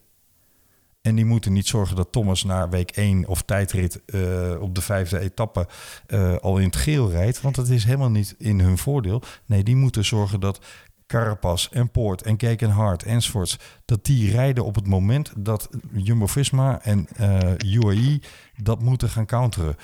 En 1.04 1.16
die 1.16 1.26
moeten 1.26 1.54
niet 1.54 1.68
zorgen 1.68 1.96
dat 1.96 2.12
Thomas 2.12 2.44
na 2.44 2.70
week 2.70 2.92
1 2.92 3.28
of 3.28 3.42
tijdrit 3.42 4.02
uh, 4.06 4.62
op 4.62 4.76
de 4.76 4.82
vijfde 4.82 5.20
etappe 5.20 5.68
uh, 6.08 6.36
al 6.36 6.58
in 6.58 6.66
het 6.66 6.76
geel 6.76 7.12
rijdt. 7.12 7.42
Want 7.42 7.56
dat 7.56 7.70
is 7.70 7.84
helemaal 7.84 8.10
niet 8.10 8.36
in 8.38 8.60
hun 8.60 8.78
voordeel. 8.78 9.22
Nee, 9.46 9.64
die 9.64 9.76
moeten 9.76 10.06
zorgen 10.06 10.40
dat 10.40 10.66
Carapaz 11.08 11.68
en 11.72 11.92
Poort 11.92 12.22
en 12.22 12.38
Kekenhard 12.38 13.04
enzovoorts... 13.04 13.58
dat 13.86 14.06
die 14.06 14.32
rijden 14.32 14.66
op 14.66 14.76
het 14.76 14.88
moment 14.88 15.34
dat 15.38 15.70
Jumbo-Visma 15.94 16.82
en 16.82 17.08
uh, 17.20 17.40
UAE 17.58 18.20
dat 18.58 18.82
moeten 18.82 19.10
gaan 19.10 19.26
counteren. 19.26 19.76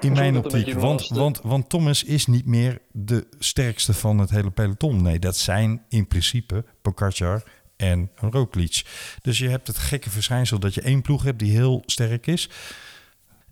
In 0.00 0.12
mijn 0.12 0.36
optiek. 0.36 0.74
Want, 0.74 1.08
want, 1.08 1.40
want 1.42 1.68
Thomas 1.68 2.04
is 2.04 2.26
niet 2.26 2.46
meer 2.46 2.80
de 2.92 3.26
sterkste 3.38 3.94
van 3.94 4.18
het 4.18 4.30
hele 4.30 4.50
peloton. 4.50 5.02
Nee, 5.02 5.18
dat 5.18 5.36
zijn 5.36 5.82
in 5.88 6.06
principe 6.06 6.64
Pogacar 6.82 7.42
en 7.78 8.10
Roglic. 8.14 8.82
Dus 9.22 9.38
je 9.38 9.48
hebt 9.48 9.66
het 9.66 9.78
gekke 9.78 10.10
verschijnsel 10.10 10.58
dat 10.58 10.74
je 10.74 10.80
één 10.80 11.02
ploeg 11.02 11.22
hebt 11.22 11.38
die 11.38 11.52
heel 11.52 11.82
sterk 11.86 12.26
is. 12.26 12.50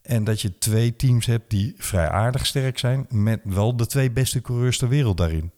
En 0.03 0.25
dat 0.25 0.41
je 0.41 0.59
twee 0.59 0.97
teams 0.97 1.27
hebt 1.27 1.51
die 1.51 1.75
vrij 1.77 2.09
aardig 2.09 2.47
sterk 2.47 2.79
zijn. 2.79 3.07
Met 3.09 3.41
wel 3.45 3.77
de 3.77 3.87
twee 3.87 4.11
beste 4.11 4.41
coureurs 4.41 4.79
ter 4.79 4.89
wereld 4.89 5.17
daarin. 5.17 5.53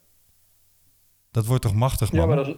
Dat 1.30 1.46
wordt 1.46 1.62
toch 1.62 1.74
machtig, 1.74 2.12
man? 2.12 2.20
Ja, 2.20 2.26
maar 2.26 2.36
dat 2.36 2.46
is, 2.46 2.56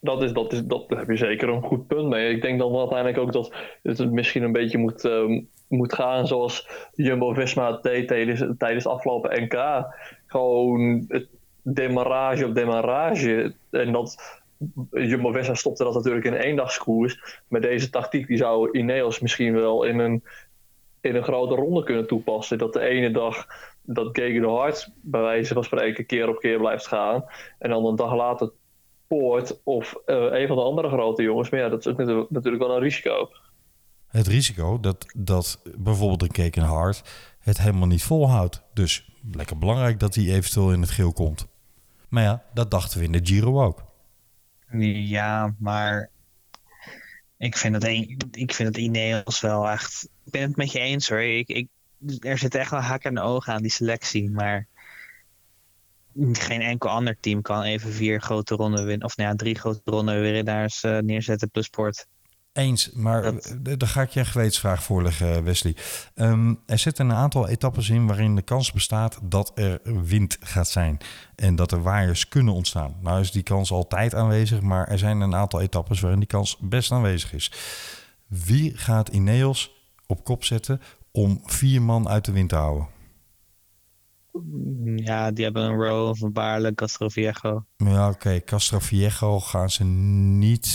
dat, 0.00 0.22
is, 0.22 0.32
dat, 0.32 0.52
is, 0.52 0.62
dat 0.64 0.84
heb 0.88 1.08
je 1.08 1.16
zeker 1.16 1.48
een 1.48 1.62
goed 1.62 1.86
punt 1.86 2.08
mee. 2.08 2.34
Ik 2.34 2.42
denk 2.42 2.58
dan 2.58 2.76
uiteindelijk 2.76 3.18
ook 3.18 3.32
dat 3.32 3.54
het 3.82 4.12
misschien 4.12 4.42
een 4.42 4.52
beetje 4.52 4.78
moet, 4.78 5.04
uh, 5.04 5.42
moet 5.68 5.94
gaan 5.94 6.26
zoals 6.26 6.68
Jumbo-Visma 6.92 7.78
deed 7.82 8.08
tijdens, 8.08 8.44
tijdens 8.58 8.86
afgelopen 8.86 9.42
NK. 9.42 9.86
Gewoon 10.26 11.04
het 11.08 11.28
demarrage 11.62 12.46
op 12.46 12.54
demarrage. 12.54 13.54
En 13.70 13.92
dat 13.92 14.42
Jumbo-Visma 14.90 15.54
stopte 15.54 15.84
dat 15.84 15.94
natuurlijk 15.94 16.24
in 16.24 16.34
één 16.34 16.56
dagskoers. 16.56 17.42
Met 17.48 17.62
deze 17.62 17.90
tactiek 17.90 18.26
die 18.26 18.36
zou 18.36 18.78
Ineos 18.78 19.20
misschien 19.20 19.54
wel 19.54 19.84
in 19.84 19.98
een, 19.98 20.24
in 21.00 21.14
een 21.16 21.22
grote 21.22 21.54
ronde 21.54 21.84
kunnen 21.84 22.06
toepassen. 22.06 22.58
Dat 22.58 22.72
de 22.72 22.80
ene 22.80 23.10
dag 23.10 23.46
dat 23.82 24.08
Gegen 24.12 24.40
de 24.40 24.48
Hart 24.48 24.92
bij 25.00 25.20
wijze 25.20 25.54
van 25.54 25.64
spreken 25.64 26.06
keer 26.06 26.28
op 26.28 26.38
keer 26.38 26.58
blijft 26.58 26.86
gaan. 26.86 27.24
En 27.58 27.70
dan 27.70 27.86
een 27.86 27.96
dag 27.96 28.14
later 28.14 28.50
Poort 29.06 29.60
of 29.64 29.94
uh, 30.06 30.16
een 30.16 30.46
van 30.46 30.56
de 30.56 30.62
andere 30.62 30.88
grote 30.88 31.22
jongens. 31.22 31.50
Maar 31.50 31.60
ja, 31.60 31.68
dat 31.68 31.86
is 31.86 31.92
natuurlijk 32.28 32.62
wel 32.62 32.74
een 32.76 32.82
risico. 32.82 33.30
Het 34.06 34.26
risico 34.26 34.80
dat, 34.80 35.06
dat 35.16 35.62
bijvoorbeeld 35.78 36.22
een 36.22 36.30
Keken 36.30 36.62
Hart 36.62 37.02
het 37.40 37.58
helemaal 37.58 37.86
niet 37.86 38.02
volhoudt. 38.02 38.62
Dus 38.74 39.10
lekker 39.32 39.58
belangrijk 39.58 40.00
dat 40.00 40.14
hij 40.14 40.24
eventueel 40.24 40.72
in 40.72 40.80
het 40.80 40.90
geel 40.90 41.12
komt. 41.12 41.46
Maar 42.08 42.22
ja, 42.22 42.42
dat 42.54 42.70
dachten 42.70 42.98
we 42.98 43.04
in 43.04 43.12
de 43.12 43.20
Giro 43.22 43.62
ook. 43.62 43.84
Ja, 44.82 45.54
maar 45.58 46.10
ik 47.38 47.56
vind 47.56 47.84
een, 47.84 48.16
ik 48.30 48.52
vind 48.54 48.68
het 48.68 48.76
Ineos 48.76 49.40
wel 49.40 49.68
echt... 49.68 50.08
Ik 50.24 50.32
ben 50.32 50.42
het 50.42 50.56
met 50.56 50.72
je 50.72 50.78
eens 50.78 51.08
hoor. 51.08 51.22
Ik, 51.22 51.48
ik, 51.48 51.68
er 52.18 52.38
zit 52.38 52.54
echt 52.54 52.70
wel 52.70 52.80
hak 52.80 53.02
en 53.02 53.18
ogen 53.18 53.52
aan 53.52 53.62
die 53.62 53.70
selectie, 53.70 54.30
maar 54.30 54.68
geen 56.32 56.60
enkel 56.60 56.90
ander 56.90 57.20
team 57.20 57.42
kan 57.42 57.62
even 57.62 57.92
vier 57.92 58.20
grote 58.20 58.54
ronden 58.54 58.84
winnen. 58.84 59.06
Of 59.06 59.16
nou 59.16 59.28
ja, 59.28 59.36
drie 59.36 59.54
grote 59.54 59.90
ronden 59.90 60.20
winnaars 60.20 60.82
uh, 60.82 60.98
neerzetten 60.98 61.50
plus 61.50 61.64
sport. 61.64 62.06
Eens, 62.54 62.90
maar 62.92 63.22
dat... 63.22 63.78
daar 63.78 63.88
ga 63.88 64.02
ik 64.02 64.10
je 64.10 64.20
een 64.20 64.26
gewetensvraag 64.26 64.82
voorleggen, 64.82 65.44
Wesley. 65.44 65.76
Um, 66.14 66.60
er 66.66 66.78
zitten 66.78 67.10
een 67.10 67.16
aantal 67.16 67.48
etappes 67.48 67.88
in 67.88 68.06
waarin 68.06 68.34
de 68.34 68.42
kans 68.42 68.72
bestaat 68.72 69.18
dat 69.22 69.52
er 69.54 69.80
wind 70.04 70.36
gaat 70.40 70.68
zijn. 70.68 70.98
En 71.36 71.56
dat 71.56 71.72
er 71.72 71.82
waaiers 71.82 72.28
kunnen 72.28 72.54
ontstaan. 72.54 72.94
Nou 73.00 73.20
is 73.20 73.30
die 73.30 73.42
kans 73.42 73.70
altijd 73.70 74.14
aanwezig, 74.14 74.60
maar 74.60 74.88
er 74.88 74.98
zijn 74.98 75.20
een 75.20 75.34
aantal 75.34 75.60
etappes 75.60 76.00
waarin 76.00 76.18
die 76.18 76.28
kans 76.28 76.56
best 76.60 76.92
aanwezig 76.92 77.32
is. 77.32 77.52
Wie 78.26 78.76
gaat 78.76 79.08
Ineos 79.08 79.70
op 80.06 80.24
kop 80.24 80.44
zetten 80.44 80.80
om 81.12 81.40
vier 81.44 81.82
man 81.82 82.08
uit 82.08 82.24
de 82.24 82.32
wind 82.32 82.48
te 82.48 82.56
houden? 82.56 82.93
Ja, 84.96 85.30
die 85.30 85.44
hebben 85.44 85.62
een 85.62 85.76
row 85.76 86.16
van 86.16 86.32
Baarle, 86.32 86.74
Castroviejo. 86.74 87.64
Ja, 87.76 88.06
oké. 88.06 88.14
Okay. 88.14 88.44
Castroviejo 88.44 89.40
gaan 89.40 89.70
ze 89.70 89.84
niet 89.84 90.66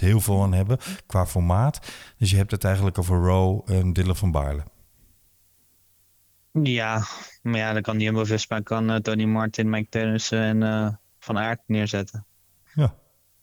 heel 0.00 0.20
veel 0.20 0.42
aan 0.42 0.52
hebben 0.52 0.78
qua 1.06 1.26
formaat. 1.26 1.92
Dus 2.18 2.30
je 2.30 2.36
hebt 2.36 2.50
het 2.50 2.64
eigenlijk 2.64 2.98
over 2.98 3.16
Row 3.16 3.70
en 3.70 3.92
Dylan 3.92 4.16
van 4.16 4.30
Baarle. 4.30 4.62
Ja, 6.62 7.02
maar 7.42 7.58
ja, 7.58 7.72
dan 7.72 7.82
kan 7.82 8.00
Jumbo-Visma, 8.00 8.60
kan 8.60 8.90
uh, 8.90 8.96
Tony 8.96 9.24
Martin, 9.24 9.70
Mike 9.70 9.88
Tennissen 9.88 10.40
en 10.40 10.60
uh, 10.60 10.88
Van 11.18 11.38
Aert 11.38 11.60
neerzetten. 11.66 12.26
Ja. 12.74 12.94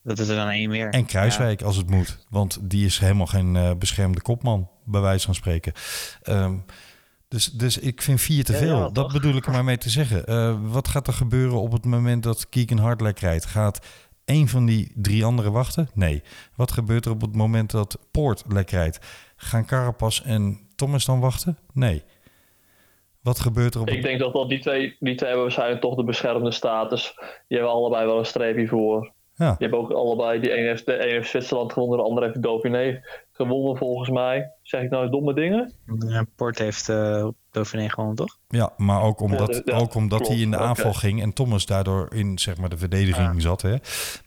Dat 0.03 0.19
is 0.19 0.27
er 0.27 0.35
dan 0.35 0.47
één 0.47 0.69
meer. 0.69 0.89
En 0.89 1.05
Kruiswijk 1.05 1.59
ja. 1.59 1.65
als 1.65 1.77
het 1.77 1.89
moet. 1.89 2.25
Want 2.29 2.57
die 2.61 2.85
is 2.85 2.99
helemaal 2.99 3.25
geen 3.25 3.55
uh, 3.55 3.71
beschermde 3.73 4.21
kopman, 4.21 4.69
bij 4.83 5.01
wijze 5.01 5.25
van 5.25 5.35
spreken. 5.35 5.73
Um, 6.23 6.65
dus, 7.35 7.45
dus 7.45 7.77
ik 7.77 8.01
vind 8.01 8.21
vier 8.21 8.43
te 8.43 8.53
veel. 8.53 8.75
Ja, 8.75 8.83
ja, 8.83 8.89
dat 8.89 9.11
bedoel 9.11 9.35
ik 9.35 9.45
er 9.45 9.51
maar 9.51 9.63
mee 9.63 9.77
te 9.77 9.89
zeggen. 9.89 10.23
Uh, 10.29 10.57
wat 10.61 10.87
gaat 10.87 11.07
er 11.07 11.13
gebeuren 11.13 11.61
op 11.61 11.71
het 11.71 11.85
moment 11.85 12.23
dat 12.23 12.49
Keegan 12.49 12.77
Hartlek 12.77 13.19
rijdt? 13.19 13.45
Gaat 13.45 13.85
één 14.25 14.47
van 14.47 14.65
die 14.65 14.91
drie 14.95 15.25
anderen 15.25 15.51
wachten? 15.51 15.89
Nee. 15.93 16.23
Wat 16.55 16.71
gebeurt 16.71 17.05
er 17.05 17.11
op 17.11 17.21
het 17.21 17.35
moment 17.35 17.71
dat 17.71 17.99
Poort 18.11 18.43
lek 18.47 18.69
rijdt? 18.69 18.99
Gaan 19.35 19.65
Carapas 19.65 20.23
en 20.23 20.59
Thomas 20.75 21.05
dan 21.05 21.19
wachten? 21.19 21.57
Nee. 21.73 22.03
Wat 23.21 23.39
gebeurt 23.39 23.73
er 23.73 23.81
op 23.81 23.89
Ik 23.89 24.01
denk 24.01 24.19
dat, 24.19 24.33
dat 24.33 24.49
die, 24.49 24.59
twee, 24.59 24.95
die 24.99 25.15
twee 25.15 25.29
hebben 25.29 25.41
waarschijnlijk 25.45 25.81
toch 25.81 25.95
de 25.95 26.03
beschermde 26.03 26.51
status. 26.51 27.13
Die 27.47 27.57
hebben 27.57 27.75
allebei 27.75 28.05
wel 28.05 28.19
een 28.19 28.25
streepje 28.25 28.67
voor. 28.67 29.13
Ja. 29.37 29.55
Je 29.57 29.63
hebt 29.65 29.75
ook 29.75 29.91
allebei, 29.91 30.39
die 30.39 30.51
ene 30.51 30.67
heeft, 30.67 30.85
de 30.85 30.99
ene 30.99 31.11
heeft 31.11 31.29
Zwitserland 31.29 31.73
gewonnen, 31.73 31.97
de 31.97 32.03
andere 32.03 32.25
heeft 32.25 32.41
Dauphiné 32.41 33.03
gewonnen 33.31 33.77
volgens 33.77 34.09
mij. 34.09 34.51
Zeg 34.61 34.81
ik 34.81 34.89
nou 34.89 35.09
domme 35.09 35.33
dingen? 35.33 35.73
Ja, 36.07 36.25
Port 36.35 36.59
heeft 36.59 36.89
uh, 36.89 37.27
Dauphiné 37.51 37.89
gewonnen, 37.89 38.15
toch? 38.15 38.37
Ja, 38.47 38.73
maar 38.77 39.01
ook 39.01 39.19
omdat, 39.19 39.55
ja, 39.55 39.61
de, 39.61 39.71
ja, 39.71 39.77
ook 39.77 39.95
omdat 39.95 40.19
klopt, 40.19 40.33
hij 40.33 40.43
in 40.43 40.51
de 40.51 40.57
aanval 40.57 40.89
okay. 40.89 40.99
ging 40.99 41.21
en 41.21 41.33
Thomas 41.33 41.65
daardoor 41.65 42.13
in 42.13 42.39
zeg 42.39 42.57
maar, 42.57 42.69
de 42.69 42.77
verdediging 42.77 43.33
ja. 43.33 43.39
zat. 43.39 43.61
Hè. 43.61 43.75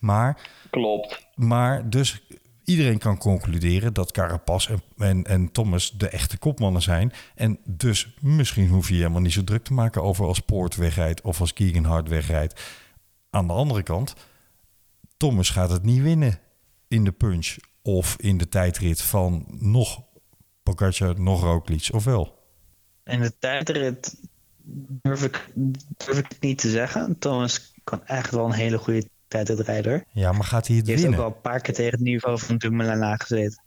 Maar, 0.01 0.41
klopt. 0.71 1.29
Maar 1.35 1.91
dus 1.91 2.23
iedereen 2.65 2.99
kan 2.99 3.19
concluderen 3.19 3.95
dat 3.95 4.13
Carapaz 4.13 4.69
en, 4.69 4.83
en, 4.99 5.25
en 5.25 5.53
Thomas 5.53 5.91
de 5.91 6.09
echte 6.09 6.39
kopmannen 6.39 6.83
zijn. 6.83 7.13
En 7.35 7.59
dus 7.65 8.15
misschien 8.21 8.69
hoef 8.69 8.89
je 8.89 8.95
je 8.95 9.01
helemaal 9.01 9.23
niet 9.23 9.33
zo 9.33 9.45
druk 9.45 9.65
te 9.65 9.73
maken 9.73 10.03
over 10.03 10.27
als 10.27 10.41
Poort 10.41 10.77
wegrijdt 10.77 11.21
of 11.21 11.41
als 11.41 11.53
Keegan 11.53 11.85
Hart 11.85 12.09
wegrijdt. 12.09 12.61
Aan 13.31 13.47
de 13.47 13.53
andere 13.53 13.83
kant 13.83 14.15
Thomas 15.19 15.51
gaat 15.51 15.71
het 15.71 15.83
niet 15.83 16.03
winnen 16.03 16.39
in 16.89 17.05
de 17.05 17.13
punch 17.13 17.57
of 17.83 18.17
in 18.17 18.39
de 18.39 18.49
tijdrit 18.49 19.03
van 19.03 19.47
nog 19.49 20.03
Pogacar, 20.63 21.21
nog 21.21 21.43
Roglic, 21.43 21.89
of 21.93 22.05
wel? 22.05 22.39
In 23.05 23.21
de 23.21 23.39
tijdrit 23.39 24.21
durf 25.03 25.25
ik, 25.25 25.51
durf 25.97 26.19
ik 26.19 26.27
niet 26.41 26.59
te 26.59 26.71
zeggen. 26.71 27.19
Thomas 27.19 27.73
kan 27.85 28.07
echt 28.07 28.31
wel 28.31 28.45
een 28.45 28.53
hele 28.53 28.79
goede 28.79 29.09
tijdritrijder. 29.29 30.05
Ja, 30.13 30.33
maar 30.33 30.45
gaat 30.45 30.67
hij 30.67 30.77
het 30.77 30.87
die 30.87 30.95
winnen? 30.95 31.13
Hij 31.13 31.23
heeft 31.23 31.35
ook 31.37 31.43
wel 31.43 31.53
een 31.53 31.53
paar 31.53 31.61
keer 31.61 31.75
tegen 31.75 31.93
het 31.93 32.01
niveau 32.01 32.39
van 32.39 32.57
Dumoulin 32.57 33.03
aangezeten. 33.03 33.63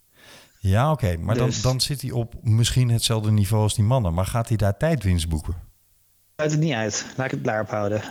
Ja, 0.58 0.90
oké. 0.90 1.04
Okay. 1.04 1.16
Maar 1.16 1.34
dus... 1.34 1.60
dan, 1.60 1.70
dan 1.72 1.80
zit 1.80 2.00
hij 2.00 2.10
op 2.10 2.34
misschien 2.42 2.88
hetzelfde 2.90 3.30
niveau 3.30 3.62
als 3.62 3.74
die 3.74 3.84
mannen. 3.84 4.14
Maar 4.14 4.26
gaat 4.26 4.48
hij 4.48 4.56
daar 4.56 4.76
tijdwinst 4.76 5.28
boeken? 5.28 5.54
Uit 6.36 6.50
het 6.50 6.60
niet 6.60 6.72
uit. 6.72 7.06
Laat 7.16 7.26
ik 7.26 7.32
het 7.32 7.44
daarop 7.44 7.68
houden. 7.68 8.02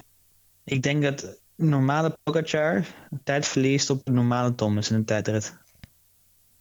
Ik 0.64 0.84
denk 0.84 1.04
dat 1.04 1.41
normale 1.56 2.18
Pogacar 2.24 2.86
tijd 3.24 3.48
verliest 3.48 3.90
op 3.90 4.06
de 4.06 4.12
normale 4.12 4.56
Thomas 4.56 4.90
in 4.90 4.96
een 4.96 5.06
tijdrit. 5.06 5.58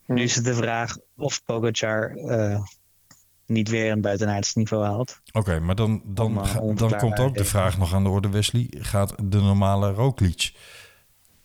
Hm. 0.05 0.13
Nu 0.13 0.21
is 0.21 0.35
het 0.35 0.45
de 0.45 0.53
vraag 0.53 0.97
of 1.15 1.43
Pogacar 1.43 2.15
uh, 2.15 2.61
niet 3.45 3.69
weer 3.69 3.91
een 3.91 4.01
buitenaards 4.01 4.53
niveau 4.55 4.85
haalt. 4.85 5.21
Oké, 5.25 5.39
okay, 5.39 5.59
maar 5.59 5.75
dan, 5.75 6.01
dan, 6.05 6.33
dan 6.75 6.97
komt 6.97 7.19
ook 7.19 7.35
de 7.35 7.45
vraag 7.45 7.77
nog 7.77 7.93
aan 7.93 8.03
de 8.03 8.09
orde, 8.09 8.29
Wesley. 8.29 8.67
Gaat 8.77 9.15
de 9.23 9.41
normale 9.41 9.91
Roglic 9.91 10.53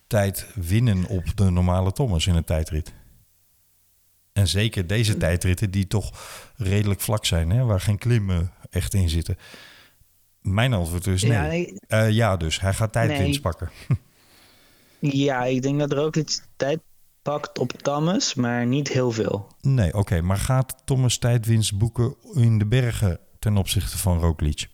tijd 0.07 0.47
winnen 0.55 1.05
op 1.05 1.35
de 1.35 1.49
normale 1.49 1.91
Thomas 1.91 2.27
in 2.27 2.35
een 2.35 2.43
tijdrit? 2.43 2.93
En 4.33 4.47
zeker 4.47 4.87
deze 4.87 5.11
hm. 5.11 5.17
tijdritten 5.19 5.71
die 5.71 5.87
toch 5.87 6.11
redelijk 6.55 7.01
vlak 7.01 7.25
zijn, 7.25 7.49
hè, 7.49 7.63
waar 7.63 7.81
geen 7.81 7.97
klimmen 7.97 8.51
echt 8.69 8.93
in 8.93 9.09
zitten. 9.09 9.37
Mijn 10.47 10.73
antwoord 10.73 11.07
is 11.07 11.23
nee. 11.23 11.31
Ja, 11.31 11.47
nee. 11.47 11.73
Uh, 11.87 12.09
ja 12.09 12.37
dus 12.37 12.59
hij 12.59 12.73
gaat 12.73 12.91
tijdwinst 12.91 13.23
nee. 13.23 13.39
pakken. 13.41 13.69
ja, 15.25 15.43
ik 15.43 15.61
denk 15.61 15.89
dat 15.89 16.15
iets 16.15 16.41
tijd 16.55 16.79
pakt 17.21 17.59
op 17.59 17.71
Thomas, 17.71 18.33
maar 18.33 18.65
niet 18.65 18.87
heel 18.87 19.11
veel. 19.11 19.47
Nee, 19.61 19.87
oké. 19.87 19.97
Okay, 19.97 20.19
maar 20.19 20.37
gaat 20.37 20.81
Thomas 20.85 21.17
tijdwinst 21.17 21.77
boeken 21.77 22.15
in 22.33 22.57
de 22.57 22.65
bergen 22.65 23.19
ten 23.39 23.57
opzichte 23.57 23.97
van 23.97 24.19
Roglic? 24.19 24.67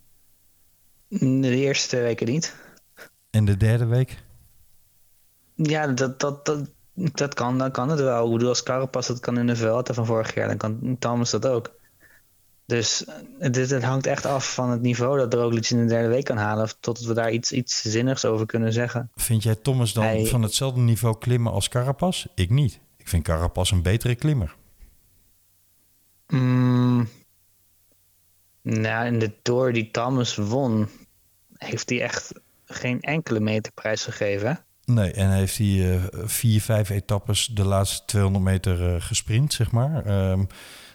De 1.07 1.55
eerste 1.55 1.87
twee 1.87 2.01
weken 2.01 2.27
niet. 2.27 2.55
En 3.29 3.45
de 3.45 3.57
derde 3.57 3.85
week? 3.85 4.23
Ja, 5.55 5.87
dat, 5.87 6.19
dat, 6.19 6.45
dat, 6.45 6.69
dat 6.93 7.33
kan, 7.33 7.57
dan 7.57 7.71
kan 7.71 7.89
het 7.89 7.99
wel. 7.99 8.25
Ik 8.25 8.31
bedoel, 8.31 8.49
als 8.49 8.63
Carapaz 8.63 9.07
dat 9.07 9.19
kan 9.19 9.37
in 9.37 9.47
de 9.47 9.55
Vuelta 9.55 9.93
van 9.93 10.05
vorig 10.05 10.33
jaar, 10.33 10.47
dan 10.47 10.57
kan 10.57 10.95
Thomas 10.99 11.31
dat 11.31 11.45
ook. 11.45 11.71
Dus 12.65 13.05
het, 13.39 13.55
het, 13.55 13.83
hangt 13.83 14.05
echt 14.05 14.25
af 14.25 14.53
van 14.53 14.69
het 14.69 14.81
niveau 14.81 15.17
dat 15.17 15.33
Roglic 15.33 15.69
in 15.69 15.77
de 15.77 15.85
derde 15.85 16.07
week 16.07 16.23
kan 16.23 16.37
halen. 16.37 16.69
Totdat 16.79 17.05
we 17.05 17.13
daar 17.13 17.31
iets, 17.31 17.51
iets 17.51 17.81
zinnigs 17.81 18.25
over 18.25 18.45
kunnen 18.45 18.73
zeggen. 18.73 19.11
Vind 19.15 19.43
jij 19.43 19.55
Thomas 19.55 19.93
dan 19.93 20.03
Hij... 20.03 20.25
van 20.25 20.41
hetzelfde 20.41 20.79
niveau 20.79 21.17
klimmen 21.17 21.51
als 21.51 21.69
Carapaz? 21.69 22.25
Ik 22.35 22.49
niet. 22.49 22.79
Ik 22.97 23.07
vind 23.07 23.23
Carapaz 23.23 23.71
een 23.71 23.81
betere 23.81 24.15
klimmer. 24.15 24.55
Mm, 26.27 27.09
nou, 28.61 29.05
in 29.05 29.19
de 29.19 29.31
Tour 29.41 29.73
die 29.73 29.91
Thomas 29.91 30.35
won, 30.35 30.89
heeft 31.57 31.89
hij 31.89 32.01
echt 32.01 32.33
geen 32.65 33.01
enkele 33.01 33.39
meterprijs 33.39 34.03
gegeven. 34.03 34.65
Nee, 34.85 35.11
en 35.11 35.31
heeft 35.31 35.57
hij 35.57 35.67
uh, 35.67 36.03
vier, 36.11 36.61
vijf 36.61 36.89
etappes 36.89 37.45
de 37.45 37.63
laatste 37.65 38.05
200 38.05 38.43
meter 38.43 38.93
uh, 38.93 39.01
gesprint, 39.01 39.53
zeg 39.53 39.71
maar. 39.71 40.29
Um, 40.31 40.47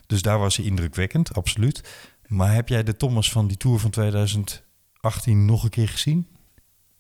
dus 0.09 0.22
daar 0.22 0.38
was 0.38 0.56
hij 0.56 0.64
indrukwekkend, 0.66 1.34
absoluut. 1.34 1.82
Maar 2.26 2.54
heb 2.54 2.68
jij 2.68 2.82
de 2.82 2.96
Thomas 2.96 3.32
van 3.32 3.46
die 3.46 3.56
Tour 3.56 3.78
van 3.78 3.90
2018 3.90 4.64
nog 5.44 5.64
een 5.64 5.70
keer 5.70 5.88
gezien? 5.88 6.26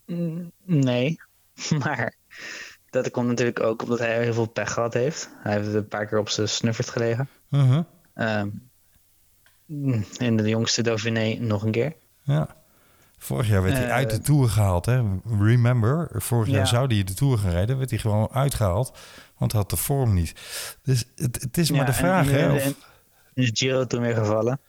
Mm, 0.06 0.52
nee, 0.64 1.20
maar 1.84 2.14
dat 2.90 3.10
komt 3.10 3.26
natuurlijk 3.26 3.60
ook 3.60 3.82
omdat 3.82 3.98
hij 3.98 4.22
heel 4.22 4.32
veel 4.34 4.46
pech 4.46 4.72
gehad 4.72 4.94
heeft. 4.94 5.30
Hij 5.42 5.56
heeft 5.56 5.74
een 5.74 5.88
paar 5.88 6.06
keer 6.06 6.18
op 6.18 6.28
zijn 6.28 6.48
snuffert 6.48 6.88
gelegen. 6.90 7.28
Uh 7.50 7.84
-huh. 8.14 8.40
um, 8.40 8.68
in 10.16 10.36
de 10.36 10.48
jongste 10.48 10.82
Dauphiné 10.82 11.34
nog 11.34 11.62
een 11.62 11.70
keer. 11.70 11.94
Ja. 12.22 12.56
Vorig 13.18 13.48
jaar 13.48 13.62
werd 13.62 13.76
hij 13.76 13.86
uh, 13.86 13.92
uit 13.92 14.10
de 14.10 14.20
Tour 14.20 14.48
gehaald. 14.48 14.86
Hè? 14.86 15.02
Remember, 15.38 16.10
vorig 16.12 16.48
jaar 16.48 16.58
Ja. 16.58 16.64
zou 16.64 16.94
hij 16.94 17.04
de 17.04 17.14
Tour 17.14 17.38
gaan 17.38 17.50
rijden. 17.50 17.78
Werd 17.78 17.90
hij 17.90 17.98
gewoon 17.98 18.28
uitgehaald, 18.30 18.98
want 19.36 19.52
hij 19.52 19.60
had 19.60 19.70
de 19.70 19.76
vorm 19.76 20.14
niet. 20.14 20.32
Dus 20.82 21.04
het, 21.16 21.40
het 21.42 21.58
is 21.58 21.70
maar 21.70 21.80
Ja, 21.80 21.86
de 21.86 21.92
vraag, 21.92 22.30
hè? 22.30 22.52
Of, 22.52 22.74
Is 23.38 23.50
Giro 23.52 23.84
toen 23.86 24.00
weer 24.00 24.14
gevallen? 24.14 24.60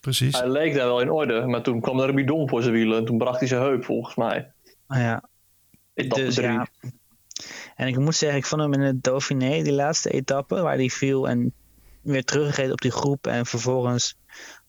precies. 0.00 0.38
Hij 0.38 0.48
leek 0.48 0.74
daar 0.74 0.86
wel 0.86 1.00
in 1.00 1.10
orde, 1.10 1.46
maar 1.46 1.62
toen 1.62 1.80
kwam 1.80 2.00
er 2.00 2.08
een 2.08 2.14
bidon 2.14 2.48
voor 2.48 2.62
zijn 2.62 2.74
wielen. 2.74 2.98
En 2.98 3.04
toen 3.04 3.18
bracht 3.18 3.38
hij 3.38 3.48
zijn 3.48 3.60
heup, 3.62 3.84
volgens 3.84 4.14
mij. 4.14 4.52
Ah 4.86 4.98
ja, 4.98 5.22
Etappe 5.94 6.24
dus 6.24 6.34
drie. 6.34 6.48
ja. 6.48 6.66
En 7.76 7.86
ik 7.86 7.98
moet 7.98 8.14
zeggen, 8.14 8.38
ik 8.38 8.44
vond 8.46 8.60
hem 8.62 8.72
in 8.72 8.80
het 8.80 9.02
Dauphiné, 9.02 9.62
die 9.62 9.72
laatste 9.72 10.10
etappe, 10.10 10.60
waar 10.60 10.74
hij 10.76 10.88
viel 10.88 11.28
en 11.28 11.52
weer 12.02 12.24
teruggegeven 12.24 12.72
op 12.72 12.80
die 12.80 12.90
groep 12.90 13.26
en 13.26 13.46
vervolgens 13.46 14.16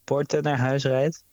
Porte 0.04 0.40
naar 0.40 0.58
huis 0.58 0.84
rijdt. 0.84 1.24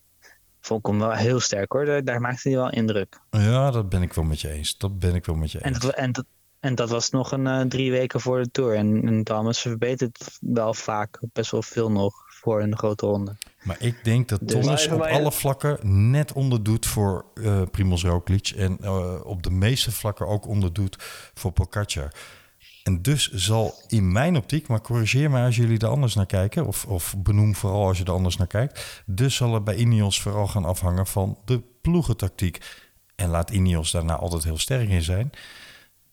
Vond 0.61 0.79
ik 0.79 0.85
hem 0.85 0.99
wel 0.99 1.11
heel 1.11 1.39
sterk 1.39 1.71
hoor, 1.71 1.85
daar, 1.85 2.03
daar 2.03 2.21
maakte 2.21 2.49
hij 2.49 2.57
wel 2.57 2.69
indruk. 2.71 3.19
Ja, 3.29 3.71
dat 3.71 3.89
ben 3.89 4.01
ik 4.01 4.13
wel 4.13 4.25
met 4.25 4.41
je 4.41 4.49
eens. 4.49 4.77
Dat 4.77 4.99
ben 4.99 5.15
ik 5.15 5.25
wel 5.25 5.35
met 5.35 5.51
je 5.51 5.59
En 5.59 5.69
eens. 5.69 5.79
dat, 5.79 5.93
en 5.93 6.11
dat, 6.11 6.25
en 6.59 6.75
dat 6.75 6.89
was 6.89 7.09
nog 7.09 7.31
een 7.31 7.47
eh, 7.47 7.61
drie 7.61 7.91
weken 7.91 8.21
voor 8.21 8.43
de 8.43 8.51
Tour. 8.51 8.75
En, 8.75 9.07
en 9.07 9.23
Thomas 9.23 9.59
verbetert 9.59 10.37
wel 10.41 10.73
vaak 10.73 11.19
best 11.33 11.51
wel 11.51 11.61
veel 11.61 11.91
nog 11.91 12.25
voor 12.27 12.61
een 12.61 12.77
grote 12.77 13.05
ronde. 13.05 13.35
Maar 13.63 13.77
ik 13.79 14.03
denk 14.03 14.29
dat 14.29 14.39
Dus- 14.41 14.51
Thomas 14.51 14.87
op 14.87 15.01
alle 15.01 15.31
vlakken 15.31 16.09
net 16.11 16.33
onderdoet 16.33 16.85
voor 16.85 17.25
eh 17.33 17.61
Primoz 17.71 18.03
Roglic. 18.03 18.47
En 18.49 18.77
eh, 18.81 19.19
op 19.23 19.43
de 19.43 19.51
meeste 19.51 19.91
vlakken 19.91 20.27
ook 20.27 20.47
onderdoet 20.47 20.95
voor 21.33 21.51
Pogacar. 21.51 22.11
En 22.83 23.01
dus 23.01 23.31
zal 23.31 23.73
in 23.87 24.11
mijn 24.11 24.37
optiek, 24.37 24.67
maar 24.67 24.81
corrigeer 24.81 25.31
mij 25.31 25.45
als 25.45 25.55
jullie 25.55 25.79
er 25.79 25.87
anders 25.87 26.15
naar 26.15 26.25
kijken... 26.25 26.65
of, 26.67 26.85
of 26.85 27.15
benoem 27.17 27.55
vooral 27.55 27.87
als 27.87 27.97
je 27.97 28.03
er 28.03 28.11
anders 28.11 28.37
naar 28.37 28.47
kijkt... 28.47 29.03
dus 29.05 29.35
zal 29.35 29.53
het 29.53 29.63
bij 29.63 29.75
Ineos 29.75 30.21
vooral 30.21 30.47
gaan 30.47 30.65
afhangen 30.65 31.07
van 31.07 31.37
de 31.45 31.61
ploegentactiek. 31.81 32.61
En 33.15 33.29
laat 33.29 33.49
Ineos 33.49 33.91
daarna 33.91 34.15
altijd 34.15 34.43
heel 34.43 34.57
sterk 34.57 34.89
in 34.89 35.01
zijn... 35.01 35.31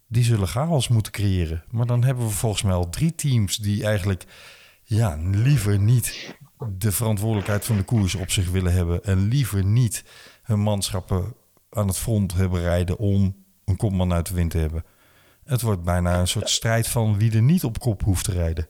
die 0.06 0.24
zullen 0.24 0.48
chaos 0.48 0.88
moeten 0.88 1.12
creëren. 1.12 1.64
Maar 1.70 1.86
dan 1.86 2.04
hebben 2.04 2.24
we 2.24 2.30
volgens 2.30 2.62
mij 2.62 2.74
al 2.74 2.90
drie 2.90 3.14
teams 3.14 3.56
die 3.56 3.84
eigenlijk... 3.84 4.24
ja, 4.82 5.18
liever 5.20 5.78
niet 5.78 6.36
de 6.68 6.92
verantwoordelijkheid 6.92 7.64
van 7.64 7.76
de 7.76 7.82
koers 7.82 8.14
op 8.14 8.30
zich 8.30 8.50
willen 8.50 8.72
hebben... 8.72 9.04
en 9.04 9.28
liever 9.28 9.64
niet 9.64 10.04
hun 10.42 10.60
manschappen 10.60 11.34
aan 11.70 11.86
het 11.86 11.98
front 11.98 12.34
hebben 12.34 12.60
rijden... 12.60 12.98
om 12.98 13.44
een 13.64 13.76
kopman 13.76 14.12
uit 14.12 14.28
de 14.28 14.34
wind 14.34 14.50
te 14.50 14.58
hebben. 14.58 14.84
Het 15.44 15.62
wordt 15.62 15.82
bijna 15.82 16.20
een 16.20 16.28
soort 16.28 16.50
strijd 16.50 16.88
van 16.88 17.18
wie 17.18 17.32
er 17.32 17.42
niet 17.42 17.64
op 17.64 17.78
kop 17.78 18.02
hoeft 18.02 18.24
te 18.24 18.32
rijden. 18.32 18.68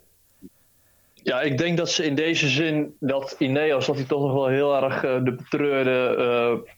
Ja, 1.25 1.41
ik 1.41 1.59
denk 1.59 1.77
dat 1.77 1.91
ze 1.91 2.05
in 2.05 2.15
deze 2.15 2.49
zin 2.49 2.97
dat 3.01 3.37
Ineos, 3.39 3.87
dat 3.87 3.97
hij 3.97 4.05
toch 4.05 4.21
nog 4.21 4.33
wel 4.33 4.49
heel 4.49 4.83
erg 4.83 5.05
eh, 5.05 5.25
de 5.25 5.35
betreurde 5.35 6.17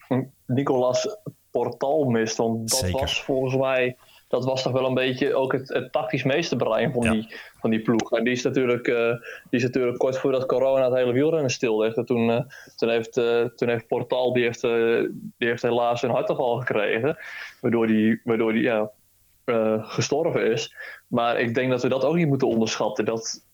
eh, 0.08 0.18
Nicolas 0.46 1.16
Portal 1.50 2.04
mist. 2.04 2.36
Want 2.36 2.70
dat 2.70 2.78
Zeker. 2.78 3.00
was 3.00 3.22
volgens 3.22 3.56
mij, 3.56 3.96
dat 4.28 4.44
was 4.44 4.62
toch 4.62 4.72
wel 4.72 4.86
een 4.86 4.94
beetje 4.94 5.34
ook 5.34 5.52
het, 5.52 5.68
het 5.68 5.92
tactisch 5.92 6.22
meeste 6.22 6.56
brein 6.56 6.92
van, 6.92 7.02
Ja. 7.02 7.10
die, 7.10 7.34
van 7.60 7.70
die 7.70 7.82
ploeg. 7.82 8.12
En 8.12 8.24
die 8.24 8.32
is, 8.32 8.42
natuurlijk, 8.42 8.88
eh, 8.88 9.10
die 9.50 9.58
is 9.58 9.62
natuurlijk 9.62 9.98
kort 9.98 10.18
voordat 10.18 10.46
corona 10.46 10.84
het 10.84 10.94
hele 10.94 11.12
wielrennen 11.12 11.50
stillegde. 11.50 12.04
Toen, 12.04 12.30
eh, 12.30 12.40
toen, 12.76 12.88
heeft, 12.88 13.16
eh, 13.16 13.44
toen 13.44 13.68
heeft 13.68 13.86
Portal, 13.86 14.32
die 14.32 14.42
heeft, 14.42 14.60
die 15.38 15.48
heeft 15.48 15.62
helaas 15.62 16.02
een 16.02 16.10
hartaanval 16.10 16.58
gekregen. 16.58 17.16
Waardoor 17.60 17.86
die, 17.86 18.20
waardoor 18.24 18.52
die 18.52 18.62
ja, 18.62 18.90
gestorven 19.82 20.52
is. 20.52 20.74
Maar 21.06 21.40
ik 21.40 21.54
denk 21.54 21.70
dat 21.70 21.82
we 21.82 21.88
dat 21.88 22.04
ook 22.04 22.16
niet 22.16 22.28
moeten 22.28 22.48
onderschatten. 22.48 23.04
Dat, 23.04 23.44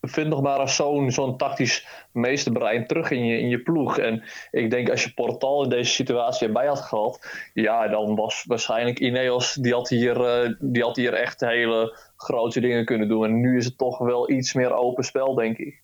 vind 0.00 0.28
nog 0.28 0.42
maar 0.42 0.68
zo'n 0.68 1.10
zo'n 1.10 1.36
tactisch 1.36 1.86
meesterbrein 2.12 2.86
terug 2.86 3.10
in 3.10 3.24
je, 3.24 3.38
in 3.38 3.48
je 3.48 3.62
ploeg. 3.62 3.98
En 3.98 4.22
ik 4.50 4.70
denk 4.70 4.90
als 4.90 5.04
je 5.04 5.14
Portal 5.14 5.62
in 5.62 5.68
deze 5.68 5.92
situatie 5.92 6.46
erbij 6.46 6.66
had 6.66 6.80
gehad, 6.80 7.26
ja, 7.54 7.88
dan 7.88 8.14
was 8.14 8.44
waarschijnlijk 8.46 8.98
Ineos, 8.98 9.54
die 9.54 9.72
had 9.72 9.88
hier, 9.88 10.24
eh, 10.24 10.54
die 10.58 10.82
had 10.82 10.96
hier 10.96 11.12
echt 11.12 11.40
hele 11.40 11.98
grote 12.16 12.60
dingen 12.60 12.84
kunnen 12.84 13.08
doen. 13.08 13.24
En 13.24 13.40
nu 13.40 13.56
is 13.56 13.64
het 13.64 13.78
toch 13.78 13.98
wel 13.98 14.30
iets 14.30 14.52
meer 14.52 14.72
open 14.72 15.04
spel, 15.04 15.34
denk 15.34 15.58
ik. 15.58 15.80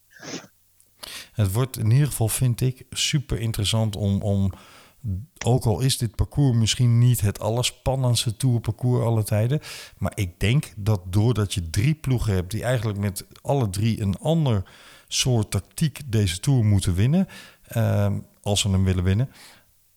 Het 1.32 1.52
wordt 1.52 1.78
in 1.78 1.90
ieder 1.90 2.06
geval, 2.06 2.28
vind 2.28 2.60
ik, 2.60 2.84
super 2.90 3.40
interessant 3.40 3.96
om, 3.96 4.22
om 4.22 4.52
ook 5.44 5.64
al 5.64 5.80
is 5.80 5.98
dit 5.98 6.14
parcours 6.14 6.56
misschien 6.56 6.98
niet 6.98 7.20
het 7.20 7.40
allerspannendste 7.40 8.36
tourparcours 8.36 9.04
alle 9.04 9.22
tijden, 9.22 9.60
maar 9.98 10.12
ik 10.14 10.40
denk 10.40 10.72
dat 10.76 11.00
doordat 11.04 11.54
je 11.54 11.70
drie 11.70 11.94
ploegen 11.94 12.34
hebt 12.34 12.50
die 12.50 12.62
eigenlijk 12.62 12.98
met 12.98 13.26
alle 13.42 13.70
drie 13.70 14.00
een 14.00 14.18
ander 14.18 14.62
soort 15.08 15.50
tactiek 15.50 16.00
deze 16.06 16.40
tour 16.40 16.64
moeten 16.64 16.94
winnen, 16.94 17.28
ehm, 17.66 18.18
als 18.42 18.60
ze 18.60 18.70
hem 18.70 18.84
willen 18.84 19.04
winnen, 19.04 19.30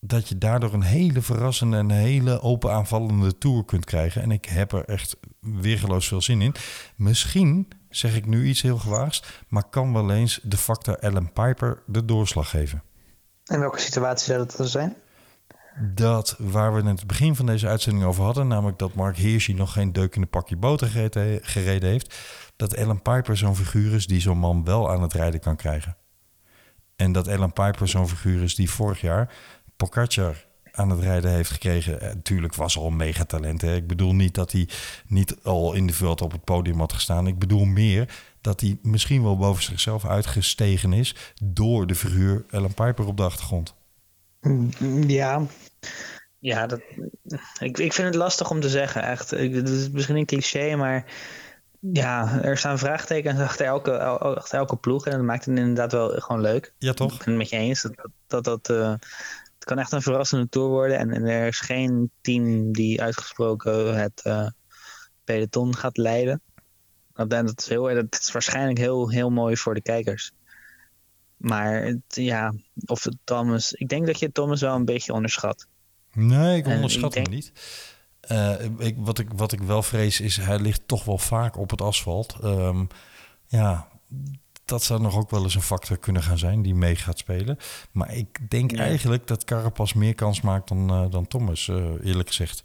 dat 0.02 0.30
je 0.30 0.38
daardoor 0.38 0.74
een 0.74 0.82
hele 0.82 1.22
verrassende 1.22 1.78
en 1.78 1.90
hele 1.90 2.42
open 2.42 2.72
aanvallende 2.72 3.38
tour 3.38 3.66
kunt 3.66 3.86
krijgen. 3.86 4.22
En 4.22 4.32
ik 4.32 4.46
heb 4.46 4.72
er 4.72 4.86
echt 4.86 5.18
weergeloos 5.40 6.08
veel 6.08 6.22
zin 6.22 6.42
in. 6.42 6.56
Misschien 6.96 7.68
zeg 7.90 8.16
ik 8.16 8.26
nu 8.26 8.48
iets 8.48 8.62
heel 8.62 8.78
gewaagds, 8.78 9.24
maar 9.48 9.70
kan 9.70 9.94
wel 9.94 10.12
eens 10.12 10.40
de 10.44 10.58
factor 10.58 10.96
Ellen 10.96 11.34
Piper 11.34 11.84
de 11.88 12.06
doorslag 12.06 12.50
geven. 12.50 12.84
En 13.50 13.60
welke 13.60 13.80
situatie 13.80 14.26
zou 14.26 14.38
dat 14.46 14.58
dan 14.58 14.68
zijn? 14.68 14.96
Dat 15.82 16.36
waar 16.38 16.74
we 16.74 16.80
in 16.80 16.86
het 16.86 17.08
begin 17.08 17.36
van 17.36 17.46
deze 17.46 17.68
uitzending 17.68 18.06
over 18.06 18.24
hadden, 18.24 18.48
namelijk 18.48 18.78
dat 18.78 18.94
Mark 18.94 19.18
Hirschi 19.18 19.54
nog 19.54 19.74
geen 19.74 19.94
deuk 19.94 20.16
in 20.16 20.22
de 20.22 20.28
pakje 20.28 20.56
boter 20.56 20.88
gereden- 21.42 21.90
heeft, 21.90 22.16
dat 22.56 22.74
Ellen 22.74 23.02
Piper 23.02 23.38
zo'n 23.38 23.56
figuur 23.56 23.94
is 23.94 24.08
die 24.08 24.22
zo'n 24.22 24.38
man 24.38 24.64
wel 24.64 24.92
aan 24.92 25.02
het 25.02 25.14
rijden 25.14 25.40
kan 25.40 25.56
krijgen. 25.56 25.98
En 26.96 27.12
dat 27.12 27.28
Ellen 27.28 27.54
Piper 27.54 27.88
zo'n 27.88 28.08
figuur 28.08 28.44
is 28.44 28.56
die 28.56 28.70
vorig 28.70 29.02
jaar 29.02 29.34
Pogacar 29.76 30.46
aan 30.72 30.90
het 30.90 31.00
rijden 31.00 31.32
heeft 31.32 31.52
gekregen. 31.52 32.02
Eh, 32.02 32.14
Natuurlijk 32.14 32.56
was 32.56 32.78
al 32.78 32.88
een 32.88 32.96
megatalent. 32.96 33.62
Hè? 33.62 33.76
Ik 33.76 33.88
bedoel 33.88 34.16
niet 34.16 34.34
dat 34.34 34.52
hij 34.52 34.70
niet 35.08 35.36
al 35.44 35.74
in 35.74 35.88
de 35.88 35.94
veld 35.94 36.22
op 36.22 36.32
het 36.32 36.44
podium 36.44 36.80
had 36.80 36.94
gestaan. 36.94 37.28
Ik 37.28 37.40
bedoel 37.40 37.66
meer 37.66 38.14
dat 38.42 38.62
hij 38.62 38.80
misschien 38.82 39.24
wel 39.24 39.38
boven 39.38 39.64
zichzelf 39.64 40.06
uitgestegen 40.06 40.94
is 40.94 41.16
door 41.44 41.88
de 41.88 41.96
figuur 41.96 42.46
Ellen 42.50 42.74
Piper 42.74 43.06
op 43.06 43.18
de 43.18 43.24
achtergrond. 43.24 43.76
Ja. 45.08 45.46
Ja, 46.40 46.68
dat, 46.68 46.82
ik, 47.60 47.78
ik 47.78 47.94
vind 47.94 48.08
het 48.08 48.16
lastig 48.16 48.50
om 48.50 48.60
te 48.60 48.70
zeggen, 48.70 49.04
echt. 49.04 49.30
Het 49.30 49.70
is 49.70 49.90
misschien 49.90 50.16
een 50.16 50.26
cliché, 50.26 50.76
maar 50.76 51.06
ja, 51.80 52.42
er 52.42 52.58
staan 52.58 52.78
vraagtekens 52.78 53.40
achter 53.40 53.66
elke, 53.66 53.92
el- 53.92 54.36
achter 54.36 54.60
elke 54.60 54.76
ploeg. 54.76 55.06
En 55.06 55.12
dat 55.12 55.22
maakt 55.22 55.46
het 55.46 55.58
inderdaad 55.58 55.92
wel 55.92 56.10
gewoon 56.10 56.42
leuk. 56.42 56.74
Ja, 56.78 56.94
toch? 56.94 57.12
Ik 57.12 57.18
ben 57.18 57.28
het 57.28 57.38
met 57.38 57.50
je 57.50 57.58
eens. 57.58 57.82
Dat, 57.82 58.10
dat, 58.28 58.44
dat, 58.44 58.70
eh, 58.70 58.90
het 59.56 59.64
kan 59.66 59.80
echt 59.80 59.92
een 59.92 60.02
verrassende 60.02 60.50
tour 60.50 60.70
worden. 60.70 60.98
En, 60.98 61.12
en 61.12 61.26
er 61.26 61.48
is 61.48 61.60
geen 61.60 62.12
team 62.22 62.72
die 62.72 63.02
uitgesproken 63.02 63.98
het 63.98 64.22
eh, 64.24 64.48
peloton 65.24 65.76
gaat 65.76 65.98
leiden. 65.98 66.42
Dat, 67.28 67.60
is 67.60 67.68
heel, 67.68 67.84
dat 67.84 68.20
is 68.22 68.32
waarschijnlijk 68.32 68.78
heel, 68.78 69.10
heel 69.10 69.30
mooi 69.30 69.58
voor 69.58 69.74
de 69.74 69.82
kijkers. 69.82 70.32
Maar 71.38 71.84
het, 71.84 72.02
ja, 72.08 72.54
of 72.86 73.04
het 73.04 73.16
Thomas. 73.24 73.74
Ik 73.74 73.90
denk 73.90 74.06
dat 74.06 74.20
je 74.20 74.32
Thomas 74.32 74.62
wel 74.62 74.76
een 74.76 74.86
beetje 74.86 75.14
onderschat. 75.14 75.68
Nee, 76.14 76.58
ik 76.58 76.66
En 76.66 76.76
onderschat 76.76 77.16
ik 77.16 77.26
denk- 77.26 77.28
hem 77.28 77.36
niet. 77.36 77.52
Eh, 78.20 78.88
ik, 78.88 78.96
wat, 78.98 79.20
ik, 79.20 79.28
wat 79.36 79.52
ik 79.52 79.62
wel 79.62 79.84
vrees 79.84 80.20
is, 80.22 80.38
hij 80.38 80.60
ligt 80.60 80.82
toch 80.86 81.04
wel 81.04 81.18
vaak 81.18 81.58
op 81.58 81.70
het 81.70 81.82
asfalt. 81.82 82.38
Ehm, 82.42 82.86
ja, 83.48 83.88
dat 84.66 84.84
zou 84.84 85.02
nog 85.02 85.16
ook 85.18 85.30
wel 85.30 85.44
eens 85.44 85.56
een 85.56 85.62
factor 85.62 85.98
kunnen 85.98 86.24
gaan 86.24 86.38
zijn 86.38 86.62
die 86.62 86.76
mee 86.76 86.96
gaat 86.96 87.18
spelen. 87.18 87.58
Maar 87.92 88.16
ik 88.16 88.50
denk 88.50 88.74
eigenlijk 88.78 89.28
dat 89.28 89.44
Carapaz 89.44 89.94
meer 89.94 90.16
kans 90.16 90.42
maakt 90.42 90.68
dan, 90.68 90.90
eh, 90.90 91.06
dan 91.10 91.28
Thomas, 91.28 91.68
eh, 91.68 91.86
eerlijk 92.04 92.28
gezegd. 92.28 92.62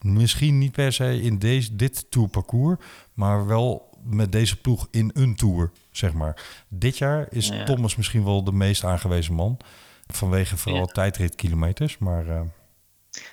Misschien 0.00 0.58
niet 0.58 0.72
per 0.72 0.92
se 0.92 1.20
in 1.22 1.38
deze, 1.38 1.76
dit 1.76 2.10
tourparcours, 2.10 2.78
maar 3.14 3.46
wel 3.46 3.87
met 4.08 4.32
deze 4.32 4.60
ploeg 4.60 4.88
in 4.90 5.10
een 5.14 5.36
tour, 5.36 5.70
zeg 5.90 6.12
maar. 6.12 6.42
Dit 6.68 6.98
jaar 6.98 7.26
is 7.30 7.48
Ja. 7.48 7.64
Thomas 7.64 7.96
misschien 7.96 8.24
wel 8.24 8.44
de 8.44 8.52
meest 8.52 8.84
aangewezen 8.84 9.34
man. 9.34 9.58
Vanwege 10.06 10.56
vooral 10.56 10.80
Ja. 10.86 10.92
tijdritkilometers, 10.92 11.98
maar... 11.98 12.28
eh, 12.28 12.40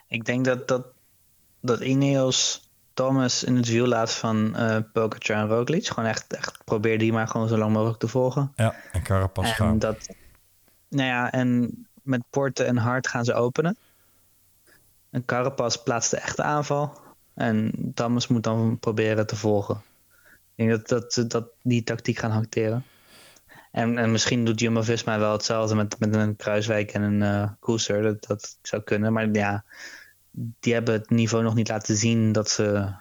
Ik 0.08 0.26
denk 0.26 0.46
dat, 0.46 0.68
dat, 0.68 0.86
dat 1.62 1.80
Ineos 1.80 2.70
Thomas 2.94 3.44
in 3.44 3.56
het 3.56 3.68
wiel 3.68 3.88
laat 3.88 4.12
van 4.14 4.54
uh, 4.56 4.78
Pogacar 4.94 5.38
en 5.38 5.48
Roglic. 5.48 5.88
Gewoon 5.88 6.10
echt, 6.10 6.34
echt 6.34 6.58
probeer 6.66 6.98
die 7.00 7.12
maar 7.14 7.28
gewoon 7.28 7.48
zo 7.48 7.58
lang 7.58 7.74
mogelijk 7.74 8.00
te 8.00 8.08
volgen. 8.08 8.52
Ja, 8.56 8.76
en 8.92 9.02
Carapaz 9.04 9.46
en 9.50 9.54
gaan. 9.56 9.80
Dat, 9.80 10.10
nou 10.90 11.08
ja, 11.10 11.32
en 11.32 11.72
met 12.02 12.22
Porte 12.30 12.64
en 12.64 12.78
Hart 12.78 13.08
gaan 13.08 13.26
ze 13.26 13.34
openen. 13.34 13.78
En 15.10 15.26
Carapaz 15.26 15.76
plaatst 15.76 16.12
de 16.12 16.18
echte 16.18 16.44
aanval. 16.44 17.00
En 17.34 17.72
Thomas 17.94 18.28
moet 18.28 18.44
dan 18.44 18.78
proberen 18.80 19.28
te 19.28 19.36
volgen. 19.36 19.82
Ik 20.56 20.66
denk 20.66 20.88
dat, 20.88 21.14
dat, 21.14 21.32
dat 21.32 21.48
die 21.62 21.84
tactiek 21.84 22.18
gaan 22.18 22.32
hanteren. 22.32 22.86
En, 23.72 23.98
en 23.98 24.12
misschien 24.12 24.46
doet 24.46 24.60
Jumbo-Visma 24.60 25.20
wel 25.20 25.32
hetzelfde 25.32 25.76
met, 25.76 26.00
met 26.00 26.16
een 26.16 26.36
Kruiswijk 26.36 26.92
en 26.92 27.02
een 27.02 27.22
uh, 27.22 27.50
Koeser. 27.60 28.02
Dat, 28.02 28.28
dat 28.28 28.58
zou 28.62 28.82
kunnen. 28.82 29.14
Maar 29.14 29.30
ja, 29.32 29.64
die 30.60 30.74
hebben 30.74 30.94
het 30.94 31.10
niveau 31.10 31.44
nog 31.44 31.56
niet 31.56 31.68
laten 31.68 31.96
zien 31.96 32.32
dat 32.32 32.50
ze 32.50 32.94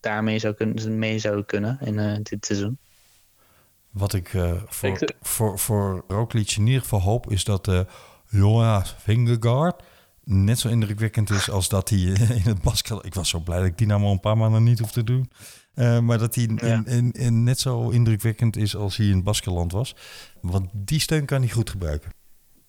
daarmee 0.00 0.38
zou 0.38 0.54
kunnen, 0.54 0.98
mee 0.98 1.18
zouden 1.18 1.46
kunnen 1.46 1.78
in 1.80 1.98
uh, 1.98 2.16
dit 2.22 2.46
seizoen. 2.46 2.78
Wat 3.90 4.12
ik 4.12 4.32
uh, 4.32 4.52
voor, 4.66 4.88
ik 4.88 5.16
voor, 5.20 5.58
voor 5.58 6.04
Roglic 6.08 6.50
in 6.56 6.66
ieder 6.66 6.82
geval 6.82 7.00
hoop 7.00 7.30
is 7.30 7.44
dat 7.44 7.68
uh, 7.68 7.80
Jonas 8.26 8.94
Vingegaard 8.98 9.82
net 10.24 10.58
zo 10.58 10.68
indrukwekkend 10.68 11.30
is 11.30 11.50
als 11.50 11.68
dat 11.68 11.88
hij 11.88 11.98
in 12.40 12.42
het 12.42 12.62
basket... 12.62 13.04
Ik 13.04 13.14
was 13.14 13.28
zo 13.28 13.38
blij 13.38 13.58
dat 13.58 13.66
ik 13.66 13.78
die 13.78 13.86
nou 13.86 14.00
maar 14.00 14.10
een 14.10 14.20
paar 14.20 14.36
maanden 14.36 14.62
niet 14.62 14.78
hoef 14.78 14.92
te 14.92 15.04
doen. 15.04 15.30
Uh, 15.74 15.98
maar 15.98 16.18
dat 16.18 16.34
hij 16.34 16.50
ja. 16.56 16.66
in, 16.66 16.84
in, 16.86 17.12
in 17.12 17.44
net 17.44 17.60
zo 17.60 17.88
indrukwekkend 17.88 18.56
is 18.56 18.76
als 18.76 18.96
hij 18.96 19.06
in 19.06 19.14
het 19.14 19.24
Baskeland 19.24 19.72
was. 19.72 19.94
Want 20.40 20.68
die 20.72 21.00
steun 21.00 21.24
kan 21.24 21.40
hij 21.40 21.50
goed 21.50 21.70
gebruiken. 21.70 22.10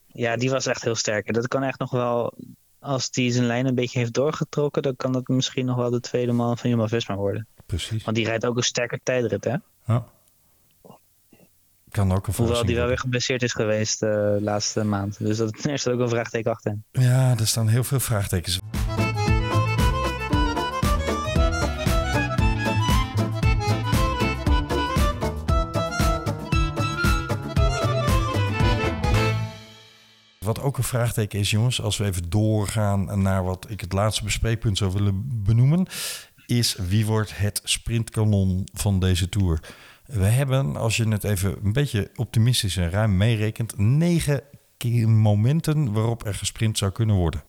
Ja, 0.08 0.36
die 0.36 0.50
was 0.50 0.66
echt 0.66 0.84
heel 0.84 0.96
sterk. 0.96 1.34
Dat 1.34 1.48
kan 1.48 1.64
echt 1.64 1.80
nog 1.80 1.92
wel... 1.92 2.34
Als 2.80 3.10
hij 3.12 3.32
zijn 3.32 3.46
lijn 3.46 3.66
een 3.66 3.76
beetje 3.76 4.00
heeft 4.00 4.14
doorgetrokken... 4.14 4.82
dan 4.82 4.96
kan 4.96 5.12
dat 5.12 5.28
misschien 5.28 5.66
nog 5.66 5.76
wel 5.76 5.90
de 5.90 6.00
tweede 6.00 6.32
man 6.32 6.58
van 6.58 6.70
Jumbo-Visma 6.70 7.16
worden. 7.16 7.48
Precies. 7.66 8.04
Want 8.04 8.16
die 8.16 8.26
rijdt 8.26 8.46
ook 8.46 8.58
een 8.58 8.64
sterker 8.64 9.00
tijdrit, 9.04 9.44
hè? 9.44 9.56
Ja. 9.86 10.06
Kan 11.90 12.12
ook 12.12 12.28
een 12.28 12.34
Hoewel 12.36 12.66
die 12.66 12.76
wel 12.76 12.88
weer 12.88 12.98
geblesseerd 12.98 13.44
is 13.44 13.54
geweest 13.54 14.00
de 14.00 14.36
uh, 14.38 14.44
laatste 14.44 14.84
maand. 14.84 15.20
Dus 15.20 15.38
dat, 15.38 15.64
er 15.66 15.80
staat 15.80 15.94
ook 15.94 16.00
een 16.00 16.10
vraagteken 16.10 16.52
achter. 16.52 16.78
Ja, 16.92 17.38
er 17.38 17.48
staan 17.48 17.68
heel 17.68 17.84
veel 17.84 18.00
vraagtekens. 18.00 18.60
Wat 30.54 30.64
ook 30.64 30.78
een 30.78 30.84
vraagteken 30.84 31.40
is, 31.40 31.52
jongens, 31.52 31.82
als 31.82 31.98
we 31.98 32.06
even 32.06 32.30
doorgaan 32.30 33.22
naar 33.22 33.44
wat 33.44 33.70
ik 33.70 33.82
het 33.82 33.94
laatste 33.94 34.24
bespreekpunt 34.24 34.78
zou 34.78 34.92
willen 34.92 35.44
benoemen, 35.44 35.88
is 36.46 36.76
wie 36.76 37.06
wordt 37.06 37.38
het 37.38 37.62
sprintkanon 37.64 38.68
van 38.74 39.00
deze 39.00 39.30
tour? 39.30 39.60
We 40.06 40.26
hebben, 40.26 40.76
als 40.76 40.98
je 40.98 41.08
het 41.08 41.24
even 41.24 41.66
een 41.66 41.74
beetje 41.74 42.12
optimistisch 42.16 42.78
en 42.78 42.90
ruim 42.90 43.18
meerekent, 43.18 43.78
negen 43.78 44.42
momenten 45.06 45.94
waarop 45.94 46.26
er 46.26 46.36
gesprint 46.36 46.78
zou 46.78 46.92
kunnen 46.92 47.16
worden. 47.16 47.44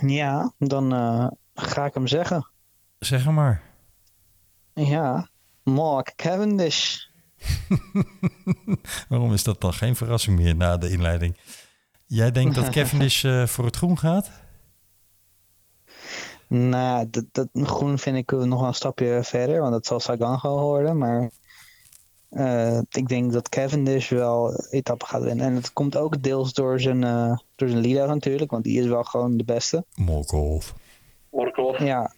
Ja, 0.00 0.52
dan 0.58 0.94
uh, 0.94 1.26
ga 1.54 1.84
ik 1.84 1.94
hem 1.94 2.06
zeggen. 2.06 2.48
Zeg 2.98 3.24
hem 3.24 3.34
maar. 3.34 3.62
Ja, 4.72 5.28
Mark 5.62 6.12
Cavendish. 6.16 6.96
Waarom 9.08 9.32
is 9.32 9.42
dat 9.42 9.60
dan 9.60 9.72
geen 9.72 9.96
verrassing 9.96 10.38
meer 10.38 10.56
na 10.56 10.76
de 10.76 10.90
inleiding? 10.90 11.36
Jij 12.14 12.30
denkt 12.30 12.54
dat 12.54 12.68
Cavendish 12.76 13.24
uh, 13.24 13.46
voor 13.46 13.64
het 13.64 13.76
groen 13.76 13.98
gaat? 13.98 14.30
Nou, 16.46 17.10
dat, 17.10 17.24
dat 17.32 17.48
groen 17.52 17.98
vind 17.98 18.16
ik 18.16 18.30
nog 18.30 18.58
wel 18.58 18.68
een 18.68 18.74
stapje 18.74 19.20
verder, 19.22 19.60
want 19.60 19.72
dat 19.72 19.86
zal 19.86 20.00
Sagan 20.00 20.38
gewoon 20.38 20.62
worden. 20.62 20.98
Maar 20.98 21.30
uh, 22.30 22.78
ik 22.78 23.08
denk 23.08 23.32
dat 23.32 23.48
Cavendish 23.48 24.10
wel 24.10 24.66
etappen 24.70 25.06
gaat 25.06 25.22
winnen. 25.22 25.46
En 25.46 25.54
het 25.54 25.72
komt 25.72 25.96
ook 25.96 26.22
deels 26.22 26.52
door 26.52 26.80
zijn, 26.80 27.02
uh, 27.02 27.38
door 27.54 27.68
zijn 27.68 27.80
leader 27.80 28.08
natuurlijk, 28.08 28.50
want 28.50 28.64
die 28.64 28.80
is 28.80 28.86
wel 28.86 29.04
gewoon 29.04 29.36
de 29.36 29.44
beste. 29.44 29.84
Morkov. 29.94 30.70
Morkov. 31.30 31.78
Ja, 31.78 32.14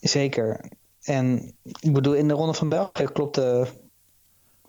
zeker. 0.00 0.60
En 1.02 1.54
ik 1.80 1.92
bedoel, 1.92 2.14
in 2.14 2.28
de 2.28 2.34
Ronde 2.34 2.54
van 2.54 2.68
België 2.68 3.04
klopte 3.04 3.68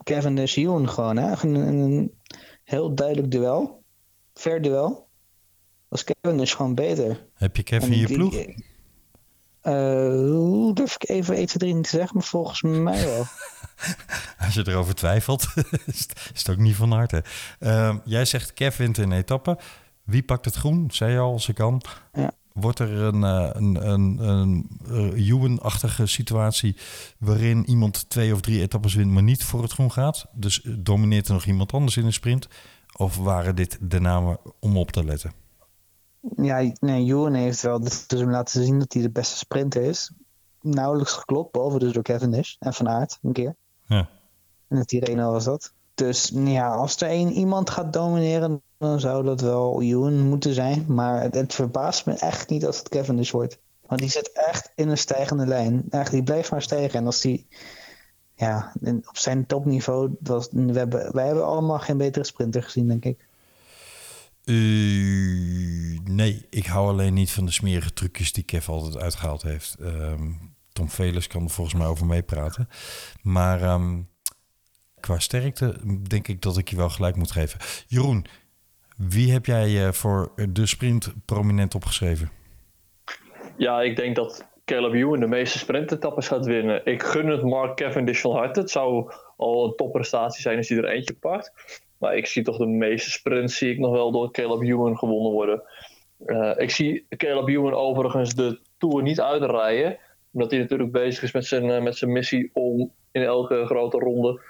Cavendish 0.04 0.58
Ewan 0.58 0.90
gewoon. 0.90 1.18
Hè? 1.18 1.44
Een, 1.44 1.56
een 1.56 2.14
heel 2.64 2.96
duidelijk 2.96 3.32
duel. 3.32 3.78
Fair 4.40 4.61
duel. 4.61 5.07
Was 5.88 6.03
Cavendish 6.03 6.56
gewoon 6.56 6.76
beter. 6.76 7.28
Heb 7.34 7.56
je 7.56 7.64
Kevin 7.64 7.91
in 7.91 7.99
je 7.99 8.07
ploeg? 8.07 8.34
Uh, 8.34 10.74
durf 10.74 10.95
ik 10.95 11.10
even 11.10 11.36
1, 11.36 11.45
2, 11.45 11.57
3 11.57 11.74
niet 11.74 11.84
te 11.84 11.90
zeggen, 11.90 12.18
maar 12.18 12.26
volgens 12.26 12.61
mij 12.61 13.06
wel. 13.06 13.26
Als 14.45 14.53
je 14.53 14.68
erover 14.68 14.95
twijfelt, 14.95 15.48
is 16.34 16.34
het 16.34 16.49
ook 16.49 16.57
niet 16.57 16.76
van 16.76 16.91
harte. 16.91 17.24
Uh, 17.60 17.95
jij 18.06 18.26
zegt 18.26 18.53
Kevin 18.53 18.94
in 18.94 19.11
etappe. 19.11 19.57
Wie 20.03 20.24
pakt 20.24 20.45
het 20.45 20.56
groen? 20.56 20.91
Zei 20.91 21.11
je 21.11 21.20
al, 21.20 21.32
als 21.32 21.49
ik 21.49 21.56
kan. 21.56 21.82
Ja. 22.14 22.32
Wordt 22.53 22.80
er 22.80 22.91
een, 22.91 23.22
een, 23.22 23.90
een, 23.90 24.28
een, 24.28 24.80
een 24.84 25.14
Ewan-achtige 25.14 26.06
situatie 26.06 26.76
waarin 27.18 27.70
iemand 27.70 28.10
twee 28.10 28.34
of 28.34 28.41
drie 28.41 28.61
etappes 28.61 28.94
wint, 28.94 29.11
maar 29.11 29.24
niet 29.24 29.44
voor 29.44 29.61
het 29.61 29.72
groen 29.72 29.91
gaat? 29.91 30.26
Dus 30.34 30.61
domineert 30.78 31.28
er 31.28 31.34
nog 31.34 31.45
iemand 31.45 31.74
anders 31.74 31.98
in 31.98 32.06
de 32.06 32.11
sprint? 32.11 32.48
Of 33.00 33.18
waren 33.18 33.56
dit 33.56 33.78
de 33.82 34.00
namen 34.00 34.40
om 34.60 34.78
op 34.78 34.92
te 34.92 35.04
letten? 35.04 35.34
Ja, 36.36 36.72
nee, 36.80 37.38
heeft 37.38 37.62
wel 37.62 37.80
dus 37.80 38.06
laten 38.10 38.64
zien 38.64 38.80
dat 38.80 38.94
hij 38.94 39.02
de 39.02 39.10
beste 39.10 39.38
sprinter 39.38 39.82
is. 39.82 40.12
Nauwelijks 40.62 41.12
geklopt, 41.12 41.52
behalve 41.52 41.80
dus 41.80 41.94
door 41.94 42.04
Cavendish 42.04 42.56
en 42.60 42.74
Van 42.74 42.90
Aert 42.90 43.18
een 43.22 43.32
keer. 43.32 43.56
Ja. 43.86 44.10
En 44.68 44.78
het 44.78 44.88
Tirreno 44.88 45.32
was 45.32 45.44
dat. 45.44 45.74
Dus 45.94 46.32
ja, 46.34 46.74
als 46.74 47.02
er 47.02 47.08
één 47.08 47.32
iemand 47.32 47.70
gaat 47.70 47.94
domineren, 47.94 48.62
dan 48.78 49.00
zou 49.00 49.24
dat 49.24 49.42
wel 49.42 49.82
Ewan 49.82 50.28
moeten 50.28 50.54
zijn. 50.54 50.86
Maar 50.88 51.22
het, 51.22 51.36
het, 51.36 51.54
verbaast 51.54 52.06
me 52.06 52.14
echt 52.14 52.50
niet 52.50 52.66
als 52.66 52.78
het 52.78 52.90
Cavendish 52.90 53.32
wordt. 53.32 53.60
Want 53.88 54.02
die 54.02 54.10
zit 54.10 54.32
echt 54.32 54.72
in 54.76 54.90
een 54.90 54.98
stijgende 54.98 55.46
lijn. 55.46 55.86
Echt, 55.90 56.12
die 56.12 56.24
blijft 56.24 56.52
maar 56.52 56.62
stijgen. 56.62 57.00
En 57.00 57.06
als 57.06 57.22
die 57.22 57.48
ja, 58.40 58.74
op 59.06 59.18
zijn 59.18 59.45
topniveau, 59.45 60.16
was, 60.20 60.48
we 60.52 60.72
hebben, 60.74 61.14
wij 61.14 61.26
hebben 61.26 61.45
allemaal 61.45 61.80
geen 61.80 61.98
betere 61.98 62.26
sprinter 62.26 62.64
gezien, 62.64 62.88
denk 62.88 63.06
ik. 63.06 63.28
Uh, 64.44 65.99
nee, 66.03 66.45
ik 66.49 66.66
hou 66.66 66.88
alleen 66.88 67.14
niet 67.14 67.32
van 67.32 67.45
de 67.45 67.52
smerige 67.52 67.94
trucjes 67.94 68.34
die 68.34 68.44
Kev 68.44 68.70
altijd 68.70 68.98
uitgehaald 68.98 69.41
heeft. 69.41 69.76
Um, 69.82 70.56
Tom 70.74 70.90
Velers 70.90 71.28
kan 71.28 71.44
er 71.44 71.49
volgens 71.49 71.76
mij 71.76 71.88
over 71.88 72.06
meepraten. 72.06 72.70
Maar 73.22 73.74
um, 73.74 74.10
qua 74.99 75.20
sterkte 75.20 75.76
denk 76.07 76.28
ik 76.28 76.41
dat 76.41 76.57
ik 76.57 76.70
je 76.70 76.76
wel 76.76 76.90
gelijk 76.90 77.16
moet 77.16 77.32
geven. 77.32 77.60
Jeroen, 77.88 78.26
wie 78.95 79.32
heb 79.32 79.45
jij 79.45 79.86
uh, 79.86 79.91
voor 79.91 80.32
de 80.49 80.66
sprint 80.66 81.14
prominent 81.26 81.76
opgeschreven? 81.76 82.32
Ja, 83.57 83.82
ik 83.82 83.95
denk 83.95 84.16
dat 84.16 84.45
Caleb 84.70 84.94
Ewan 84.94 85.20
de 85.20 85.28
meeste 85.28 85.58
sprintetappes 85.58 86.28
gaat 86.28 86.46
winnen. 86.46 86.86
Ik 86.86 87.04
gun 87.04 87.28
het 87.28 87.44
Mark 87.44 87.76
Cavendish 87.76 88.22
van 88.22 88.36
harte. 88.36 88.60
Het 88.60 88.70
zou 88.70 89.12
al 89.38 89.66
een 89.66 89.76
topprestatie 89.76 90.41
zijn 90.41 90.58
als 90.58 90.70
hij 90.70 90.78
er 90.78 90.86
eentje 90.86 91.14
pakt. 91.14 91.54
Maar 91.98 92.18
ik 92.18 92.26
zie 92.26 92.44
toch 92.44 92.58
de 92.58 92.66
meeste 92.66 93.10
sprints 93.10 93.58
zie 93.58 93.72
ik 93.72 93.80
nog 93.80 93.91
wel 93.91 94.12
door 94.12 94.32
Caleb 94.32 94.62
Ewan 94.62 94.98
gewonnen 94.98 95.32
worden. 95.32 95.62
Uh, 96.26 96.54
ik 96.58 96.70
zie 96.70 97.06
Caleb 97.18 97.48
Ewan 97.48 97.74
overigens 97.74 98.36
de 98.36 98.60
Tour 98.78 99.02
niet 99.02 99.22
uitrijden. 99.22 99.98
Omdat 100.32 100.52
hij 100.52 100.60
natuurlijk 100.60 100.91
bezig 100.91 101.24
is 101.24 101.32
met 101.32 101.46
zijn, 101.46 101.66
uh, 101.66 101.82
met 101.82 101.98
zijn 101.98 102.12
missie 102.12 102.50
om 102.54 102.91
in 103.12 103.24
elke 103.24 103.66
grote 103.66 103.98
ronde 103.98 104.41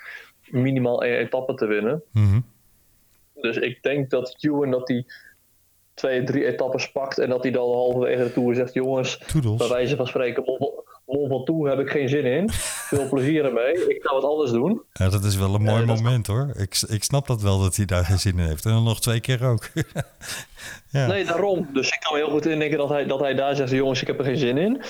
minimaal 0.50 1.04
één 1.04 1.18
etappe 1.18 1.54
te 1.54 1.66
winnen. 1.66 2.04
Mm 2.12 2.26
-hmm. 2.26 2.46
Dus 3.42 3.58
ik 3.58 3.84
denk 3.84 4.10
dat 4.10 4.36
Ewan 4.40 4.72
dat 4.72 4.88
hij 4.88 5.06
twee, 6.00 6.24
drie 6.24 6.46
etappes 6.46 6.92
pakt. 6.92 7.18
En 7.18 7.30
dat 7.30 7.44
hij 7.44 7.52
dan 7.52 7.72
halverwege 7.72 8.24
de 8.24 8.34
Tour 8.34 8.56
zegt... 8.56 8.74
Jongens, 8.74 9.18
Toedels. 9.28 9.58
bij 9.58 9.68
wijze 9.68 9.96
van 9.96 10.08
spreken... 10.08 10.44
Mol 11.06 11.28
van 11.28 11.46
Toe 11.46 11.70
heb 11.70 11.80
ik 11.80 11.90
geen 11.90 12.10
zin 12.10 12.26
in. 12.26 12.50
Veel 12.52 13.10
plezier 13.14 13.46
ermee. 13.46 13.88
Ik 13.88 14.04
ga 14.04 14.14
wat 14.14 14.24
anders 14.24 14.52
doen. 14.52 14.82
Ja, 14.94 15.10
dat 15.10 15.24
is 15.24 15.36
wel 15.36 15.56
een 15.56 15.62
mooi 15.62 15.82
uh, 15.82 15.88
moment 15.88 16.28
hoor. 16.28 16.52
Ik, 16.58 16.82
ik 16.88 17.04
snap 17.04 17.28
dat 17.28 17.42
wel 17.42 17.60
dat 17.60 17.76
hij 17.76 17.86
daar 17.86 18.06
geen 18.06 18.20
zin 18.20 18.40
in 18.40 18.46
heeft. 18.46 18.66
En 18.66 18.72
dan 18.72 18.84
nog 18.84 19.02
twee 19.02 19.20
keer 19.20 19.46
ook. 19.46 19.70
ja. 20.90 21.08
Nee, 21.08 21.26
daarom. 21.26 21.70
Dus 21.74 21.88
ik 21.88 22.00
kan 22.00 22.14
me 22.14 22.20
heel 22.20 22.32
goed 22.32 22.46
indenken 22.46 22.78
dat 22.78 22.90
hij, 22.90 23.06
dat 23.06 23.20
hij 23.20 23.34
daar 23.34 23.56
zegt... 23.56 23.72
jongens, 23.72 24.02
ik 24.02 24.08
heb 24.08 24.20
er 24.20 24.26
geen 24.26 24.38
zin 24.38 24.58
in. 24.58 24.82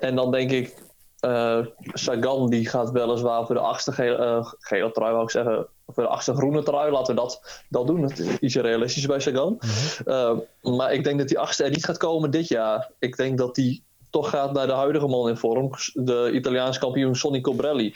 En 0.00 0.14
dan 0.14 0.30
denk 0.30 0.50
ik... 0.50 0.74
Uh, 1.20 1.66
Sagan 1.92 2.50
die 2.50 2.68
gaat 2.68 2.90
weliswaar 2.90 3.46
voor 3.46 3.54
de 3.54 3.60
achtste 3.60 3.92
gele, 3.92 4.18
uh, 4.18 4.52
gele 4.58 4.90
trui, 4.90 5.12
wou 5.12 5.24
ik 5.24 5.30
zeggen. 5.30 5.66
Voor 5.86 6.02
de 6.02 6.08
achtste 6.08 6.34
groene 6.34 6.62
trui, 6.62 6.90
laten 6.92 7.14
we 7.14 7.20
dat, 7.20 7.62
dat 7.68 7.86
doen. 7.86 8.00
Dat 8.00 8.18
is 8.18 8.38
iets 8.38 8.54
realistisch 8.54 9.06
bij 9.06 9.20
Sagan. 9.20 9.58
-hmm. 9.58 10.12
uh, 10.12 10.76
maar 10.76 10.92
ik 10.92 11.04
denk 11.04 11.18
dat 11.18 11.28
die 11.28 11.38
achtste 11.38 11.64
er 11.64 11.70
niet 11.70 11.84
gaat 11.84 11.96
komen 11.96 12.30
dit 12.30 12.48
jaar. 12.48 12.90
Ik 12.98 13.16
denk 13.16 13.38
dat 13.38 13.54
die 13.54 13.82
toch 14.10 14.30
gaat 14.30 14.52
naar 14.52 14.66
de 14.66 14.72
huidige 14.72 15.06
man 15.06 15.28
in 15.28 15.36
vorm. 15.36 15.70
De 15.94 16.30
Italiaanse 16.32 16.80
kampioen 16.80 17.16
Sonny 17.16 17.40
Cobrelli. 17.40 17.94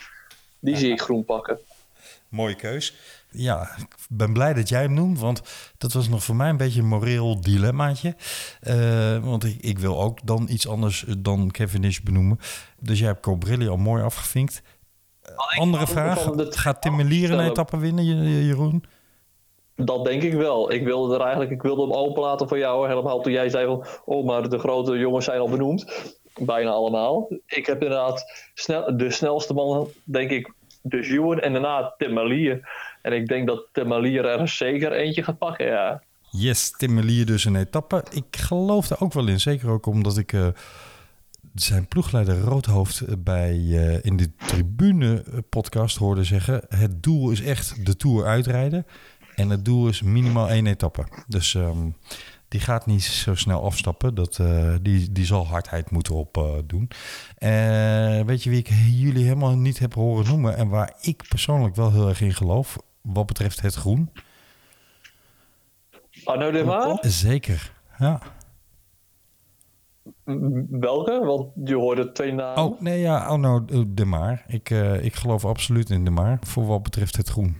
Die 0.58 0.74
ja. 0.74 0.80
zie 0.80 0.92
ik 0.92 1.00
groen 1.00 1.24
pakken. 1.24 1.58
Mooie 2.28 2.56
keus. 2.56 2.94
Ja, 3.32 3.62
ik 3.62 3.96
ben 4.08 4.32
blij 4.32 4.54
dat 4.54 4.68
jij 4.68 4.82
hem 4.82 4.94
noemt, 4.94 5.18
want 5.18 5.42
dat 5.78 5.92
was 5.92 6.08
nog 6.08 6.24
voor 6.24 6.36
mij 6.36 6.48
een 6.48 6.56
beetje 6.56 6.80
een 6.80 6.88
moreel 6.88 7.40
dilemmaatje. 7.40 8.16
Uh, 8.62 9.18
want 9.18 9.44
ik, 9.44 9.56
ik, 9.60 9.78
wil 9.78 10.02
ook 10.02 10.26
dan 10.26 10.46
iets 10.50 10.68
anders 10.68 11.04
dan 11.18 11.50
Cavendish 11.50 11.98
benoemen. 11.98 12.38
Dus 12.80 12.98
jij 12.98 13.08
hebt 13.08 13.20
Cobrilli 13.20 13.68
al 13.68 13.76
mooi 13.76 14.02
afgevinkt. 14.02 14.62
Uh, 15.30 15.58
andere 15.60 15.86
vraag, 15.86 16.28
gaat 16.36 16.82
Tim 16.82 16.96
Melier 16.96 17.30
een 17.30 17.48
etappe 17.50 17.78
winnen, 17.78 18.04
Jeroen? 18.44 18.84
Dat 19.76 20.04
denk 20.04 20.22
ik 20.22 20.32
wel. 20.32 20.72
Ik 20.72 20.84
wilde 20.84 21.14
er 21.14 21.20
eigenlijk, 21.20 21.50
ik 21.50 21.62
wilde 21.62 21.82
hem 21.82 21.92
openlaten 21.92 22.48
voor 22.48 22.58
jou. 22.58 22.88
Helemaal 22.88 23.20
toen 23.20 23.32
jij 23.32 23.48
zei 23.48 23.66
van, 23.66 23.84
oh, 24.04 24.26
maar 24.26 24.48
de 24.48 24.58
grote 24.58 24.98
jongens 24.98 25.24
zijn 25.24 25.40
al 25.40 25.48
benoemd. 25.48 26.12
Bijna 26.40 26.70
allemaal. 26.70 27.28
Ik 27.46 27.66
heb 27.66 27.82
inderdaad 27.82 28.24
snel, 28.54 28.96
de 28.96 29.10
snelste 29.10 29.54
man, 29.54 29.88
denk 30.04 30.30
ik, 30.30 30.52
de 30.82 31.00
Juwen 31.00 31.42
en 31.42 31.52
daarna 31.52 31.94
Tim 31.98 32.12
Melier. 32.12 32.68
En 33.02 33.12
ik 33.12 33.28
denk 33.28 33.46
dat 33.46 33.66
Tim 33.72 33.92
er 33.92 34.48
zeker 34.48 34.92
eentje 34.92 35.22
gaat 35.22 35.38
pakken, 35.38 35.66
ja. 35.66 36.02
Yes, 36.30 36.70
Tim 36.70 36.94
Melier 36.94 37.26
dus 37.26 37.44
een 37.44 37.56
etappe. 37.56 38.04
Ik 38.10 38.36
geloof 38.36 38.90
er 38.90 39.00
ook 39.00 39.12
wel 39.12 39.28
in. 39.28 39.40
Zeker 39.40 39.68
ook 39.68 39.86
omdat 39.86 40.18
ik 40.18 40.32
uh, 40.32 40.46
zijn 41.54 41.88
ploegleider 41.88 42.40
Roodhoofd 42.40 43.24
bij, 43.24 43.56
uh, 43.56 44.04
in 44.04 44.16
de 44.16 44.34
tribune 44.36 45.24
podcast 45.48 45.96
hoorde 45.96 46.24
zeggen... 46.24 46.62
het 46.68 47.02
doel 47.02 47.30
is 47.30 47.42
echt 47.42 47.86
de 47.86 47.96
Tour 47.96 48.26
uitrijden. 48.26 48.86
En 49.34 49.50
het 49.50 49.64
doel 49.64 49.88
is 49.88 50.02
minimaal 50.02 50.48
één 50.48 50.66
etappe. 50.66 51.04
Dus 51.26 51.54
um, 51.54 51.96
die 52.52 52.60
gaat 52.60 52.86
niet 52.86 53.02
zo 53.02 53.34
snel 53.34 53.64
afstappen. 53.64 54.14
Dat, 54.14 54.38
uh, 54.38 54.74
die, 54.82 55.12
die 55.12 55.24
zal 55.24 55.46
hardheid 55.46 55.90
moeten 55.90 56.14
opdoen. 56.14 56.90
Uh, 57.38 58.20
weet 58.20 58.42
je 58.42 58.50
wie 58.50 58.58
ik 58.58 58.68
jullie 58.90 59.24
helemaal 59.24 59.56
niet 59.56 59.78
heb 59.78 59.94
horen 59.94 60.26
noemen... 60.26 60.56
en 60.56 60.68
waar 60.68 60.94
ik 61.00 61.24
persoonlijk 61.28 61.74
wel 61.74 61.92
heel 61.92 62.08
erg 62.08 62.20
in 62.20 62.34
geloof... 62.34 62.76
wat 63.00 63.26
betreft 63.26 63.60
het 63.60 63.74
groen... 63.74 64.10
Arno 66.24 66.50
de 66.50 66.64
Maar? 66.64 66.98
Zeker, 67.00 67.72
ja. 67.98 68.20
Welke? 70.70 71.24
Want 71.24 71.50
je 71.64 71.74
hoorde 71.74 72.12
twee 72.12 72.32
namen. 72.32 72.62
Oh, 72.62 72.80
nee, 72.80 73.00
ja, 73.00 73.18
Arno 73.18 73.64
de 73.88 74.04
Maar. 74.04 74.44
Ik, 74.46 74.70
uh, 74.70 75.04
ik 75.04 75.14
geloof 75.14 75.44
absoluut 75.44 75.90
in 75.90 76.04
de 76.04 76.10
Maar, 76.10 76.38
voor 76.40 76.66
wat 76.66 76.82
betreft 76.82 77.16
het 77.16 77.28
groen. 77.28 77.56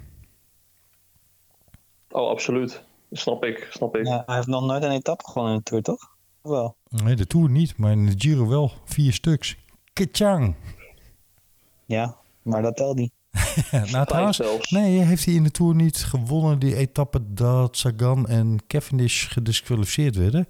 Oh, 2.08 2.30
absoluut. 2.30 2.84
Snap 3.12 3.44
ik, 3.44 3.68
snap 3.70 3.96
ik. 3.96 4.06
Ja, 4.06 4.22
hij 4.26 4.34
heeft 4.34 4.46
nog 4.46 4.64
nooit 4.64 4.82
een 4.82 4.90
etappe 4.90 5.24
gewonnen 5.24 5.52
in 5.52 5.58
de 5.58 5.64
Tour, 5.64 5.82
toch? 5.82 6.16
Of 6.42 6.50
wel? 6.50 6.76
Nee, 6.88 7.16
de 7.16 7.26
Tour 7.26 7.50
niet, 7.50 7.76
maar 7.76 7.92
in 7.92 8.06
de 8.06 8.14
Giro 8.16 8.48
wel. 8.48 8.72
Vier 8.84 9.12
stuks. 9.12 9.56
Kitchang. 9.92 10.54
Ja, 11.86 12.16
maar 12.42 12.62
dat 12.62 12.76
telt 12.76 12.96
niet. 12.96 13.12
nou, 13.92 14.06
trouwens, 14.06 14.70
nee, 14.70 14.98
heeft 14.98 15.24
hij 15.24 15.34
in 15.34 15.42
de 15.42 15.50
Tour 15.50 15.74
niet 15.74 15.96
gewonnen 15.96 16.58
die 16.58 16.76
etappe 16.76 17.32
dat 17.32 17.76
Sagan 17.76 18.28
en 18.28 18.58
Cavendish 18.66 19.32
gedisqualificeerd 19.32 20.16
werden? 20.16 20.48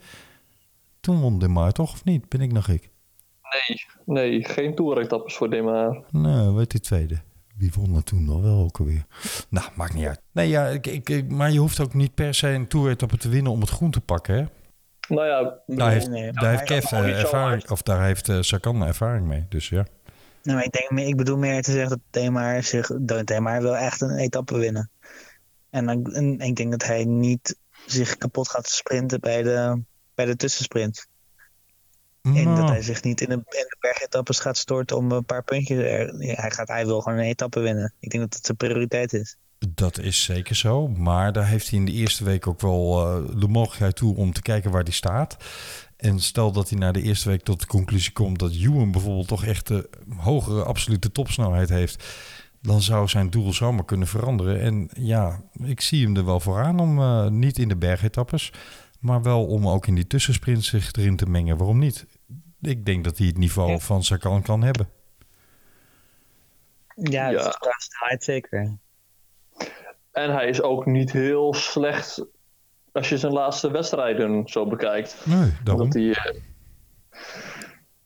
Toen 1.00 1.20
won 1.20 1.38
Demar 1.38 1.72
toch, 1.72 1.92
of 1.92 2.04
niet? 2.04 2.28
Ben 2.28 2.40
ik 2.40 2.52
nog 2.52 2.68
ik? 2.68 2.90
Nee, 3.42 3.86
nee 4.04 4.44
geen 4.44 4.74
Tour-etappes 4.74 5.34
voor 5.34 5.50
Demar. 5.50 6.04
Nee, 6.10 6.50
weet 6.50 6.70
die 6.70 6.80
tweede. 6.80 7.20
Wie 7.56 7.72
won 7.74 7.92
dat 7.92 8.06
toen 8.06 8.24
nog 8.24 8.42
wel 8.42 8.58
ook 8.58 8.78
alweer? 8.78 9.06
Nou, 9.48 9.66
maakt 9.74 9.94
niet 9.94 10.06
uit. 10.06 10.20
Nee, 10.32 10.48
ja, 10.48 10.66
ik, 10.66 10.86
ik, 10.86 11.30
maar 11.30 11.50
je 11.50 11.58
hoeft 11.58 11.80
ook 11.80 11.94
niet 11.94 12.14
per 12.14 12.34
se 12.34 12.48
een 12.48 12.68
toeretappe 12.68 13.16
te 13.16 13.28
winnen 13.28 13.52
om 13.52 13.60
het 13.60 13.70
groen 13.70 13.90
te 13.90 14.00
pakken, 14.00 14.34
hè? 14.34 14.44
Nou 15.08 15.26
ja, 15.26 15.58
daar 15.66 15.90
heeft, 15.90 16.08
nee, 16.08 16.32
daar 16.32 16.50
heeft 16.50 16.62
Kev 16.62 16.92
uh, 16.92 17.20
ervaring, 17.20 17.70
of 17.70 17.82
daar 17.82 18.04
heeft 18.04 18.28
uh, 18.28 18.40
Sakan 18.40 18.82
ervaring 18.86 19.26
mee, 19.26 19.46
dus 19.48 19.68
ja. 19.68 19.86
Nou, 20.42 20.60
ik, 20.60 20.72
denk, 20.72 21.08
ik 21.08 21.16
bedoel 21.16 21.36
meer 21.36 21.62
te 21.62 21.72
zeggen 21.72 21.90
dat 21.90 21.98
Themar 22.10 22.62
zich, 22.62 22.90
dat 23.00 23.28
wil 23.60 23.76
echt 23.76 24.00
een 24.00 24.16
etappe 24.16 24.58
winnen. 24.58 24.90
En, 25.70 25.88
en, 25.88 26.38
ik 26.38 26.56
denk 26.56 26.70
dat 26.70 26.84
hij 26.84 27.04
niet 27.04 27.56
zich 27.86 28.16
kapot 28.16 28.48
gaat 28.48 28.68
sprinten 28.68 29.20
bij 29.20 29.42
de, 29.42 29.82
bij 30.14 30.24
de 30.24 30.36
tussensprint. 30.36 31.06
En 32.22 32.44
dat 32.44 32.44
nou. 32.44 32.68
hij 32.68 32.82
zich 32.82 33.02
niet 33.02 33.20
in 33.20 33.28
de, 33.28 33.34
in 33.34 33.76
bergetappes 33.80 34.38
gaat 34.38 34.56
storten 34.56 34.96
om 34.96 35.12
een 35.12 35.24
paar 35.24 35.42
puntjes. 35.42 35.78
Er, 35.78 36.14
hij, 36.18 36.50
gaat, 36.50 36.68
hij 36.68 36.86
wil 36.86 37.00
gewoon 37.00 37.18
een 37.18 37.24
etappe 37.24 37.60
winnen. 37.60 37.94
Ik 38.00 38.10
denk 38.10 38.22
dat 38.22 38.32
dat 38.32 38.44
zijn 38.44 38.56
prioriteit 38.56 39.12
is. 39.12 39.36
Dat 39.68 39.98
is 39.98 40.22
zeker 40.22 40.56
zo. 40.56 40.88
Maar 40.88 41.32
daar 41.32 41.46
heeft 41.46 41.70
hij 41.70 41.78
in 41.78 41.84
de 41.84 41.92
eerste 41.92 42.24
week 42.24 42.46
ook 42.46 42.60
wel 42.60 43.06
uh, 43.06 43.40
de 43.40 43.48
mogelijkheid 43.48 43.96
toe 43.96 44.16
om 44.16 44.32
te 44.32 44.42
kijken 44.42 44.70
waar 44.70 44.82
hij 44.82 44.92
staat. 44.92 45.36
En 45.96 46.20
stel 46.20 46.52
dat 46.52 46.68
hij 46.68 46.78
na 46.78 46.92
de 46.92 47.02
eerste 47.02 47.28
week 47.28 47.42
tot 47.42 47.60
de 47.60 47.66
conclusie 47.66 48.12
komt 48.12 48.38
dat 48.38 48.52
Ewan 48.52 48.92
bijvoorbeeld 48.92 49.28
toch 49.28 49.44
echt 49.44 49.66
de 49.66 49.90
hogere 50.16 50.62
absolute 50.62 51.12
topsnelheid 51.12 51.68
heeft. 51.68 52.04
Dan 52.60 52.82
zou 52.82 53.08
zijn 53.08 53.30
doel 53.30 53.52
zomaar 53.52 53.84
kunnen 53.84 54.06
veranderen. 54.06 54.60
En 54.60 54.88
ja, 54.94 55.42
ik 55.64 55.80
zie 55.80 56.04
hem 56.04 56.16
er 56.16 56.24
wel 56.24 56.40
vooraan 56.40 56.80
om 56.80 56.98
uh, 56.98 57.26
niet 57.26 57.58
in 57.58 57.68
de 57.68 57.76
bergetappes. 57.76 58.52
Maar 59.00 59.22
wel 59.22 59.44
om 59.46 59.68
ook 59.68 59.86
in 59.86 59.94
die 59.94 60.06
tussensprint 60.06 60.64
zich 60.64 60.92
erin 60.92 61.16
te 61.16 61.26
mengen. 61.26 61.56
Waarom 61.56 61.78
niet? 61.78 62.06
Ik 62.62 62.84
denk 62.84 63.04
dat 63.04 63.18
hij 63.18 63.26
het 63.26 63.38
niveau 63.38 63.70
ja. 63.70 63.78
van 63.78 64.02
Sakan 64.02 64.42
kan 64.42 64.62
hebben. 64.62 64.88
Ja, 66.94 67.30
dat 67.30 67.42
ja. 67.42 67.48
is 67.48 67.84
snelheid 67.84 68.24
zeker. 68.24 68.78
En 70.12 70.32
hij 70.32 70.48
is 70.48 70.62
ook 70.62 70.86
niet 70.86 71.12
heel 71.12 71.54
slecht 71.54 72.24
als 72.92 73.08
je 73.08 73.18
zijn 73.18 73.32
laatste 73.32 73.70
wedstrijden 73.70 74.48
zo 74.48 74.66
bekijkt. 74.66 75.16
Nee, 75.24 75.52
daarom. 75.64 75.84
Dat 75.84 75.94
hij, 75.94 76.02
uh, 76.02 76.40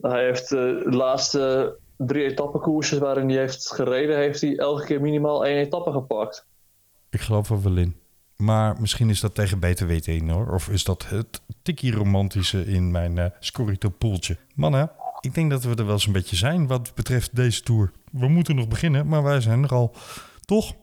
hij 0.00 0.24
heeft 0.24 0.52
uh, 0.52 0.60
de 0.60 0.96
laatste 0.96 1.76
drie 1.96 2.24
etappekoersen 2.24 3.00
waarin 3.00 3.28
hij 3.28 3.38
heeft 3.38 3.72
gereden, 3.74 4.16
heeft 4.16 4.40
hij 4.40 4.56
elke 4.56 4.84
keer 4.84 5.00
minimaal 5.00 5.46
één 5.46 5.56
etappe 5.56 5.92
gepakt. 5.92 6.46
Ik 7.10 7.20
geloof 7.20 7.50
er 7.50 7.62
wel 7.62 7.76
in. 7.76 7.96
Maar 8.36 8.80
misschien 8.80 9.10
is 9.10 9.20
dat 9.20 9.34
tegen 9.34 9.58
beter 9.58 9.86
weten 9.86 10.14
in 10.14 10.28
hoor. 10.28 10.54
Of 10.54 10.68
is 10.68 10.84
dat 10.84 11.08
het 11.08 11.40
tikkie 11.62 11.92
romantische 11.92 12.66
in 12.66 12.90
mijn 12.90 13.16
uh, 13.16 13.26
Scorito 13.40 13.88
poeltje. 13.88 14.36
Mannen, 14.54 14.90
ik 15.20 15.34
denk 15.34 15.50
dat 15.50 15.64
we 15.64 15.74
er 15.74 15.84
wel 15.84 15.94
eens 15.94 16.06
een 16.06 16.12
beetje 16.12 16.36
zijn 16.36 16.66
wat 16.66 16.94
betreft 16.94 17.36
deze 17.36 17.62
tour. 17.62 17.90
We 18.12 18.28
moeten 18.28 18.56
nog 18.56 18.68
beginnen, 18.68 19.06
maar 19.06 19.22
wij 19.22 19.40
zijn 19.40 19.62
er 19.62 19.70
al. 19.70 19.94
Toch? 20.44 20.74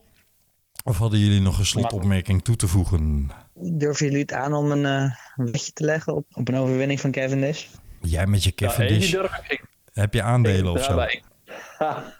Of 0.84 0.98
hadden 0.98 1.18
jullie 1.18 1.40
nog 1.40 1.58
een 1.58 1.66
slotopmerking 1.66 2.42
toe 2.44 2.56
te 2.56 2.68
voegen? 2.68 3.30
Durven 3.54 4.06
jullie 4.06 4.20
het 4.20 4.32
aan 4.32 4.54
om 4.54 4.70
een 4.70 5.04
uh, 5.04 5.46
wetje 5.50 5.72
te 5.72 5.84
leggen 5.84 6.14
op, 6.14 6.26
op 6.32 6.48
een 6.48 6.56
overwinning 6.56 7.00
van 7.00 7.10
Cavendish? 7.10 7.66
Jij 8.00 8.26
met 8.26 8.44
je 8.44 8.54
Cavendish. 8.54 9.10
Ja, 9.10 9.40
ik, 9.48 9.64
heb 9.92 10.14
je 10.14 10.22
aandelen 10.22 10.72
ik, 10.72 10.78
of 10.78 10.84
zo? 10.84 10.94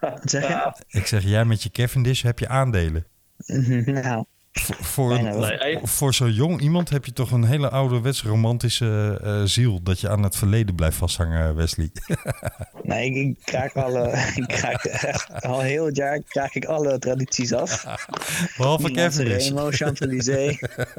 Wat 0.00 0.20
zeg 0.24 0.48
je? 0.48 0.82
Ik 0.98 1.06
zeg, 1.06 1.22
jij 1.22 1.44
met 1.44 1.62
je 1.62 1.70
Cavendish 1.70 2.22
heb 2.22 2.38
je 2.38 2.48
aandelen. 2.48 3.06
nou, 4.02 4.24
voor, 4.62 5.22
nee, 5.22 5.78
voor 5.82 6.14
zo'n 6.14 6.32
jong 6.32 6.60
iemand 6.60 6.90
heb 6.90 7.04
je 7.04 7.12
toch 7.12 7.30
een 7.30 7.44
hele 7.44 7.70
ouderwets 7.70 8.22
romantische 8.22 9.20
uh, 9.24 9.42
ziel. 9.44 9.82
Dat 9.82 10.00
je 10.00 10.08
aan 10.08 10.22
het 10.22 10.36
verleden 10.36 10.74
blijft 10.74 10.96
vasthangen, 10.96 11.56
Wesley. 11.56 11.90
nee, 12.82 13.10
ik, 13.10 13.16
ik 13.16 13.36
kraak 13.44 13.76
alle. 13.76 14.08
Ik 14.34 14.46
kraak 14.46 14.84
echt, 14.84 15.42
al 15.42 15.60
heel 15.60 15.86
het 15.86 15.96
jaar 15.96 16.20
kraak 16.22 16.54
ik 16.54 16.64
alle 16.64 16.98
tradities 16.98 17.52
af. 17.52 17.84
Behalve 18.56 18.90
Cavendish. 18.90 19.48
Remo, 19.48 19.70
Champs-Élysées. 19.70 20.58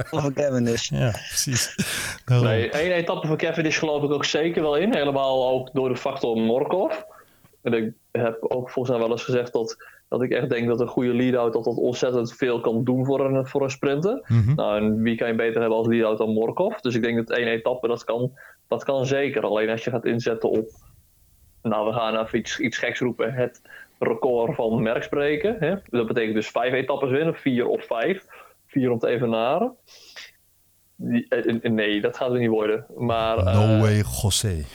Behalve 0.09 0.33
Cavendish. 0.33 0.89
Ja, 0.89 1.11
precies. 1.11 1.75
Nee, 2.25 2.69
één 2.69 2.91
etappe 2.91 3.27
van 3.27 3.37
Cavendish 3.37 3.79
geloof 3.79 4.03
ik 4.03 4.11
ook 4.11 4.25
zeker 4.25 4.61
wel 4.61 4.77
in. 4.77 4.95
Helemaal 4.95 5.49
ook 5.49 5.69
door 5.73 5.89
de 5.89 5.97
factor 5.97 6.37
Morkov. 6.37 6.93
En 7.61 7.73
ik 7.73 7.93
heb 8.11 8.37
ook 8.39 8.69
volgens 8.69 8.97
mij 8.97 9.07
wel 9.07 9.15
eens 9.15 9.23
gezegd 9.23 9.53
dat 9.53 9.77
dat 10.07 10.21
ik 10.21 10.31
echt 10.31 10.49
denk 10.49 10.67
dat 10.67 10.79
een 10.79 10.87
goede 10.87 11.13
lead-out 11.13 11.53
dat 11.53 11.63
dat 11.63 11.77
ontzettend 11.77 12.33
veel 12.33 12.59
kan 12.59 12.83
doen 12.83 13.05
voor 13.05 13.25
een, 13.25 13.47
voor 13.47 13.63
een 13.63 13.69
sprinter. 13.69 14.23
Mhm. 14.27 14.55
Nou, 14.55 14.77
en 14.77 15.01
wie 15.01 15.15
kan 15.15 15.27
je 15.27 15.35
beter 15.35 15.59
hebben 15.59 15.77
als 15.77 15.87
lead-out 15.87 16.17
dan 16.17 16.33
Morkov? 16.33 16.75
Dus 16.75 16.95
ik 16.95 17.01
denk 17.01 17.27
dat 17.27 17.37
één 17.37 17.47
etappe, 17.47 17.87
dat 17.87 18.03
kan, 18.03 18.31
dat 18.67 18.83
kan 18.83 19.05
zeker. 19.05 19.43
Alleen 19.43 19.69
als 19.69 19.83
je 19.83 19.89
gaat 19.89 20.05
inzetten 20.05 20.49
op, 20.49 20.69
nou 21.61 21.87
we 21.87 21.93
gaan 21.93 22.19
even 22.19 22.39
iets, 22.39 22.59
iets 22.59 22.77
geks 22.77 22.99
roepen, 22.99 23.33
het 23.33 23.61
record 23.99 24.55
van 24.55 24.81
Merckx 24.81 25.07
breken. 25.09 25.55
Hè? 25.59 25.75
Dat 25.89 26.07
betekent 26.07 26.35
dus 26.35 26.49
vijf 26.49 26.73
etappes 26.73 27.09
winnen, 27.09 27.35
vier 27.35 27.67
of 27.67 27.85
vijf. 27.85 28.25
Vier 28.67 28.91
om 28.91 28.99
te 28.99 29.07
evenaren. 29.07 29.75
Die, 30.95 31.25
eh, 31.29 31.71
nee, 31.71 32.01
dat 32.01 32.17
gaat 32.17 32.31
er 32.31 32.39
niet 32.39 32.49
worden. 32.49 32.85
Maar, 32.97 33.43
no 33.43 33.75
uh, 33.75 33.81
way, 33.81 34.03
José. 34.21 34.65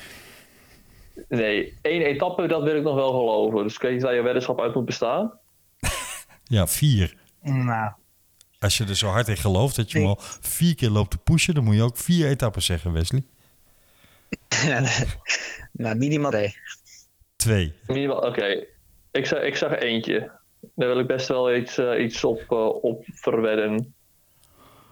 Nee, 1.28 1.78
één 1.82 2.02
etappe, 2.02 2.47
dat 2.47 2.62
wil 2.62 2.76
ik 2.76 2.82
nog 2.82 2.94
wel 2.94 3.10
geloven. 3.10 3.62
Dus 3.62 3.78
weet 3.78 3.94
je 3.94 4.01
daar 4.01 4.14
je 4.14 4.22
weddenschap 4.22 4.60
uit 4.60 4.74
moet 4.74 4.84
bestaan? 4.84 5.32
ja, 6.44 6.66
vier. 6.66 7.16
Nou. 7.42 7.92
Als 8.59 8.78
je 8.78 8.84
er 8.84 8.97
zo 8.97 9.09
hard 9.09 9.28
in 9.28 9.36
gelooft 9.36 9.76
dat 9.76 9.90
je 9.90 9.98
hem 9.98 10.06
al 10.06 10.18
vier 10.40 10.74
keer 10.74 10.90
loopt 10.90 11.10
te 11.10 11.18
pushen, 11.18 11.55
dan 11.55 11.64
moet 11.64 11.74
je 11.74 11.82
ook 11.82 11.97
vier 11.97 12.28
etappes 12.28 12.64
zeggen, 12.64 12.92
Wesley. 12.92 13.24
nou, 15.72 15.97
minimaal 15.97 16.30
twee. 16.30 16.55
Twee. 17.36 17.74
Minimaal, 17.86 18.26
oké. 18.26 18.66
Ik, 19.10 19.26
zeg, 19.26 19.42
ik 19.42 19.56
zeg 19.56 19.78
eentje. 19.78 20.30
Daar 20.74 20.88
wil 20.88 20.98
ik 20.98 21.06
best 21.06 21.28
wel 21.28 21.55
iets, 21.55 21.78
uh, 21.78 22.02
iets 22.05 22.24
op, 22.24 22.47
uh, 22.51 22.84
op 22.84 23.05
verwedden. 23.06 23.94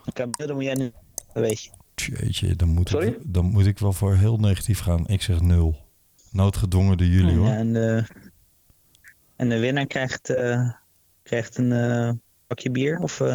Oké, 0.05 0.31
dan 0.31 0.55
moet 0.55 0.65
jij 0.65 0.75
nu, 0.75 0.93
weet 1.33 1.63
je. 1.63 1.71
Jeetje, 1.95 2.57
dan 2.57 2.69
moet, 2.69 3.03
ik, 3.03 3.19
dan 3.23 3.45
moet 3.45 3.67
ik 3.67 3.79
wel 3.79 3.93
voor 3.93 4.15
heel 4.15 4.37
negatief 4.37 4.81
gaan. 4.81 5.07
Ik 5.07 5.23
zeg 5.23 5.41
nul. 5.41 5.88
Noodgedwongen 6.31 6.97
door 6.97 7.07
jullie 7.07 7.37
hoor. 7.37 7.49
En 7.49 7.73
de, 7.73 8.05
en 9.37 9.49
de 9.49 9.59
winnaar 9.59 9.87
krijgt, 9.87 10.31
uh, 10.31 10.71
krijgt 11.23 11.59
een, 11.59 11.71
uh, 11.71 12.11
Bakje 12.49 12.71
bier? 12.71 12.99
Of, 12.99 13.21
uh, 13.21 13.35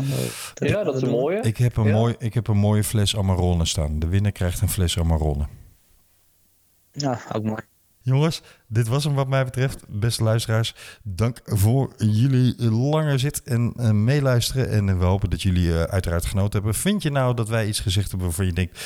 ja, 0.53 0.83
dat 0.83 0.95
is 0.95 1.01
een 1.01 1.09
mooie. 1.09 1.39
Ik 1.41 1.57
heb 1.57 1.77
een, 1.77 1.91
mooi, 1.91 2.15
ik 2.17 2.33
heb 2.33 2.47
een 2.47 2.57
mooie 2.57 2.83
fles 2.83 3.17
Amarone 3.17 3.65
staan. 3.65 3.99
De 3.99 4.07
winnaar 4.07 4.31
krijgt 4.31 4.61
een 4.61 4.69
fles 4.69 4.99
Amarone. 4.99 5.47
Ja, 6.91 7.19
ook 7.31 7.43
mooi. 7.43 7.61
Jongens, 8.01 8.41
dit 8.67 8.87
was 8.87 9.03
hem 9.03 9.13
wat 9.13 9.27
mij 9.27 9.43
betreft. 9.43 9.83
Beste 9.87 10.23
luisteraars, 10.23 10.75
dank 11.03 11.39
voor 11.43 11.93
jullie 11.97 12.71
lange 12.71 13.17
zit 13.17 13.43
en 13.43 13.73
uh, 13.77 13.91
meeluisteren. 13.91 14.69
En 14.69 14.99
we 14.99 15.05
hopen 15.05 15.29
dat 15.29 15.41
jullie 15.41 15.67
uh, 15.67 15.83
uiteraard 15.83 16.25
genoten 16.25 16.53
hebben. 16.53 16.73
Vind 16.73 17.03
je 17.03 17.11
nou 17.11 17.33
dat 17.35 17.49
wij 17.49 17.67
iets 17.67 17.79
gezegd 17.79 18.09
hebben 18.09 18.27
waarvan 18.27 18.45
je 18.45 18.53
denkt, 18.53 18.79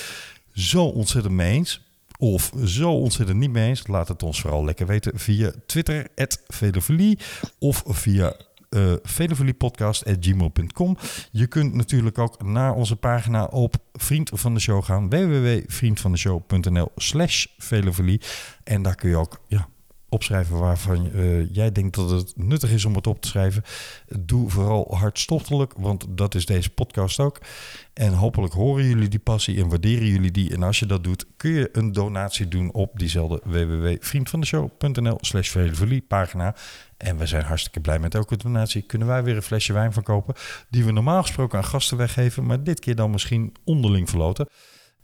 zo 0.53 0.83
ontzettend 0.83 1.33
mee 1.33 1.53
eens? 1.53 1.86
Of 2.17 2.51
zo 2.65 2.91
ontzettend 2.91 3.39
niet 3.39 3.51
mee 3.51 3.67
eens? 3.67 3.87
Laat 3.87 4.07
het 4.07 4.23
ons 4.23 4.41
vooral 4.41 4.65
lekker 4.65 4.85
weten 4.85 5.19
via 5.19 5.51
Twitter, 5.65 6.07
Velofilie, 6.47 7.19
of 7.59 7.83
via 7.85 8.35
uh, 8.69 8.93
velofiliepodcast.gmail.com. 9.03 10.97
Je 11.31 11.47
kunt 11.47 11.73
natuurlijk 11.73 12.17
ook 12.17 12.43
naar 12.43 12.73
onze 12.73 12.95
pagina 12.95 13.45
op 13.45 13.75
Vriend 13.93 14.29
van 14.33 14.53
de 14.53 14.59
Show 14.59 14.83
gaan. 14.83 15.09
www.vriendvandeshow.nl 15.09 16.91
slash 16.95 17.45
velofilie. 17.57 18.21
En 18.63 18.81
daar 18.81 18.95
kun 18.95 19.09
je 19.09 19.15
ook 19.15 19.41
ja, 19.47 19.67
opschrijven 20.09 20.57
waarvan 20.57 21.09
uh, 21.13 21.53
jij 21.53 21.71
denkt 21.71 21.95
dat 21.95 22.09
het 22.09 22.33
nuttig 22.35 22.71
is 22.71 22.85
om 22.85 22.95
het 22.95 23.07
op 23.07 23.21
te 23.21 23.27
schrijven. 23.27 23.63
Doe 24.19 24.49
vooral 24.49 24.95
hartstochtelijk, 24.95 25.73
want 25.77 26.05
dat 26.09 26.35
is 26.35 26.45
deze 26.45 26.69
podcast 26.69 27.19
ook. 27.19 27.39
En 27.93 28.13
hopelijk 28.13 28.53
horen 28.53 28.85
jullie 28.85 29.07
die 29.07 29.19
passie 29.19 29.61
en 29.61 29.69
waarderen 29.69 30.07
jullie 30.07 30.31
die. 30.31 30.53
En 30.53 30.63
als 30.63 30.79
je 30.79 30.85
dat 30.85 31.03
doet, 31.03 31.25
kun 31.37 31.51
je 31.51 31.69
een 31.71 31.91
donatie 31.91 32.47
doen 32.47 32.73
op 32.73 32.99
diezelfde 32.99 33.41
www.vriendvandeshow.nl 33.43 35.17
slash 35.21 35.55
pagina. 36.07 36.55
En 36.97 37.17
we 37.17 37.25
zijn 37.25 37.43
hartstikke 37.43 37.79
blij 37.79 37.99
met 37.99 38.15
elke 38.15 38.37
donatie. 38.37 38.81
Kunnen 38.81 39.07
wij 39.07 39.23
weer 39.23 39.35
een 39.35 39.41
flesje 39.41 39.73
wijn 39.73 39.93
verkopen 39.93 40.35
die 40.69 40.85
we 40.85 40.91
normaal 40.91 41.21
gesproken 41.21 41.57
aan 41.57 41.65
gasten 41.65 41.97
weggeven, 41.97 42.45
maar 42.45 42.63
dit 42.63 42.79
keer 42.79 42.95
dan 42.95 43.11
misschien 43.11 43.55
onderling 43.63 44.09
verloten. 44.09 44.47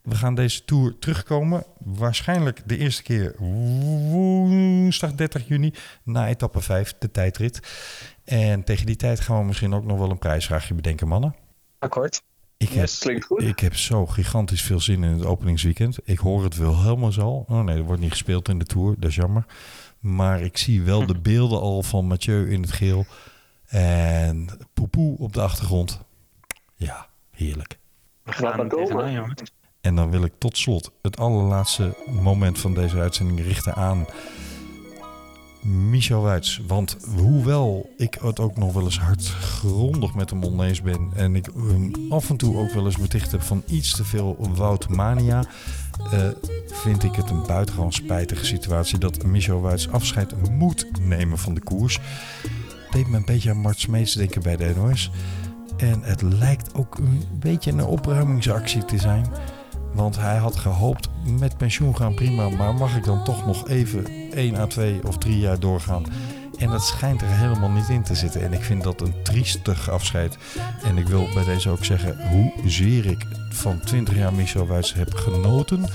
We 0.03 0.15
gaan 0.15 0.35
deze 0.35 0.65
tour 0.65 0.99
terugkomen. 0.99 1.63
Waarschijnlijk 1.77 2.61
de 2.65 2.77
eerste 2.77 3.03
keer 3.03 3.35
woensdag 3.37 5.13
30 5.13 5.47
juni 5.47 5.73
na 6.03 6.27
etappe 6.27 6.61
5, 6.61 6.95
de 6.99 7.11
tijdrit. 7.11 7.59
En 8.23 8.63
tegen 8.63 8.85
die 8.85 8.95
tijd 8.95 9.19
gaan 9.19 9.39
we 9.39 9.45
misschien 9.45 9.73
ook 9.73 9.85
nog 9.85 9.97
wel 9.97 10.09
een 10.09 10.17
prijsvraagje 10.17 10.73
bedenken, 10.73 11.07
mannen. 11.07 11.35
Akkoord. 11.79 12.23
Ik 12.57 12.69
heb, 12.69 12.89
klinkt 12.99 13.25
goed. 13.25 13.41
ik 13.41 13.59
heb 13.59 13.75
zo 13.75 14.05
gigantisch 14.05 14.61
veel 14.61 14.79
zin 14.79 15.03
in 15.03 15.11
het 15.11 15.25
openingsweekend. 15.25 15.97
Ik 16.03 16.17
hoor 16.17 16.43
het 16.43 16.57
wel 16.57 16.81
helemaal 16.81 17.11
zo. 17.11 17.45
Oh 17.47 17.63
nee, 17.63 17.77
er 17.77 17.83
wordt 17.83 18.01
niet 18.01 18.11
gespeeld 18.11 18.49
in 18.49 18.59
de 18.59 18.65
Tour. 18.65 18.95
Dat 18.99 19.09
is 19.09 19.15
jammer. 19.15 19.45
Maar 19.99 20.41
ik 20.41 20.57
zie 20.57 20.81
wel 20.81 21.05
de 21.05 21.19
beelden 21.29 21.59
al 21.59 21.83
van 21.83 22.05
Mathieu 22.05 22.51
in 22.51 22.61
het 22.61 22.71
geel. 22.71 23.05
En 23.67 24.49
Poepoe 24.73 25.17
op 25.17 25.33
de 25.33 25.41
achtergrond. 25.41 25.99
Ja, 26.75 27.07
heerlijk. 27.31 27.77
We 28.23 28.31
gaan 28.31 28.59
het 28.59 28.73
komen. 28.73 29.33
En 29.83 29.95
dan 29.95 30.09
wil 30.09 30.23
ik 30.23 30.33
tot 30.37 30.57
slot 30.57 30.91
het 31.01 31.17
allerlaatste 31.17 31.95
moment 32.21 32.59
van 32.59 32.73
deze 32.73 32.99
uitzending 32.99 33.39
richten 33.39 33.75
aan 33.75 34.05
Michel 35.61 36.21
Wuits. 36.21 36.61
Want 36.67 36.97
hoewel 37.17 37.89
ik 37.97 38.17
het 38.21 38.39
ook 38.39 38.57
nog 38.57 38.73
wel 38.73 38.83
eens 38.83 38.99
hardgrondig 38.99 40.13
met 40.13 40.29
hem 40.29 40.43
oneens 40.45 40.81
ben... 40.81 41.11
en 41.15 41.35
ik 41.35 41.45
hem 41.55 41.91
af 42.09 42.29
en 42.29 42.37
toe 42.37 42.57
ook 42.57 42.71
wel 42.71 42.85
eens 42.85 42.97
beticht 42.97 43.31
heb 43.31 43.41
van 43.41 43.63
iets 43.67 43.95
te 43.95 44.03
veel 44.03 44.49
Woutmania... 44.55 45.43
Uh, 46.13 46.27
vind 46.65 47.03
ik 47.03 47.15
het 47.15 47.29
een 47.29 47.45
buitengewoon 47.47 47.93
spijtige 47.93 48.45
situatie 48.45 48.97
dat 48.97 49.23
Michel 49.23 49.61
Wuits 49.61 49.89
afscheid 49.89 50.49
moet 50.51 50.87
nemen 50.99 51.37
van 51.37 51.53
de 51.53 51.61
koers. 51.61 51.99
Deed 52.91 53.07
me 53.07 53.17
een 53.17 53.25
beetje 53.25 53.49
aan 53.49 53.61
Mart 53.61 53.79
Smeets 53.79 54.13
denken 54.13 54.41
bij 54.41 54.55
de 54.55 54.73
NOS. 54.75 55.11
En 55.77 56.01
het 56.03 56.21
lijkt 56.21 56.73
ook 56.73 56.97
een 56.97 57.23
beetje 57.39 57.71
een 57.71 57.85
opruimingsactie 57.85 58.85
te 58.85 58.97
zijn... 58.97 59.25
Want 59.93 60.17
hij 60.17 60.37
had 60.37 60.55
gehoopt 60.55 61.09
met 61.39 61.57
pensioen 61.57 61.95
gaan 61.95 62.13
prima, 62.13 62.49
maar 62.49 62.73
mag 62.73 62.95
ik 62.95 63.03
dan 63.03 63.23
toch 63.23 63.45
nog 63.45 63.67
even 63.67 64.05
1 64.31 64.55
à 64.55 64.65
2 64.65 65.07
of 65.07 65.17
3 65.17 65.39
jaar 65.39 65.59
doorgaan? 65.59 66.05
En 66.57 66.69
dat 66.69 66.83
schijnt 66.83 67.21
er 67.21 67.27
helemaal 67.27 67.69
niet 67.69 67.89
in 67.89 68.03
te 68.03 68.15
zitten. 68.15 68.41
En 68.41 68.53
ik 68.53 68.63
vind 68.63 68.83
dat 68.83 69.01
een 69.01 69.23
triestig 69.23 69.89
afscheid. 69.89 70.37
En 70.83 70.97
ik 70.97 71.07
wil 71.07 71.27
bij 71.33 71.43
deze 71.43 71.69
ook 71.69 71.85
zeggen 71.85 72.29
hoezeer 72.61 73.05
ik 73.05 73.25
van 73.49 73.79
20 73.79 74.15
jaar 74.15 74.33
Michel 74.33 74.67
Wuits 74.67 74.93
heb 74.93 75.13
genoten. 75.13 75.85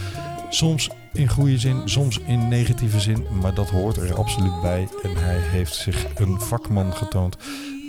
Soms 0.49 0.91
in 1.13 1.29
goede 1.29 1.59
zin, 1.59 1.89
soms 1.89 2.19
in 2.19 2.49
negatieve 2.49 3.01
zin. 3.01 3.27
Maar 3.41 3.55
dat 3.55 3.71
hoort 3.71 3.97
er 3.97 4.15
absoluut 4.15 4.61
bij. 4.61 4.89
En 5.03 5.17
hij 5.17 5.39
heeft 5.39 5.75
zich 5.75 6.07
een 6.15 6.41
vakman 6.41 6.95
getoond 6.95 7.37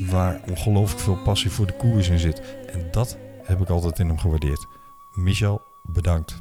waar 0.10 0.42
ongelooflijk 0.50 1.02
veel 1.02 1.22
passie 1.24 1.52
voor 1.52 1.66
de 1.66 1.76
koers 1.78 2.10
in 2.10 2.20
zit. 2.20 2.42
En 2.74 2.88
dat 2.92 3.18
heb 3.44 3.62
ik 3.62 3.70
altijd 3.70 4.00
in 4.00 4.08
hem 4.08 4.20
gewaardeerd. 4.20 4.66
Michel, 5.14 5.62
bedankt. 5.94 6.40